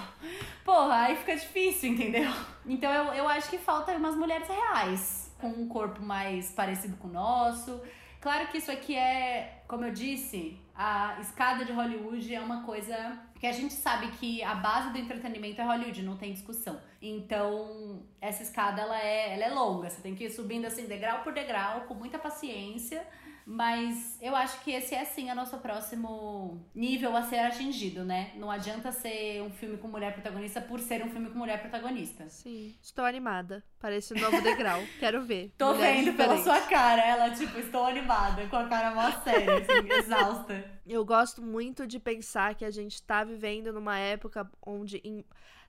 porra, 0.65 1.03
aí 1.03 1.15
fica 1.17 1.35
difícil, 1.35 1.91
entendeu? 1.91 2.31
Então 2.65 2.91
eu, 2.91 3.13
eu 3.13 3.27
acho 3.27 3.49
que 3.49 3.59
falta 3.59 3.91
umas 3.91 4.15
mulheres 4.15 4.47
reais, 4.47 5.35
com 5.39 5.49
um 5.49 5.67
corpo 5.67 6.01
mais 6.01 6.49
parecido 6.51 6.97
com 6.97 7.07
o 7.07 7.11
nosso 7.11 7.79
Claro 8.23 8.47
que 8.47 8.57
isso 8.57 8.71
aqui 8.71 8.95
é, 8.95 9.63
como 9.67 9.83
eu 9.83 9.91
disse, 9.91 10.57
a 10.73 11.17
escada 11.19 11.65
de 11.65 11.73
Hollywood 11.73 12.33
é 12.33 12.39
uma 12.39 12.63
coisa 12.63 13.19
que 13.37 13.45
a 13.45 13.51
gente 13.51 13.73
sabe 13.73 14.07
que 14.11 14.41
a 14.41 14.55
base 14.55 14.93
do 14.93 14.97
entretenimento 14.97 15.59
é 15.59 15.65
Hollywood, 15.65 16.01
não 16.03 16.15
tem 16.15 16.31
discussão. 16.31 16.79
Então, 17.01 18.01
essa 18.21 18.41
escada 18.41 18.81
ela 18.81 18.97
é, 18.97 19.33
ela 19.33 19.43
é 19.43 19.49
longa, 19.49 19.89
você 19.89 20.01
tem 20.01 20.15
que 20.15 20.23
ir 20.23 20.29
subindo 20.29 20.63
assim 20.63 20.85
degrau 20.85 21.21
por 21.21 21.33
degrau, 21.33 21.81
com 21.81 21.95
muita 21.95 22.17
paciência 22.17 23.05
mas 23.45 24.17
eu 24.21 24.35
acho 24.35 24.61
que 24.63 24.71
esse 24.71 24.95
é 24.95 25.03
sim 25.05 25.29
o 25.29 25.35
nosso 25.35 25.57
próximo 25.57 26.65
nível 26.73 27.15
a 27.15 27.23
ser 27.23 27.39
atingido, 27.39 28.03
né? 28.03 28.31
Não 28.35 28.49
adianta 28.49 28.91
ser 28.91 29.41
um 29.41 29.49
filme 29.49 29.77
com 29.77 29.87
mulher 29.87 30.13
protagonista 30.13 30.61
por 30.61 30.79
ser 30.79 31.03
um 31.03 31.09
filme 31.09 31.29
com 31.29 31.37
mulher 31.37 31.61
protagonista. 31.61 32.29
Sim. 32.29 32.75
Estou 32.81 33.05
animada 33.05 33.63
para 33.79 33.95
esse 33.95 34.13
novo 34.13 34.41
degrau. 34.41 34.81
Quero 34.99 35.21
ver. 35.23 35.53
Tô 35.57 35.73
vendo 35.73 36.11
diferentes. 36.11 36.15
pela 36.15 36.43
sua 36.43 36.61
cara. 36.67 37.01
Ela, 37.01 37.31
tipo, 37.31 37.57
estou 37.59 37.85
animada, 37.85 38.47
com 38.47 38.55
a 38.55 38.67
cara 38.67 38.93
mó 38.93 39.11
séria, 39.23 39.57
assim, 39.57 39.89
exausta. 39.91 40.81
Eu 40.85 41.03
gosto 41.05 41.41
muito 41.41 41.87
de 41.87 41.99
pensar 41.99 42.55
que 42.55 42.65
a 42.65 42.71
gente 42.71 43.01
tá 43.01 43.23
vivendo 43.23 43.73
numa 43.73 43.97
época 43.97 44.49
onde. 44.65 45.01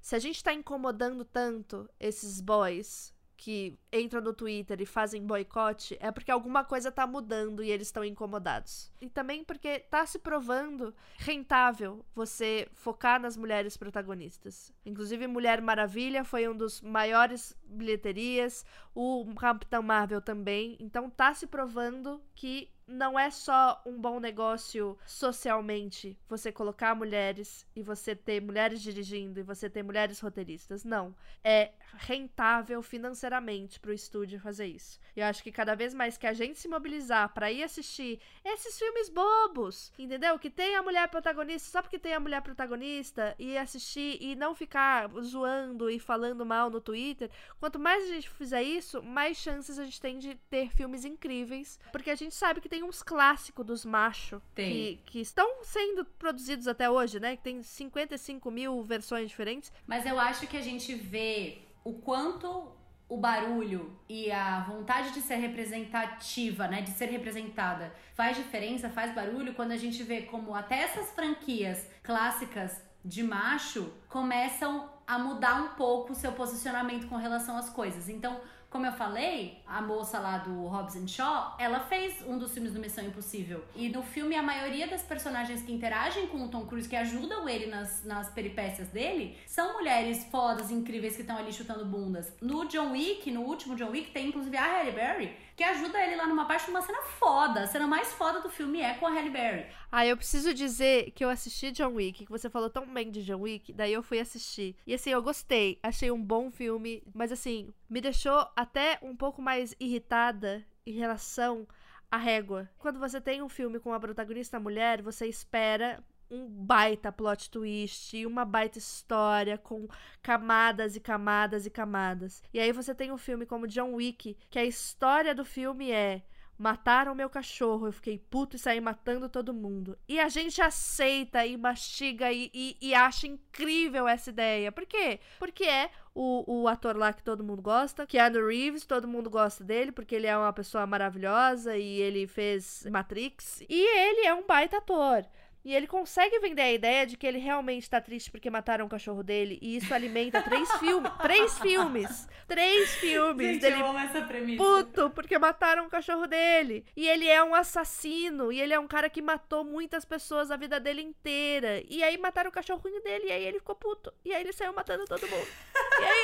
Se 0.01 0.15
a 0.15 0.19
gente 0.19 0.43
tá 0.45 0.53
incomodando 0.53 1.25
tanto 1.25 1.89
esses 1.99 2.41
boys 2.41 3.14
que 3.45 3.79
entram 3.93 4.23
no 4.23 4.33
Twitter 4.33 4.81
e 4.81 4.87
fazem 4.87 5.27
boicote 5.27 5.99
é 6.01 6.11
porque 6.11 6.31
alguma 6.31 6.65
coisa 6.65 6.91
tá 6.91 7.07
mudando 7.07 7.63
e 7.63 7.71
eles 7.71 7.89
estão 7.89 8.03
incomodados. 8.03 8.91
E 9.03 9.11
também 9.11 9.45
porque 9.45 9.81
tá 9.81 10.07
se 10.07 10.19
provando 10.19 10.95
rentável 11.19 12.03
você 12.15 12.67
focar 12.73 13.21
nas 13.21 13.37
mulheres 13.37 13.77
protagonistas. 13.77 14.73
Inclusive 14.87 15.27
Mulher 15.27 15.61
Maravilha 15.61 16.25
foi 16.25 16.49
um 16.49 16.57
dos 16.57 16.81
maiores 16.81 17.55
bilheterias, 17.67 18.65
o 18.95 19.31
Capitão 19.35 19.83
Marvel 19.83 20.23
também. 20.23 20.79
Então 20.81 21.11
tá 21.11 21.35
se 21.35 21.47
provando 21.47 22.23
que 22.35 22.71
não 22.87 23.19
é 23.19 23.31
só 23.31 23.81
um 23.87 24.01
bom 24.01 24.21
negócio 24.21 24.99
socialmente 25.07 26.19
você 26.29 26.53
colocar 26.53 26.95
mulheres 26.95 27.67
e 27.75 27.83
você 27.83 28.15
ter 28.15 28.41
mulheres 28.41 28.83
dirigindo 28.83 29.41
e 29.41 29.43
você 29.43 29.71
ter 29.71 29.83
mulheres 29.83 30.21
roteiristas. 30.21 30.85
Não. 30.85 31.15
É 31.43 31.73
rentável 31.97 32.83
financeiramente 32.83 33.79
para 33.79 33.91
o 33.91 33.95
estúdio 33.95 34.41
fazer 34.41 34.67
isso. 34.67 35.01
E 35.17 35.21
eu 35.21 35.27
acho 35.27 35.43
que 35.43 35.53
cada 35.53 35.75
vez 35.75 35.95
mais 35.95 36.19
que 36.19 36.27
a 36.27 36.33
gente 36.33 36.59
se 36.59 36.69
mobilizar 36.69 37.33
para 37.33 37.51
ir 37.51 37.63
assistir 37.63 38.21
esses 38.45 38.79
filmes 38.79 39.09
bobos, 39.09 39.93
entendeu? 39.99 40.39
Que 40.39 40.51
tem 40.51 40.75
a 40.75 40.83
mulher 40.83 41.09
protagonista 41.09 41.71
só 41.71 41.83
porque 41.83 41.99
tem 41.99 42.15
a 42.15 42.21
mulher 42.21 42.43
protagonista 42.43 43.35
e 43.39 43.57
assistir 43.57 44.19
e 44.21 44.35
não 44.35 44.55
ficar 44.55 45.09
zoando 45.23 45.89
e 45.89 45.99
falando 45.99 46.45
mal 46.45 46.69
no 46.69 46.81
Twitter. 46.81 47.31
Quanto 47.61 47.79
mais 47.79 48.05
a 48.05 48.09
gente 48.09 48.29
fizer 48.31 48.63
isso, 48.63 49.03
mais 49.03 49.37
chances 49.37 49.79
a 49.79 49.85
gente 49.85 50.01
tem 50.01 50.19
de 50.19 50.35
ter 50.51 50.71
filmes 50.71 51.05
incríveis, 51.05 51.79
porque 51.93 52.11
a 52.11 52.15
gente 52.15 52.35
sabe 52.35 52.61
que 52.61 52.69
tem 52.75 52.83
uns 52.83 53.05
clássicos 53.05 53.65
dos 53.65 53.85
machos 53.85 54.43
que, 54.53 55.01
que 55.07 55.21
estão 55.21 55.63
sendo 55.63 56.05
produzidos 56.05 56.67
até 56.67 56.91
hoje, 56.91 57.21
né? 57.21 57.37
Que 57.37 57.43
tem 57.45 57.63
55 57.63 58.51
mil 58.51 58.83
versões 58.83 59.29
diferentes. 59.29 59.73
Mas 59.87 60.05
eu 60.05 60.19
acho 60.19 60.49
que 60.49 60.57
a 60.57 60.61
gente 60.61 60.93
vê 60.93 61.59
o 61.85 61.93
quanto 61.93 62.73
o 63.09 63.17
barulho 63.17 63.97
e 64.09 64.33
a 64.33 64.65
vontade 64.65 65.13
de 65.13 65.21
ser 65.21 65.37
representativa, 65.37 66.67
né, 66.67 66.83
de 66.83 66.91
ser 66.91 67.07
representada, 67.07 67.95
faz 68.15 68.37
diferença, 68.37 68.89
faz 68.89 69.15
barulho 69.15 69.55
quando 69.55 69.71
a 69.71 69.77
gente 69.77 70.03
vê 70.03 70.23
como 70.23 70.53
até 70.53 70.81
essas 70.81 71.13
franquias 71.13 71.87
clássicas 72.03 72.83
de 73.05 73.23
macho 73.23 73.93
começam 74.09 74.91
a 75.07 75.17
mudar 75.19 75.63
um 75.63 75.69
pouco 75.77 76.13
o 76.13 76.17
seu 76.17 76.33
posicionamento 76.33 77.07
com 77.07 77.17
relação 77.17 77.57
às 77.57 77.69
coisas. 77.69 78.09
Então, 78.09 78.41
como 78.75 78.87
eu 78.87 78.93
falei, 78.93 79.63
a 79.69 79.81
moça 79.81 80.19
lá 80.19 80.39
do 80.39 80.67
Hobbs 80.67 81.09
Shaw, 81.09 81.55
ela 81.61 81.79
fez 81.79 82.21
um 82.27 82.37
dos 82.37 82.53
filmes 82.53 82.73
do 82.73 82.81
Missão 82.81 83.05
Impossível. 83.05 83.63
E 83.77 83.89
no 83.89 84.03
filme, 84.03 84.35
a 84.35 84.43
maioria 84.43 84.89
das 84.89 85.01
personagens 85.01 85.63
que 85.63 85.73
interagem 85.73 86.27
com 86.27 86.43
o 86.43 86.49
Tom 86.49 86.67
Cruise, 86.67 86.89
que 86.89 86.97
ajudam 86.97 87.49
ele 87.49 87.67
nas, 87.67 88.05
nas 88.05 88.31
peripécias 88.31 88.89
dele, 88.89 89.39
são 89.47 89.75
mulheres 89.75 90.25
fodas, 90.25 90.73
incríveis, 90.73 91.15
que 91.15 91.21
estão 91.21 91.39
ali 91.39 91.53
chutando 91.53 91.85
bundas. 91.85 92.33
No 92.41 92.67
John 92.67 92.91
Wick, 92.91 93.31
no 93.31 93.43
último 93.43 93.77
John 93.77 93.91
Wick, 93.91 94.11
tem 94.11 94.27
inclusive 94.27 94.57
a 94.57 94.65
Halle 94.65 94.91
Berry, 94.91 95.37
que 95.57 95.63
ajuda 95.63 96.03
ele 96.03 96.17
lá 96.17 96.27
numa 96.27 96.47
parte 96.47 96.65
de 96.65 96.71
uma 96.71 96.83
cena 96.83 97.03
foda. 97.03 97.63
A 97.63 97.67
cena 97.67 97.87
mais 97.87 98.13
foda 98.13 98.41
do 98.41 98.49
filme 98.49 98.81
é 98.81 98.95
com 98.95 99.07
a 99.07 99.11
Halle 99.11 99.31
Berry. 99.31 99.67
Ah, 99.91 100.07
eu 100.07 100.17
preciso 100.17 100.53
dizer 100.53 101.13
que 101.13 101.25
eu 101.25 101.31
assisti 101.31 101.71
John 101.71 101.95
Wick, 101.95 102.25
que 102.25 102.31
você 102.31 102.51
falou 102.51 102.69
tão 102.69 102.87
bem 102.87 103.11
de 103.11 103.23
John 103.25 103.41
Wick, 103.41 103.73
daí 103.73 103.93
eu 103.93 104.03
fui 104.03 104.19
assistir. 104.19 104.77
E 104.87 104.95
assim, 104.95 105.11
eu 105.11 105.23
gostei, 105.23 105.79
achei 105.83 106.11
um 106.11 106.23
bom 106.23 106.51
filme, 106.51 107.03
mas 107.15 107.31
assim, 107.31 107.73
me 107.89 108.01
deixou 108.01 108.47
até 108.57 108.99
um 109.03 109.17
pouco 109.17 109.41
mais 109.41 109.75
irritada 109.79 110.65
em 110.87 110.93
relação 110.93 111.67
à 112.11 112.17
régua. 112.17 112.69
Quando 112.79 112.99
você 112.99 113.21
tem 113.21 113.43
um 113.43 113.49
filme 113.49 113.79
com 113.79 113.91
uma 113.91 114.01
protagonista 114.01 114.59
mulher, 114.59 115.03
você 115.03 115.27
espera 115.27 116.03
um 116.31 116.49
baita 116.49 117.13
plot 117.13 117.51
twist 117.51 118.25
uma 118.27 118.45
baita 118.45 118.79
história 118.79 119.59
com 119.59 119.89
camadas 120.23 120.97
e 120.97 121.01
camadas 121.01 121.67
e 121.67 121.71
camadas. 121.71 122.43
E 122.53 122.59
aí 122.59 122.73
você 122.73 122.95
tem 122.95 123.13
um 123.13 123.19
filme 123.19 123.47
como 123.47 123.69
John 123.69 123.95
Wick, 123.95 124.37
que 124.51 124.59
a 124.59 124.65
história 124.65 125.35
do 125.35 125.45
filme 125.45 125.91
é 125.91 126.23
Mataram 126.57 127.17
meu 127.17 127.29
cachorro, 127.29 127.89
eu 127.89 127.93
fiquei 127.93 128.17
puto 128.17 128.55
e 128.55 128.59
saí 128.59 128.81
matando 128.81 129.29
todo 129.29 129.53
mundo. 129.53 129.99
E 130.09 130.21
a 130.21 130.29
gente 130.29 130.63
aceita 130.63 131.45
e 131.45 131.57
mastiga 131.57 132.33
e, 132.33 132.49
e, 132.55 132.77
e 132.81 132.95
acha 132.95 133.27
incrível 133.27 134.07
essa 134.07 134.31
ideia. 134.31 134.71
Por 134.71 134.87
quê? 134.87 135.19
Porque 135.41 135.65
é 135.65 135.91
o, 136.15 136.61
o 136.63 136.69
ator 136.69 136.97
lá 136.97 137.13
que 137.13 137.25
todo 137.25 137.43
mundo 137.43 137.61
gosta, 137.61 138.07
Keanu 138.07 138.47
Reeves, 138.47 138.87
todo 138.87 139.09
mundo 139.09 139.29
gosta 139.29 139.65
dele, 139.65 139.91
porque 139.91 140.15
ele 140.15 140.29
é 140.29 140.39
uma 140.39 140.53
pessoa 140.53 140.87
maravilhosa 140.87 141.77
e 141.77 142.01
ele 142.01 142.29
fez 142.29 142.87
Matrix. 142.89 143.63
E 143.69 143.99
ele 143.99 144.25
é 144.25 144.33
um 144.33 144.47
baita 144.47 144.79
ator. 144.79 145.27
E 145.65 145.75
ele 145.75 145.87
consegue 145.87 146.39
vender 146.41 146.63
a 146.63 146.73
ideia 146.73 147.07
de 147.07 147.17
que 147.17 147.27
ele 147.27 147.39
realmente 147.39 147.89
tá 147.89 148.01
triste 148.01 148.31
porque 148.31 148.51
mataram 148.51 148.85
o 148.85 148.89
cachorro 148.89 149.23
dele. 149.23 149.59
E 149.63 149.77
isso 149.77 149.95
alimenta 149.95 150.43
três 150.43 150.71
filmes. 150.79 151.11
Três 151.23 151.59
filmes! 151.59 152.29
Três 152.47 152.95
filmes 152.97 153.47
Gente, 153.47 153.61
dele. 153.63 153.81
eu 153.81 153.87
amo 153.87 153.99
essa 153.99 154.21
premissa. 154.21 154.63
Puto, 154.63 155.11
porque 155.11 155.39
mataram 155.39 155.87
o 155.87 155.91
cachorro 155.91 156.27
dele. 156.27 156.85
E 156.95 157.09
ele 157.09 157.27
é 157.27 157.43
um 157.43 157.55
assassino. 157.55 158.53
E 158.53 158.61
ele 158.61 158.75
é 158.75 158.79
um 158.79 158.87
cara 158.87 159.09
que 159.09 159.23
matou 159.23 159.65
muitas 159.65 160.05
pessoas 160.05 160.51
a 160.51 160.57
vida 160.57 160.79
dele 160.79 161.01
inteira. 161.01 161.83
E 161.89 162.03
aí 162.03 162.19
mataram 162.19 162.51
o 162.51 162.53
cachorrinho 162.53 163.03
dele. 163.03 163.29
E 163.29 163.33
aí 163.33 163.45
ele 163.45 163.59
ficou 163.59 163.75
puto. 163.75 164.13
E 164.25 164.35
aí 164.35 164.43
ele 164.43 164.53
saiu 164.53 164.75
matando 164.75 165.07
todo 165.07 165.27
mundo. 165.27 165.47
e 166.01 166.05
é 166.05 166.23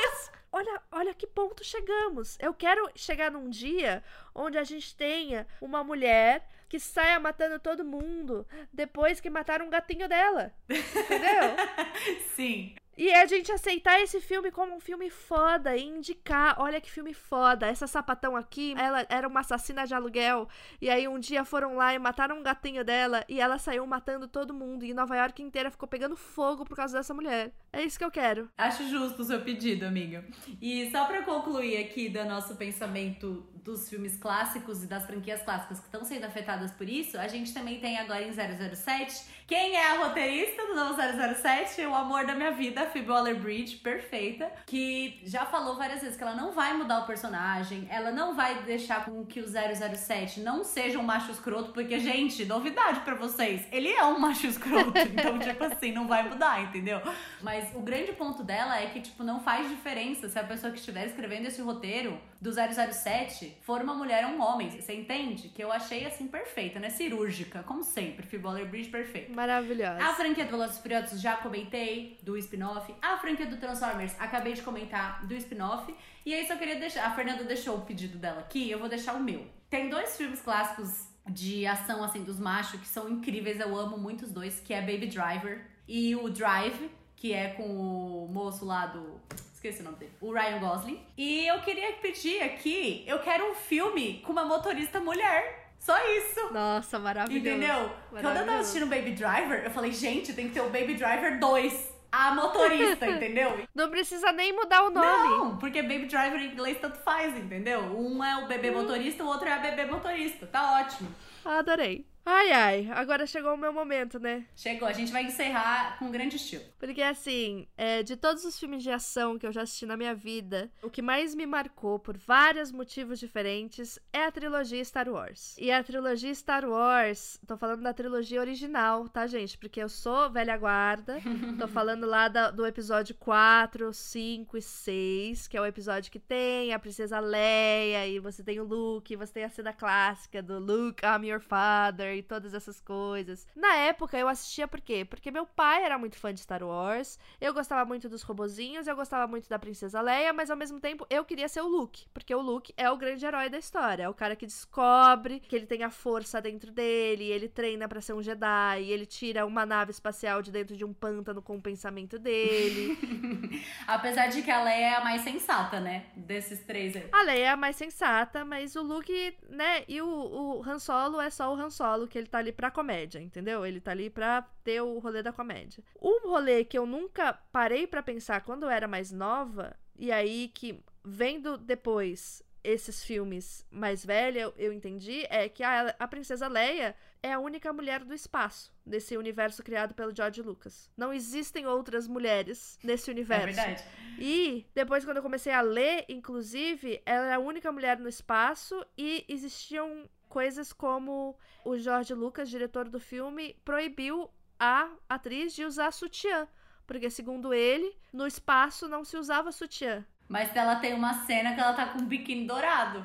Olha, 0.51 0.81
olha 0.91 1.13
que 1.13 1.25
ponto 1.25 1.63
chegamos. 1.63 2.37
Eu 2.39 2.53
quero 2.53 2.89
chegar 2.95 3.31
num 3.31 3.49
dia 3.49 4.03
onde 4.35 4.57
a 4.57 4.63
gente 4.63 4.95
tenha 4.95 5.47
uma 5.61 5.83
mulher 5.83 6.47
que 6.67 6.79
saia 6.79 7.19
matando 7.19 7.59
todo 7.59 7.85
mundo 7.85 8.45
depois 8.71 9.19
que 9.19 9.29
mataram 9.29 9.65
um 9.65 9.69
gatinho 9.69 10.09
dela. 10.09 10.53
Entendeu? 10.69 11.55
Sim. 12.35 12.75
E 12.97 13.11
a 13.13 13.25
gente 13.25 13.51
aceitar 13.51 13.99
esse 14.01 14.19
filme 14.19 14.51
como 14.51 14.75
um 14.75 14.79
filme 14.79 15.09
foda 15.09 15.75
e 15.75 15.83
indicar, 15.83 16.55
olha 16.59 16.81
que 16.81 16.91
filme 16.91 17.13
foda. 17.13 17.65
Essa 17.65 17.87
sapatão 17.87 18.35
aqui, 18.35 18.75
ela 18.77 19.05
era 19.09 19.27
uma 19.27 19.39
assassina 19.39 19.87
de 19.87 19.93
aluguel. 19.93 20.49
E 20.81 20.89
aí 20.89 21.07
um 21.07 21.17
dia 21.17 21.45
foram 21.45 21.75
lá 21.77 21.93
e 21.93 21.99
mataram 21.99 22.37
um 22.37 22.43
gatinho 22.43 22.83
dela 22.83 23.23
e 23.27 23.39
ela 23.39 23.57
saiu 23.57 23.87
matando 23.87 24.27
todo 24.27 24.53
mundo. 24.53 24.83
E 24.83 24.93
Nova 24.93 25.15
York 25.15 25.41
inteira 25.41 25.71
ficou 25.71 25.87
pegando 25.87 26.17
fogo 26.17 26.65
por 26.65 26.75
causa 26.75 26.97
dessa 26.97 27.13
mulher. 27.13 27.53
É 27.73 27.83
isso 27.83 27.97
que 27.97 28.03
eu 28.03 28.11
quero. 28.11 28.49
Acho 28.57 28.87
justo 28.89 29.21
o 29.21 29.25
seu 29.25 29.41
pedido, 29.41 29.85
amiga. 29.85 30.25
E 30.61 30.89
só 30.91 31.05
pra 31.05 31.23
concluir 31.23 31.77
aqui 31.77 32.09
do 32.09 32.23
nosso 32.25 32.55
pensamento 32.55 33.47
dos 33.63 33.87
filmes 33.87 34.17
clássicos 34.17 34.83
e 34.83 34.87
das 34.87 35.05
franquias 35.05 35.41
clássicas 35.43 35.79
que 35.79 35.85
estão 35.85 36.03
sendo 36.03 36.25
afetadas 36.25 36.71
por 36.71 36.89
isso, 36.89 37.17
a 37.17 37.27
gente 37.27 37.53
também 37.53 37.79
tem 37.79 37.97
agora 37.97 38.23
em 38.23 38.31
007 38.33 39.23
quem 39.51 39.75
é 39.75 39.91
a 39.91 39.97
roteirista 39.97 40.65
do 40.65 40.73
novo 40.73 40.95
007? 40.95 41.81
O 41.81 41.93
amor 41.93 42.25
da 42.25 42.33
minha 42.33 42.51
vida, 42.51 42.85
Phoebe 42.85 43.11
Waller-Bridge, 43.11 43.75
perfeita, 43.79 44.49
que 44.65 45.19
já 45.25 45.45
falou 45.45 45.75
várias 45.75 45.99
vezes 45.99 46.15
que 46.15 46.23
ela 46.23 46.33
não 46.33 46.53
vai 46.53 46.71
mudar 46.73 46.99
o 46.99 47.05
personagem, 47.05 47.85
ela 47.91 48.13
não 48.13 48.33
vai 48.33 48.63
deixar 48.63 49.03
com 49.03 49.25
que 49.25 49.41
o 49.41 49.45
007 49.45 50.39
não 50.39 50.63
seja 50.63 50.97
um 50.97 51.03
macho 51.03 51.31
escroto, 51.31 51.73
porque, 51.73 51.99
gente, 51.99 52.45
novidade 52.45 53.01
para 53.01 53.13
vocês, 53.15 53.67
ele 53.73 53.89
é 53.89 54.05
um 54.05 54.17
macho 54.19 54.47
escroto, 54.47 54.97
então, 55.11 55.37
tipo 55.37 55.61
assim, 55.65 55.91
não 55.91 56.07
vai 56.07 56.23
mudar, 56.29 56.63
entendeu? 56.63 57.01
Mas 57.41 57.60
o 57.75 57.81
grande 57.81 58.13
ponto 58.13 58.43
dela 58.43 58.79
é 58.79 58.87
que, 58.87 59.01
tipo, 59.01 59.23
não 59.23 59.39
faz 59.39 59.69
diferença 59.69 60.29
se 60.29 60.37
a 60.37 60.43
pessoa 60.43 60.71
que 60.71 60.79
estiver 60.79 61.05
escrevendo 61.07 61.47
esse 61.47 61.61
roteiro 61.61 62.19
do 62.39 62.51
007 62.51 63.57
for 63.61 63.81
uma 63.81 63.93
mulher 63.93 64.25
ou 64.25 64.31
um 64.31 64.41
homem, 64.41 64.69
você 64.69 64.93
entende? 64.93 65.49
Que 65.49 65.63
eu 65.63 65.71
achei, 65.71 66.05
assim, 66.05 66.27
perfeita, 66.27 66.79
né? 66.79 66.89
Cirúrgica, 66.89 67.63
como 67.63 67.83
sempre, 67.83 68.25
Phoebe 68.25 68.45
Waller-Bridge, 68.45 68.89
perfeita. 68.89 69.33
Maravilhosa. 69.33 70.03
A 70.03 70.13
franquia 70.13 70.45
do 70.45 70.51
Velozes 70.51 70.79
Furiosos 70.79 71.21
já 71.21 71.35
comentei, 71.37 72.19
do 72.23 72.37
spin-off. 72.37 72.93
A 73.01 73.17
franquia 73.17 73.45
do 73.45 73.57
Transformers, 73.57 74.15
acabei 74.19 74.53
de 74.53 74.61
comentar, 74.61 75.25
do 75.25 75.35
spin-off. 75.35 75.93
E 76.25 76.33
aí 76.33 76.47
só 76.47 76.55
queria 76.55 76.75
deixar... 76.75 77.05
A 77.05 77.11
Fernanda 77.11 77.43
deixou 77.43 77.77
o 77.77 77.81
pedido 77.81 78.17
dela 78.17 78.41
aqui, 78.41 78.69
eu 78.69 78.79
vou 78.79 78.89
deixar 78.89 79.13
o 79.13 79.19
meu. 79.19 79.45
Tem 79.69 79.89
dois 79.89 80.17
filmes 80.17 80.41
clássicos 80.41 81.07
de 81.27 81.65
ação, 81.65 82.03
assim, 82.03 82.23
dos 82.23 82.39
machos, 82.39 82.79
que 82.79 82.87
são 82.87 83.09
incríveis. 83.09 83.59
Eu 83.59 83.77
amo 83.77 83.97
muito 83.97 84.23
os 84.23 84.31
dois, 84.31 84.59
que 84.59 84.73
é 84.73 84.81
Baby 84.81 85.07
Driver 85.07 85.65
e 85.87 86.15
o 86.15 86.29
Drive, 86.29 86.89
que 87.21 87.33
é 87.33 87.49
com 87.49 87.63
o 87.63 88.27
moço 88.27 88.65
lá 88.65 88.87
do... 88.87 89.21
Esqueci 89.53 89.81
o 89.81 89.83
nome 89.83 89.97
dele. 89.97 90.11
O 90.19 90.33
Ryan 90.33 90.57
Gosling. 90.57 90.99
E 91.15 91.45
eu 91.45 91.61
queria 91.61 91.93
pedir 91.93 92.41
aqui, 92.41 93.03
eu 93.05 93.19
quero 93.19 93.51
um 93.51 93.53
filme 93.53 94.23
com 94.25 94.31
uma 94.31 94.43
motorista 94.43 94.99
mulher. 94.99 95.69
Só 95.77 95.95
isso. 96.17 96.51
Nossa, 96.51 96.97
maravilhoso. 96.97 97.47
Entendeu? 97.47 97.91
Quando 98.09 98.37
eu 98.37 98.45
tava 98.45 98.57
assistindo 98.57 98.87
Baby 98.87 99.11
Driver, 99.11 99.63
eu 99.63 99.69
falei, 99.69 99.91
gente, 99.91 100.33
tem 100.33 100.47
que 100.47 100.55
ter 100.55 100.61
o 100.61 100.71
Baby 100.71 100.95
Driver 100.95 101.39
2. 101.39 101.91
A 102.11 102.33
motorista, 102.33 103.05
entendeu? 103.07 103.67
Não 103.73 103.91
precisa 103.91 104.31
nem 104.31 104.51
mudar 104.51 104.83
o 104.83 104.89
nome. 104.89 105.29
Não, 105.29 105.57
porque 105.57 105.83
Baby 105.83 106.07
Driver 106.07 106.41
em 106.41 106.51
inglês 106.51 106.79
tanto 106.81 106.97
faz, 106.97 107.37
entendeu? 107.37 107.81
Um 107.81 108.23
é 108.23 108.43
o 108.43 108.47
bebê 108.47 108.71
motorista, 108.71 109.23
o 109.23 109.27
outro 109.27 109.47
é 109.47 109.53
a 109.53 109.59
bebê 109.59 109.85
motorista. 109.85 110.47
Tá 110.47 110.81
ótimo. 110.81 111.09
Adorei. 111.45 112.10
Ai, 112.23 112.51
ai, 112.51 112.89
agora 112.91 113.25
chegou 113.25 113.53
o 113.53 113.57
meu 113.57 113.73
momento, 113.73 114.19
né? 114.19 114.45
Chegou, 114.55 114.87
a 114.87 114.93
gente 114.93 115.11
vai 115.11 115.23
encerrar 115.23 115.97
com 115.97 116.05
um 116.05 116.11
grande 116.11 116.35
estilo. 116.35 116.63
Porque, 116.77 117.01
assim, 117.01 117.67
é, 117.75 118.03
de 118.03 118.15
todos 118.15 118.45
os 118.45 118.59
filmes 118.59 118.83
de 118.83 118.91
ação 118.91 119.39
que 119.39 119.45
eu 119.45 119.51
já 119.51 119.63
assisti 119.63 119.87
na 119.87 119.97
minha 119.97 120.13
vida, 120.13 120.71
o 120.83 120.89
que 120.89 121.01
mais 121.01 121.33
me 121.33 121.47
marcou 121.47 121.97
por 121.97 122.17
vários 122.17 122.71
motivos 122.71 123.19
diferentes 123.19 123.99
é 124.13 124.25
a 124.25 124.31
trilogia 124.31 124.83
Star 124.85 125.09
Wars. 125.09 125.55
E 125.57 125.71
a 125.71 125.83
trilogia 125.83 126.33
Star 126.35 126.63
Wars, 126.63 127.39
tô 127.47 127.57
falando 127.57 127.81
da 127.81 127.93
trilogia 127.93 128.39
original, 128.39 129.09
tá, 129.09 129.25
gente? 129.25 129.57
Porque 129.57 129.81
eu 129.81 129.89
sou 129.89 130.29
velha 130.29 130.55
guarda, 130.57 131.19
tô 131.57 131.67
falando 131.69 132.05
lá 132.05 132.27
da, 132.27 132.51
do 132.51 132.65
episódio 132.67 133.15
4, 133.15 133.91
5 133.91 134.57
e 134.57 134.61
6, 134.61 135.47
que 135.47 135.57
é 135.57 135.61
o 135.61 135.65
episódio 135.65 136.11
que 136.11 136.19
tem 136.19 136.71
a 136.71 136.79
Princesa 136.79 137.19
Leia, 137.19 138.07
e 138.07 138.19
você 138.19 138.43
tem 138.43 138.59
o 138.59 138.63
Luke, 138.63 139.11
e 139.11 139.17
você 139.17 139.33
tem 139.33 139.43
a 139.43 139.49
cena 139.49 139.73
clássica 139.73 140.41
do 140.41 140.59
Luke, 140.59 141.03
I'm 141.03 141.27
your 141.27 141.41
father 141.41 142.10
e 142.15 142.23
todas 142.23 142.53
essas 142.53 142.79
coisas. 142.79 143.47
Na 143.55 143.75
época 143.75 144.17
eu 144.17 144.27
assistia 144.27 144.67
por 144.67 144.81
quê? 144.81 145.05
Porque 145.05 145.31
meu 145.31 145.45
pai 145.45 145.83
era 145.83 145.97
muito 145.97 146.17
fã 146.17 146.33
de 146.33 146.41
Star 146.41 146.63
Wars, 146.63 147.19
eu 147.39 147.53
gostava 147.53 147.85
muito 147.85 148.09
dos 148.09 148.21
robozinhos, 148.21 148.87
eu 148.87 148.95
gostava 148.95 149.27
muito 149.27 149.49
da 149.49 149.59
Princesa 149.59 150.01
Leia, 150.01 150.33
mas 150.33 150.49
ao 150.49 150.57
mesmo 150.57 150.79
tempo 150.79 151.05
eu 151.09 151.23
queria 151.25 151.47
ser 151.47 151.61
o 151.61 151.67
Luke, 151.67 152.05
porque 152.13 152.33
o 152.33 152.41
Luke 152.41 152.73
é 152.77 152.89
o 152.89 152.97
grande 152.97 153.25
herói 153.25 153.49
da 153.49 153.57
história, 153.57 154.03
é 154.03 154.09
o 154.09 154.13
cara 154.13 154.35
que 154.35 154.45
descobre 154.45 155.39
que 155.39 155.55
ele 155.55 155.65
tem 155.65 155.83
a 155.83 155.89
força 155.89 156.41
dentro 156.41 156.71
dele, 156.71 157.25
ele 157.25 157.47
treina 157.47 157.87
para 157.87 158.01
ser 158.01 158.13
um 158.13 158.21
Jedi, 158.21 158.83
ele 158.83 159.05
tira 159.05 159.45
uma 159.45 159.65
nave 159.65 159.91
espacial 159.91 160.41
de 160.41 160.51
dentro 160.51 160.75
de 160.75 160.85
um 160.85 160.93
pântano 160.93 161.41
com 161.41 161.57
o 161.57 161.61
pensamento 161.61 162.17
dele. 162.17 162.97
Apesar 163.87 164.27
de 164.27 164.41
que 164.41 164.51
a 164.51 164.63
Leia 164.63 164.85
é 164.85 164.95
a 164.95 165.03
mais 165.03 165.21
sensata, 165.21 165.79
né? 165.79 166.05
Desses 166.15 166.59
três 166.63 166.95
aí. 166.95 167.09
A 167.11 167.23
Leia 167.23 167.45
é 167.45 167.49
a 167.49 167.57
mais 167.57 167.75
sensata, 167.75 168.45
mas 168.45 168.75
o 168.75 168.81
Luke, 168.81 169.37
né? 169.49 169.83
E 169.87 170.01
o, 170.01 170.07
o 170.07 170.63
Han 170.63 170.79
Solo 170.79 171.19
é 171.19 171.29
só 171.29 171.53
o 171.53 171.59
Han 171.59 171.69
Solo 171.69 172.00
que 172.07 172.17
ele 172.17 172.27
tá 172.27 172.37
ali 172.39 172.51
pra 172.51 172.71
comédia, 172.71 173.19
entendeu? 173.19 173.65
Ele 173.65 173.79
tá 173.79 173.91
ali 173.91 174.09
pra 174.09 174.41
ter 174.63 174.81
o 174.81 174.99
rolê 174.99 175.21
da 175.21 175.33
comédia. 175.33 175.83
Um 176.01 176.27
rolê 176.29 176.63
que 176.63 176.77
eu 176.77 176.85
nunca 176.85 177.33
parei 177.51 177.87
para 177.87 178.03
pensar 178.03 178.41
quando 178.41 178.63
eu 178.63 178.69
era 178.69 178.87
mais 178.87 179.11
nova, 179.11 179.75
e 179.97 180.11
aí 180.11 180.49
que 180.53 180.83
vendo 181.03 181.57
depois 181.57 182.43
esses 182.63 183.03
filmes 183.03 183.65
mais 183.71 184.05
velha, 184.05 184.41
eu, 184.41 184.53
eu 184.57 184.73
entendi, 184.73 185.25
é 185.29 185.49
que 185.49 185.63
a, 185.63 185.95
a 185.97 186.07
Princesa 186.07 186.47
Leia 186.47 186.95
é 187.23 187.33
a 187.33 187.39
única 187.39 187.71
mulher 187.71 188.03
do 188.03 188.13
espaço 188.13 188.71
desse 188.85 189.17
universo 189.17 189.63
criado 189.63 189.93
pelo 189.93 190.15
George 190.15 190.41
Lucas. 190.41 190.89
Não 190.97 191.13
existem 191.13 191.65
outras 191.67 192.07
mulheres 192.07 192.77
nesse 192.83 193.09
universo. 193.11 193.59
É 193.59 193.65
verdade. 193.65 193.83
E 194.19 194.65
depois, 194.73 195.05
quando 195.05 195.17
eu 195.17 195.23
comecei 195.23 195.53
a 195.53 195.61
ler, 195.61 196.05
inclusive, 196.09 197.01
ela 197.05 197.25
era 197.25 197.35
a 197.35 197.39
única 197.39 197.71
mulher 197.71 197.99
no 197.99 198.09
espaço 198.09 198.83
e 198.97 199.25
existiam 199.27 200.09
coisas 200.31 200.71
como 200.71 201.37
o 201.65 201.77
George 201.77 202.13
Lucas, 202.13 202.49
diretor 202.49 202.87
do 202.87 203.01
filme, 203.01 203.53
proibiu 203.65 204.31
a 204.57 204.89
atriz 205.09 205.53
de 205.53 205.65
usar 205.65 205.91
sutiã. 205.91 206.47
Porque, 206.87 207.09
segundo 207.09 207.53
ele, 207.53 207.93
no 208.13 208.25
espaço 208.25 208.87
não 208.87 209.03
se 209.03 209.17
usava 209.17 209.51
sutiã. 209.51 210.05
Mas 210.29 210.55
ela 210.55 210.77
tem 210.77 210.93
uma 210.93 211.25
cena 211.25 211.53
que 211.53 211.59
ela 211.59 211.73
tá 211.73 211.87
com 211.87 211.99
um 211.99 212.05
biquíni 212.05 212.47
dourado. 212.47 213.03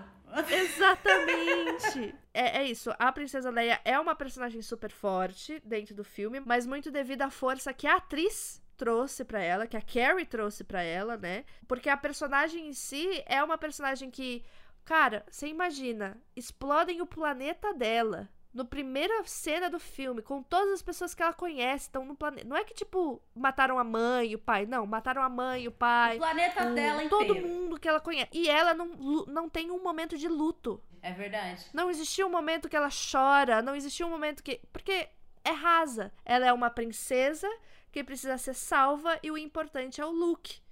Exatamente! 0.48 2.14
é, 2.32 2.58
é 2.58 2.64
isso. 2.64 2.94
A 2.96 3.10
Princesa 3.10 3.50
Leia 3.50 3.80
é 3.84 3.98
uma 3.98 4.14
personagem 4.14 4.62
super 4.62 4.92
forte 4.92 5.60
dentro 5.64 5.96
do 5.96 6.04
filme, 6.04 6.40
mas 6.40 6.64
muito 6.64 6.92
devido 6.92 7.22
à 7.22 7.30
força 7.30 7.74
que 7.74 7.88
a 7.88 7.96
atriz 7.96 8.62
trouxe 8.76 9.24
para 9.24 9.40
ela, 9.40 9.66
que 9.66 9.76
a 9.76 9.82
Carrie 9.82 10.26
trouxe 10.26 10.62
para 10.62 10.82
ela, 10.82 11.16
né? 11.16 11.44
Porque 11.66 11.88
a 11.88 11.96
personagem 11.96 12.68
em 12.68 12.72
si 12.72 13.22
é 13.26 13.42
uma 13.42 13.58
personagem 13.58 14.10
que, 14.10 14.44
cara, 14.86 15.26
você 15.30 15.48
imagina, 15.48 16.16
explodem 16.34 17.02
o 17.02 17.06
planeta 17.06 17.74
dela 17.74 18.30
no 18.54 18.64
primeira 18.64 19.22
cena 19.24 19.68
do 19.68 19.78
filme, 19.78 20.22
com 20.22 20.42
todas 20.42 20.72
as 20.72 20.82
pessoas 20.82 21.14
que 21.14 21.22
ela 21.22 21.34
conhece, 21.34 21.84
estão 21.84 22.06
no 22.06 22.16
planeta. 22.16 22.48
Não 22.48 22.56
é 22.56 22.64
que, 22.64 22.72
tipo, 22.72 23.22
mataram 23.34 23.78
a 23.78 23.84
mãe 23.84 24.30
e 24.30 24.34
o 24.34 24.38
pai. 24.38 24.64
Não, 24.64 24.86
mataram 24.86 25.22
a 25.22 25.28
mãe 25.28 25.64
e 25.64 25.68
o 25.68 25.72
pai. 25.72 26.16
O 26.16 26.20
planeta 26.20 26.64
dela 26.70 27.06
Todo 27.06 27.36
inteiro. 27.36 27.46
mundo 27.46 27.78
que 27.78 27.86
ela 27.86 28.00
conhece. 28.00 28.30
E 28.32 28.48
ela 28.48 28.72
não, 28.72 28.86
não 29.26 29.46
tem 29.46 29.70
um 29.70 29.82
momento 29.82 30.16
de 30.16 30.26
luto. 30.26 30.82
É 31.02 31.12
verdade. 31.12 31.66
Não 31.74 31.90
existiu 31.90 32.28
um 32.28 32.30
momento 32.30 32.66
que 32.66 32.76
ela 32.76 32.88
chora, 32.88 33.60
não 33.60 33.76
existiu 33.76 34.06
um 34.06 34.10
momento 34.10 34.42
que. 34.42 34.62
Porque 34.72 35.06
é 35.44 35.50
rasa. 35.50 36.10
Ela 36.24 36.46
é 36.46 36.52
uma 36.52 36.70
princesa 36.70 37.48
que 37.92 38.02
precisa 38.02 38.38
ser 38.38 38.54
salva 38.54 39.18
e 39.22 39.30
o 39.30 39.36
importante 39.36 40.00
é 40.00 40.06
o 40.06 40.10
Luke. 40.10 40.62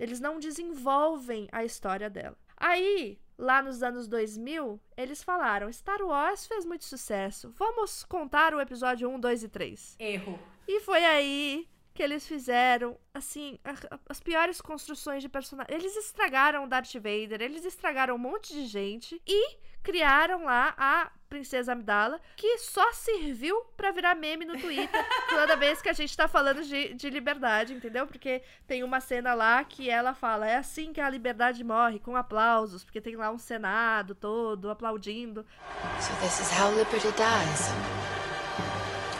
Eles 0.00 0.18
não 0.18 0.40
desenvolvem 0.40 1.48
a 1.52 1.64
história 1.64 2.10
dela. 2.10 2.36
Aí, 2.56 3.20
lá 3.40 3.62
nos 3.62 3.82
anos 3.82 4.06
2000, 4.06 4.78
eles 4.96 5.22
falaram: 5.22 5.72
Star 5.72 6.00
Wars 6.02 6.46
fez 6.46 6.64
muito 6.64 6.84
sucesso, 6.84 7.52
vamos 7.56 8.04
contar 8.04 8.54
o 8.54 8.60
episódio 8.60 9.08
1, 9.08 9.18
2 9.18 9.44
e 9.44 9.48
3. 9.48 9.96
Erro. 9.98 10.38
E 10.68 10.80
foi 10.80 11.04
aí 11.04 11.68
que 11.92 12.02
eles 12.02 12.26
fizeram, 12.26 12.96
assim, 13.12 13.58
a- 13.64 13.72
a- 13.94 13.98
as 14.08 14.20
piores 14.20 14.60
construções 14.60 15.22
de 15.22 15.28
personagem. 15.28 15.74
Eles 15.74 15.96
estragaram 15.96 16.64
o 16.64 16.68
Darth 16.68 16.94
Vader, 16.94 17.42
eles 17.42 17.64
estragaram 17.64 18.14
um 18.14 18.18
monte 18.18 18.52
de 18.52 18.64
gente 18.66 19.20
e 19.26 19.56
criaram 19.82 20.44
lá 20.44 20.74
a 20.76 21.10
Princesa 21.30 21.72
Amidala, 21.72 22.20
que 22.36 22.58
só 22.58 22.92
serviu 22.92 23.60
pra 23.76 23.92
virar 23.92 24.16
meme 24.16 24.44
no 24.44 24.58
Twitter 24.58 24.88
toda 25.30 25.56
vez 25.56 25.80
que 25.80 25.88
a 25.88 25.92
gente 25.92 26.16
tá 26.16 26.26
falando 26.26 26.62
de, 26.64 26.92
de 26.94 27.08
liberdade, 27.08 27.72
entendeu? 27.72 28.04
Porque 28.04 28.42
tem 28.66 28.82
uma 28.82 29.00
cena 29.00 29.32
lá 29.32 29.62
que 29.62 29.88
ela 29.88 30.12
fala: 30.12 30.48
é 30.48 30.56
assim 30.56 30.92
que 30.92 31.00
a 31.00 31.08
liberdade 31.08 31.62
morre, 31.62 32.00
com 32.00 32.16
aplausos, 32.16 32.82
porque 32.82 33.00
tem 33.00 33.14
lá 33.14 33.30
um 33.30 33.38
Senado 33.38 34.14
todo 34.14 34.70
aplaudindo. 34.70 35.46
So 36.00 36.12
this 36.20 36.40
is 36.40 36.50
how 36.50 36.70
liberty 36.74 37.12
dies. 37.12 37.70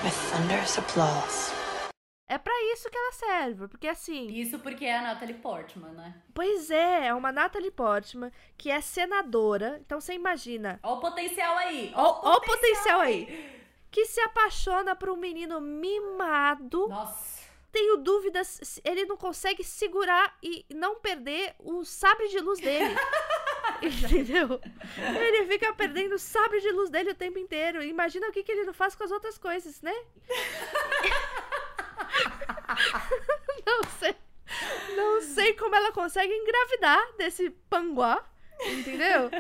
With 0.03 0.15
thunderous 0.33 0.79
applause. 0.79 1.60
É 2.31 2.39
pra 2.39 2.55
isso 2.73 2.89
que 2.89 2.97
ela 2.97 3.11
serve, 3.11 3.67
porque 3.67 3.89
assim. 3.89 4.29
Isso 4.29 4.61
porque 4.61 4.85
é 4.85 4.97
a 4.97 5.03
Natalie 5.03 5.35
Portman, 5.35 5.91
né? 5.91 6.15
Pois 6.33 6.71
é, 6.71 7.09
é 7.09 7.15
uma 7.15 7.33
Natalie 7.33 7.73
Portman 7.73 8.31
que 8.57 8.71
é 8.71 8.81
senadora. 8.81 9.81
Então 9.85 10.01
você 10.01 10.15
imagina. 10.15 10.79
Ó 10.81 10.95
o 10.95 11.01
potencial 11.01 11.59
aí. 11.59 11.91
Ó, 11.93 12.21
ó 12.23 12.37
o 12.37 12.41
potencial 12.41 13.01
aí. 13.01 13.59
Que 13.91 14.07
se 14.07 14.21
apaixona 14.21 14.95
por 14.95 15.11
um 15.11 15.17
menino 15.17 15.61
mimado. 15.61 16.87
Nossa. 16.87 17.41
Tenho 17.73 17.97
dúvidas. 17.97 18.61
se 18.63 18.81
Ele 18.85 19.07
não 19.07 19.17
consegue 19.17 19.65
segurar 19.65 20.37
e 20.41 20.65
não 20.73 21.01
perder 21.01 21.57
o 21.59 21.85
sabre 21.85 22.29
de 22.29 22.39
luz 22.39 22.61
dele. 22.61 22.95
Entendeu? 23.83 24.61
Ele 25.19 25.47
fica 25.47 25.73
perdendo 25.73 26.15
o 26.15 26.19
sabre 26.19 26.61
de 26.61 26.71
luz 26.71 26.91
dele 26.91 27.11
o 27.11 27.15
tempo 27.17 27.41
inteiro. 27.41 27.83
Imagina 27.83 28.29
o 28.29 28.33
que, 28.33 28.45
que 28.45 28.53
ele 28.53 28.67
não 28.67 28.73
faz 28.73 28.95
com 28.95 29.03
as 29.03 29.11
outras 29.11 29.37
coisas, 29.37 29.83
né? 29.83 29.93
não 33.67 33.83
sei. 33.99 34.15
Não 34.97 35.23
sei 35.23 35.55
como 35.55 35.75
ela 35.91 35.93
consegue 35.93 36.33
engravidar 36.33 37.17
desse 37.17 37.51
panguá. 37.69 38.25
Entendeu? 38.63 39.31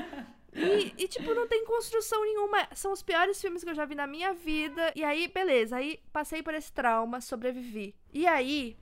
E, 0.53 1.05
e, 1.05 1.09
tipo, 1.09 1.33
não 1.35 1.47
tem 1.47 1.65
construção 1.65 2.23
nenhuma. 2.25 2.67
São 2.75 2.93
os 2.93 3.03
piores 3.03 3.41
filmes 3.41 3.63
que 3.63 3.71
eu 3.71 3.75
já 3.75 3.85
vi 3.85 3.95
na 3.95 4.07
minha 4.07 4.33
vida. 4.33 4.93
E 4.97 5.05
aí, 5.05 5.29
beleza. 5.29 5.77
Aí 5.77 6.01
passei 6.13 6.43
por 6.43 6.55
esse 6.55 6.73
trauma, 6.73 7.21
sobrevivi. 7.21 7.95
E 8.13 8.27
aí, 8.27 8.77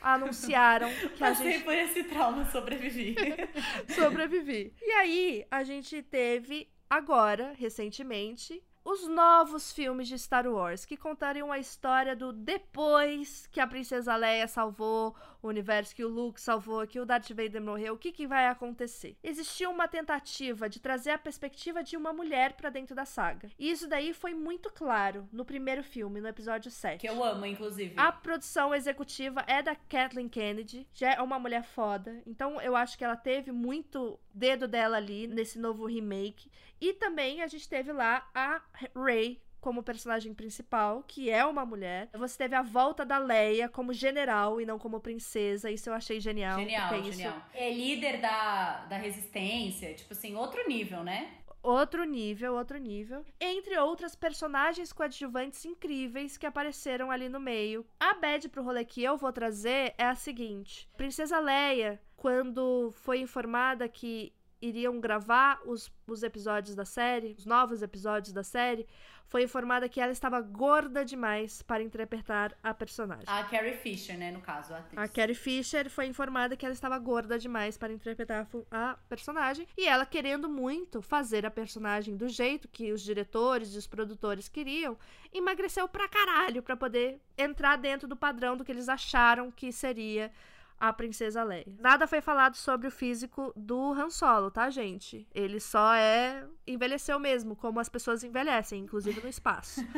anunciaram 0.00 0.88
que 1.16 1.22
a 1.22 1.28
Passei 1.28 1.52
gente 1.52 1.64
por 1.64 1.74
esse 1.74 2.04
trauma, 2.04 2.44
sobrevivi. 2.50 3.16
sobrevivi. 3.94 4.72
E 4.80 4.90
aí, 4.92 5.46
a 5.50 5.62
gente 5.62 6.02
teve 6.02 6.68
agora, 6.88 7.52
recentemente, 7.56 8.62
os 8.84 9.06
novos 9.06 9.72
filmes 9.72 10.08
de 10.08 10.18
Star 10.18 10.46
Wars, 10.46 10.84
que 10.84 10.96
contariam 10.96 11.52
a 11.52 11.58
história 11.58 12.16
do 12.16 12.32
depois 12.32 13.46
que 13.48 13.60
a 13.60 13.66
Princesa 13.66 14.16
Leia 14.16 14.48
salvou 14.48 15.14
o 15.42 15.48
universo, 15.48 15.94
que 15.94 16.04
o 16.04 16.08
Luke 16.08 16.40
salvou, 16.40 16.86
que 16.86 17.00
o 17.00 17.06
Darth 17.06 17.30
Vader 17.30 17.62
morreu, 17.62 17.94
o 17.94 17.98
que, 17.98 18.12
que 18.12 18.26
vai 18.26 18.46
acontecer? 18.46 19.16
Existia 19.22 19.68
uma 19.68 19.88
tentativa 19.88 20.68
de 20.68 20.80
trazer 20.80 21.10
a 21.10 21.18
perspectiva 21.18 21.82
de 21.82 21.96
uma 21.96 22.12
mulher 22.12 22.54
pra 22.54 22.70
dentro 22.70 22.94
da 22.94 23.04
saga. 23.04 23.50
E 23.58 23.70
isso 23.70 23.88
daí 23.88 24.12
foi 24.12 24.34
muito 24.34 24.70
claro 24.70 25.28
no 25.32 25.44
primeiro 25.44 25.82
filme, 25.82 26.20
no 26.20 26.28
episódio 26.28 26.70
7. 26.70 27.00
que 27.00 27.08
eu 27.08 27.22
amo, 27.24 27.46
inclusive. 27.46 27.94
A 27.96 28.12
produção 28.12 28.74
executiva 28.74 29.44
é 29.46 29.62
da 29.62 29.74
Kathleen 29.74 30.28
Kennedy, 30.28 30.86
já 30.92 31.14
é 31.14 31.22
uma 31.22 31.38
mulher 31.38 31.64
foda. 31.64 32.22
Então 32.26 32.60
eu 32.60 32.76
acho 32.76 32.96
que 32.98 33.04
ela 33.04 33.16
teve 33.16 33.50
muito 33.52 34.18
dedo 34.32 34.66
dela 34.68 34.96
ali 34.96 35.26
nesse 35.26 35.58
novo 35.58 35.86
remake. 35.86 36.50
E 36.80 36.92
também 36.94 37.42
a 37.42 37.46
gente 37.46 37.68
teve 37.68 37.92
lá 37.92 38.28
a 38.34 38.60
Rey 38.96 39.40
como 39.60 39.82
personagem 39.82 40.32
principal, 40.32 41.02
que 41.06 41.28
é 41.28 41.44
uma 41.44 41.66
mulher. 41.66 42.08
Você 42.14 42.38
teve 42.38 42.54
a 42.54 42.62
volta 42.62 43.04
da 43.04 43.18
Leia 43.18 43.68
como 43.68 43.92
general 43.92 44.58
e 44.58 44.64
não 44.64 44.78
como 44.78 44.98
princesa. 45.00 45.70
Isso 45.70 45.90
eu 45.90 45.94
achei 45.94 46.18
genial. 46.18 46.58
Genial, 46.58 46.94
isso- 47.00 47.12
genial. 47.12 47.42
É 47.52 47.70
líder 47.70 48.22
da, 48.22 48.86
da 48.86 48.96
resistência, 48.96 49.92
tipo 49.94 50.14
assim, 50.14 50.34
outro 50.34 50.66
nível, 50.66 51.04
né? 51.04 51.34
Outro 51.62 52.04
nível, 52.04 52.54
outro 52.54 52.78
nível. 52.78 53.24
Entre 53.38 53.78
outras 53.78 54.14
personagens 54.14 54.92
coadjuvantes 54.92 55.64
incríveis 55.64 56.36
que 56.36 56.46
apareceram 56.46 57.10
ali 57.10 57.28
no 57.28 57.38
meio. 57.38 57.84
A 57.98 58.14
bad 58.14 58.48
pro 58.48 58.62
rolê 58.62 58.84
que 58.84 59.02
eu 59.02 59.16
vou 59.16 59.32
trazer 59.32 59.94
é 59.98 60.06
a 60.06 60.14
seguinte: 60.14 60.88
Princesa 60.96 61.38
Leia, 61.38 62.00
quando 62.16 62.90
foi 62.92 63.20
informada 63.20 63.88
que 63.88 64.32
iriam 64.60 65.00
gravar 65.00 65.60
os, 65.64 65.92
os 66.06 66.22
episódios 66.22 66.74
da 66.74 66.84
série, 66.84 67.34
os 67.38 67.46
novos 67.46 67.82
episódios 67.82 68.32
da 68.32 68.42
série, 68.42 68.86
foi 69.30 69.44
informada 69.44 69.88
que 69.88 70.00
ela 70.00 70.10
estava 70.10 70.40
gorda 70.40 71.04
demais 71.04 71.62
para 71.62 71.82
interpretar 71.82 72.52
a 72.64 72.74
personagem. 72.74 73.24
A 73.28 73.44
Carrie 73.44 73.74
Fisher, 73.74 74.18
né, 74.18 74.32
no 74.32 74.40
caso, 74.40 74.74
a 74.74 74.78
atriz. 74.78 74.98
A 74.98 75.06
Carrie 75.06 75.36
Fisher 75.36 75.88
foi 75.88 76.06
informada 76.06 76.56
que 76.56 76.66
ela 76.66 76.74
estava 76.74 76.98
gorda 76.98 77.38
demais 77.38 77.78
para 77.78 77.92
interpretar 77.92 78.48
a 78.72 78.98
personagem 79.08 79.68
e 79.78 79.86
ela 79.86 80.04
querendo 80.04 80.48
muito 80.48 81.00
fazer 81.00 81.46
a 81.46 81.50
personagem 81.50 82.16
do 82.16 82.28
jeito 82.28 82.66
que 82.66 82.92
os 82.92 83.02
diretores 83.02 83.72
e 83.74 83.78
os 83.78 83.86
produtores 83.86 84.48
queriam, 84.48 84.98
emagreceu 85.32 85.88
pra 85.88 86.08
caralho 86.08 86.60
pra 86.60 86.76
poder 86.76 87.20
entrar 87.38 87.76
dentro 87.76 88.08
do 88.08 88.16
padrão 88.16 88.56
do 88.56 88.64
que 88.64 88.72
eles 88.72 88.88
acharam 88.88 89.50
que 89.52 89.70
seria 89.70 90.32
a 90.80 90.92
Princesa 90.92 91.44
Leia. 91.44 91.66
Nada 91.78 92.06
foi 92.06 92.22
falado 92.22 92.56
sobre 92.56 92.88
o 92.88 92.90
físico 92.90 93.52
do 93.54 93.92
Han 93.92 94.08
Solo, 94.08 94.50
tá, 94.50 94.70
gente? 94.70 95.28
Ele 95.34 95.60
só 95.60 95.94
é 95.94 96.44
envelheceu 96.66 97.18
mesmo, 97.18 97.54
como 97.54 97.78
as 97.78 97.88
pessoas 97.88 98.24
envelhecem, 98.24 98.82
inclusive 98.82 99.20
no 99.20 99.28
espaço. 99.28 99.82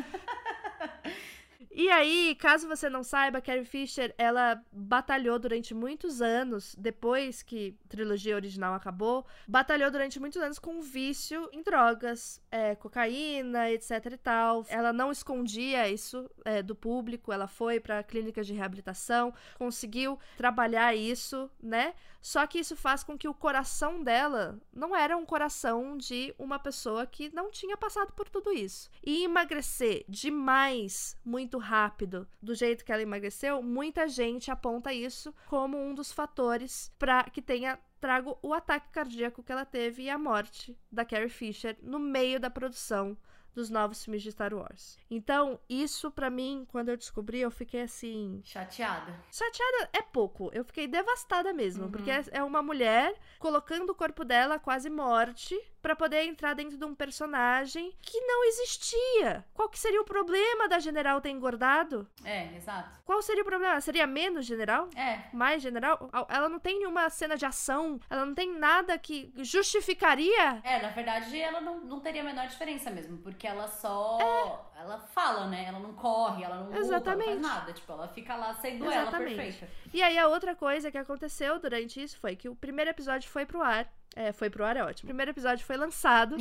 E 1.74 1.88
aí, 1.88 2.34
caso 2.38 2.68
você 2.68 2.90
não 2.90 3.02
saiba, 3.02 3.40
Carrie 3.40 3.64
Fisher, 3.64 4.14
ela 4.18 4.62
batalhou 4.70 5.38
durante 5.38 5.72
muitos 5.72 6.20
anos, 6.20 6.74
depois 6.78 7.42
que 7.42 7.74
a 7.86 7.88
trilogia 7.88 8.34
original 8.34 8.74
acabou, 8.74 9.24
batalhou 9.48 9.90
durante 9.90 10.20
muitos 10.20 10.42
anos 10.42 10.58
com 10.58 10.82
vício 10.82 11.48
em 11.50 11.62
drogas, 11.62 12.42
é, 12.50 12.74
cocaína, 12.74 13.70
etc 13.70 14.04
e 14.12 14.16
tal. 14.18 14.66
Ela 14.68 14.92
não 14.92 15.10
escondia 15.10 15.88
isso 15.88 16.30
é, 16.44 16.62
do 16.62 16.76
público, 16.76 17.32
ela 17.32 17.48
foi 17.48 17.80
para 17.80 18.02
clínicas 18.02 18.46
de 18.46 18.52
reabilitação, 18.52 19.32
conseguiu 19.56 20.18
trabalhar 20.36 20.94
isso, 20.94 21.50
né? 21.62 21.94
Só 22.20 22.46
que 22.46 22.60
isso 22.60 22.76
faz 22.76 23.02
com 23.02 23.18
que 23.18 23.26
o 23.26 23.34
coração 23.34 24.00
dela 24.00 24.60
não 24.72 24.94
era 24.94 25.16
um 25.16 25.26
coração 25.26 25.96
de 25.96 26.32
uma 26.38 26.56
pessoa 26.56 27.04
que 27.04 27.34
não 27.34 27.50
tinha 27.50 27.76
passado 27.76 28.12
por 28.12 28.28
tudo 28.28 28.52
isso. 28.52 28.88
E 29.02 29.24
emagrecer 29.24 30.04
demais, 30.08 31.16
muito 31.24 31.58
rápido, 31.62 32.28
do 32.42 32.54
jeito 32.54 32.84
que 32.84 32.92
ela 32.92 33.02
emagreceu, 33.02 33.62
muita 33.62 34.06
gente 34.08 34.50
aponta 34.50 34.92
isso 34.92 35.34
como 35.46 35.78
um 35.78 35.94
dos 35.94 36.12
fatores 36.12 36.92
para 36.98 37.24
que 37.24 37.40
tenha 37.40 37.78
trago 38.00 38.36
o 38.42 38.52
ataque 38.52 38.90
cardíaco 38.90 39.42
que 39.42 39.52
ela 39.52 39.64
teve 39.64 40.02
e 40.02 40.10
a 40.10 40.18
morte 40.18 40.76
da 40.90 41.04
Carrie 41.04 41.28
Fisher 41.28 41.78
no 41.80 42.00
meio 42.00 42.40
da 42.40 42.50
produção 42.50 43.16
dos 43.54 43.68
novos 43.70 44.02
filmes 44.04 44.22
de 44.22 44.32
Star 44.32 44.52
Wars. 44.54 44.98
Então, 45.10 45.58
isso 45.68 46.10
pra 46.10 46.30
mim, 46.30 46.66
quando 46.70 46.88
eu 46.88 46.96
descobri, 46.96 47.40
eu 47.40 47.50
fiquei 47.50 47.82
assim, 47.82 48.40
Chateada. 48.44 49.14
Chateada 49.30 49.90
é 49.92 50.00
pouco. 50.02 50.50
Eu 50.52 50.64
fiquei 50.64 50.86
devastada 50.86 51.52
mesmo. 51.52 51.90
Porque 51.90 52.10
é- 52.10 52.42
uma 52.42 52.62
mulher 52.62 53.14
colocando 53.38 53.90
o 53.90 53.94
corpo 53.94 54.24
dela 54.24 54.58
quase 54.58 54.88
morte 54.90 55.58
pra 55.80 55.96
poder 55.96 56.22
entrar 56.24 56.54
dentro 56.54 56.76
de 56.78 56.84
um 56.84 56.94
personagem 56.94 57.92
que 58.00 58.20
não 58.20 58.44
existia. 58.44 59.44
Qual 59.52 59.68
que 59.68 59.78
seria 59.78 60.00
o 60.00 60.04
problema 60.04 60.68
da 60.68 60.78
general 60.78 61.20
ter 61.20 61.30
engordado? 61.30 62.06
É, 62.24 62.54
exato. 62.56 63.00
Qual 63.04 63.20
seria 63.20 63.42
o 63.42 63.46
problema? 63.46 63.80
Seria 63.80 64.06
menos 64.06 64.46
general? 64.46 64.88
É. 64.94 65.24
Mais 65.32 65.60
general? 65.60 66.08
Ela 66.28 66.48
não 66.48 66.58
tem 66.60 66.78
nenhuma 66.78 67.10
cena 67.10 67.36
de 67.36 67.44
ação, 67.44 67.98
ela 68.08 68.24
não 68.24 68.34
tem 68.34 68.56
nada 68.56 68.96
que 68.98 69.32
justificaria. 69.38 70.60
É, 70.62 70.80
na 70.80 70.88
verdade, 70.90 71.38
ela 71.40 71.60
não, 71.60 71.80
não 71.80 72.00
teria 72.00 72.22
a 72.22 72.24
menor 72.24 72.46
diferença 72.46 72.90
mesmo, 72.90 73.18
porque 73.18 73.41
ela 73.46 73.68
só. 73.68 74.18
É. 74.20 74.80
Ela 74.80 74.98
fala, 74.98 75.46
né? 75.48 75.64
Ela 75.66 75.78
não 75.78 75.92
corre, 75.94 76.42
ela 76.42 76.56
não 76.56 76.64
luta, 76.64 76.76
ela 76.76 76.86
não 76.86 76.96
Exatamente. 76.96 77.28
faz 77.28 77.40
nada. 77.40 77.72
Tipo, 77.72 77.92
ela 77.92 78.08
fica 78.08 78.34
lá 78.36 78.54
sendo 78.54 78.84
ela 78.84 79.02
Exatamente. 79.02 79.36
perfeita. 79.36 79.68
E 79.92 80.02
aí 80.02 80.18
a 80.18 80.28
outra 80.28 80.56
coisa 80.56 80.90
que 80.90 80.98
aconteceu 80.98 81.58
durante 81.58 82.02
isso 82.02 82.18
foi 82.18 82.34
que 82.34 82.48
o 82.48 82.56
primeiro 82.56 82.90
episódio 82.90 83.30
foi 83.30 83.46
pro 83.46 83.62
ar. 83.62 83.92
É, 84.14 84.32
foi 84.32 84.50
pro 84.50 84.64
ar 84.64 84.76
é 84.76 84.84
ótimo. 84.84 85.06
O 85.06 85.08
primeiro 85.08 85.30
episódio 85.30 85.64
foi 85.64 85.76
lançado. 85.76 86.36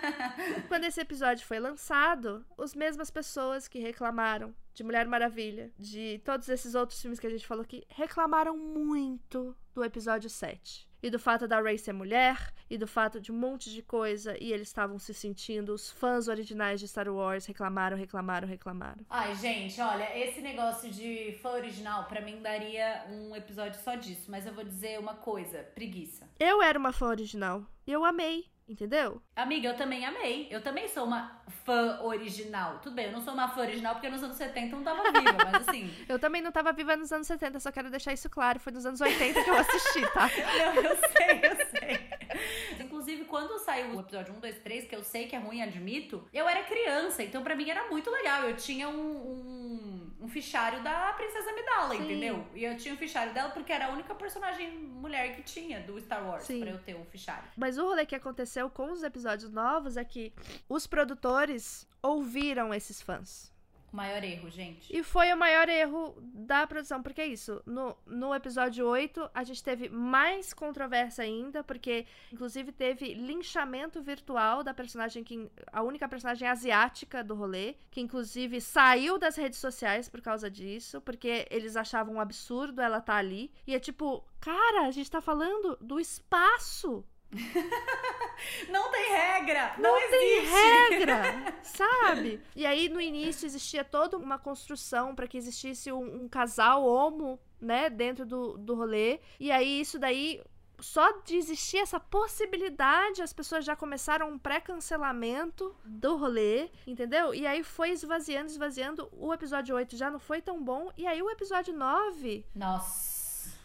Quando 0.68 0.84
esse 0.84 1.00
episódio 1.00 1.46
foi 1.46 1.58
lançado, 1.58 2.44
as 2.58 2.74
mesmas 2.74 3.10
pessoas 3.10 3.68
que 3.68 3.78
reclamaram 3.78 4.54
de 4.72 4.82
Mulher 4.82 5.06
Maravilha, 5.06 5.70
de 5.78 6.20
todos 6.24 6.48
esses 6.48 6.74
outros 6.74 7.00
filmes 7.00 7.20
que 7.20 7.26
a 7.26 7.30
gente 7.30 7.46
falou 7.46 7.62
aqui, 7.62 7.84
reclamaram 7.88 8.56
muito 8.56 9.54
do 9.74 9.84
episódio 9.84 10.30
7. 10.30 10.88
E 11.02 11.10
do 11.10 11.18
fato 11.18 11.48
da 11.48 11.60
Ray 11.60 11.78
ser 11.78 11.92
mulher, 11.92 12.52
e 12.70 12.78
do 12.78 12.86
fato 12.86 13.20
de 13.20 13.32
um 13.32 13.34
monte 13.34 13.70
de 13.70 13.82
coisa, 13.82 14.36
e 14.40 14.52
eles 14.52 14.68
estavam 14.68 14.98
se 14.98 15.12
sentindo, 15.12 15.74
os 15.74 15.90
fãs 15.90 16.28
originais 16.28 16.78
de 16.78 16.86
Star 16.86 17.08
Wars 17.08 17.44
reclamaram, 17.44 17.96
reclamaram, 17.96 18.46
reclamaram. 18.46 19.04
Ai, 19.10 19.34
gente, 19.34 19.80
olha, 19.80 20.16
esse 20.16 20.40
negócio 20.40 20.88
de 20.88 21.36
fã 21.42 21.50
original, 21.50 22.04
pra 22.04 22.20
mim 22.20 22.40
daria 22.40 23.04
um 23.10 23.34
episódio 23.34 23.80
só 23.82 23.96
disso. 23.96 24.30
Mas 24.30 24.46
eu 24.46 24.54
vou 24.54 24.64
dizer 24.64 25.00
uma 25.00 25.14
coisa: 25.14 25.58
preguiça. 25.74 26.28
Eu 26.38 26.62
era 26.62 26.78
uma 26.78 26.92
fã 26.92 27.06
original, 27.08 27.66
e 27.86 27.92
eu 27.92 28.04
amei, 28.04 28.46
entendeu? 28.72 29.22
Amiga, 29.36 29.68
eu 29.68 29.76
também 29.76 30.04
amei. 30.04 30.48
Eu 30.50 30.62
também 30.62 30.88
sou 30.88 31.04
uma 31.04 31.42
fã 31.64 32.00
original. 32.02 32.78
Tudo 32.82 32.94
bem, 32.94 33.06
eu 33.06 33.12
não 33.12 33.20
sou 33.20 33.34
uma 33.34 33.48
fã 33.48 33.60
original 33.60 33.94
porque 33.94 34.08
nos 34.08 34.22
anos 34.22 34.36
70 34.36 34.74
eu 34.74 34.78
não 34.78 34.84
tava 34.84 35.02
viva, 35.12 35.36
mas 35.44 35.68
assim. 35.68 35.92
Eu 36.08 36.18
também 36.18 36.42
não 36.42 36.50
tava 36.52 36.72
viva 36.72 36.96
nos 36.96 37.12
anos 37.12 37.26
70, 37.26 37.60
só 37.60 37.70
quero 37.70 37.90
deixar 37.90 38.12
isso 38.12 38.28
claro. 38.28 38.58
Foi 38.58 38.72
nos 38.72 38.84
anos 38.84 39.00
80 39.00 39.42
que 39.42 39.50
eu 39.50 39.54
assisti, 39.54 40.00
tá? 40.12 40.28
Não, 40.58 40.82
eu 40.82 40.96
sei, 40.96 41.40
eu 41.42 41.66
sei. 41.66 42.71
Inclusive, 43.02 43.24
quando 43.24 43.58
saiu 43.58 43.96
o 43.96 44.00
episódio 44.00 44.32
1, 44.34 44.38
2, 44.38 44.58
3, 44.58 44.84
que 44.86 44.94
eu 44.94 45.02
sei 45.02 45.26
que 45.26 45.34
é 45.34 45.38
ruim, 45.38 45.60
admito, 45.60 46.24
eu 46.32 46.48
era 46.48 46.62
criança, 46.62 47.20
então 47.24 47.42
pra 47.42 47.56
mim 47.56 47.68
era 47.68 47.88
muito 47.90 48.08
legal. 48.08 48.44
Eu 48.44 48.56
tinha 48.56 48.88
um, 48.88 48.94
um, 48.94 50.10
um 50.20 50.28
fichário 50.28 50.80
da 50.84 51.12
Princesa 51.14 51.50
Amidala, 51.50 51.96
Sim. 51.96 52.04
entendeu? 52.04 52.46
E 52.54 52.62
eu 52.62 52.76
tinha 52.76 52.94
o 52.94 52.96
fichário 52.96 53.34
dela 53.34 53.50
porque 53.50 53.72
era 53.72 53.86
a 53.86 53.90
única 53.90 54.14
personagem 54.14 54.70
mulher 54.78 55.34
que 55.34 55.42
tinha 55.42 55.80
do 55.80 56.00
Star 56.00 56.24
Wars 56.24 56.44
Sim. 56.44 56.60
pra 56.60 56.70
eu 56.70 56.78
ter 56.78 56.94
o 56.94 57.04
fichário. 57.06 57.50
Mas 57.56 57.76
o 57.76 57.82
rolê 57.82 58.06
que 58.06 58.14
aconteceu 58.14 58.70
com 58.70 58.92
os 58.92 59.02
episódios 59.02 59.50
novos 59.50 59.96
é 59.96 60.04
que 60.04 60.32
os 60.68 60.86
produtores 60.86 61.88
ouviram 62.00 62.72
esses 62.72 63.02
fãs. 63.02 63.51
O 63.92 63.96
maior 63.96 64.24
erro, 64.24 64.48
gente. 64.48 64.94
E 64.96 65.02
foi 65.02 65.30
o 65.32 65.36
maior 65.36 65.68
erro 65.68 66.16
da 66.18 66.66
produção, 66.66 67.02
porque 67.02 67.20
é 67.20 67.26
isso. 67.26 67.62
No, 67.66 67.94
no 68.06 68.34
episódio 68.34 68.86
8, 68.86 69.30
a 69.34 69.44
gente 69.44 69.62
teve 69.62 69.88
mais 69.90 70.54
controvérsia 70.54 71.24
ainda, 71.24 71.62
porque 71.62 72.06
inclusive 72.32 72.72
teve 72.72 73.12
linchamento 73.12 74.00
virtual 74.00 74.64
da 74.64 74.72
personagem 74.72 75.22
que. 75.22 75.50
A 75.70 75.82
única 75.82 76.08
personagem 76.08 76.48
asiática 76.48 77.22
do 77.22 77.34
rolê, 77.34 77.74
que 77.90 78.00
inclusive 78.00 78.60
saiu 78.60 79.18
das 79.18 79.36
redes 79.36 79.58
sociais 79.58 80.08
por 80.08 80.22
causa 80.22 80.50
disso, 80.50 81.00
porque 81.02 81.46
eles 81.50 81.76
achavam 81.76 82.14
um 82.14 82.20
absurdo 82.20 82.80
ela 82.80 82.98
estar 82.98 83.16
ali. 83.16 83.52
E 83.66 83.74
é 83.74 83.78
tipo, 83.78 84.24
cara, 84.40 84.86
a 84.86 84.90
gente 84.90 85.10
tá 85.10 85.20
falando 85.20 85.76
do 85.80 86.00
espaço. 86.00 87.04
Não 88.68 88.90
tem 88.90 89.10
regra! 89.10 89.74
Não, 89.78 89.92
Não 89.92 90.10
tem 90.10 90.38
existe! 90.38 90.54
regra, 90.54 91.54
sabe? 91.62 92.40
E 92.54 92.66
aí 92.66 92.88
no 92.88 93.00
início 93.00 93.46
existia 93.46 93.84
toda 93.84 94.16
uma 94.16 94.38
construção 94.38 95.14
para 95.14 95.26
que 95.26 95.38
existisse 95.38 95.90
um, 95.92 96.24
um 96.24 96.28
casal 96.28 96.84
homo, 96.84 97.38
né, 97.60 97.88
dentro 97.88 98.26
do, 98.26 98.58
do 98.58 98.74
rolê. 98.74 99.20
E 99.38 99.50
aí 99.50 99.80
isso 99.80 99.98
daí 99.98 100.42
só 100.82 101.12
de 101.24 101.36
existir 101.36 101.78
essa 101.78 102.00
possibilidade, 102.00 103.22
as 103.22 103.32
pessoas 103.32 103.64
já 103.64 103.76
começaram 103.76 104.28
um 104.28 104.38
pré-cancelamento 104.38 105.74
do 105.84 106.16
rolê, 106.16 106.70
entendeu? 106.86 107.32
E 107.32 107.46
aí 107.46 107.62
foi 107.62 107.90
esvaziando, 107.90 108.50
esvaziando. 108.50 109.08
O 109.12 109.32
episódio 109.32 109.76
8 109.76 109.96
já 109.96 110.10
não 110.10 110.18
foi 110.18 110.42
tão 110.42 110.62
bom. 110.62 110.90
E 110.96 111.06
aí 111.06 111.22
o 111.22 111.30
episódio 111.30 111.72
9, 111.72 112.44
Nossa. 112.54 113.11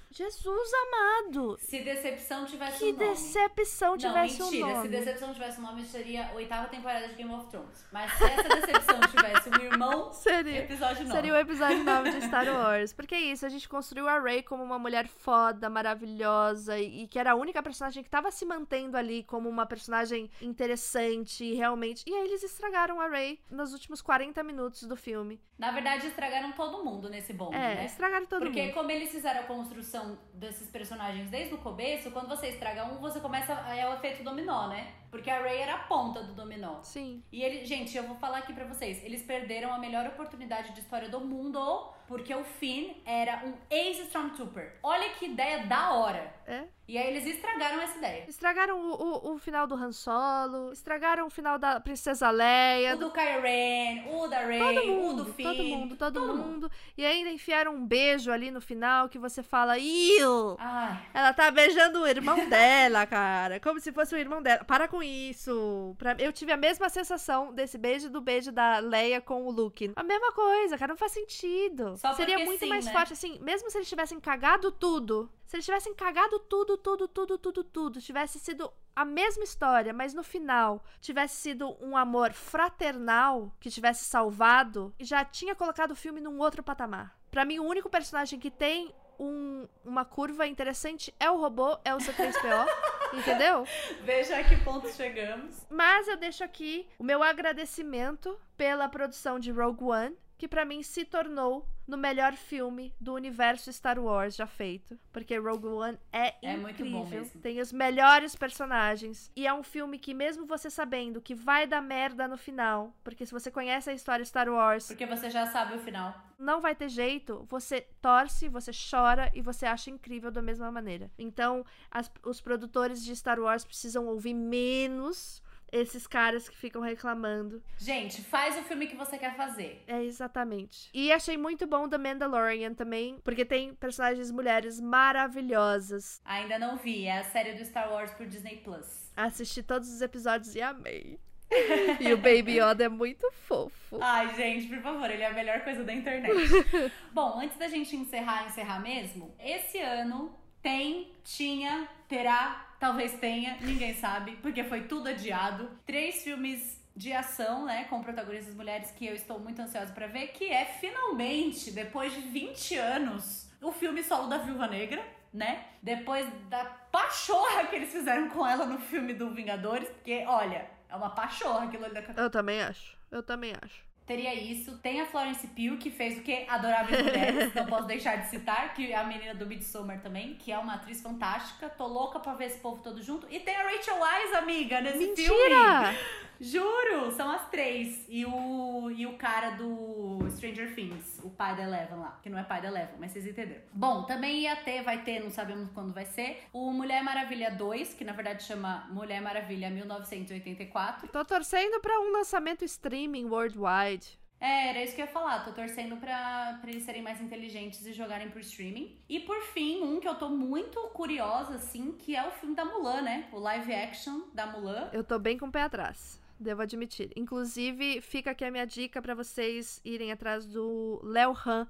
Jesus 0.09 0.71
amado! 0.87 1.57
Se 1.59 1.79
decepção 1.81 2.45
tivesse 2.45 2.77
Que 2.79 2.85
um 2.85 2.93
nome. 2.93 3.09
decepção 3.09 3.89
Não, 3.91 3.97
tivesse 3.97 4.41
mentira. 4.41 4.65
um 4.65 4.69
Se 4.69 4.75
nome. 4.75 4.87
decepção 4.89 5.33
tivesse 5.33 5.59
um 5.59 5.63
nome, 5.63 5.85
seria 5.85 6.27
a 6.27 6.33
oitava 6.33 6.67
temporada 6.69 7.07
de 7.09 7.15
Game 7.15 7.31
of 7.33 7.49
Thrones. 7.49 7.85
Mas 7.91 8.11
se 8.13 8.23
essa 8.23 8.43
decepção 8.49 8.99
tivesse 9.11 9.49
um 9.49 9.61
irmão, 9.63 10.13
Seria. 10.13 10.59
episódio 10.59 11.03
9. 11.03 11.11
Seria 11.11 11.33
o 11.33 11.37
episódio 11.37 11.83
9 11.83 12.09
de 12.11 12.21
Star 12.25 12.45
Wars. 12.53 12.93
Porque 12.93 13.15
é 13.15 13.19
isso, 13.21 13.45
a 13.45 13.49
gente 13.49 13.67
construiu 13.67 14.07
a 14.07 14.19
Rey 14.19 14.41
como 14.43 14.63
uma 14.63 14.79
mulher 14.79 15.07
foda, 15.07 15.69
maravilhosa, 15.69 16.79
e, 16.79 17.07
que 17.07 17.19
era 17.19 17.31
a 17.31 17.35
única 17.35 17.61
personagem 17.61 18.03
que 18.03 18.09
tava 18.09 18.31
se 18.31 18.45
mantendo 18.45 18.95
ali 18.97 19.23
como 19.23 19.49
uma 19.49 19.65
personagem 19.65 20.29
interessante, 20.41 21.43
e 21.43 21.53
realmente. 21.53 22.03
E 22.07 22.13
aí 22.13 22.25
eles 22.27 22.43
estragaram 22.43 22.99
a 23.01 23.07
Rey 23.07 23.39
nos 23.49 23.73
últimos 23.73 24.01
40 24.01 24.41
minutos 24.43 24.83
do 24.83 24.95
filme. 24.95 25.39
Na 25.57 25.71
verdade, 25.71 26.07
estragaram 26.07 26.51
todo 26.51 26.83
mundo 26.85 27.09
nesse 27.09 27.33
bonde, 27.33 27.55
É, 27.55 27.75
né? 27.75 27.85
estragaram 27.85 28.25
todo 28.27 28.41
Porque 28.45 28.61
mundo. 28.61 28.73
como 28.73 28.91
eles 28.91 29.09
fizeram 29.11 29.41
a 29.41 29.43
construção 29.43 29.96
desses 30.33 30.69
personagens 30.69 31.29
desde 31.29 31.53
o 31.53 31.57
começo, 31.57 32.11
quando 32.11 32.27
você 32.27 32.47
estraga 32.49 32.85
um, 32.85 32.97
você 32.99 33.19
começa. 33.19 33.53
É 33.53 33.87
o 33.87 33.93
efeito 33.93 34.23
dominó, 34.23 34.67
né? 34.67 34.93
Porque 35.09 35.29
a 35.29 35.41
Ray 35.41 35.57
era 35.59 35.75
a 35.75 35.79
ponta 35.79 36.23
do 36.23 36.33
dominó. 36.33 36.81
Sim. 36.83 37.23
E 37.31 37.41
ele, 37.43 37.65
gente, 37.65 37.95
eu 37.95 38.03
vou 38.03 38.15
falar 38.17 38.39
aqui 38.39 38.53
pra 38.53 38.65
vocês. 38.65 39.03
Eles 39.03 39.23
perderam 39.23 39.73
a 39.73 39.77
melhor 39.77 40.05
oportunidade 40.07 40.73
de 40.73 40.81
história 40.81 41.09
do 41.09 41.19
mundo, 41.19 41.59
porque 42.07 42.33
o 42.33 42.43
Finn 42.43 42.93
era 43.05 43.43
um 43.45 43.53
ex-Stormtrooper. 43.69 44.73
Olha 44.83 45.09
que 45.09 45.25
ideia 45.25 45.65
da 45.65 45.91
hora. 45.93 46.33
É. 46.45 46.63
E 46.87 46.97
aí 46.97 47.07
eles 47.07 47.25
estragaram 47.25 47.81
essa 47.81 47.97
ideia. 47.97 48.23
Estragaram 48.29 48.79
o, 48.79 48.93
o, 48.93 49.33
o 49.33 49.37
final 49.37 49.67
do 49.67 49.75
Han 49.75 49.91
Solo, 49.91 50.71
estragaram 50.71 51.27
o 51.27 51.29
final 51.29 51.59
da 51.59 51.81
Princesa 51.81 52.29
Leia, 52.29 52.95
O 52.95 52.97
do 52.99 53.11
Kylo 53.11 53.41
Ren, 53.41 54.05
o 54.09 54.25
da 54.27 54.39
Ray, 54.39 54.59
Todo 54.59 54.81
o 54.83 54.87
mundo, 54.95 55.23
do 55.25 55.33
Finn. 55.33 55.43
todo 55.43 55.63
mundo, 55.65 55.95
todo, 55.97 56.21
mundo. 56.37 56.71
E 56.97 57.05
ainda 57.05 57.29
enfiaram 57.29 57.75
um 57.75 57.85
beijo 57.85 58.31
ali 58.31 58.49
no 58.49 58.61
final 58.61 59.09
que 59.09 59.19
você 59.19 59.43
fala, 59.43 59.77
Iu! 59.77 60.55
Ai, 60.57 60.97
Ela 61.13 61.33
tá 61.33 61.51
beijando 61.51 61.99
o 62.03 62.07
irmão 62.07 62.37
dela, 62.47 63.05
cara. 63.05 63.59
Como 63.59 63.81
se 63.81 63.91
fosse 63.91 64.15
o 64.15 64.17
irmão 64.17 64.41
dela. 64.41 64.63
Para 64.63 64.87
com 64.87 65.03
isso. 65.03 65.93
Pra- 65.97 66.15
Eu 66.17 66.31
tive 66.31 66.53
a 66.53 66.57
mesma 66.57 66.87
sensação 66.87 67.53
desse 67.53 67.77
beijo 67.77 68.09
do 68.09 68.21
beijo 68.21 68.49
da 68.49 68.79
Leia 68.79 69.19
com 69.19 69.45
o 69.45 69.51
Luke. 69.51 69.91
A 69.93 70.03
mesma 70.03 70.31
coisa, 70.31 70.77
cara. 70.77 70.93
Não 70.93 70.97
faz 70.97 71.11
sentido. 71.11 71.96
Só 71.97 72.13
Seria 72.13 72.39
muito 72.39 72.59
sim, 72.59 72.69
mais 72.69 72.85
né? 72.85 72.91
forte, 72.91 73.13
assim, 73.13 73.39
mesmo 73.39 73.69
se 73.69 73.77
eles 73.77 73.89
tivessem 73.89 74.19
cagado 74.19 74.71
tudo. 74.71 75.29
Se 75.45 75.55
eles 75.55 75.65
tivessem 75.65 75.93
cagado 75.95 76.39
tudo, 76.39 76.77
tudo, 76.77 77.07
tudo, 77.07 77.37
tudo, 77.37 77.63
tudo. 77.63 78.01
Tivesse 78.01 78.39
sido 78.39 78.71
a 78.95 79.03
mesma 79.05 79.43
história, 79.43 79.93
mas 79.93 80.13
no 80.13 80.23
final 80.23 80.83
tivesse 80.99 81.35
sido 81.37 81.75
um 81.81 81.95
amor 81.97 82.33
fraternal 82.33 83.51
que 83.59 83.69
tivesse 83.69 84.05
salvado, 84.05 84.93
já 84.99 85.23
tinha 85.25 85.55
colocado 85.55 85.91
o 85.91 85.95
filme 85.95 86.19
num 86.21 86.39
outro 86.39 86.61
patamar. 86.61 87.17
Pra 87.31 87.45
mim, 87.45 87.59
o 87.59 87.63
único 87.65 87.89
personagem 87.89 88.39
que 88.39 88.51
tem 88.51 88.93
um- 89.19 89.67
uma 89.83 90.05
curva 90.05 90.45
interessante 90.45 91.13
é 91.19 91.29
o 91.31 91.37
robô, 91.37 91.77
é 91.83 91.93
o 91.95 91.97
C3PO, 91.97 92.65
entendeu? 93.13 93.65
veja 94.03 94.37
a 94.37 94.43
que 94.43 94.55
ponto 94.63 94.87
chegamos. 94.89 95.55
Mas 95.69 96.07
eu 96.07 96.17
deixo 96.17 96.43
aqui 96.43 96.87
o 96.99 97.03
meu 97.03 97.23
agradecimento 97.23 98.37
pela 98.55 98.87
produção 98.87 99.39
de 99.39 99.51
Rogue 99.51 99.83
One, 99.85 100.15
que 100.37 100.47
pra 100.47 100.65
mim 100.65 100.83
se 100.83 101.03
tornou 101.03 101.65
no 101.87 101.97
melhor 101.97 102.33
filme 102.33 102.93
do 102.99 103.13
universo 103.13 103.71
Star 103.71 103.97
Wars 103.97 104.35
já 104.35 104.45
feito, 104.45 104.99
porque 105.13 105.37
Rogue 105.37 105.67
One 105.67 105.97
é, 106.11 106.35
É 106.41 106.57
muito 106.57 106.83
bom 106.83 107.03
incrível, 107.05 107.41
tem 107.41 107.61
os 107.61 107.71
melhores 107.71 108.35
personagens 108.35 109.31
e 109.35 109.47
é 109.47 109.53
um 109.53 109.63
filme 109.63 109.97
que 109.97 110.13
mesmo 110.13 110.45
você 110.45 110.69
sabendo 110.69 111.21
que 111.21 111.33
vai 111.33 111.65
dar 111.65 111.81
merda 111.81 112.27
no 112.27 112.37
final, 112.37 112.93
porque 113.03 113.25
se 113.25 113.31
você 113.31 113.49
conhece 113.49 113.89
a 113.89 113.93
história 113.93 114.25
Star 114.25 114.49
Wars, 114.49 114.87
Porque 114.87 115.05
você 115.05 115.29
já 115.29 115.45
sabe 115.47 115.75
o 115.75 115.79
final. 115.79 116.13
não 116.37 116.59
vai 116.59 116.75
ter 116.75 116.89
jeito, 116.89 117.45
você 117.49 117.81
torce, 118.01 118.49
você 118.49 118.71
chora 118.91 119.31
e 119.33 119.41
você 119.41 119.65
acha 119.65 119.89
incrível 119.89 120.29
da 120.29 120.41
mesma 120.41 120.69
maneira. 120.71 121.09
Então, 121.17 121.65
as- 121.89 122.11
os 122.23 122.41
produtores 122.41 123.03
de 123.03 123.15
Star 123.15 123.39
Wars 123.39 123.63
precisam 123.63 124.07
ouvir 124.07 124.33
menos 124.33 125.41
esses 125.71 126.07
caras 126.07 126.47
que 126.47 126.57
ficam 126.57 126.81
reclamando. 126.81 127.61
Gente, 127.77 128.21
faz 128.21 128.57
o 128.57 128.63
filme 128.63 128.87
que 128.87 128.95
você 128.95 129.17
quer 129.17 129.35
fazer. 129.35 129.83
É 129.87 130.03
exatamente. 130.03 130.89
E 130.93 131.11
achei 131.11 131.37
muito 131.37 131.67
bom 131.67 131.87
The 131.87 131.97
Mandalorian 131.97 132.73
também, 132.73 133.19
porque 133.23 133.45
tem 133.45 133.73
personagens 133.73 134.31
mulheres 134.31 134.79
maravilhosas. 134.79 136.21
Ainda 136.25 136.57
não 136.57 136.77
vi, 136.77 137.05
é 137.05 137.19
a 137.19 137.23
série 137.23 137.53
do 137.53 137.65
Star 137.65 137.91
Wars 137.91 138.11
por 138.11 138.27
Disney 138.27 138.57
Plus. 138.57 139.11
Assisti 139.15 139.63
todos 139.63 139.89
os 139.89 140.01
episódios 140.01 140.55
e 140.55 140.61
amei. 140.61 141.19
e 141.99 142.13
o 142.13 142.17
Baby 142.17 142.59
Yoda 142.59 142.85
é 142.85 142.89
muito 142.89 143.29
fofo. 143.47 143.97
Ai, 144.01 144.35
gente, 144.35 144.67
por 144.67 144.79
favor, 144.79 145.09
ele 145.09 145.23
é 145.23 145.27
a 145.27 145.33
melhor 145.33 145.61
coisa 145.61 145.83
da 145.83 145.93
internet. 145.93 146.35
Bom, 147.13 147.39
antes 147.39 147.57
da 147.57 147.67
gente 147.67 147.95
encerrar, 147.95 148.45
encerrar 148.45 148.79
mesmo, 148.79 149.33
esse 149.39 149.79
ano 149.79 150.36
Tem, 150.61 151.11
tinha, 151.23 151.87
terá, 152.07 152.67
talvez 152.79 153.13
tenha, 153.13 153.57
ninguém 153.61 153.93
sabe, 153.95 154.37
porque 154.41 154.63
foi 154.63 154.81
tudo 154.81 155.09
adiado. 155.09 155.69
Três 155.85 156.23
filmes 156.23 156.81
de 156.95 157.13
ação, 157.13 157.65
né, 157.65 157.85
com 157.85 158.01
protagonistas 158.01 158.55
mulheres 158.55 158.89
que 158.91 159.05
eu 159.05 159.13
estou 159.13 159.39
muito 159.39 159.61
ansiosa 159.61 159.93
para 159.93 160.07
ver, 160.07 160.29
que 160.29 160.45
é 160.45 160.65
finalmente, 160.65 161.71
depois 161.71 162.11
de 162.13 162.21
20 162.21 162.75
anos, 162.75 163.51
o 163.61 163.71
filme 163.71 164.03
solo 164.03 164.27
da 164.27 164.39
Viúva 164.39 164.67
Negra, 164.67 165.05
né? 165.31 165.65
Depois 165.81 166.27
da 166.49 166.65
pachorra 166.65 167.67
que 167.67 167.75
eles 167.75 167.91
fizeram 167.91 168.29
com 168.29 168.45
ela 168.45 168.65
no 168.65 168.79
filme 168.79 169.13
do 169.13 169.29
Vingadores, 169.33 169.87
porque, 169.89 170.25
olha, 170.27 170.67
é 170.89 170.95
uma 170.95 171.11
pachorra 171.11 171.65
aquilo 171.65 171.85
ali 171.85 171.93
da 171.93 172.21
Eu 172.21 172.29
também 172.29 172.61
acho. 172.61 172.97
Eu 173.11 173.21
também 173.21 173.53
acho. 173.61 173.86
Teria 174.07 174.33
isso. 174.33 174.77
Tem 174.77 175.01
a 175.01 175.05
Florence 175.05 175.45
Pugh, 175.47 175.77
que 175.77 175.91
fez 175.91 176.17
o 176.17 176.21
quê? 176.21 176.45
Adoráveis 176.47 177.03
Mulheres. 177.03 177.51
não 177.53 177.65
posso 177.65 177.85
deixar 177.85 178.15
de 178.15 178.29
citar. 178.29 178.73
Que 178.73 178.93
é 178.93 178.95
a 178.95 179.03
menina 179.03 179.35
do 179.35 179.45
Midsommar 179.45 179.99
também, 180.01 180.35
que 180.35 180.49
é 180.49 180.57
uma 180.57 180.75
atriz 180.75 181.01
fantástica. 181.01 181.67
Tô 181.69 181.85
louca 181.85 182.17
pra 182.17 182.33
ver 182.33 182.45
esse 182.45 182.59
povo 182.59 182.81
todo 182.81 183.03
junto. 183.03 183.27
E 183.29 183.41
tem 183.41 183.53
a 183.53 183.63
Rachel 183.63 183.97
Wise, 184.01 184.35
amiga, 184.35 184.79
nesse 184.79 184.97
Mentira! 184.99 185.27
filme. 185.27 186.27
Juro! 186.39 187.11
São 187.11 187.29
as 187.29 187.49
três. 187.49 188.05
E 188.07 188.25
o, 188.25 188.91
e 188.91 189.05
o 189.05 189.17
cara 189.17 189.51
do 189.51 190.19
Stranger 190.31 190.73
Things, 190.73 191.19
o 191.23 191.29
pai 191.29 191.55
da 191.55 191.63
Eleven 191.63 191.97
lá. 191.97 192.19
Que 192.21 192.29
não 192.29 192.37
é 192.37 192.43
pai 192.43 192.61
da 192.61 192.67
Eleven, 192.67 192.95
mas 192.99 193.11
vocês 193.11 193.25
entenderam. 193.25 193.61
Bom, 193.73 194.03
também 194.03 194.41
ia 194.41 194.55
ter, 194.55 194.83
vai 194.83 195.03
ter, 195.03 195.19
não 195.19 195.31
sabemos 195.31 195.69
quando 195.73 195.93
vai 195.93 196.05
ser. 196.05 196.43
O 196.53 196.71
Mulher 196.71 197.03
Maravilha 197.03 197.51
2, 197.51 197.93
que 197.95 198.05
na 198.05 198.13
verdade 198.13 198.43
chama 198.43 198.87
Mulher 198.91 199.21
Maravilha 199.21 199.69
1984. 199.69 201.07
Tô 201.09 201.25
torcendo 201.25 201.79
pra 201.81 201.99
um 201.99 202.11
lançamento 202.11 202.63
streaming 202.63 203.25
worldwide. 203.25 203.96
É, 204.39 204.69
era 204.69 204.83
isso 204.83 204.95
que 204.95 205.01
eu 205.01 205.05
ia 205.05 205.11
falar. 205.11 205.43
Tô 205.43 205.51
torcendo 205.51 205.97
pra, 205.97 206.57
pra 206.61 206.69
eles 206.69 206.83
serem 206.83 207.01
mais 207.01 207.19
inteligentes 207.21 207.85
e 207.85 207.93
jogarem 207.93 208.29
pro 208.29 208.39
streaming. 208.39 208.97
E 209.09 209.19
por 209.19 209.41
fim, 209.41 209.81
um 209.83 209.99
que 209.99 210.07
eu 210.07 210.15
tô 210.15 210.29
muito 210.29 210.79
curiosa, 210.89 211.55
assim, 211.55 211.91
que 211.93 212.15
é 212.15 212.27
o 212.27 212.31
filme 212.31 212.55
da 212.55 212.65
Mulan, 212.65 213.01
né? 213.01 213.27
O 213.31 213.39
live 213.39 213.73
action 213.73 214.21
da 214.33 214.45
Mulan. 214.45 214.89
Eu 214.93 215.03
tô 215.03 215.17
bem 215.17 215.37
com 215.37 215.47
o 215.47 215.51
pé 215.51 215.63
atrás. 215.63 216.21
Devo 216.39 216.61
admitir. 216.61 217.11
Inclusive, 217.15 217.99
fica 218.01 218.31
aqui 218.31 218.45
a 218.45 218.51
minha 218.51 218.65
dica 218.65 219.01
pra 219.01 219.15
vocês 219.15 219.81
irem 219.83 220.11
atrás 220.11 220.45
do 220.45 220.99
Léo 221.03 221.35
Han, 221.45 221.67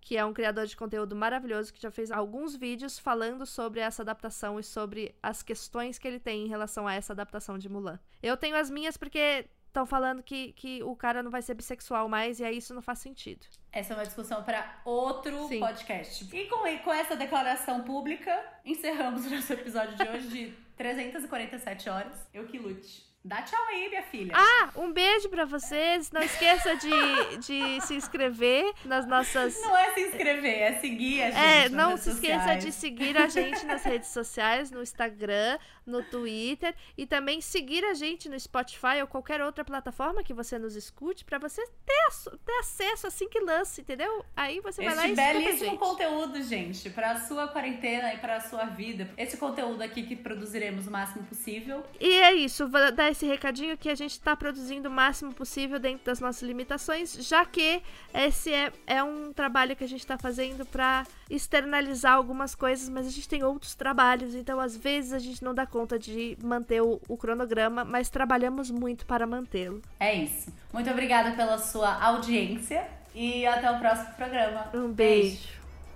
que 0.00 0.16
é 0.16 0.24
um 0.24 0.32
criador 0.32 0.66
de 0.66 0.76
conteúdo 0.76 1.14
maravilhoso 1.14 1.72
que 1.72 1.80
já 1.80 1.90
fez 1.90 2.10
alguns 2.10 2.56
vídeos 2.56 2.98
falando 2.98 3.46
sobre 3.46 3.78
essa 3.78 4.02
adaptação 4.02 4.58
e 4.58 4.64
sobre 4.64 5.14
as 5.22 5.42
questões 5.42 5.98
que 5.98 6.08
ele 6.08 6.18
tem 6.18 6.46
em 6.46 6.48
relação 6.48 6.88
a 6.88 6.94
essa 6.94 7.12
adaptação 7.12 7.58
de 7.58 7.68
Mulan. 7.68 7.98
Eu 8.20 8.36
tenho 8.36 8.56
as 8.56 8.70
minhas 8.70 8.96
porque 8.96 9.46
estão 9.78 9.86
falando 9.86 10.22
que, 10.22 10.52
que 10.54 10.82
o 10.82 10.96
cara 10.96 11.22
não 11.22 11.30
vai 11.30 11.40
ser 11.40 11.54
bissexual 11.54 12.08
mais 12.08 12.40
e 12.40 12.44
aí 12.44 12.56
isso 12.56 12.74
não 12.74 12.82
faz 12.82 12.98
sentido. 12.98 13.46
Essa 13.70 13.92
é 13.92 13.96
uma 13.96 14.04
discussão 14.04 14.42
para 14.42 14.80
outro 14.84 15.46
Sim. 15.46 15.60
podcast. 15.60 16.28
E 16.34 16.46
com, 16.46 16.66
e 16.66 16.78
com 16.78 16.92
essa 16.92 17.14
declaração 17.14 17.82
pública, 17.82 18.44
encerramos 18.64 19.24
o 19.26 19.30
nosso 19.30 19.52
episódio 19.52 19.96
de 19.96 20.08
hoje 20.08 20.28
de 20.28 20.54
347 20.76 21.88
horas. 21.88 22.28
Eu 22.34 22.46
que 22.46 22.58
lute. 22.58 23.06
Dá 23.24 23.42
tchau 23.42 23.62
aí, 23.66 23.88
minha 23.88 24.02
filha. 24.04 24.32
Ah, 24.34 24.70
um 24.76 24.92
beijo 24.92 25.28
pra 25.28 25.44
vocês. 25.44 26.10
Não 26.12 26.22
esqueça 26.22 26.76
de, 26.76 27.36
de 27.38 27.80
se 27.84 27.94
inscrever 27.94 28.72
nas 28.84 29.06
nossas. 29.06 29.60
Não 29.60 29.76
é 29.76 29.92
se 29.92 30.00
inscrever, 30.02 30.62
é 30.62 30.72
seguir 30.74 31.22
a 31.22 31.30
gente. 31.30 31.44
É, 31.44 31.68
não 31.68 31.96
se 31.96 32.10
esqueça 32.10 32.38
sociais. 32.38 32.64
de 32.64 32.72
seguir 32.72 33.18
a 33.18 33.28
gente 33.28 33.66
nas 33.66 33.82
redes 33.82 34.08
sociais, 34.10 34.70
no 34.70 34.80
Instagram, 34.80 35.58
no 35.88 36.02
Twitter 36.02 36.74
e 36.96 37.06
também 37.06 37.40
seguir 37.40 37.84
a 37.84 37.94
gente 37.94 38.28
no 38.28 38.38
Spotify 38.38 39.00
ou 39.00 39.06
qualquer 39.06 39.40
outra 39.42 39.64
plataforma 39.64 40.22
que 40.22 40.34
você 40.34 40.58
nos 40.58 40.76
escute 40.76 41.24
pra 41.24 41.38
você 41.38 41.64
ter, 41.84 42.38
ter 42.44 42.58
acesso 42.60 43.06
assim 43.06 43.28
que 43.28 43.40
lance, 43.40 43.80
entendeu? 43.80 44.24
Aí 44.36 44.60
você 44.60 44.84
vai 44.84 44.94
lá 44.94 45.08
e 45.08 45.14
belíssimo 45.14 45.70
gente. 45.70 45.78
conteúdo, 45.78 46.42
gente, 46.42 46.90
para 46.90 47.12
a 47.12 47.20
sua 47.20 47.48
quarentena 47.48 48.12
e 48.14 48.18
para 48.18 48.36
a 48.36 48.40
sua 48.40 48.64
vida. 48.66 49.08
Esse 49.16 49.36
conteúdo 49.36 49.82
aqui 49.82 50.02
que 50.02 50.16
produziremos 50.16 50.86
o 50.86 50.90
máximo 50.90 51.24
possível. 51.24 51.84
E 52.00 52.10
é 52.10 52.34
isso, 52.34 52.68
vou 52.68 52.92
dar 52.92 53.10
esse 53.10 53.26
recadinho 53.26 53.76
que 53.76 53.88
a 53.88 53.94
gente 53.94 54.20
tá 54.20 54.36
produzindo 54.36 54.88
o 54.88 54.92
máximo 54.92 55.32
possível 55.32 55.78
dentro 55.78 56.04
das 56.04 56.20
nossas 56.20 56.42
limitações, 56.42 57.14
já 57.26 57.44
que 57.44 57.82
esse 58.12 58.52
é, 58.52 58.72
é 58.86 59.02
um 59.02 59.32
trabalho 59.32 59.74
que 59.74 59.84
a 59.84 59.88
gente 59.88 60.06
tá 60.06 60.18
fazendo 60.18 60.66
pra 60.66 61.06
externalizar 61.30 62.14
algumas 62.14 62.54
coisas, 62.54 62.88
mas 62.88 63.06
a 63.06 63.10
gente 63.10 63.28
tem 63.28 63.42
outros 63.42 63.74
trabalhos, 63.74 64.34
então 64.34 64.58
às 64.58 64.76
vezes 64.76 65.12
a 65.12 65.18
gente 65.18 65.42
não 65.42 65.54
dá 65.54 65.66
conta 65.66 65.98
de 65.98 66.36
manter 66.42 66.80
o, 66.80 67.00
o 67.08 67.16
cronograma, 67.16 67.84
mas 67.84 68.08
trabalhamos 68.08 68.70
muito 68.70 69.04
para 69.04 69.26
mantê-lo. 69.26 69.82
É 70.00 70.14
isso. 70.14 70.52
Muito 70.72 70.90
obrigada 70.90 71.32
pela 71.32 71.58
sua 71.58 72.02
audiência 72.02 72.86
e 73.14 73.46
até 73.46 73.70
o 73.70 73.78
próximo 73.78 74.14
programa. 74.14 74.68
Um 74.74 74.90
beijo. 74.92 75.48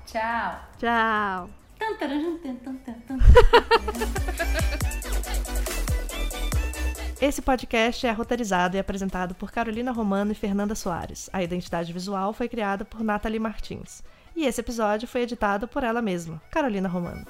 Tchau. 0.07 0.61
Tchau. 0.79 1.51
Tan. 1.79 3.19
Esse 7.21 7.41
podcast 7.41 8.05
é 8.07 8.11
roteirizado 8.11 8.77
e 8.77 8.81
apresentado 8.81 9.35
por 9.35 9.53
Carolina 9.53 9.93
Romano 9.93 10.33
e 10.33 10.35
Fernanda 10.35 10.75
Soares. 10.75 11.31
A 11.33 11.43
identidade 11.43 11.93
visual 11.93 12.33
foi 12.33 12.49
criada 12.49 12.85
por 12.85 13.03
Nathalie 13.03 13.39
Martins. 13.39 14.03
E 14.35 14.47
esse 14.47 14.61
episódio 14.61 15.07
foi 15.07 15.23
editado 15.23 15.69
por 15.69 15.85
ela 15.85 16.01
mesma, 16.03 16.41
Carolina 16.51 16.89
Romano. 16.89 17.27